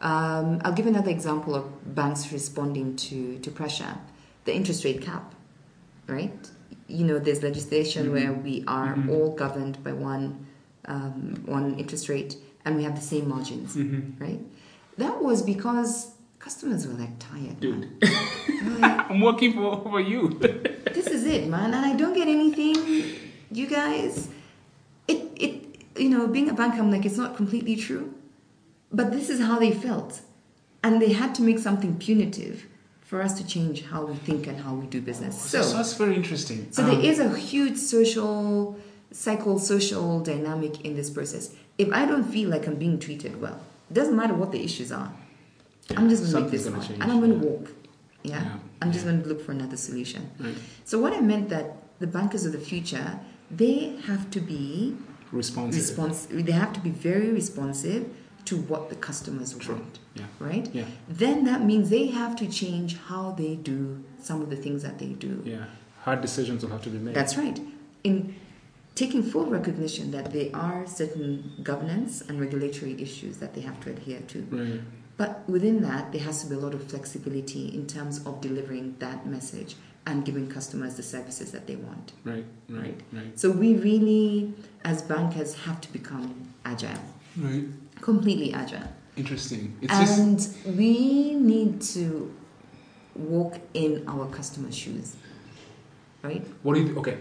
Um, 0.00 0.60
I'll 0.64 0.72
give 0.72 0.86
another 0.86 1.10
example 1.10 1.54
of 1.54 1.94
banks 1.94 2.32
responding 2.32 2.96
to, 2.96 3.38
to 3.40 3.50
pressure. 3.50 3.96
The 4.44 4.54
interest 4.54 4.84
rate 4.84 5.02
cap, 5.02 5.34
right? 6.06 6.48
You 6.86 7.04
know, 7.04 7.18
there's 7.18 7.42
legislation 7.42 8.06
Mhm. 8.08 8.12
where 8.12 8.32
we 8.32 8.64
are 8.66 8.94
Mhm. 8.94 9.10
all 9.10 9.34
governed 9.34 9.82
by 9.84 9.92
one, 9.92 10.46
um, 10.86 11.42
one 11.46 11.74
interest 11.78 12.08
rate 12.08 12.36
and 12.64 12.76
we 12.76 12.84
have 12.84 12.94
the 12.94 13.00
same 13.14 13.28
margins, 13.28 13.74
Mhm. 13.76 14.20
right? 14.20 14.40
That 14.96 15.22
was 15.22 15.42
because 15.42 16.12
customers 16.38 16.86
were 16.86 16.94
like 16.94 17.18
tired. 17.18 17.60
Dude, 17.60 17.80
man. 17.80 17.98
They 18.00 18.70
were 18.70 18.78
like, 18.78 19.10
I'm 19.10 19.20
working 19.20 19.52
for, 19.54 19.80
for 19.82 20.00
you. 20.00 20.28
this 20.94 21.06
is 21.06 21.24
it, 21.24 21.48
man, 21.48 21.74
and 21.74 21.84
I 21.86 21.94
don't 21.96 22.14
get 22.14 22.28
anything. 22.28 23.16
You 23.50 23.66
guys, 23.66 24.28
it 25.06 25.20
it 25.36 25.64
you 25.96 26.08
know, 26.08 26.26
being 26.26 26.48
a 26.50 26.54
banker, 26.54 26.78
I'm 26.78 26.90
like, 26.90 27.04
it's 27.04 27.16
not 27.16 27.36
completely 27.36 27.76
true, 27.76 28.14
but 28.92 29.10
this 29.12 29.28
is 29.30 29.40
how 29.40 29.58
they 29.58 29.72
felt, 29.72 30.20
and 30.82 31.00
they 31.02 31.12
had 31.12 31.34
to 31.36 31.42
make 31.42 31.58
something 31.58 31.98
punitive 31.98 32.66
for 33.00 33.22
us 33.22 33.32
to 33.38 33.46
change 33.46 33.84
how 33.86 34.04
we 34.04 34.14
think 34.14 34.46
and 34.46 34.60
how 34.60 34.74
we 34.74 34.86
do 34.86 35.00
business. 35.00 35.40
so, 35.40 35.62
So, 35.62 35.76
that's 35.78 35.94
very 35.94 36.14
interesting. 36.14 36.68
so 36.70 36.82
Um, 36.84 36.90
there 36.90 37.00
is 37.00 37.18
a 37.18 37.34
huge 37.36 37.78
social, 37.78 38.78
psycho-social 39.10 40.20
dynamic 40.20 40.84
in 40.84 40.94
this 40.94 41.08
process. 41.08 41.54
If 41.78 41.90
I 41.90 42.04
don't 42.04 42.24
feel 42.24 42.50
like 42.50 42.66
I'm 42.66 42.74
being 42.74 42.98
treated 42.98 43.40
well, 43.40 43.58
it 43.90 43.94
doesn't 43.94 44.14
matter 44.14 44.34
what 44.34 44.52
the 44.52 44.62
issues 44.62 44.92
are. 44.92 45.10
I'm 45.96 46.08
just 46.08 46.22
going 46.22 46.34
to 46.34 46.40
make 46.42 46.50
this 46.50 46.68
one, 46.68 46.80
change, 46.80 47.00
and 47.02 47.10
I'm 47.10 47.18
going 47.20 47.40
to 47.40 47.46
walk. 47.46 47.70
Yeah, 48.22 48.42
Yeah, 48.42 48.56
I'm 48.82 48.92
just 48.92 49.04
going 49.04 49.22
to 49.22 49.28
look 49.28 49.40
for 49.44 49.52
another 49.52 49.76
solution. 49.76 50.30
Right. 50.38 50.54
So 50.84 50.98
what 50.98 51.12
I 51.12 51.20
meant 51.20 51.48
that 51.48 51.76
the 51.98 52.06
bankers 52.06 52.44
of 52.44 52.52
the 52.52 52.58
future, 52.58 53.18
they 53.50 53.96
have 54.06 54.30
to 54.32 54.40
be 54.40 54.96
Responsive. 55.30 56.46
They 56.46 56.52
have 56.52 56.72
to 56.72 56.80
be 56.80 56.88
very 56.90 57.30
responsive 57.30 58.08
to 58.46 58.56
what 58.56 58.88
the 58.88 58.96
customers 58.96 59.52
True. 59.58 59.74
want, 59.74 59.98
Yeah. 60.14 60.24
right? 60.38 60.66
Yeah. 60.74 60.84
Then 61.06 61.44
that 61.44 61.62
means 61.64 61.90
they 61.90 62.06
have 62.06 62.34
to 62.36 62.46
change 62.46 62.96
how 62.96 63.32
they 63.32 63.54
do 63.56 64.02
some 64.22 64.40
of 64.40 64.48
the 64.48 64.56
things 64.56 64.82
that 64.84 64.98
they 64.98 65.08
do. 65.26 65.42
Yeah. 65.44 65.64
Hard 66.04 66.22
decisions 66.22 66.62
will 66.62 66.70
have 66.70 66.82
to 66.82 66.88
be 66.88 66.98
made. 66.98 67.14
That's 67.14 67.36
right. 67.36 67.60
In 68.04 68.34
taking 68.94 69.22
full 69.22 69.46
recognition 69.46 70.10
that 70.12 70.32
there 70.32 70.48
are 70.54 70.86
certain 70.86 71.52
governance 71.62 72.22
and 72.22 72.40
regulatory 72.40 73.00
issues 73.00 73.36
that 73.38 73.54
they 73.54 73.60
have 73.60 73.78
to 73.80 73.90
adhere 73.90 74.20
to. 74.28 74.46
right. 74.50 74.80
But 75.18 75.46
within 75.48 75.82
that, 75.82 76.12
there 76.12 76.22
has 76.22 76.42
to 76.44 76.48
be 76.48 76.54
a 76.54 76.58
lot 76.58 76.72
of 76.74 76.84
flexibility 76.84 77.74
in 77.74 77.86
terms 77.86 78.24
of 78.24 78.40
delivering 78.40 78.94
that 79.00 79.26
message 79.26 79.74
and 80.06 80.24
giving 80.24 80.48
customers 80.48 80.94
the 80.94 81.02
services 81.02 81.50
that 81.52 81.66
they 81.66 81.76
want. 81.76 82.12
Right. 82.24 82.46
Right. 82.70 82.98
Right. 83.12 83.38
So 83.38 83.50
we 83.50 83.74
really, 83.74 84.54
as 84.84 85.02
bankers, 85.02 85.54
have 85.66 85.80
to 85.82 85.92
become 85.92 86.48
agile, 86.64 87.02
Right. 87.36 87.64
completely 88.00 88.54
agile. 88.54 88.88
Interesting. 89.16 89.76
It's 89.82 89.92
just 89.98 90.18
and 90.66 90.76
we 90.78 91.34
need 91.34 91.82
to 91.96 92.32
walk 93.16 93.58
in 93.74 94.04
our 94.06 94.26
customers' 94.28 94.76
shoes, 94.76 95.16
right? 96.22 96.46
what 96.62 96.74
do 96.74 96.80
you 96.82 96.96
okay? 97.00 97.18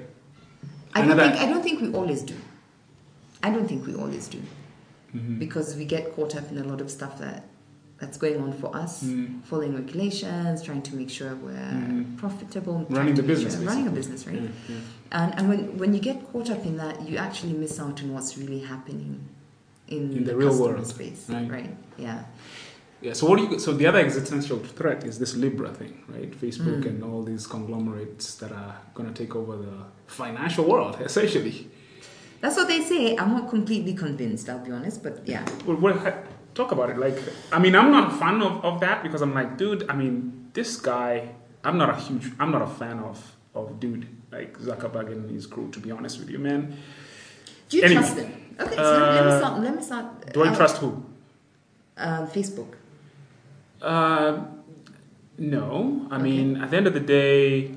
I 0.94 1.02
don't 1.02 1.18
think 1.18 1.36
I 1.36 1.46
don't 1.48 1.64
think 1.64 1.82
we 1.82 1.92
always 1.94 2.22
do. 2.22 2.36
I 3.42 3.50
don't 3.50 3.68
think 3.68 3.88
we 3.88 3.96
always 3.96 4.28
do 4.28 4.40
Mhm. 5.16 5.40
because 5.40 5.76
we 5.76 5.86
get 5.86 6.16
caught 6.16 6.36
up 6.36 6.52
in 6.52 6.60
a 6.60 6.64
lot 6.64 6.80
of 6.82 6.92
stuff 6.92 7.18
that 7.20 7.44
that's 8.00 8.18
going 8.18 8.40
on 8.42 8.54
for 8.54 8.76
us, 8.76 9.04
Mm. 9.04 9.42
following 9.44 9.76
regulations, 9.76 10.62
trying 10.62 10.84
to 10.84 10.96
make 10.96 11.10
sure 11.10 11.36
we're 11.36 11.54
Mhm. 11.54 12.18
profitable, 12.18 12.86
Running 12.90 13.16
the 13.16 13.24
business, 13.24 13.56
sure- 13.56 13.66
running 13.66 13.88
a 13.88 13.92
business, 13.92 14.28
right? 14.28 14.42
Yeah, 14.42 14.50
yeah. 14.70 14.76
And, 15.12 15.34
and 15.38 15.50
when, 15.50 15.78
when 15.78 15.94
you 15.96 16.00
get 16.00 16.18
caught 16.32 16.50
up 16.50 16.64
in 16.66 16.78
that, 16.78 17.08
you 17.08 17.18
actually 17.18 17.54
miss 17.54 17.80
out 17.80 18.02
on 18.04 18.14
what's 18.14 18.38
really 18.38 18.60
happening 18.60 19.20
in, 19.88 20.18
In 20.18 20.24
the 20.26 20.36
real 20.36 20.56
world, 20.60 20.86
space, 20.86 21.26
right. 21.30 21.76
Yeah. 21.98 22.24
Yeah. 23.02 23.14
So 23.14 23.28
what 23.28 23.38
do 23.40 23.44
you? 23.46 23.60
So 23.60 23.74
the 23.74 23.86
other 23.88 24.00
existential 24.00 24.58
threat 24.60 25.04
is 25.04 25.18
this 25.20 25.36
Libra 25.36 25.70
thing, 25.74 26.04
right? 26.10 26.32
Facebook 26.40 26.82
Mm. 26.84 26.88
and 26.90 27.04
all 27.04 27.24
these 27.24 27.46
conglomerates 27.48 28.36
that 28.36 28.52
are 28.52 28.76
going 28.96 29.08
to 29.12 29.16
take 29.24 29.36
over 29.36 29.56
the 29.56 29.74
financial 30.08 30.66
world, 30.66 30.98
essentially. 31.10 31.68
That's 32.42 32.56
what 32.58 32.68
they 32.68 32.82
say. 32.82 33.16
I'm 33.18 33.32
not 33.34 33.50
completely 33.50 33.94
convinced, 33.94 34.50
I'll 34.50 34.64
be 34.64 34.72
honest, 34.72 35.02
but 35.04 35.22
yeah. 35.28 35.44
Well, 35.66 35.94
ha- 35.98 36.14
talk 36.60 36.72
about 36.72 36.90
it. 36.90 36.98
Like, 36.98 37.18
I 37.52 37.60
mean, 37.64 37.74
I'm 37.80 37.92
not 37.92 38.06
a 38.12 38.16
fan 38.18 38.42
of, 38.42 38.54
of 38.66 38.80
that 38.86 39.04
because 39.06 39.22
I'm 39.22 39.34
like, 39.40 39.58
dude. 39.62 39.82
I 39.90 39.96
mean, 40.02 40.50
this 40.54 40.72
guy. 40.92 41.30
I'm 41.64 41.78
not 41.78 41.90
a 41.90 41.98
huge. 42.06 42.26
I'm 42.40 42.52
not 42.52 42.62
a 42.62 42.72
fan 42.82 43.00
of 43.00 43.18
of 43.60 43.80
dude 43.80 44.06
like 44.32 44.52
Zuckerberg 44.68 45.08
and 45.12 45.30
his 45.30 45.46
crew. 45.48 45.70
To 45.72 45.80
be 45.80 45.92
honest 45.92 46.20
with 46.20 46.30
you, 46.30 46.40
man. 46.40 46.62
Do 47.70 47.78
you 47.78 47.84
Anyway, 47.84 48.02
trust 48.02 48.16
them? 48.16 48.32
Okay, 48.60 48.76
so 48.76 48.82
let 48.82 49.26
me 49.26 49.32
uh, 49.32 49.40
start. 49.40 49.54
Let 49.62 49.76
me 49.78 49.84
start. 49.84 50.06
Do 50.34 50.44
I 50.44 50.50
uh, 50.50 50.56
trust 50.56 50.78
who? 50.78 50.90
Uh, 51.98 52.26
Facebook. 52.36 52.72
Uh, 53.82 54.34
no. 55.38 56.08
I 56.10 56.16
Okay. 56.16 56.24
mean, 56.24 56.58
at 56.64 56.72
the 56.72 56.78
end 56.78 56.88
of 56.88 56.94
the 56.94 57.06
day, 57.20 57.76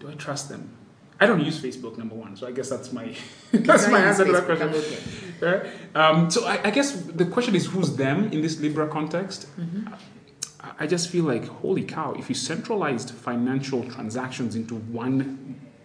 do 0.00 0.04
I 0.10 0.14
trust 0.14 0.48
them? 0.48 0.77
I 1.20 1.26
don't 1.26 1.44
use 1.44 1.60
Facebook, 1.60 1.98
number 1.98 2.14
one. 2.14 2.36
So 2.36 2.46
I 2.46 2.52
guess 2.52 2.68
that's 2.70 2.92
my 2.92 3.14
that's 3.52 3.88
my 3.88 4.00
answer 4.00 4.24
to 4.24 4.32
that 4.32 4.44
question. 4.44 4.68
Okay. 4.68 5.00
Right? 5.40 5.96
Um, 5.96 6.30
so 6.30 6.46
I, 6.46 6.60
I 6.64 6.70
guess 6.70 6.92
the 6.92 7.26
question 7.26 7.54
is 7.54 7.66
who's 7.66 7.96
them 7.96 8.30
in 8.32 8.40
this 8.42 8.60
Libra 8.60 8.88
context? 8.88 9.46
Mm-hmm. 9.58 9.88
I- 9.94 9.98
I 10.80 10.86
just 10.86 11.08
feel 11.08 11.24
like, 11.24 11.46
holy 11.46 11.82
cow, 11.84 12.12
if 12.18 12.28
you 12.28 12.34
centralized 12.34 13.10
financial 13.12 13.84
transactions 13.90 14.54
into 14.56 14.74
one 14.74 15.20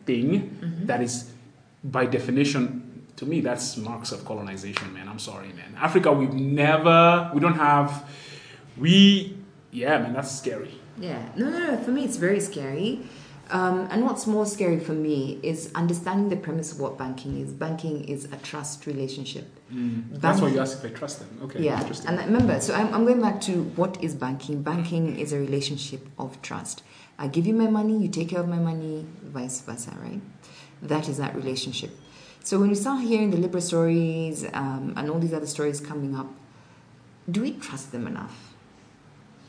thing 0.05 0.29
Mm-hmm. 0.61 0.85
that 0.87 1.01
is, 1.01 1.31
by 1.83 2.05
definition, 2.07 3.05
to 3.15 3.25
me, 3.25 3.39
that's 3.39 3.77
marks 3.77 4.11
of 4.11 4.25
colonization, 4.25 4.91
man. 4.93 5.07
I'm 5.07 5.19
sorry, 5.19 5.49
man. 5.53 5.75
Africa, 5.79 6.11
we've 6.11 6.33
never, 6.33 7.29
we 7.33 7.39
don't 7.39 7.55
have, 7.55 8.03
we, 8.77 9.37
yeah, 9.71 9.99
man, 9.99 10.13
that's 10.13 10.31
scary. 10.35 10.73
Yeah. 10.97 11.21
No, 11.37 11.49
no, 11.49 11.59
no. 11.59 11.77
For 11.83 11.91
me, 11.91 12.03
it's 12.05 12.17
very 12.17 12.39
scary. 12.39 12.99
Um, 13.53 13.87
and 13.91 14.03
what's 14.03 14.25
more 14.25 14.47
scary 14.47 14.79
for 14.79 14.93
me 14.93 15.39
is 15.43 15.71
understanding 15.75 16.29
the 16.29 16.35
premise 16.35 16.71
of 16.71 16.79
what 16.79 16.97
banking 16.97 17.39
is. 17.39 17.53
Banking 17.53 18.03
is 18.05 18.25
a 18.25 18.37
trust 18.37 18.87
relationship. 18.87 19.47
Mm. 19.71 20.19
That's 20.19 20.41
why 20.41 20.47
you 20.47 20.59
asked 20.59 20.83
if 20.83 20.91
I 20.91 20.95
trust 20.95 21.19
them. 21.19 21.39
Okay, 21.43 21.61
yeah. 21.61 21.79
interesting. 21.79 22.07
And 22.07 22.17
remember, 22.17 22.59
so 22.59 22.73
I'm, 22.73 22.91
I'm 22.91 23.05
going 23.05 23.21
back 23.21 23.39
to 23.41 23.61
what 23.75 24.03
is 24.03 24.15
banking. 24.15 24.63
Banking 24.63 25.19
is 25.19 25.33
a 25.33 25.37
relationship 25.37 26.07
of 26.17 26.41
trust. 26.41 26.81
I 27.19 27.27
give 27.27 27.45
you 27.45 27.53
my 27.53 27.69
money, 27.69 27.95
you 27.95 28.09
take 28.09 28.29
care 28.29 28.39
of 28.39 28.47
my 28.47 28.57
money, 28.57 29.05
vice 29.21 29.61
versa, 29.61 29.95
right? 30.01 30.21
That 30.81 31.07
is 31.07 31.17
that 31.17 31.35
relationship. 31.35 31.91
So 32.43 32.59
when 32.59 32.69
we 32.69 32.75
start 32.75 33.03
hearing 33.03 33.29
the 33.29 33.37
Libra 33.37 33.61
stories 33.61 34.45
um, 34.51 34.95
and 34.97 35.11
all 35.11 35.19
these 35.19 35.33
other 35.33 35.45
stories 35.45 35.79
coming 35.79 36.15
up, 36.15 36.25
do 37.29 37.43
we 37.43 37.51
trust 37.53 37.91
them 37.91 38.07
enough? 38.07 38.52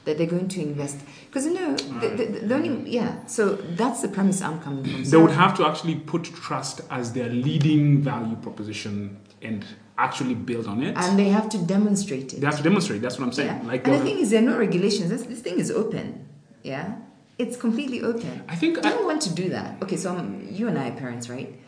That 0.05 0.19
they're 0.19 0.27
going 0.27 0.49
to 0.49 0.61
invest. 0.61 0.99
Because 1.27 1.47
you 1.47 1.55
know 1.55 1.77
the, 1.77 2.09
the, 2.09 2.25
the, 2.47 2.55
only 2.55 2.69
mm. 2.69 2.85
yeah. 2.87 3.25
So 3.27 3.55
that's 3.55 4.03
the 4.03 4.09
premise 4.09 4.43
i'm 4.43 4.61
coming 4.61 4.85
from. 4.85 5.05
They 5.05 5.17
would 5.17 5.31
have 5.31 5.57
to 5.59 5.67
actually 5.67 5.97
put 5.97 6.25
trust 6.25 6.83
as 6.91 7.13
their 7.13 7.29
leading 7.29 8.03
value 8.03 8.37
proposition 8.37 9.19
and 9.43 9.65
actually 9.97 10.35
build 10.35 10.67
on 10.67 10.83
it. 10.83 10.97
And 10.97 11.19
they 11.19 11.29
have 11.29 11.49
to 11.51 11.59
demonstrate 11.59 12.33
it. 12.35 12.41
They 12.41 12.47
have 12.47 12.57
to 12.57 12.63
demonstrate 12.63 13.01
that's 13.01 13.19
what 13.19 13.27
i'm 13.27 13.33
saying. 13.33 13.61
Yeah. 13.63 13.69
like 13.69 13.87
and 13.87 13.95
the 13.95 14.05
thing 14.05 14.19
is 14.19 14.31
there 14.31 14.43
are 14.43 14.47
no 14.47 14.59
regulations. 14.59 15.11
This, 15.11 15.23
this 15.23 15.41
thing 15.41 15.59
is 15.59 15.71
open. 15.71 16.27
Yeah? 16.63 16.97
It's 17.39 17.57
completely 17.57 18.03
open. 18.03 18.45
I 18.49 18.57
think 18.57 18.79
i 18.79 18.91
don't 18.91 19.05
want 19.05 19.23
to 19.23 19.35
do 19.35 19.49
that. 19.51 19.83
Okay 19.83 19.97
so 19.97 20.15
I'm, 20.15 20.49
you 20.51 20.69
and 20.69 20.79
i 20.79 20.89
are 20.89 20.97
parents 20.97 21.29
right? 21.29 21.61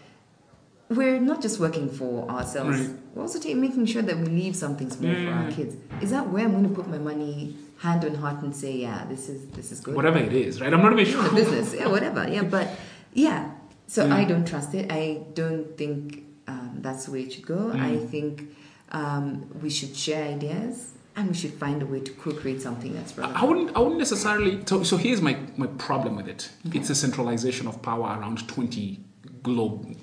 We're 0.89 1.19
not 1.19 1.43
just 1.43 1.59
working 1.59 1.91
for 1.91 2.31
ourselves. 2.31 2.79
Right. 2.79 2.91
we're 3.15 3.23
also 3.23 3.41
making 3.55 3.87
sure 3.87 4.03
that 4.03 4.17
we 4.17 4.27
leave 4.27 4.55
something 4.55 4.89
small 4.89 5.11
yeah, 5.11 5.25
for 5.25 5.33
our 5.33 5.51
mm. 5.51 5.57
kids. 5.57 5.77
Is 6.01 6.11
that 6.11 6.29
where 6.29 6.45
i'm 6.45 6.53
going 6.53 6.69
to 6.69 6.75
put 6.75 6.89
my 6.89 6.99
money 6.99 7.57
hand 7.79 8.05
on 8.05 8.15
heart 8.15 8.43
and 8.43 8.55
say, 8.55 8.77
yeah, 8.77 9.05
this 9.09 9.29
is 9.29 9.49
this 9.49 9.73
is 9.73 9.81
good. 9.81 9.95
Whatever 9.95 10.19
it 10.19 10.33
is, 10.33 10.61
right? 10.61 10.73
I'm 10.73 10.83
not 10.83 10.93
even 10.93 11.05
sure. 11.05 11.31
Business, 11.35 11.75
yeah, 11.75 11.89
whatever, 11.89 12.29
yeah. 12.29 12.43
But 12.57 12.71
yeah, 13.13 13.51
so 13.87 14.07
mm. 14.07 14.13
I 14.13 14.25
don't 14.25 14.47
trust 14.47 14.75
it. 14.75 14.91
I 14.91 15.23
don't 15.35 15.77
think 15.77 16.25
um, 16.49 16.79
that's 16.81 17.07
the 17.07 17.13
way 17.13 17.23
it 17.23 17.33
should 17.33 17.47
go. 17.47 17.71
Mm. 17.75 17.81
I 17.81 18.07
think 18.07 18.57
um, 18.93 19.49
we 19.63 19.71
should 19.71 19.97
share 19.97 20.27
ideas 20.29 20.93
and 21.17 21.29
we 21.29 21.35
should 21.35 21.55
find 21.55 21.83
a 21.83 21.87
way 21.87 22.01
to 22.01 22.13
co-create 22.13 22.61
something 22.61 22.95
that's 22.95 23.17
relevant. 23.17 23.43
I 23.43 23.47
wouldn't. 23.47 23.77
I 23.77 23.79
wouldn't 23.81 23.99
necessarily. 23.99 24.63
So, 24.67 24.83
so 24.83 24.97
here's 24.97 25.21
my 25.21 25.39
my 25.57 25.67
problem 25.67 26.17
with 26.17 26.29
it. 26.29 26.51
Okay. 26.67 26.79
It's 26.79 26.91
a 26.91 26.95
centralization 26.95 27.67
of 27.67 27.83
power 27.83 28.19
around 28.19 28.47
20 28.49 29.01
globe 29.43 29.97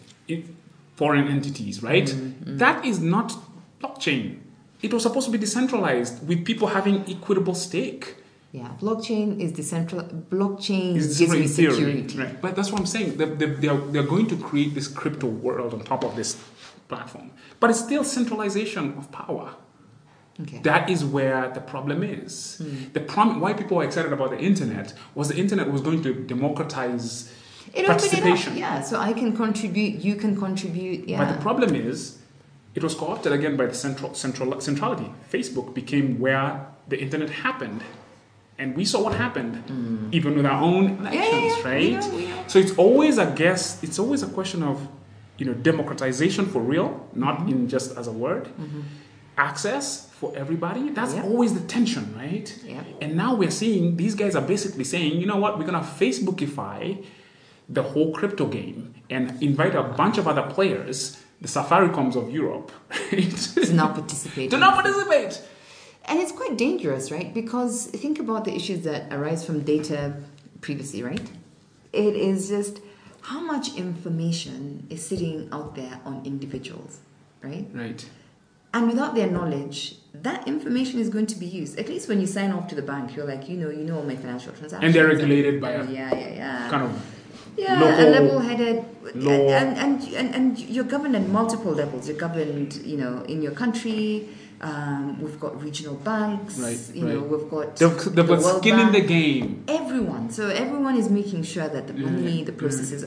foreign 0.96 1.28
entities, 1.28 1.82
right? 1.84 2.06
Mm-hmm. 2.06 2.58
That 2.58 2.86
is 2.86 3.00
not 3.00 3.34
blockchain 3.82 4.40
it 4.84 4.94
was 4.94 5.02
supposed 5.04 5.26
to 5.26 5.32
be 5.32 5.38
decentralized 5.38 6.28
with 6.28 6.46
people 6.46 6.68
having 6.68 7.04
equitable 7.10 7.56
stake. 7.56 8.18
Yeah, 8.52 8.70
blockchain 8.80 9.40
is 9.40 9.52
decentralized. 9.54 10.12
Blockchain 10.30 10.96
is 10.96 11.18
gives 11.18 11.32
me 11.32 11.48
security. 11.48 12.18
Right. 12.18 12.40
But 12.40 12.56
that's 12.56 12.72
what 12.72 12.82
I'm 12.82 12.86
saying. 12.86 13.18
They, 13.18 13.26
they, 13.26 13.46
they, 13.48 13.68
are, 13.68 13.78
they're 13.78 14.04
going 14.16 14.28
to 14.28 14.36
create 14.36 14.76
this 14.76 14.88
crypto 14.88 15.28
world 15.28 15.74
on 15.74 15.80
top 15.80 16.04
of 16.04 16.16
this 16.16 16.38
platform. 16.88 17.32
But 17.60 17.72
it's 17.72 17.80
still 17.80 18.04
centralization 18.04 18.96
of 18.98 19.12
power. 19.12 19.56
Okay. 20.42 20.60
That 20.60 20.90
is 20.90 21.06
where 21.06 21.50
the 21.50 21.62
problem 21.62 22.04
is. 22.04 22.58
Hmm. 22.58 22.92
The 22.94 23.00
problem, 23.00 23.40
why 23.40 23.54
people 23.54 23.80
are 23.80 23.86
excited 23.86 24.12
about 24.12 24.32
the 24.32 24.40
internet 24.40 24.94
was 25.16 25.30
the 25.30 25.38
internet 25.38 25.72
was 25.72 25.82
going 25.82 26.04
to 26.04 26.14
democratize 26.14 27.34
it 27.74 27.86
participation. 27.86 28.54
It 28.54 28.60
yeah, 28.60 28.82
so 28.82 29.00
I 29.00 29.14
can 29.14 29.36
contribute, 29.36 30.02
you 30.02 30.16
can 30.16 30.36
contribute. 30.36 31.08
Yeah. 31.08 31.20
But 31.20 31.36
the 31.36 31.42
problem 31.42 31.76
is 31.76 32.20
it 32.76 32.84
was 32.84 32.96
co-opted 32.96 33.32
again 33.32 33.56
by 33.56 33.68
the 33.68 33.74
central, 33.74 34.14
central 34.14 34.60
centrality. 34.60 35.12
Facebook 35.32 35.74
became 35.74 36.20
where 36.20 36.66
the 36.88 37.00
internet 37.00 37.30
happened. 37.30 37.84
And 38.58 38.76
we 38.76 38.86
saw 38.86 39.04
what 39.04 39.16
happened, 39.16 39.64
mm. 39.68 40.14
even 40.14 40.36
with 40.36 40.46
our 40.46 40.62
own 40.62 41.06
actions, 41.08 41.16
yeah, 41.16 41.58
yeah, 41.58 41.98
right? 41.98 42.14
We 42.14 42.28
know. 42.28 42.44
So 42.48 42.60
it's 42.60 42.76
always 42.78 43.18
a 43.18 43.32
guess, 43.32 43.84
it's 43.84 43.98
always 43.98 44.22
a 44.22 44.28
question 44.28 44.62
of, 44.64 44.88
you 45.38 45.46
know, 45.46 45.54
democratization 45.54 46.46
for 46.46 46.62
real, 46.62 47.08
not 47.14 47.40
mm-hmm. 47.40 47.50
in 47.50 47.68
just 47.68 47.98
as 47.98 48.08
a 48.08 48.12
word. 48.12 48.46
Mm-hmm. 48.46 48.82
Access 49.38 50.10
for 50.12 50.32
everybody. 50.36 50.90
That's 50.90 51.16
yep. 51.16 51.26
always 51.26 51.56
the 51.56 51.68
tension, 51.68 52.14
right? 52.16 52.56
Yep. 52.64 52.86
And 53.02 53.16
now 53.16 53.34
we're 53.34 53.50
seeing 53.50 53.98
these 53.98 54.14
guys 54.14 54.36
are 54.36 54.44
basically 54.44 54.84
saying, 54.84 55.20
you 55.20 55.26
know 55.26 55.38
what, 55.38 55.58
we're 55.58 55.66
gonna 55.66 55.80
Facebookify 55.82 57.04
the 57.68 57.82
whole 57.82 58.14
crypto 58.14 58.46
game 58.46 58.94
and 59.10 59.42
invite 59.42 59.74
a 59.74 59.82
bunch 59.82 60.20
of 60.20 60.28
other 60.28 60.44
players 60.44 61.23
the 61.44 61.50
Safaricom's 61.50 62.16
of 62.16 62.32
Europe 62.32 62.72
to 63.10 63.74
not 63.74 63.96
participate. 63.96 64.50
Do 64.56 64.58
not 64.58 64.76
participate. 64.82 65.42
And 66.06 66.20
it's 66.20 66.32
quite 66.32 66.58
dangerous, 66.58 67.12
right? 67.12 67.34
Because 67.34 67.88
think 67.88 68.18
about 68.20 68.46
the 68.46 68.56
issues 68.56 68.84
that 68.86 69.12
arise 69.12 69.46
from 69.46 69.60
data 69.60 70.16
privacy, 70.62 71.04
right? 71.04 71.30
It 71.92 72.16
is 72.16 72.48
just 72.48 72.80
how 73.22 73.42
much 73.42 73.76
information 73.76 74.88
is 74.90 75.06
sitting 75.06 75.50
out 75.52 75.76
there 75.76 76.00
on 76.06 76.26
individuals, 76.26 77.00
right? 77.42 77.68
Right. 77.74 78.10
And 78.74 78.88
without 78.88 79.14
their 79.14 79.30
knowledge, 79.30 79.98
that 80.14 80.48
information 80.48 81.00
is 81.00 81.10
going 81.10 81.28
to 81.28 81.36
be 81.36 81.46
used. 81.46 81.78
At 81.78 81.90
least 81.90 82.08
when 82.08 82.22
you 82.22 82.26
sign 82.26 82.54
off 82.54 82.70
to 82.70 82.76
the 82.76 82.82
bank, 82.82 83.16
you're 83.18 83.28
like, 83.28 83.50
you 83.50 83.58
know, 83.58 83.70
you 83.70 83.84
know 83.84 83.98
all 83.98 84.04
my 84.04 84.16
financial 84.16 84.54
transactions. 84.54 84.84
And 84.84 84.94
they're 84.94 85.08
regulated 85.08 85.60
by 85.60 85.72
a 85.72 85.86
yeah, 85.92 86.16
yeah, 86.16 86.30
yeah. 86.30 86.70
kind 86.70 86.84
of 86.84 87.13
yeah, 87.58 87.80
local, 87.80 88.10
level-headed, 88.10 88.86
and, 89.16 89.78
and, 89.78 90.04
and 90.04 90.36
and 90.36 90.60
you're 90.60 90.84
governed 90.84 91.16
at 91.16 91.28
multiple 91.28 91.72
levels. 91.72 92.08
You're 92.08 92.18
governed, 92.18 92.76
you 92.78 92.98
know, 92.98 93.24
in 93.24 93.42
your 93.42 93.54
country. 93.54 94.30
Um, 94.62 95.22
we've 95.22 95.40
got 95.40 95.62
regional 95.62 95.96
banks. 95.96 96.58
Right, 96.58 96.80
you 96.94 97.06
right. 97.06 97.16
know, 97.16 97.22
we've 97.22 97.50
got 97.50 97.76
they've, 97.76 98.16
they've 98.16 98.28
the 98.28 98.38
got 98.38 98.60
skin 98.60 98.78
Bank. 98.78 98.96
in 98.96 99.02
the 99.02 99.08
game. 99.08 99.64
Everyone. 99.68 100.30
So 100.32 100.48
everyone 100.50 100.96
is 100.96 101.10
making 101.10 101.44
sure 101.44 101.68
that 101.68 101.88
the 101.88 101.94
money, 101.94 102.40
yeah. 102.40 102.46
the 102.46 102.54
processes. 102.54 103.06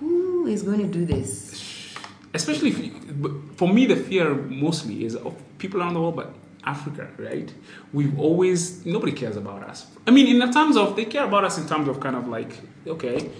Who 0.00 0.46
is 0.46 0.62
going 0.62 0.80
to 0.80 0.86
do 0.86 1.04
this? 1.04 1.94
Especially 2.32 2.70
if, 2.70 3.56
for 3.56 3.68
me, 3.68 3.86
the 3.86 3.96
fear 3.96 4.34
mostly 4.34 5.04
is 5.04 5.16
of 5.16 5.34
people 5.58 5.80
around 5.80 5.94
the 5.94 6.00
world, 6.00 6.16
but 6.16 6.34
Africa, 6.64 7.08
right? 7.18 7.52
We've 7.92 8.18
always 8.18 8.84
nobody 8.84 9.12
cares 9.12 9.36
about 9.36 9.62
us. 9.62 9.86
I 10.06 10.10
mean, 10.10 10.26
in 10.26 10.38
the 10.38 10.52
terms 10.52 10.76
of 10.76 10.96
they 10.96 11.04
care 11.04 11.24
about 11.24 11.44
us 11.44 11.58
in 11.58 11.66
terms 11.66 11.88
of 11.88 12.00
kind 12.00 12.16
of 12.16 12.26
like 12.28 12.58
okay 12.86 13.30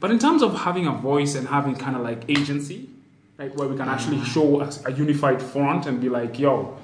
but 0.00 0.10
in 0.10 0.18
terms 0.18 0.42
of 0.42 0.54
having 0.60 0.86
a 0.86 0.92
voice 0.92 1.34
and 1.34 1.48
having 1.48 1.74
kind 1.74 1.96
of 1.96 2.02
like 2.02 2.24
agency, 2.28 2.88
right, 3.38 3.54
where 3.56 3.68
we 3.68 3.76
can 3.76 3.88
actually 3.88 4.18
mm. 4.18 4.26
show 4.26 4.60
a, 4.60 4.70
a 4.86 4.92
unified 4.92 5.40
front 5.40 5.86
and 5.86 6.00
be 6.00 6.08
like, 6.08 6.38
yo, 6.38 6.76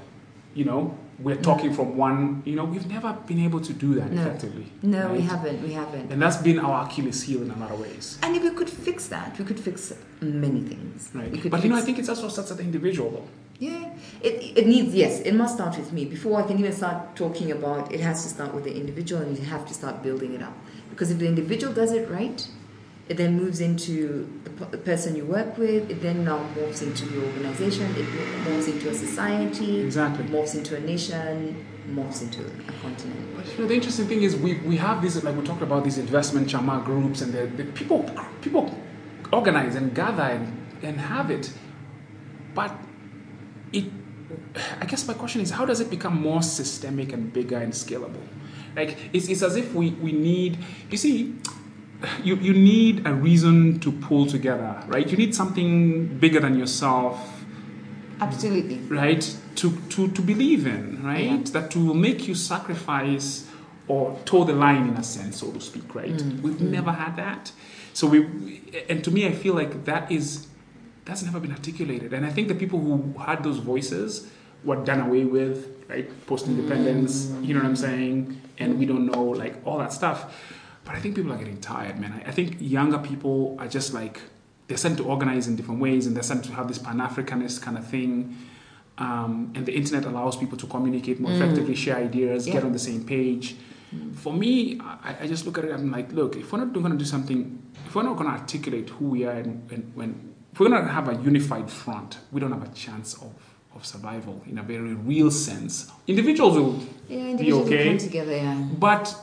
you 0.54 0.64
know, 0.64 0.96
we're 1.18 1.36
mm. 1.36 1.42
talking 1.42 1.72
from 1.72 1.96
one, 1.96 2.42
you 2.44 2.56
know, 2.56 2.64
we've 2.64 2.86
never 2.86 3.12
been 3.26 3.38
able 3.40 3.60
to 3.60 3.72
do 3.72 3.94
that 3.94 4.10
no. 4.10 4.22
effectively. 4.22 4.66
No, 4.82 5.06
right? 5.06 5.12
we 5.12 5.20
haven't. 5.20 5.62
We 5.62 5.72
haven't. 5.72 6.10
And 6.10 6.20
that's 6.20 6.38
been 6.38 6.58
our 6.58 6.86
Achilles 6.86 7.22
heel 7.22 7.42
in 7.42 7.50
a 7.50 7.56
lot 7.58 7.70
of 7.70 7.80
ways. 7.80 8.18
And 8.22 8.34
if 8.36 8.42
we 8.42 8.50
could 8.50 8.70
fix 8.70 9.08
that, 9.08 9.38
we 9.38 9.44
could 9.44 9.60
fix 9.60 9.92
many 10.20 10.60
things. 10.62 11.10
Right. 11.14 11.50
But 11.50 11.62
you 11.62 11.70
know, 11.70 11.76
I 11.76 11.82
think 11.82 11.98
it's 11.98 12.08
also 12.08 12.28
starts 12.28 12.50
at 12.50 12.56
the 12.56 12.64
individual 12.64 13.10
though. 13.10 13.28
Yeah, 13.58 13.94
it, 14.20 14.58
it 14.58 14.66
needs, 14.66 14.92
yes, 14.92 15.20
it 15.20 15.34
must 15.34 15.54
start 15.54 15.78
with 15.78 15.92
me. 15.92 16.04
Before 16.04 16.42
I 16.42 16.44
can 16.44 16.58
even 16.58 16.72
start 16.72 17.14
talking 17.14 17.52
about 17.52 17.92
it, 17.92 18.00
has 18.00 18.24
to 18.24 18.28
start 18.28 18.52
with 18.52 18.64
the 18.64 18.74
individual 18.74 19.22
and 19.22 19.38
you 19.38 19.44
have 19.44 19.64
to 19.68 19.74
start 19.74 20.02
building 20.02 20.34
it 20.34 20.42
up. 20.42 20.52
Because 20.90 21.12
if 21.12 21.18
the 21.18 21.28
individual 21.28 21.72
does 21.72 21.92
it 21.92 22.10
right, 22.10 22.44
it 23.12 23.18
then 23.18 23.36
moves 23.36 23.60
into 23.60 24.26
the 24.70 24.78
person 24.78 25.14
you 25.14 25.26
work 25.26 25.58
with. 25.58 25.90
It 25.90 26.00
then 26.00 26.24
now 26.24 26.38
morphs 26.56 26.80
into 26.80 27.04
the 27.04 27.26
organization. 27.26 27.90
It 27.94 28.06
morphs 28.46 28.68
into 28.68 28.88
a 28.88 28.94
society. 28.94 29.80
Exactly. 29.80 30.24
Morphs 30.24 30.54
into 30.54 30.74
a 30.76 30.80
nation. 30.80 31.62
Morphs 31.90 32.22
into 32.22 32.40
a 32.40 32.72
continent. 32.80 33.36
But 33.36 33.52
you 33.52 33.58
know, 33.58 33.68
the 33.68 33.74
interesting 33.74 34.06
thing 34.06 34.22
is 34.22 34.34
we, 34.34 34.54
we 34.60 34.78
have 34.78 35.02
these 35.02 35.22
like 35.22 35.36
we 35.36 35.44
talked 35.44 35.60
about 35.60 35.84
these 35.84 35.98
investment 35.98 36.48
chama 36.48 36.82
groups 36.82 37.20
and 37.20 37.34
the, 37.34 37.48
the 37.62 37.64
people 37.72 38.08
people 38.40 38.74
organize 39.30 39.74
and 39.74 39.94
gather 39.94 40.22
and, 40.22 40.66
and 40.82 40.98
have 40.98 41.30
it, 41.30 41.52
but 42.54 42.72
it. 43.74 43.84
I 44.80 44.86
guess 44.86 45.06
my 45.06 45.12
question 45.12 45.42
is 45.42 45.50
how 45.50 45.66
does 45.66 45.80
it 45.80 45.90
become 45.90 46.18
more 46.18 46.42
systemic 46.42 47.12
and 47.12 47.30
bigger 47.30 47.58
and 47.58 47.74
scalable? 47.74 48.26
Like 48.74 48.96
it's, 49.12 49.28
it's 49.28 49.42
as 49.42 49.56
if 49.56 49.74
we, 49.74 49.90
we 49.90 50.12
need 50.12 50.56
you 50.90 50.96
see 50.96 51.34
you, 52.22 52.36
you 52.36 52.53
need 52.53 53.07
a 53.07 53.12
reason 53.12 53.80
to 53.80 53.92
pull 53.92 54.26
together, 54.26 54.82
right? 54.86 55.09
You 55.09 55.16
need 55.16 55.34
something 55.34 56.18
bigger 56.18 56.40
than 56.40 56.59
yourself. 56.59 57.44
Absolutely. 58.20 58.78
Right? 58.78 59.36
To, 59.57 59.76
to, 59.90 60.09
to 60.09 60.22
believe 60.22 60.66
in, 60.66 61.03
right? 61.03 61.24
Yeah. 61.24 61.40
That 61.53 61.70
to 61.72 61.94
make 61.94 62.28
you 62.28 62.34
sacrifice 62.34 63.48
or 63.88 64.18
toe 64.24 64.44
the 64.44 64.53
line 64.53 64.88
in 64.88 64.94
a 64.96 65.03
sense, 65.03 65.40
so 65.40 65.50
to 65.50 65.61
speak, 65.61 65.94
right? 65.94 66.12
Mm. 66.12 66.40
We've 66.40 66.55
mm. 66.55 66.70
never 66.70 66.92
had 66.92 67.16
that. 67.16 67.53
So 67.92 68.07
we, 68.07 68.62
and 68.88 69.03
to 69.05 69.11
me, 69.11 69.26
I 69.26 69.32
feel 69.32 69.55
like 69.55 69.84
that 69.84 70.11
is, 70.11 70.46
that's 71.05 71.22
never 71.22 71.40
been 71.40 71.53
articulated. 71.53 72.12
And 72.12 72.24
I 72.24 72.30
think 72.30 72.48
the 72.48 72.55
people 72.55 72.78
who 72.78 73.18
had 73.18 73.42
those 73.42 73.59
voices 73.59 74.30
were 74.64 74.76
done 74.76 75.00
away 75.00 75.24
with, 75.24 75.84
right? 75.88 76.09
Post 76.26 76.46
independence, 76.46 77.26
mm. 77.26 77.44
you 77.44 77.55
know 77.55 77.61
what 77.61 77.68
I'm 77.68 77.76
saying? 77.76 78.40
And 78.59 78.78
we 78.78 78.86
don't 78.86 79.07
know, 79.07 79.24
like 79.24 79.57
all 79.66 79.78
that 79.78 79.92
stuff. 79.92 80.32
But 80.85 80.95
I 80.95 81.01
think 81.01 81.14
people 81.14 81.33
are 81.33 81.39
getting 81.39 81.61
tired, 81.61 81.99
man. 82.01 82.12
I, 82.12 82.28
I 82.28 82.33
think 82.33 82.57
younger 82.61 82.99
people 82.99 83.57
are 83.59 83.68
just 83.68 83.95
like, 83.95 84.20
they're 84.66 84.76
sent 84.76 84.99
to 84.99 85.05
organize 85.05 85.47
in 85.47 85.57
different 85.57 85.80
ways 85.80 86.07
and 86.07 86.16
they're 86.16 86.22
sent 86.22 86.45
to 86.45 86.53
have 86.53 86.68
this 86.68 86.78
Pan 86.78 86.99
Africanist 86.99 87.62
kind 87.62 87.78
of 87.78 87.87
thing. 87.87 88.37
Um, 88.99 89.53
and 89.55 89.64
the 89.66 89.74
internet 89.74 90.05
allows 90.05 90.37
people 90.37 90.59
to 90.59 90.66
communicate 90.66 91.20
more 91.20 91.33
mm. 91.33 91.37
effectively, 91.37 91.74
share 91.74 91.97
ideas, 91.97 92.47
yeah. 92.47 92.55
get 92.55 92.64
on 92.64 92.72
the 92.72 92.78
same 92.78 93.05
page. 93.05 93.57
For 94.14 94.33
me, 94.33 94.80
I, 94.80 95.16
I 95.22 95.26
just 95.26 95.45
look 95.45 95.59
at 95.59 95.64
it. 95.64 95.72
I'm 95.72 95.91
like, 95.91 96.12
look, 96.12 96.37
if 96.37 96.51
we're 96.53 96.59
not 96.59 96.72
going 96.72 96.93
to 96.93 96.97
do 96.97 97.05
something, 97.05 97.62
if 97.87 97.95
we're 97.95 98.03
not 98.03 98.16
going 98.16 98.30
to 98.30 98.37
articulate 98.37 98.89
who 98.89 99.07
we 99.07 99.24
are, 99.26 99.33
and, 99.33 99.70
and 99.70 99.93
when 99.95 100.35
if 100.53 100.61
we're 100.61 100.68
going 100.68 100.83
to 100.83 100.91
have 100.91 101.09
a 101.09 101.14
unified 101.22 101.70
front, 101.70 102.18
we 102.30 102.41
don't 102.41 102.53
have 102.53 102.62
a 102.62 102.74
chance 102.74 103.14
of 103.14 103.35
of 103.74 103.87
survival 103.87 104.43
in 104.47 104.59
a 104.59 104.62
very 104.62 104.95
real 104.95 105.30
sense. 105.30 105.91
Individuals 106.07 106.57
will 106.57 106.78
Yeah, 107.09 107.24
be 107.24 107.30
individuals 107.30 107.68
will 107.68 107.74
okay, 107.74 107.89
come 107.89 107.99
together. 107.99 108.37
Yeah. 108.37 108.68
but 108.78 109.16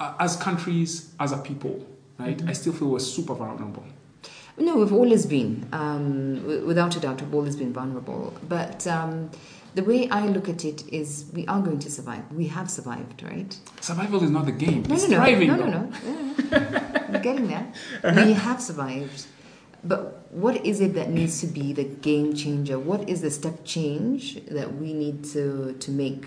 as 0.00 0.36
countries, 0.36 1.12
as 1.20 1.32
a 1.32 1.38
people, 1.38 1.86
right, 2.18 2.36
Mm-hmm. 2.36 2.48
I 2.48 2.52
still 2.52 2.72
feel 2.72 2.88
we're 2.88 2.98
super 2.98 3.34
vulnerable. 3.34 3.84
No, 4.58 4.76
we've 4.76 4.92
always 4.92 5.24
been, 5.26 5.66
um, 5.72 6.66
without 6.66 6.94
a 6.96 7.00
doubt, 7.00 7.22
we've 7.22 7.34
always 7.34 7.56
been 7.56 7.72
vulnerable. 7.72 8.34
But 8.46 8.86
um, 8.86 9.30
the 9.74 9.82
way 9.82 10.08
I 10.10 10.26
look 10.26 10.48
at 10.48 10.64
it 10.64 10.86
is, 10.92 11.24
we 11.32 11.46
are 11.46 11.60
going 11.62 11.78
to 11.78 11.90
survive. 11.90 12.30
We 12.32 12.46
have 12.48 12.70
survived, 12.70 13.22
right? 13.22 13.56
Survival 13.80 14.22
is 14.22 14.30
not 14.30 14.44
the 14.46 14.52
game. 14.52 14.82
No, 14.82 14.94
it's 14.94 15.08
no, 15.08 15.16
no, 15.18 15.24
thriving. 15.24 15.48
no, 15.48 15.56
though. 15.56 15.64
no, 15.66 15.80
no. 15.80 15.92
Yeah. 16.50 17.10
We're 17.12 17.20
getting 17.20 17.48
there. 17.48 17.72
Uh-huh. 18.04 18.22
We 18.26 18.32
have 18.34 18.60
survived. 18.60 19.26
But 19.82 20.30
what 20.30 20.66
is 20.66 20.80
it 20.82 20.92
that 20.94 21.08
needs 21.08 21.40
to 21.40 21.46
be 21.46 21.72
the 21.72 21.84
game 21.84 22.34
changer? 22.34 22.78
What 22.78 23.08
is 23.08 23.22
the 23.22 23.30
step 23.30 23.64
change 23.64 24.44
that 24.46 24.74
we 24.76 24.92
need 24.92 25.24
to, 25.32 25.72
to 25.72 25.90
make? 25.90 26.26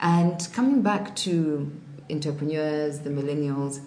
And 0.00 0.48
coming 0.54 0.80
back 0.80 1.14
to 1.16 1.70
entrepreneurs, 2.10 3.00
the 3.00 3.10
millennials, 3.10 3.80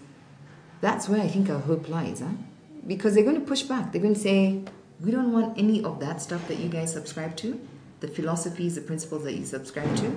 that's 0.82 1.10
where 1.10 1.22
I 1.22 1.28
think 1.28 1.50
our 1.50 1.60
hope 1.60 1.90
lies, 1.90 2.20
huh? 2.20 2.28
Because 2.86 3.16
they're 3.16 3.24
going 3.24 3.40
to 3.40 3.46
push 3.46 3.64
back. 3.64 3.92
They're 3.92 4.02
going 4.02 4.14
to 4.14 4.20
say, 4.20 4.64
we 5.04 5.12
don't 5.12 5.32
want 5.34 5.58
any 5.58 5.84
of 5.84 6.00
that 6.00 6.22
stuff 6.22 6.48
that 6.48 6.58
you 6.60 6.70
guys 6.70 6.94
subscribe 6.94 7.36
to, 7.38 7.60
the 8.00 8.08
philosophies, 8.08 8.76
the 8.76 8.82
principles 8.82 9.24
that 9.24 9.34
you 9.34 9.46
subscribe 9.46 9.96
to. 9.98 10.16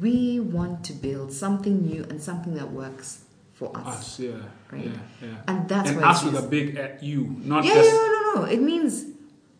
We 0.00 0.40
want 0.40 0.84
to 0.84 0.92
build 0.92 1.32
something 1.32 1.82
new 1.86 2.04
and 2.04 2.22
something 2.22 2.54
that 2.54 2.70
works 2.72 3.24
for 3.52 3.76
us. 3.76 3.86
Us, 3.86 4.20
yeah, 4.20 4.30
Right. 4.70 4.84
yeah, 4.86 4.90
yeah. 5.20 5.28
And 5.48 5.68
that's 5.68 5.90
and 5.90 6.02
us 6.02 6.24
with 6.24 6.36
a 6.36 6.46
big 6.46 6.76
at 6.76 7.02
you, 7.02 7.36
not 7.42 7.64
Yeah, 7.64 7.74
just. 7.74 7.90
yeah, 7.90 7.96
no, 7.98 8.32
no, 8.34 8.40
no. 8.40 8.44
It 8.46 8.60
means 8.62 9.04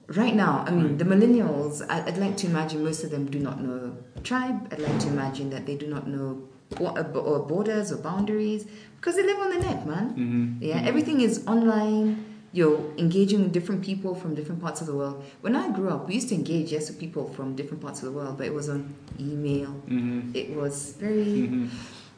right 0.09 0.35
now, 0.35 0.65
I 0.67 0.71
mean, 0.71 0.97
the 0.97 1.05
millennials, 1.05 1.89
I'd 1.89 2.17
like 2.19 2.37
to 2.39 2.47
imagine 2.47 2.83
most 2.85 3.05
of 3.05 3.11
them 3.11 3.27
do 3.31 3.39
not 3.39 3.61
know 3.61 3.97
tribe. 4.25 4.69
I'd 4.73 4.79
like 4.81 4.99
to 5.01 5.09
imagine 5.09 5.51
that 5.51 5.67
they 5.67 5.77
do 5.77 5.87
not 5.87 6.07
know 6.07 6.43
uh, 6.52 6.52
or 6.81 7.41
borders 7.41 7.93
or 7.93 7.97
boundaries 7.99 8.67
because 8.97 9.17
they 9.17 9.23
live 9.25 9.39
on 9.39 9.51
the 9.51 9.59
net, 9.59 9.87
man. 9.87 10.15
Mhm. 10.17 10.63
Yeah, 10.69 10.81
everything 10.85 11.21
is 11.21 11.45
online. 11.47 12.25
You're 12.55 12.79
engaging 12.99 13.43
with 13.43 13.53
different 13.53 13.83
people 13.83 14.15
from 14.15 14.35
different 14.35 14.61
parts 14.61 14.81
of 14.83 14.87
the 14.87 14.95
world. 14.95 15.25
When 15.41 15.57
I 15.57 15.71
grew 15.71 15.89
up, 15.89 16.07
we 16.09 16.15
used 16.17 16.29
to 16.29 16.35
engage, 16.35 16.71
yes, 16.71 16.89
with 16.91 16.99
people 16.99 17.31
from 17.35 17.57
different 17.57 17.83
parts 17.83 18.03
of 18.03 18.07
the 18.13 18.13
world, 18.13 18.37
but 18.37 18.47
it 18.47 18.55
was 18.55 18.69
on 18.69 18.95
email. 19.19 19.75
Mhm. 19.89 20.35
It 20.35 20.55
was 20.55 20.95
very. 21.01 21.25
Mhm. 21.49 21.69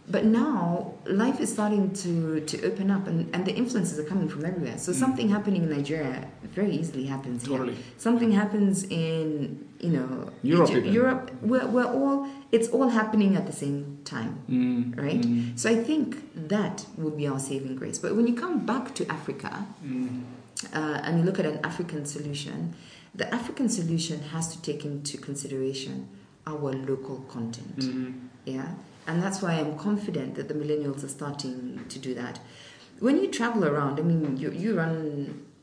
But 0.06 0.26
now 0.26 0.92
life 1.06 1.40
is 1.40 1.50
starting 1.50 1.90
to, 2.02 2.40
to 2.40 2.62
open 2.66 2.90
up 2.90 3.06
and, 3.06 3.34
and 3.34 3.46
the 3.46 3.54
influences 3.54 3.98
are 3.98 4.04
coming 4.04 4.28
from 4.28 4.44
everywhere. 4.44 4.76
So 4.76 4.92
something 4.92 5.30
happening 5.30 5.62
in 5.62 5.70
Nigeria 5.70 6.28
very 6.54 6.72
easily 6.76 7.06
happens 7.06 7.46
here. 7.46 7.72
Something 7.96 8.30
happens 8.32 8.84
in 8.90 9.66
you 9.84 9.90
know 9.96 10.08
Europe 10.42 10.70
Egypt. 10.70 10.86
Europe. 11.00 11.24
We're, 11.50 11.66
we're 11.74 11.92
all 11.98 12.18
it's 12.56 12.68
all 12.76 12.88
happening 13.00 13.36
at 13.40 13.44
the 13.50 13.56
same 13.64 13.80
time, 14.04 14.32
Mm, 14.48 14.82
right? 15.04 15.20
mm, 15.20 15.58
So 15.60 15.64
I 15.74 15.76
think 15.88 16.06
that 16.54 16.76
would 17.02 17.16
be 17.22 17.26
our 17.32 17.40
saving 17.50 17.74
grace. 17.80 17.98
But 18.04 18.10
when 18.16 18.26
you 18.30 18.34
come 18.44 18.56
back 18.72 18.84
to 18.98 19.02
Africa 19.18 19.52
mm. 19.84 20.22
uh, 20.78 21.04
and 21.04 21.12
you 21.18 21.24
look 21.28 21.38
at 21.42 21.46
an 21.46 21.58
African 21.70 22.02
solution, 22.06 22.74
the 23.20 23.26
African 23.38 23.68
solution 23.68 24.18
has 24.34 24.44
to 24.54 24.58
take 24.68 24.84
into 24.90 25.14
consideration 25.18 25.94
our 26.46 26.72
local 26.90 27.16
content. 27.36 27.78
Mhm. 27.78 28.12
Yeah, 28.56 28.68
and 29.08 29.16
that's 29.24 29.38
why 29.42 29.52
I'm 29.60 29.74
confident 29.88 30.30
that 30.38 30.46
the 30.48 30.54
millennials 30.62 31.00
are 31.06 31.08
starting 31.20 31.80
to 31.88 31.98
do 31.98 32.12
that. 32.22 32.36
When 33.00 33.16
you 33.20 33.28
travel 33.38 33.62
around, 33.64 33.94
I 33.98 34.02
mean, 34.10 34.36
you, 34.42 34.50
you 34.52 34.70
run, 34.82 34.98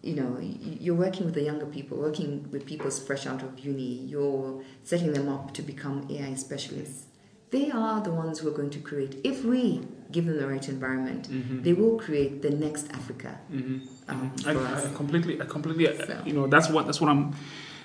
you 0.01 0.15
know, 0.15 0.37
you're 0.39 0.95
working 0.95 1.25
with 1.25 1.35
the 1.35 1.43
younger 1.43 1.65
people, 1.67 1.97
working 1.97 2.47
with 2.51 2.65
people 2.65 2.89
fresh 2.89 3.27
out 3.27 3.43
of 3.43 3.59
uni, 3.59 3.99
you're 4.05 4.63
setting 4.83 5.13
them 5.13 5.29
up 5.29 5.53
to 5.53 5.61
become 5.61 6.07
AI 6.09 6.33
specialists. 6.33 7.05
They 7.51 7.69
are 7.69 8.01
the 8.01 8.11
ones 8.11 8.39
who 8.39 8.47
are 8.47 8.55
going 8.55 8.69
to 8.71 8.79
create, 8.79 9.17
if 9.23 9.43
we 9.43 9.81
give 10.11 10.25
them 10.25 10.37
the 10.37 10.47
right 10.47 10.67
environment, 10.69 11.29
Mhm. 11.29 11.63
they 11.63 11.73
will 11.73 11.97
create 11.99 12.41
the 12.41 12.49
next 12.49 12.89
Africa. 12.91 13.39
Mhm. 13.53 13.81
Um, 14.09 14.31
I, 14.45 14.53
for 14.53 14.59
I 14.59 14.71
us. 14.73 14.95
completely, 14.95 15.39
I 15.41 15.45
completely, 15.45 15.87
uh, 15.87 16.05
So. 16.05 16.17
you 16.25 16.33
know, 16.33 16.47
that's 16.47 16.69
what 16.69 16.85
that's 16.85 16.99
what 17.01 17.09
I'm. 17.09 17.33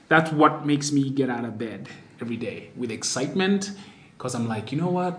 That's 0.09 0.31
what 0.33 0.65
makes 0.65 0.93
me 0.93 1.11
get 1.11 1.29
out 1.29 1.45
of 1.45 1.59
bed 1.59 1.89
every 2.21 2.37
day 2.37 2.71
with 2.77 2.91
excitement, 2.93 3.73
because 4.17 4.35
I'm 4.37 4.47
like, 4.49 4.71
you 4.73 4.79
know 4.79 4.89
what, 4.89 5.15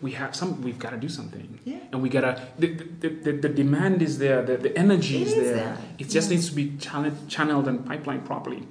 we 0.00 0.12
have 0.12 0.34
some, 0.34 0.62
we've 0.62 0.78
got 0.78 0.90
to 0.90 0.96
do 0.96 1.08
something, 1.08 1.58
Yeah. 1.64 1.78
and 1.92 2.00
we 2.02 2.08
gotta. 2.08 2.40
The, 2.58 2.68
the, 3.02 3.08
the, 3.08 3.32
the 3.32 3.48
demand 3.48 4.00
is 4.02 4.18
there, 4.18 4.42
the, 4.42 4.56
the 4.56 4.76
energy 4.78 5.22
is, 5.22 5.32
is 5.32 5.44
there. 5.44 5.54
there. 5.56 5.76
It 5.98 6.08
just 6.08 6.30
Yeah. 6.30 6.36
needs 6.36 6.48
to 6.48 6.54
be 6.54 6.76
channeled, 6.78 7.28
channeled 7.28 7.68
and 7.68 7.80
pipelined 7.80 8.24
properly. 8.24 8.62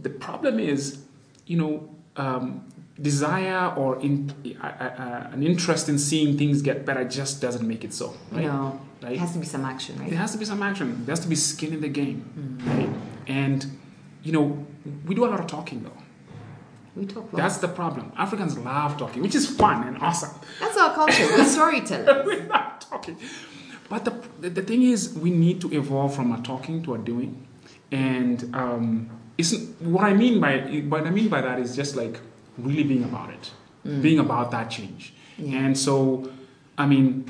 The 0.00 0.10
problem 0.10 0.60
is, 0.60 0.98
you 1.46 1.56
know, 1.58 1.88
um, 2.16 2.64
desire 3.00 3.74
or 3.74 4.00
in, 4.00 4.32
uh, 4.62 4.66
uh, 4.66 5.30
an 5.32 5.42
interest 5.42 5.88
in 5.88 5.98
seeing 5.98 6.36
things 6.38 6.62
get 6.62 6.84
better 6.86 7.04
just 7.04 7.40
doesn't 7.40 7.66
make 7.66 7.82
it 7.84 7.92
so. 7.92 8.14
Right? 8.30 8.44
No, 8.44 8.80
Right? 9.02 9.12
it 9.12 9.18
has 9.18 9.32
to 9.32 9.38
be 9.40 9.46
some 9.46 9.64
action, 9.64 9.98
right? 9.98 10.10
There 10.10 10.18
has 10.18 10.30
to 10.32 10.38
be 10.38 10.44
some 10.44 10.62
action. 10.62 11.04
There 11.04 11.12
has 11.12 11.20
to 11.20 11.28
be 11.28 11.34
skin 11.34 11.72
in 11.72 11.80
the 11.80 11.88
game, 11.88 12.24
Mm. 12.38 12.66
right? 12.68 12.90
And 13.26 13.66
you 14.22 14.30
know, 14.30 14.64
we 15.06 15.14
do 15.16 15.24
a 15.24 15.30
lot 15.34 15.40
of 15.40 15.46
talking 15.48 15.82
though. 15.82 16.01
We 16.94 17.06
talk 17.06 17.30
That's 17.32 17.58
the 17.58 17.68
problem. 17.68 18.12
Africans 18.16 18.58
love 18.58 18.98
talking, 18.98 19.22
which 19.22 19.34
is 19.34 19.46
fun 19.48 19.86
and 19.86 19.96
awesome. 19.98 20.38
That's 20.60 20.76
our 20.76 20.94
culture. 20.94 21.26
We're 21.26 21.44
storytellers. 21.58 22.26
we 22.30 22.40
love 22.42 22.80
talking, 22.80 23.16
but 23.88 24.04
the, 24.04 24.50
the 24.50 24.62
thing 24.62 24.82
is, 24.82 25.14
we 25.14 25.30
need 25.30 25.60
to 25.62 25.72
evolve 25.72 26.14
from 26.14 26.32
a 26.32 26.42
talking 26.42 26.82
to 26.84 26.94
a 26.94 26.98
doing, 26.98 27.46
and 27.90 28.54
um, 28.54 29.10
it's 29.38 29.54
what 29.80 30.04
I 30.04 30.12
mean 30.12 30.40
by 30.40 30.58
what 30.88 31.06
I 31.06 31.10
mean 31.10 31.28
by 31.28 31.40
that 31.40 31.58
is 31.58 31.74
just 31.74 31.96
like 31.96 32.20
really 32.58 32.82
being 32.82 33.04
about 33.04 33.30
it, 33.30 33.50
being 34.02 34.18
about 34.18 34.50
that 34.50 34.70
change. 34.70 35.14
Yeah. 35.38 35.60
And 35.60 35.78
so, 35.78 36.30
I 36.76 36.86
mean, 36.86 37.24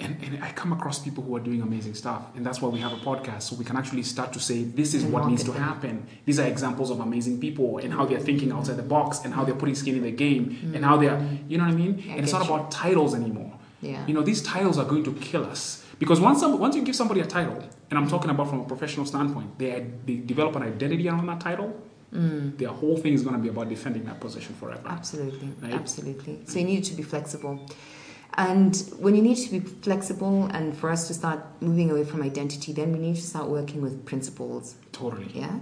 and, 0.00 0.16
and 0.22 0.44
I 0.44 0.50
come 0.52 0.72
across 0.72 0.98
people 0.98 1.22
who 1.24 1.34
are 1.36 1.40
doing 1.40 1.60
amazing 1.62 1.94
stuff, 1.94 2.22
and 2.36 2.44
that's 2.46 2.60
why 2.62 2.68
we 2.68 2.80
have 2.80 2.92
a 2.92 2.96
podcast, 2.96 3.42
so 3.42 3.56
we 3.56 3.64
can 3.64 3.76
actually 3.76 4.02
start 4.02 4.32
to 4.34 4.40
say 4.40 4.62
this 4.62 4.94
is 4.94 5.04
what 5.04 5.26
needs 5.26 5.44
to 5.44 5.52
happen. 5.52 6.06
These 6.24 6.38
are 6.40 6.46
examples 6.46 6.90
of 6.90 7.00
amazing 7.00 7.40
people 7.40 7.78
and 7.78 7.92
how 7.92 8.04
they're 8.06 8.20
thinking 8.20 8.52
outside 8.52 8.76
the 8.76 8.82
box, 8.82 9.24
and 9.24 9.34
how 9.34 9.44
they're 9.44 9.54
putting 9.54 9.74
skin 9.74 9.96
in 9.96 10.02
the 10.02 10.10
game, 10.12 10.72
and 10.74 10.84
how 10.84 10.96
they're, 10.96 11.20
you 11.48 11.58
know 11.58 11.64
what 11.64 11.72
I 11.72 11.76
mean? 11.76 12.04
I 12.08 12.12
and 12.12 12.20
it's 12.24 12.32
not 12.32 12.46
you. 12.46 12.54
about 12.54 12.70
titles 12.70 13.14
anymore. 13.14 13.52
Yeah. 13.80 14.04
You 14.06 14.14
know, 14.14 14.22
these 14.22 14.42
titles 14.42 14.76
are 14.78 14.84
going 14.84 15.04
to 15.04 15.12
kill 15.14 15.44
us 15.44 15.84
because 15.98 16.20
once 16.20 16.40
some, 16.40 16.58
once 16.58 16.74
you 16.76 16.82
give 16.82 16.96
somebody 16.96 17.20
a 17.20 17.26
title, 17.26 17.62
and 17.90 17.98
I'm 17.98 18.08
talking 18.08 18.30
about 18.30 18.48
from 18.50 18.60
a 18.60 18.64
professional 18.64 19.06
standpoint, 19.06 19.58
they 19.58 19.86
they 20.04 20.16
develop 20.16 20.56
an 20.56 20.62
identity 20.62 21.08
around 21.08 21.26
that 21.26 21.40
title. 21.40 21.70
Mm. 22.12 22.56
Their 22.56 22.70
whole 22.70 22.96
thing 22.96 23.12
is 23.12 23.22
going 23.22 23.36
to 23.36 23.42
be 23.42 23.50
about 23.50 23.68
defending 23.68 24.04
that 24.06 24.18
position 24.18 24.54
forever. 24.54 24.80
Absolutely, 24.88 25.48
Right? 25.60 25.74
absolutely. 25.74 26.38
So 26.46 26.58
you 26.58 26.64
need 26.64 26.84
to 26.84 26.94
be 26.94 27.02
flexible. 27.02 27.60
And 28.34 28.76
when 28.98 29.16
you 29.16 29.22
need 29.22 29.36
to 29.36 29.50
be 29.50 29.60
flexible, 29.60 30.44
and 30.52 30.76
for 30.76 30.90
us 30.90 31.08
to 31.08 31.14
start 31.14 31.40
moving 31.60 31.90
away 31.90 32.04
from 32.04 32.22
identity, 32.22 32.72
then 32.72 32.92
we 32.92 32.98
need 32.98 33.16
to 33.16 33.22
start 33.22 33.48
working 33.48 33.82
with 33.82 34.04
principles. 34.04 34.76
Totally. 34.92 35.30
Yeah. 35.34 35.58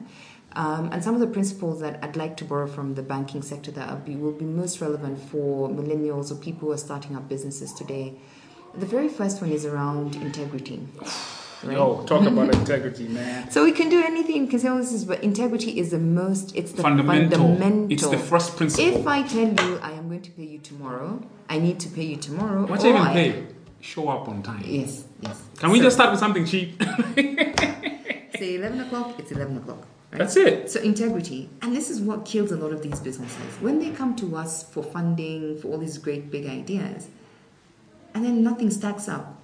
Um, 0.56 0.90
and 0.90 1.04
some 1.04 1.14
of 1.14 1.20
the 1.20 1.26
principles 1.26 1.80
that 1.80 2.02
I'd 2.02 2.16
like 2.16 2.36
to 2.38 2.44
borrow 2.44 2.66
from 2.66 2.94
the 2.94 3.02
banking 3.02 3.42
sector 3.42 3.70
that 3.72 3.90
will 3.90 3.96
be, 3.96 4.16
will 4.16 4.32
be 4.32 4.46
most 4.46 4.80
relevant 4.80 5.18
for 5.20 5.68
millennials 5.68 6.32
or 6.32 6.36
people 6.36 6.68
who 6.68 6.74
are 6.74 6.78
starting 6.78 7.14
up 7.14 7.28
businesses 7.28 7.74
today. 7.74 8.14
The 8.74 8.86
very 8.86 9.08
first 9.08 9.42
one 9.42 9.50
is 9.50 9.66
around 9.66 10.16
integrity. 10.16 10.86
Right? 11.62 11.76
Yo, 11.76 12.04
talk 12.04 12.26
about 12.26 12.54
integrity, 12.54 13.06
man. 13.08 13.50
So 13.50 13.64
we 13.64 13.72
can 13.72 13.90
do 13.90 14.02
anything, 14.02 14.48
can 14.48 14.58
say 14.58 14.68
all 14.68 14.78
this 14.78 14.92
is, 14.92 15.04
but 15.04 15.22
integrity 15.22 15.78
is 15.78 15.90
the 15.90 15.98
most, 15.98 16.56
it's 16.56 16.72
the 16.72 16.82
Fundamental. 16.82 17.38
fundamental. 17.38 17.92
It's 17.92 18.06
the 18.06 18.18
first 18.18 18.56
principle. 18.56 19.00
If 19.00 19.06
I 19.06 19.22
tell 19.22 19.48
you 19.48 19.78
I 19.82 19.92
am 19.92 20.08
going 20.08 20.22
to 20.22 20.30
pay 20.30 20.44
you 20.44 20.58
tomorrow, 20.58 21.22
I 21.48 21.58
need 21.58 21.78
to 21.80 21.88
pay 21.88 22.04
you 22.04 22.16
tomorrow. 22.16 22.66
What 22.66 22.84
even 22.84 23.00
I- 23.02 23.12
pay? 23.12 23.46
Show 23.80 24.08
up 24.08 24.28
on 24.28 24.42
time. 24.42 24.62
Yes, 24.66 25.04
yes. 25.20 25.40
Can 25.58 25.70
we 25.70 25.78
just 25.80 25.94
start 25.94 26.10
with 26.10 26.18
something 26.18 26.44
cheap? 26.44 26.82
say 27.14 28.56
11 28.56 28.80
o'clock? 28.80 29.14
It's 29.18 29.30
11 29.30 29.58
o'clock. 29.58 29.78
Right? 30.10 30.18
That's 30.18 30.36
it. 30.36 30.70
So 30.70 30.80
integrity, 30.80 31.48
and 31.62 31.74
this 31.76 31.90
is 31.90 32.00
what 32.00 32.24
kills 32.24 32.50
a 32.52 32.56
lot 32.56 32.72
of 32.72 32.82
these 32.82 32.98
businesses. 33.00 33.60
When 33.60 33.78
they 33.78 33.90
come 33.90 34.16
to 34.16 34.36
us 34.36 34.62
for 34.68 34.82
funding, 34.82 35.58
for 35.60 35.68
all 35.68 35.78
these 35.78 35.98
great 35.98 36.30
big 36.30 36.46
ideas, 36.46 37.08
and 38.14 38.24
then 38.24 38.42
nothing 38.42 38.70
stacks 38.70 39.08
up, 39.08 39.40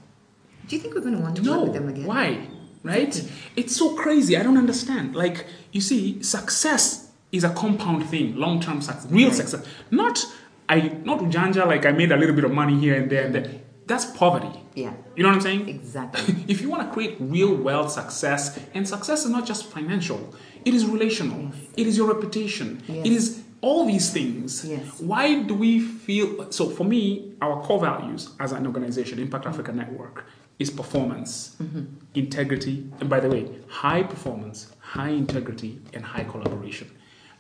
do 0.67 0.75
you 0.77 0.83
think 0.83 0.95
we're 0.95 1.03
going 1.03 1.17
to 1.17 1.21
want 1.21 1.37
to 1.37 1.43
No. 1.43 1.53
work 1.59 1.65
with 1.65 1.75
them 1.75 1.89
again? 1.89 2.07
Why? 2.07 2.47
Right? 2.83 3.31
It's 3.55 3.77
so 3.77 3.95
crazy. 3.95 4.37
I 4.37 4.43
don't 4.43 4.59
understand. 4.59 5.15
Like, 5.15 5.47
you 5.73 5.81
see, 5.81 6.21
success 6.23 7.11
is 7.31 7.45
a 7.45 7.51
compound 7.51 8.09
thing, 8.09 8.37
long 8.37 8.61
term 8.61 8.81
success, 8.81 9.07
real 9.11 9.29
Right. 9.29 9.37
success. 9.37 9.65
Not 9.91 10.25
I 10.73 10.77
not 11.11 11.19
ujanja 11.27 11.67
like 11.67 11.85
I 11.91 11.93
made 11.93 12.13
a 12.13 12.19
little 12.23 12.35
bit 12.35 12.45
of 12.45 12.53
money 12.63 12.77
here 12.85 12.95
and 13.01 13.11
there 13.13 13.25
and 13.27 13.35
there. 13.35 13.51
That's 13.87 14.07
poverty. 14.23 14.55
Yeah, 14.75 14.95
You 15.17 15.23
know 15.23 15.29
what 15.29 15.35
I'm 15.35 15.41
saying? 15.43 15.69
exactly. 15.69 16.45
if 16.49 16.63
you 16.63 16.69
want 16.71 16.83
to 16.87 16.91
create 16.95 17.17
real 17.21 17.55
wealth 17.55 17.91
success, 18.01 18.59
and 18.75 18.89
success 18.89 19.25
is 19.27 19.31
not 19.31 19.45
just 19.45 19.63
financial, 19.71 20.21
it 20.65 20.73
is 20.73 20.87
relational, 20.87 21.41
Yes. 21.43 21.55
it 21.77 21.87
is 21.91 21.97
your 21.99 22.09
reputation, 22.15 22.69
Yes. 22.89 23.07
it 23.07 23.13
is 23.13 23.43
all 23.61 23.85
these 23.93 24.09
things. 24.11 24.65
Yes. 24.65 25.01
Why 25.01 25.43
do 25.43 25.55
we 25.55 25.81
feel 25.81 26.51
so? 26.51 26.71
For 26.79 26.85
me, 26.85 27.35
our 27.43 27.57
core 27.67 27.81
values 27.81 28.31
as 28.41 28.51
an 28.53 28.67
organization, 28.67 29.19
Impact 29.19 29.45
mm-hmm. 29.45 29.55
Africa 29.55 29.73
Network, 29.73 30.17
is 30.59 30.71
performance, 30.71 31.33
mm-hmm. 31.63 31.85
integrity, 32.15 32.77
and 33.01 33.09
by 33.15 33.21
the 33.21 33.29
way, 33.35 33.43
high 33.69 34.03
performance, 34.15 34.59
high 34.97 35.11
integrity, 35.11 35.73
and 35.95 36.05
high 36.05 36.25
collaboration. 36.25 36.89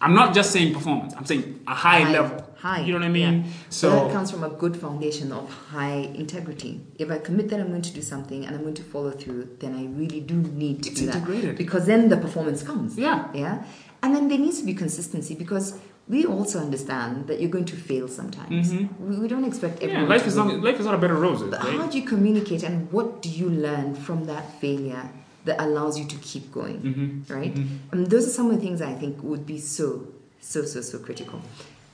I'm 0.02 0.14
not 0.14 0.34
just 0.34 0.50
saying 0.54 0.74
performance. 0.74 1.14
I'm 1.16 1.24
saying 1.24 1.60
a 1.66 1.74
high, 1.74 2.02
level. 2.10 2.38
High. 2.56 2.80
You 2.80 2.92
know 2.92 2.98
what 2.98 3.06
I 3.06 3.08
mean? 3.20 3.34
Yeah. 3.44 3.52
So 3.70 3.88
So 3.90 4.04
that 4.04 4.12
comes 4.12 4.30
from 4.32 4.42
a 4.44 4.50
good 4.62 4.76
foundation 4.76 5.28
of 5.32 5.44
high 5.76 6.00
integrity. 6.22 6.72
If 6.98 7.08
I 7.10 7.18
commit 7.18 7.48
that 7.50 7.58
I'm 7.60 7.68
going 7.68 7.82
to 7.90 7.94
do 8.00 8.02
something 8.02 8.44
and 8.44 8.54
I'm 8.56 8.62
going 8.62 8.74
to 8.82 8.86
follow 8.94 9.12
through, 9.12 9.42
then 9.60 9.72
I 9.82 9.84
really 10.00 10.20
do 10.20 10.34
need 10.34 10.82
to 10.84 10.90
It's 10.90 11.00
do 11.00 11.06
that. 11.06 11.56
Because 11.56 11.86
then 11.86 12.08
the 12.08 12.16
performance 12.16 12.62
comes. 12.62 12.98
Yeah. 12.98 13.28
Yeah. 13.34 13.64
And 14.02 14.14
then 14.14 14.28
there 14.28 14.38
needs 14.38 14.58
to 14.60 14.66
be 14.66 14.74
consistency 14.74 15.34
because 15.36 15.78
we 16.08 16.26
also 16.26 16.58
understand 16.58 17.28
that 17.28 17.40
you're 17.40 17.50
going 17.58 17.64
to 17.66 17.76
fail 17.76 18.08
sometimes. 18.08 18.72
We, 18.72 19.18
we 19.22 19.28
don't 19.28 19.44
expect 19.44 19.74
Mm-hmm. 19.76 19.88
yeah, 19.88 19.94
everyone 19.94 20.08
life 20.10 20.22
to 20.22 20.28
is 20.28 20.36
not 20.36 20.46
life 20.68 20.78
is 20.80 20.86
not 20.86 20.94
a 20.96 20.98
bed 20.98 21.12
of 21.12 21.20
roses, 21.20 21.50
But 21.50 21.60
how 21.60 21.86
do 21.86 21.96
you 22.00 22.06
communicate 22.14 22.62
and 22.64 22.90
what 22.90 23.22
do 23.22 23.28
you 23.28 23.48
learn 23.48 23.94
from 23.94 24.24
that 24.24 24.44
failure 24.60 25.08
that 25.44 25.60
allows 25.60 25.98
you 25.98 26.06
to 26.06 26.16
keep 26.16 26.52
going? 26.52 26.80
Mm-hmm. 26.80 27.32
Right? 27.34 27.54
And 27.92 28.06
those 28.08 28.26
are 28.26 28.30
some 28.30 28.50
of 28.50 28.56
the 28.56 28.62
things 28.62 28.80
I 28.80 28.94
think 28.94 29.22
would 29.22 29.44
be 29.46 29.58
so, 29.58 30.06
so, 30.40 30.64
so, 30.64 30.80
so 30.80 30.98
critical. 30.98 31.40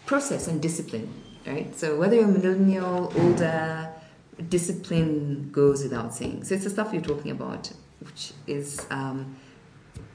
Process 0.07 0.49
and 0.49 0.61
discipline, 0.63 1.13
right? 1.47 1.77
So 1.79 1.97
whether 1.97 2.17
you're 2.17 2.27
millennial, 2.29 3.13
older, 3.17 3.91
discipline 4.49 5.51
goes 5.51 5.83
without 5.83 6.15
saying. 6.15 6.45
So 6.45 6.55
it's 6.55 6.65
the 6.65 6.71
stuff 6.71 6.93
you're 6.93 7.03
talking 7.03 7.31
about, 7.31 7.73
which 8.01 8.33
is 8.47 8.87
um, 8.91 9.37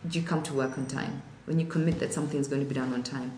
do 0.07 0.19
you 0.19 0.25
come 0.25 0.41
to 0.43 0.53
work 0.53 0.77
on 0.77 0.85
time? 0.87 1.21
When 1.45 1.59
you 1.59 1.65
commit 1.65 1.99
that 1.99 2.13
something 2.13 2.39
is 2.39 2.47
going 2.47 2.61
to 2.61 2.67
be 2.67 2.75
done 2.75 2.93
on 2.93 3.03
time, 3.03 3.37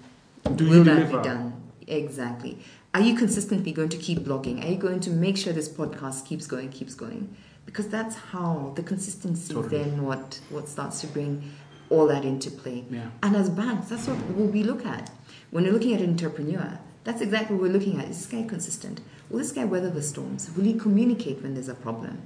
Do 0.56 0.66
will 0.66 0.78
you 0.78 0.84
that 0.84 0.96
deliver? 0.96 1.18
be 1.18 1.24
done? 1.24 1.62
Exactly. 1.88 2.60
Are 2.93 3.02
you 3.02 3.16
consistently 3.16 3.72
going 3.72 3.89
to 3.89 3.98
keep 3.98 4.20
blogging? 4.20 4.64
Are 4.64 4.68
you 4.70 4.78
going 4.78 5.00
to 5.02 5.10
make 5.10 5.38
sure 5.38 5.52
this 5.54 5.68
podcast 5.68 6.26
keeps 6.26 6.48
going, 6.48 6.70
keeps 6.70 6.93
going? 6.93 7.36
Because 7.66 7.88
that's 7.88 8.16
how 8.16 8.74
the 8.76 8.84
consistency 8.84 9.53
Totally. 9.53 9.84
then 9.84 10.03
what 10.03 10.39
what 10.49 10.68
starts 10.70 11.01
to 11.01 11.07
bring 11.07 11.51
all 11.89 12.07
that 12.07 12.26
into 12.26 12.49
play. 12.51 12.84
Yeah. 12.89 13.09
And 13.22 13.36
as 13.36 13.49
banks, 13.49 13.89
that's 13.89 14.07
what 14.07 14.18
we 14.36 14.63
look 14.63 14.86
at. 14.86 15.11
When 15.51 15.63
you're 15.66 15.74
looking 15.74 15.93
at 15.93 16.01
an 16.01 16.11
entrepreneur, 16.11 16.80
that's 17.03 17.22
exactly 17.22 17.55
what 17.55 17.63
we're 17.63 17.74
looking 17.74 17.99
at. 17.99 18.09
Is 18.09 18.18
this 18.18 18.28
guy 18.28 18.47
consistent? 18.47 19.01
Will 19.30 19.39
this 19.39 19.51
guy 19.51 19.66
weather 19.66 19.89
the 19.89 20.01
storms? 20.01 20.49
Will 20.55 20.63
he 20.63 20.74
communicate 20.74 21.41
when 21.41 21.53
there's 21.53 21.70
a 21.70 21.76
problem? 21.76 22.22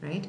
Right? 0.00 0.28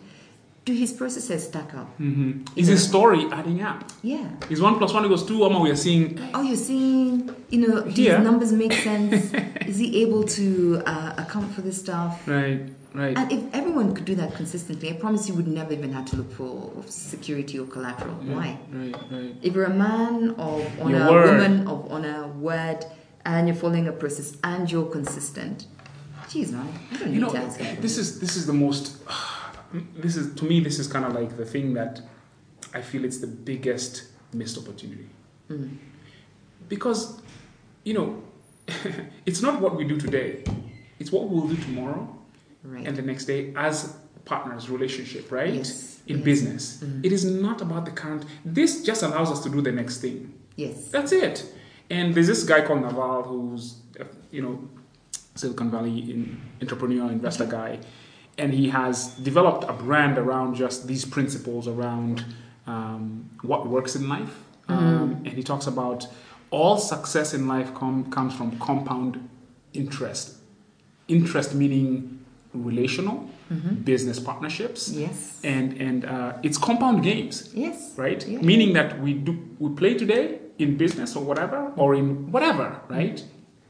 Do 0.66 0.74
his 0.74 0.92
processes 0.94 1.44
stack 1.46 1.76
up? 1.76 1.88
hmm 1.98 2.42
Is 2.56 2.68
his 2.68 2.84
story 2.88 3.28
adding 3.32 3.62
up? 3.62 3.84
Yeah. 4.02 4.28
Is 4.50 4.60
one 4.60 4.78
plus 4.80 4.92
one 4.94 5.06
equals 5.06 5.24
two? 5.26 5.44
Or 5.44 5.62
we 5.62 5.70
are 5.70 5.76
seeing 5.76 6.18
Oh, 6.34 6.42
you're 6.42 6.58
seeing, 6.58 7.30
you 7.52 7.60
know, 7.68 7.82
do 7.84 8.02
his 8.02 8.20
numbers 8.24 8.52
make 8.52 8.74
sense? 8.90 9.32
Is 9.68 9.78
he 9.78 10.02
able 10.02 10.24
to 10.40 10.82
uh, 10.88 11.14
account 11.20 11.54
for 11.54 11.62
this 11.62 11.78
stuff? 11.80 12.28
right, 12.28 12.62
right. 12.96 13.16
And 13.16 13.32
if 13.32 13.42
everyone 13.54 13.94
could 13.94 14.06
do 14.06 14.16
that 14.16 14.34
consistently, 14.34 14.90
I 14.90 14.94
promise 14.94 15.28
you 15.30 15.36
would 15.36 15.48
never 15.48 15.72
even 15.72 15.94
have 15.94 16.06
to 16.06 16.16
look 16.18 16.32
for 16.34 16.72
security 16.88 17.60
or 17.60 17.68
collateral. 17.68 18.18
Yeah, 18.24 18.34
Why? 18.36 18.58
Right, 18.74 18.96
right. 19.12 19.36
If 19.44 19.54
you're 19.54 19.66
a 19.66 19.70
man 19.88 20.32
of 20.40 20.66
honor, 20.82 21.06
woman 21.12 21.68
of 21.68 21.92
honor, 21.92 22.28
word, 22.30 22.86
and 23.24 23.48
you're 23.48 23.56
following 23.56 23.88
a 23.88 23.92
process 23.92 24.36
and 24.44 24.72
you're 24.72 24.90
consistent, 24.90 25.68
geez, 26.28 26.52
man, 26.52 26.68
I 26.92 26.98
don't 26.98 27.12
need 27.12 27.22
know, 27.22 27.30
to 27.30 27.38
ask 27.38 27.60
you. 27.62 27.76
this 27.82 28.00
is 28.00 28.20
this 28.20 28.36
is 28.36 28.48
the 28.48 28.54
most. 28.66 28.98
This 29.96 30.16
is 30.16 30.34
to 30.36 30.46
me. 30.46 30.60
This 30.60 30.80
is 30.80 30.88
kind 30.88 31.06
of 31.06 31.14
like 31.14 31.38
the 31.38 31.46
thing 31.46 31.74
that 31.74 32.02
I 32.74 32.82
feel 32.82 33.06
it's 33.06 33.20
the 33.20 33.28
biggest 33.28 34.04
missed 34.34 34.58
opportunity 34.58 35.08
Mm. 35.50 35.78
because 36.70 37.22
you 37.84 37.94
know 37.94 38.24
it's 39.28 39.42
not 39.42 39.62
what 39.62 39.76
we 39.76 39.84
do 39.86 39.98
today; 40.00 40.44
it's 41.00 41.12
what 41.12 41.30
we'll 41.30 41.48
do 41.48 41.56
tomorrow 41.58 42.08
right. 42.64 42.86
and 42.88 42.98
the 42.98 43.02
next 43.04 43.26
day 43.26 43.54
as 43.56 43.96
partners 44.26 44.70
relationship, 44.70 45.32
right? 45.32 45.54
Yes, 45.54 46.00
In 46.08 46.18
yes. 46.18 46.26
business, 46.26 46.64
Mhm. 46.84 47.06
it 47.06 47.12
is 47.12 47.24
not 47.26 47.62
about 47.62 47.86
the 47.86 47.92
current. 47.92 48.26
This 48.44 48.84
just 48.84 49.04
allows 49.04 49.30
us 49.32 49.40
to 49.44 49.50
do 49.50 49.62
the 49.62 49.72
next 49.72 50.02
thing. 50.02 50.34
yes. 50.56 50.90
That's 50.90 51.12
it. 51.12 51.46
And 51.92 52.16
there's 52.16 52.26
this 52.28 52.44
guy 52.44 52.62
called 52.66 52.82
Naval 52.82 53.22
who's, 53.30 53.76
uh, 54.00 54.06
you 54.32 54.42
know, 54.42 54.56
Silicon 55.36 55.70
Valley 55.70 56.00
in, 56.12 56.42
entrepreneur, 56.62 57.12
investor 57.12 57.46
guy. 57.46 57.78
And 58.38 58.54
he 58.54 58.70
has 58.70 59.08
developed 59.16 59.64
a 59.70 59.74
brand 59.74 60.18
around 60.18 60.56
just 60.56 60.88
these 60.88 61.06
principles 61.06 61.68
around 61.68 62.26
um, 62.68 63.30
what 63.44 63.68
works 63.68 63.96
in 63.96 64.10
life. 64.10 64.36
Um, 64.68 65.22
and 65.26 65.28
he 65.28 65.44
talks 65.44 65.68
about 65.68 66.08
all 66.50 66.78
success 66.78 67.34
in 67.34 67.48
life 67.48 67.74
com- 67.74 68.10
comes 68.12 68.34
from 68.36 68.58
compound 68.60 69.30
interest. 69.74 70.38
Interest 71.08 71.54
meaning 71.54 72.26
relational, 72.54 73.30
business 73.84 74.20
partnerships, 74.20 74.90
Yes. 74.90 75.40
and, 75.44 75.74
and 75.80 76.06
uh, 76.06 76.34
it's 76.42 76.58
compound 76.58 77.04
games 77.04 77.52
Yes. 77.54 77.94
right? 77.96 78.26
Yeah. 78.28 78.40
Meaning 78.42 78.74
that 78.74 79.00
we 79.02 79.14
do 79.14 79.38
we 79.60 79.70
play 79.76 79.94
today 79.94 80.40
in 80.58 80.78
business 80.78 81.16
or 81.16 81.24
whatever, 81.24 81.72
or 81.76 81.94
in 81.96 82.32
whatever, 82.32 82.80
right? 82.90 83.24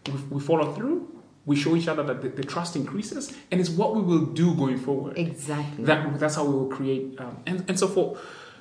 We, 0.08 0.14
we 0.38 0.40
follow 0.40 0.72
through. 0.74 1.10
We 1.46 1.56
show 1.56 1.76
each 1.76 1.88
other 1.88 2.02
that 2.04 2.22
the, 2.22 2.30
the 2.30 2.44
trust 2.44 2.76
increases, 2.76 3.32
and 3.52 3.62
it's 3.62 3.70
what 3.70 3.96
we 3.96 4.02
will 4.02 4.26
do 4.26 4.56
going 4.56 4.78
forward. 4.78 5.18
Exactly. 5.18 5.84
That 5.86 6.20
that's 6.20 6.36
how 6.36 6.46
we 6.46 6.54
will 6.54 6.70
create. 6.78 7.20
Um, 7.20 7.38
and 7.46 7.64
and 7.68 7.80
so 7.80 7.88
for 7.88 8.18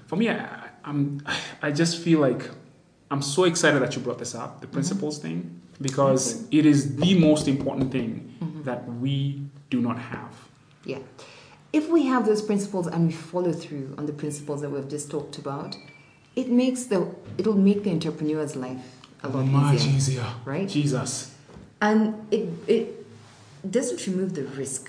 for 0.06 0.16
me, 0.16 0.28
I, 0.28 0.68
I'm 0.84 1.22
I 1.62 1.70
just 1.72 1.98
feel 2.02 2.20
like 2.20 2.50
I'm 3.10 3.22
so 3.22 3.44
excited 3.44 3.80
that 3.82 3.94
you 3.96 4.02
brought 4.02 4.18
this 4.18 4.34
up, 4.34 4.60
the 4.60 4.66
principles 4.66 5.18
thing, 5.18 5.60
because 5.80 6.46
it 6.50 6.66
is 6.66 6.96
the 6.96 7.18
most 7.18 7.48
important 7.48 7.90
thing 7.90 8.62
that 8.64 8.86
we 9.00 9.42
do 9.70 9.80
not 9.80 9.98
have. 9.98 10.32
Yeah. 10.84 10.98
If 11.72 11.88
we 11.88 12.06
have 12.06 12.24
those 12.26 12.40
principles 12.42 12.86
and 12.86 13.06
we 13.08 13.12
follow 13.12 13.52
through 13.52 13.94
on 13.98 14.06
the 14.06 14.12
principles 14.12 14.60
that 14.60 14.70
we've 14.70 14.88
just 14.88 15.10
talked 15.10 15.38
about, 15.38 15.76
it 16.36 16.48
makes 16.50 16.84
the 16.84 17.14
it'll 17.38 17.54
make 17.56 17.82
the 17.82 17.90
entrepreneur's 17.90 18.54
life 18.56 18.84
a 19.22 19.28
lot 19.28 19.46
Much 19.46 19.74
easier. 19.76 19.96
easier, 19.96 20.26
right? 20.44 20.68
Jesus. 20.68 21.33
And 21.88 22.02
it 22.36 22.44
it 22.76 22.84
doesn't 23.76 24.00
remove 24.10 24.30
the 24.40 24.44
risk 24.62 24.84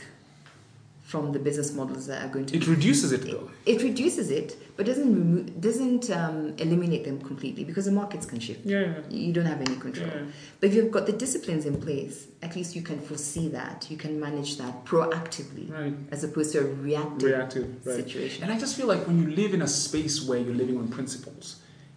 from 1.11 1.23
the 1.35 1.39
business 1.47 1.69
models 1.79 2.03
that 2.09 2.19
are 2.25 2.31
going 2.35 2.45
to 2.47 2.53
It 2.59 2.65
reduces 2.75 3.09
it 3.17 3.21
though. 3.31 3.47
it 3.73 3.79
reduces 3.89 4.27
it, 4.39 4.49
but 4.75 4.83
doesn't 4.91 5.11
remove, 5.21 5.61
doesn't 5.67 6.05
um, 6.19 6.37
eliminate 6.65 7.03
them 7.09 7.17
completely 7.29 7.63
because 7.69 7.85
the 7.85 7.95
markets 8.01 8.25
can 8.31 8.39
shift. 8.47 8.65
Yeah. 8.65 8.87
You 9.23 9.31
don't 9.37 9.45
have 9.53 9.61
any 9.67 9.75
control. 9.85 10.07
Yeah. 10.15 10.23
But 10.59 10.65
if 10.69 10.73
you've 10.75 10.91
got 10.97 11.05
the 11.05 11.13
disciplines 11.25 11.63
in 11.71 11.75
place, 11.87 12.15
at 12.41 12.51
least 12.57 12.75
you 12.77 12.81
can 12.89 12.99
foresee 13.09 13.47
that. 13.59 13.77
You 13.91 13.97
can 13.97 14.13
manage 14.27 14.51
that 14.61 14.73
proactively 14.91 15.65
Right. 15.79 15.93
as 16.15 16.23
opposed 16.27 16.49
to 16.53 16.59
a 16.65 16.67
reactive, 16.87 17.29
reactive 17.29 17.67
right. 17.85 17.95
situation. 18.01 18.39
And 18.43 18.51
I 18.51 18.57
just 18.65 18.73
feel 18.77 18.87
like 18.93 19.03
when 19.09 19.17
you 19.21 19.27
live 19.41 19.51
in 19.57 19.61
a 19.61 19.71
space 19.83 20.15
where 20.27 20.39
you're 20.39 20.59
living 20.63 20.77
on 20.81 20.87
principles, 20.99 21.45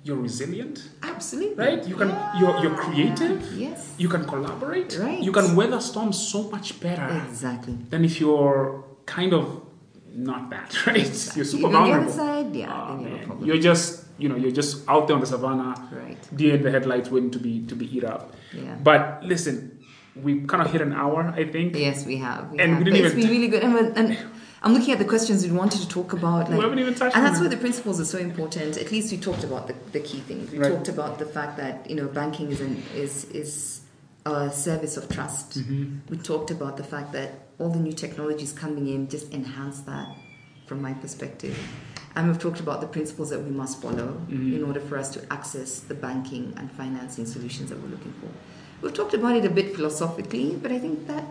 you're 0.08 0.16
resilient, 0.30 0.76
Absolutely. 1.02 1.54
right? 1.64 1.86
You 1.86 1.96
can 2.00 2.08
you're 2.40 2.56
you're 2.62 2.74
creative. 2.84 3.38
Yes. 3.64 3.94
You 3.98 4.08
can 4.08 4.24
collaborate. 4.24 4.90
Right. 4.98 5.20
You 5.20 5.32
can 5.38 5.54
weather 5.54 5.80
storms 5.80 6.16
so 6.32 6.40
much 6.54 6.80
better 6.80 7.08
Exactly. 7.28 7.76
than 7.90 8.04
if 8.04 8.14
you're 8.20 8.84
kind 9.06 9.32
of 9.34 9.44
not 10.30 10.48
that, 10.54 10.70
right? 10.86 11.12
You're 11.36 11.44
super 11.52 11.68
you're 11.68 11.70
the 11.72 11.78
other 11.78 11.90
vulnerable. 12.08 12.12
side, 12.12 12.56
yeah, 12.56 12.72
Oh, 12.88 12.96
then 12.96 13.04
you 13.04 13.10
have 13.16 13.22
a 13.22 13.26
problem. 13.26 13.46
You're 13.48 13.62
just 13.70 13.88
you 14.22 14.28
know 14.30 14.36
you're 14.42 14.56
just 14.62 14.88
out 14.88 15.06
there 15.06 15.14
on 15.18 15.20
the 15.20 15.30
savannah, 15.34 15.74
right. 16.02 16.22
deer 16.34 16.54
in 16.56 16.62
the 16.62 16.70
headlights, 16.76 17.08
waiting 17.10 17.30
to 17.36 17.38
be 17.46 17.52
to 17.70 17.74
be 17.76 17.86
eat 17.96 18.04
up. 18.14 18.32
Yeah. 18.54 18.76
But 18.88 19.22
listen, 19.32 19.56
we 20.24 20.30
kind 20.52 20.62
of 20.64 20.72
hit 20.72 20.80
an 20.88 20.92
hour, 21.02 21.20
I 21.40 21.44
think. 21.54 21.76
Yes, 21.76 22.06
we 22.06 22.16
have. 22.16 22.50
We 22.50 22.58
And 22.58 22.68
have. 22.70 22.78
we 22.78 22.84
didn't 22.84 23.04
it's 23.06 23.14
even 23.14 23.20
been 23.20 23.30
really 23.36 23.48
good. 23.54 23.62
And, 23.62 23.76
and 24.00 24.08
I'm 24.62 24.72
looking 24.74 24.92
at 24.92 24.98
the 24.98 25.04
questions 25.04 25.44
we 25.46 25.52
wanted 25.52 25.80
to 25.82 25.88
talk 25.88 26.12
about. 26.12 26.48
we 26.48 26.54
Like, 26.56 26.62
haven't 26.64 26.78
even 26.80 26.94
touched 26.94 27.16
and 27.16 27.24
that's 27.24 27.40
why 27.40 27.46
the 27.48 27.56
principles 27.56 28.00
are 28.00 28.04
so 28.04 28.18
important. 28.18 28.76
At 28.76 28.90
least 28.90 29.12
we 29.12 29.18
talked 29.18 29.44
about 29.44 29.68
the, 29.68 29.74
the 29.92 30.00
key 30.00 30.20
things. 30.20 30.50
We 30.50 30.58
Right. 30.58 30.72
talked 30.72 30.88
about 30.88 31.18
the 31.18 31.26
fact 31.26 31.56
that 31.58 31.88
you 31.88 31.94
know 31.96 32.08
banking 32.08 32.50
is 32.50 32.60
an, 32.60 32.82
is 32.96 33.24
is 33.26 33.80
a 34.26 34.50
service 34.50 34.96
of 34.96 35.08
trust. 35.08 35.58
Mhm. 35.58 36.00
We 36.10 36.16
talked 36.18 36.50
about 36.50 36.76
the 36.76 36.82
fact 36.84 37.12
that 37.12 37.30
all 37.58 37.70
the 37.70 37.78
new 37.78 37.92
technologies 37.92 38.52
coming 38.52 38.88
in 38.88 39.08
just 39.08 39.32
enhance 39.32 39.80
that, 39.80 40.08
from 40.66 40.82
my 40.82 40.92
perspective. 40.92 41.56
And 42.16 42.26
we've 42.26 42.38
talked 42.38 42.58
about 42.60 42.80
the 42.80 42.88
principles 42.88 43.30
that 43.30 43.40
we 43.44 43.50
must 43.50 43.80
follow 43.80 44.20
Mhm. 44.28 44.56
in 44.56 44.64
order 44.64 44.80
for 44.80 44.98
us 44.98 45.08
to 45.10 45.20
access 45.32 45.78
the 45.80 45.94
banking 45.94 46.52
and 46.56 46.70
financing 46.72 47.26
solutions 47.26 47.70
that 47.70 47.80
we're 47.80 47.90
looking 47.96 48.12
for. 48.20 48.28
We've 48.82 48.92
talked 48.94 49.14
about 49.14 49.36
it 49.36 49.44
a 49.44 49.50
bit 49.50 49.74
philosophically, 49.76 50.58
but 50.62 50.72
I 50.72 50.78
think 50.80 51.06
that 51.06 51.24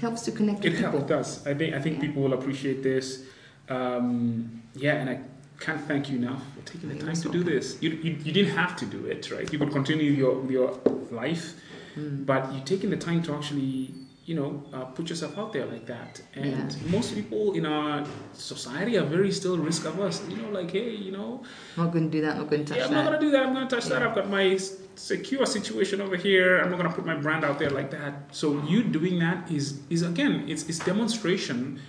helps 0.00 0.22
to 0.22 0.32
connect 0.32 0.64
It 0.64 0.70
with 0.70 0.78
people. 0.78 0.90
helps, 0.98 1.04
it 1.04 1.08
does. 1.08 1.46
I 1.46 1.54
think 1.54 1.74
I 1.74 1.80
think 1.80 1.96
Yeah. 1.96 2.02
people 2.06 2.22
will 2.22 2.34
appreciate 2.34 2.82
this. 2.82 3.24
Um, 3.68 4.62
yeah, 4.74 4.94
and 5.00 5.08
I 5.10 5.20
can't 5.60 5.80
thank 5.86 6.10
you 6.10 6.16
enough 6.18 6.42
for 6.54 6.62
taking 6.72 6.88
the 6.90 6.96
time 7.04 7.14
to 7.14 7.28
do 7.30 7.42
this. 7.42 7.78
You, 7.80 7.90
you, 7.90 8.16
you 8.24 8.32
didn't 8.32 8.54
have 8.56 8.76
to 8.76 8.86
do 8.86 9.06
it, 9.06 9.30
right? 9.30 9.50
You 9.52 9.58
could 9.58 9.72
continue 9.72 10.10
your 10.12 10.44
your 10.50 10.78
life, 11.10 11.54
Mm. 11.96 12.26
but 12.26 12.52
you 12.52 12.60
taking 12.64 12.90
the 12.90 12.96
time 12.96 13.22
to 13.22 13.32
actually 13.34 13.94
you 14.26 14.34
know, 14.34 14.62
uh, 14.72 14.84
put 14.96 15.10
yourself 15.10 15.36
out 15.36 15.52
there 15.52 15.66
like 15.66 15.84
that. 15.86 16.22
And 16.34 16.46
Yeah. 16.72 16.88
most 16.96 17.14
people 17.14 17.52
in 17.52 17.66
our 17.66 18.04
society 18.32 18.96
are 18.96 19.04
very 19.04 19.30
still 19.30 19.58
risk 19.58 19.84
averse. 19.84 20.22
You 20.30 20.36
know, 20.36 20.48
like, 20.50 20.70
hey, 20.70 20.90
you 21.06 21.12
know, 21.12 21.42
I'm 21.76 21.84
Not 21.84 21.92
going 21.92 22.10
to 22.10 22.10
do 22.16 22.20
that. 22.22 22.32
I'm 22.32 22.38
Not 22.38 22.50
going 22.50 22.64
to 22.64 22.68
touch 22.72 22.78
yeah, 22.78 22.86
I'm 22.86 22.90
that. 22.92 22.96
not 23.02 23.04
gonna 23.10 23.20
do 23.20 23.30
that. 23.32 23.42
I'm 23.46 23.52
gonna 23.52 23.68
touch 23.68 23.84
that. 23.86 24.02
I've 24.02 24.14
got 24.14 24.30
my 24.30 24.58
secure 24.96 25.44
situation 25.44 26.00
over 26.00 26.16
here. 26.16 26.58
I'm 26.60 26.70
not 26.70 26.78
gonna 26.78 26.92
put 26.98 27.04
my 27.04 27.16
brand 27.16 27.44
out 27.44 27.58
there 27.58 27.70
like 27.70 27.90
that. 27.90 28.12
So 28.40 28.62
you 28.70 28.82
doing 28.82 29.18
that 29.18 29.50
is 29.50 29.80
is 29.90 30.00
again, 30.02 30.34
it's 30.48 30.62
it's 30.70 30.78
demonstration 30.92 31.80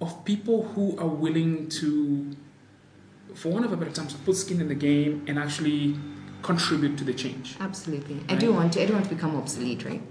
of 0.00 0.24
people 0.24 0.58
who 0.74 0.84
are 0.98 1.08
willing 1.24 1.68
to, 1.80 1.88
for 3.34 3.48
one 3.56 3.64
of 3.64 3.72
a 3.72 3.76
better 3.76 3.92
term, 3.92 4.06
to 4.08 4.16
put 4.26 4.34
skin 4.36 4.60
in 4.60 4.68
the 4.68 4.74
game 4.74 5.22
and 5.28 5.38
actually 5.38 5.96
contribute 6.42 6.96
to 6.98 7.04
the 7.04 7.14
change. 7.14 7.56
Absolutely. 7.60 8.16
I 8.28 8.34
do 8.34 8.52
want 8.52 8.72
to. 8.74 8.82
I 8.82 8.86
don't 8.86 8.96
want 8.96 9.08
to 9.08 9.14
become 9.14 9.36
obsolete, 9.36 9.84
right? 9.84 10.02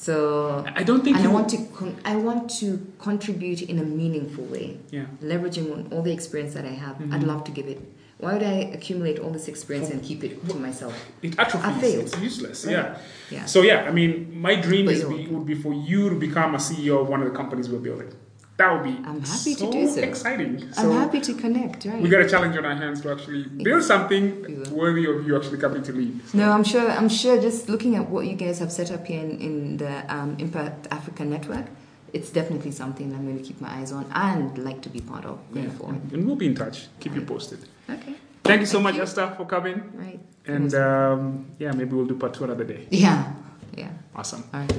So 0.00 0.64
I 0.76 0.84
don't 0.84 1.02
think 1.02 1.16
and 1.16 1.26
I 1.26 1.30
want 1.32 1.48
to. 1.48 1.58
Con- 1.74 1.96
I 2.04 2.14
want 2.14 2.48
to 2.60 2.86
contribute 3.00 3.62
in 3.62 3.80
a 3.80 3.82
meaningful 3.82 4.44
way, 4.44 4.78
Yeah. 4.92 5.06
leveraging 5.20 5.72
on 5.72 5.88
all 5.92 6.02
the 6.02 6.12
experience 6.12 6.54
that 6.54 6.64
I 6.64 6.74
have. 6.84 6.96
I'd 7.12 7.22
Mhm. 7.22 7.26
love 7.26 7.42
to 7.48 7.50
give 7.50 7.66
it. 7.66 7.80
Why 8.18 8.32
would 8.34 8.42
I 8.44 8.70
accumulate 8.76 9.18
all 9.18 9.30
this 9.30 9.48
experience 9.48 9.90
and 9.90 10.00
keep 10.00 10.22
it 10.22 10.32
to 10.48 10.54
myself? 10.56 10.94
It 11.22 11.34
atrophies. 11.38 11.68
I 11.76 11.80
failed. 11.80 12.04
It's 12.04 12.20
useless. 12.20 12.64
Right. 12.64 12.72
Yeah. 12.76 12.96
Yeah. 13.30 13.44
So 13.46 13.62
yeah, 13.62 13.86
I 13.88 13.92
mean, 13.92 14.12
my 14.48 14.54
dream 14.54 14.86
But 14.86 14.94
is 14.94 15.04
be, 15.04 15.26
would 15.32 15.46
be 15.46 15.54
for 15.54 15.72
you 15.74 16.08
to 16.10 16.14
become 16.16 16.54
a 16.54 16.60
CEO 16.60 17.00
of 17.02 17.08
one 17.08 17.20
of 17.22 17.28
the 17.30 17.36
companies 17.36 17.68
we're 17.68 17.78
building. 17.90 18.10
That 18.58 18.72
would 18.72 18.82
be 18.82 18.96
I'm 19.08 19.20
happy 19.22 19.54
to 19.54 19.70
do 19.70 19.88
so. 19.88 20.00
exciting. 20.00 20.68
I'm 20.76 20.90
happy 20.90 21.20
to 21.20 21.32
connect. 21.34 21.84
Right. 21.84 22.02
we 22.02 22.08
got 22.08 22.22
a 22.22 22.28
challenge 22.28 22.56
on 22.56 22.64
our 22.64 22.74
hands 22.74 23.00
to 23.02 23.12
actually 23.12 23.44
build 23.44 23.84
something 23.84 24.68
worthy 24.72 25.06
of 25.06 25.24
you 25.26 25.36
actually 25.36 25.58
coming 25.58 25.82
to 25.84 25.92
lead. 25.92 26.20
No, 26.34 26.50
I'm 26.50 26.64
sure. 26.64 26.90
I'm 26.90 27.08
sure. 27.08 27.40
Just 27.40 27.68
looking 27.68 27.94
at 27.94 28.08
what 28.10 28.26
you 28.26 28.34
guys 28.34 28.58
have 28.58 28.72
set 28.72 28.90
up 28.90 29.06
here 29.06 29.20
in, 29.22 29.38
in 29.40 29.76
the 29.76 30.12
um, 30.12 30.34
Impact 30.40 30.88
Africa 30.90 31.24
network, 31.24 31.66
it's 32.12 32.30
definitely 32.30 32.72
something 32.72 33.14
I'm 33.14 33.24
going 33.26 33.38
to 33.38 33.44
keep 33.44 33.60
my 33.60 33.70
eyes 33.78 33.92
on 33.92 34.06
and 34.12 34.58
like 34.58 34.80
to 34.82 34.88
be 34.88 35.00
part 35.02 35.24
of 35.24 35.38
going 35.54 35.66
Yeah. 35.66 35.72
forward. 35.78 36.12
And 36.12 36.26
we'll 36.26 36.34
be 36.44 36.46
in 36.46 36.56
touch. 36.56 36.88
Keep 36.98 37.14
you 37.14 37.22
posted. 37.22 37.60
Okay. 37.88 38.14
Thank 38.42 38.60
you 38.60 38.66
so 38.66 38.78
Thank 38.78 38.84
much, 38.84 38.94
you. 38.96 39.02
Esther, 39.02 39.34
for 39.36 39.46
coming. 39.46 39.82
Right. 39.94 40.18
And 40.46 40.74
um, 40.74 41.46
yeah, 41.60 41.70
maybe 41.70 41.94
we'll 41.94 42.06
do 42.06 42.16
part 42.16 42.34
two 42.34 42.42
another 42.42 42.64
day. 42.64 42.88
Yeah. 42.90 43.34
Yeah. 43.76 43.90
Awesome. 44.16 44.42
All 44.52 44.60
right. 44.60 44.72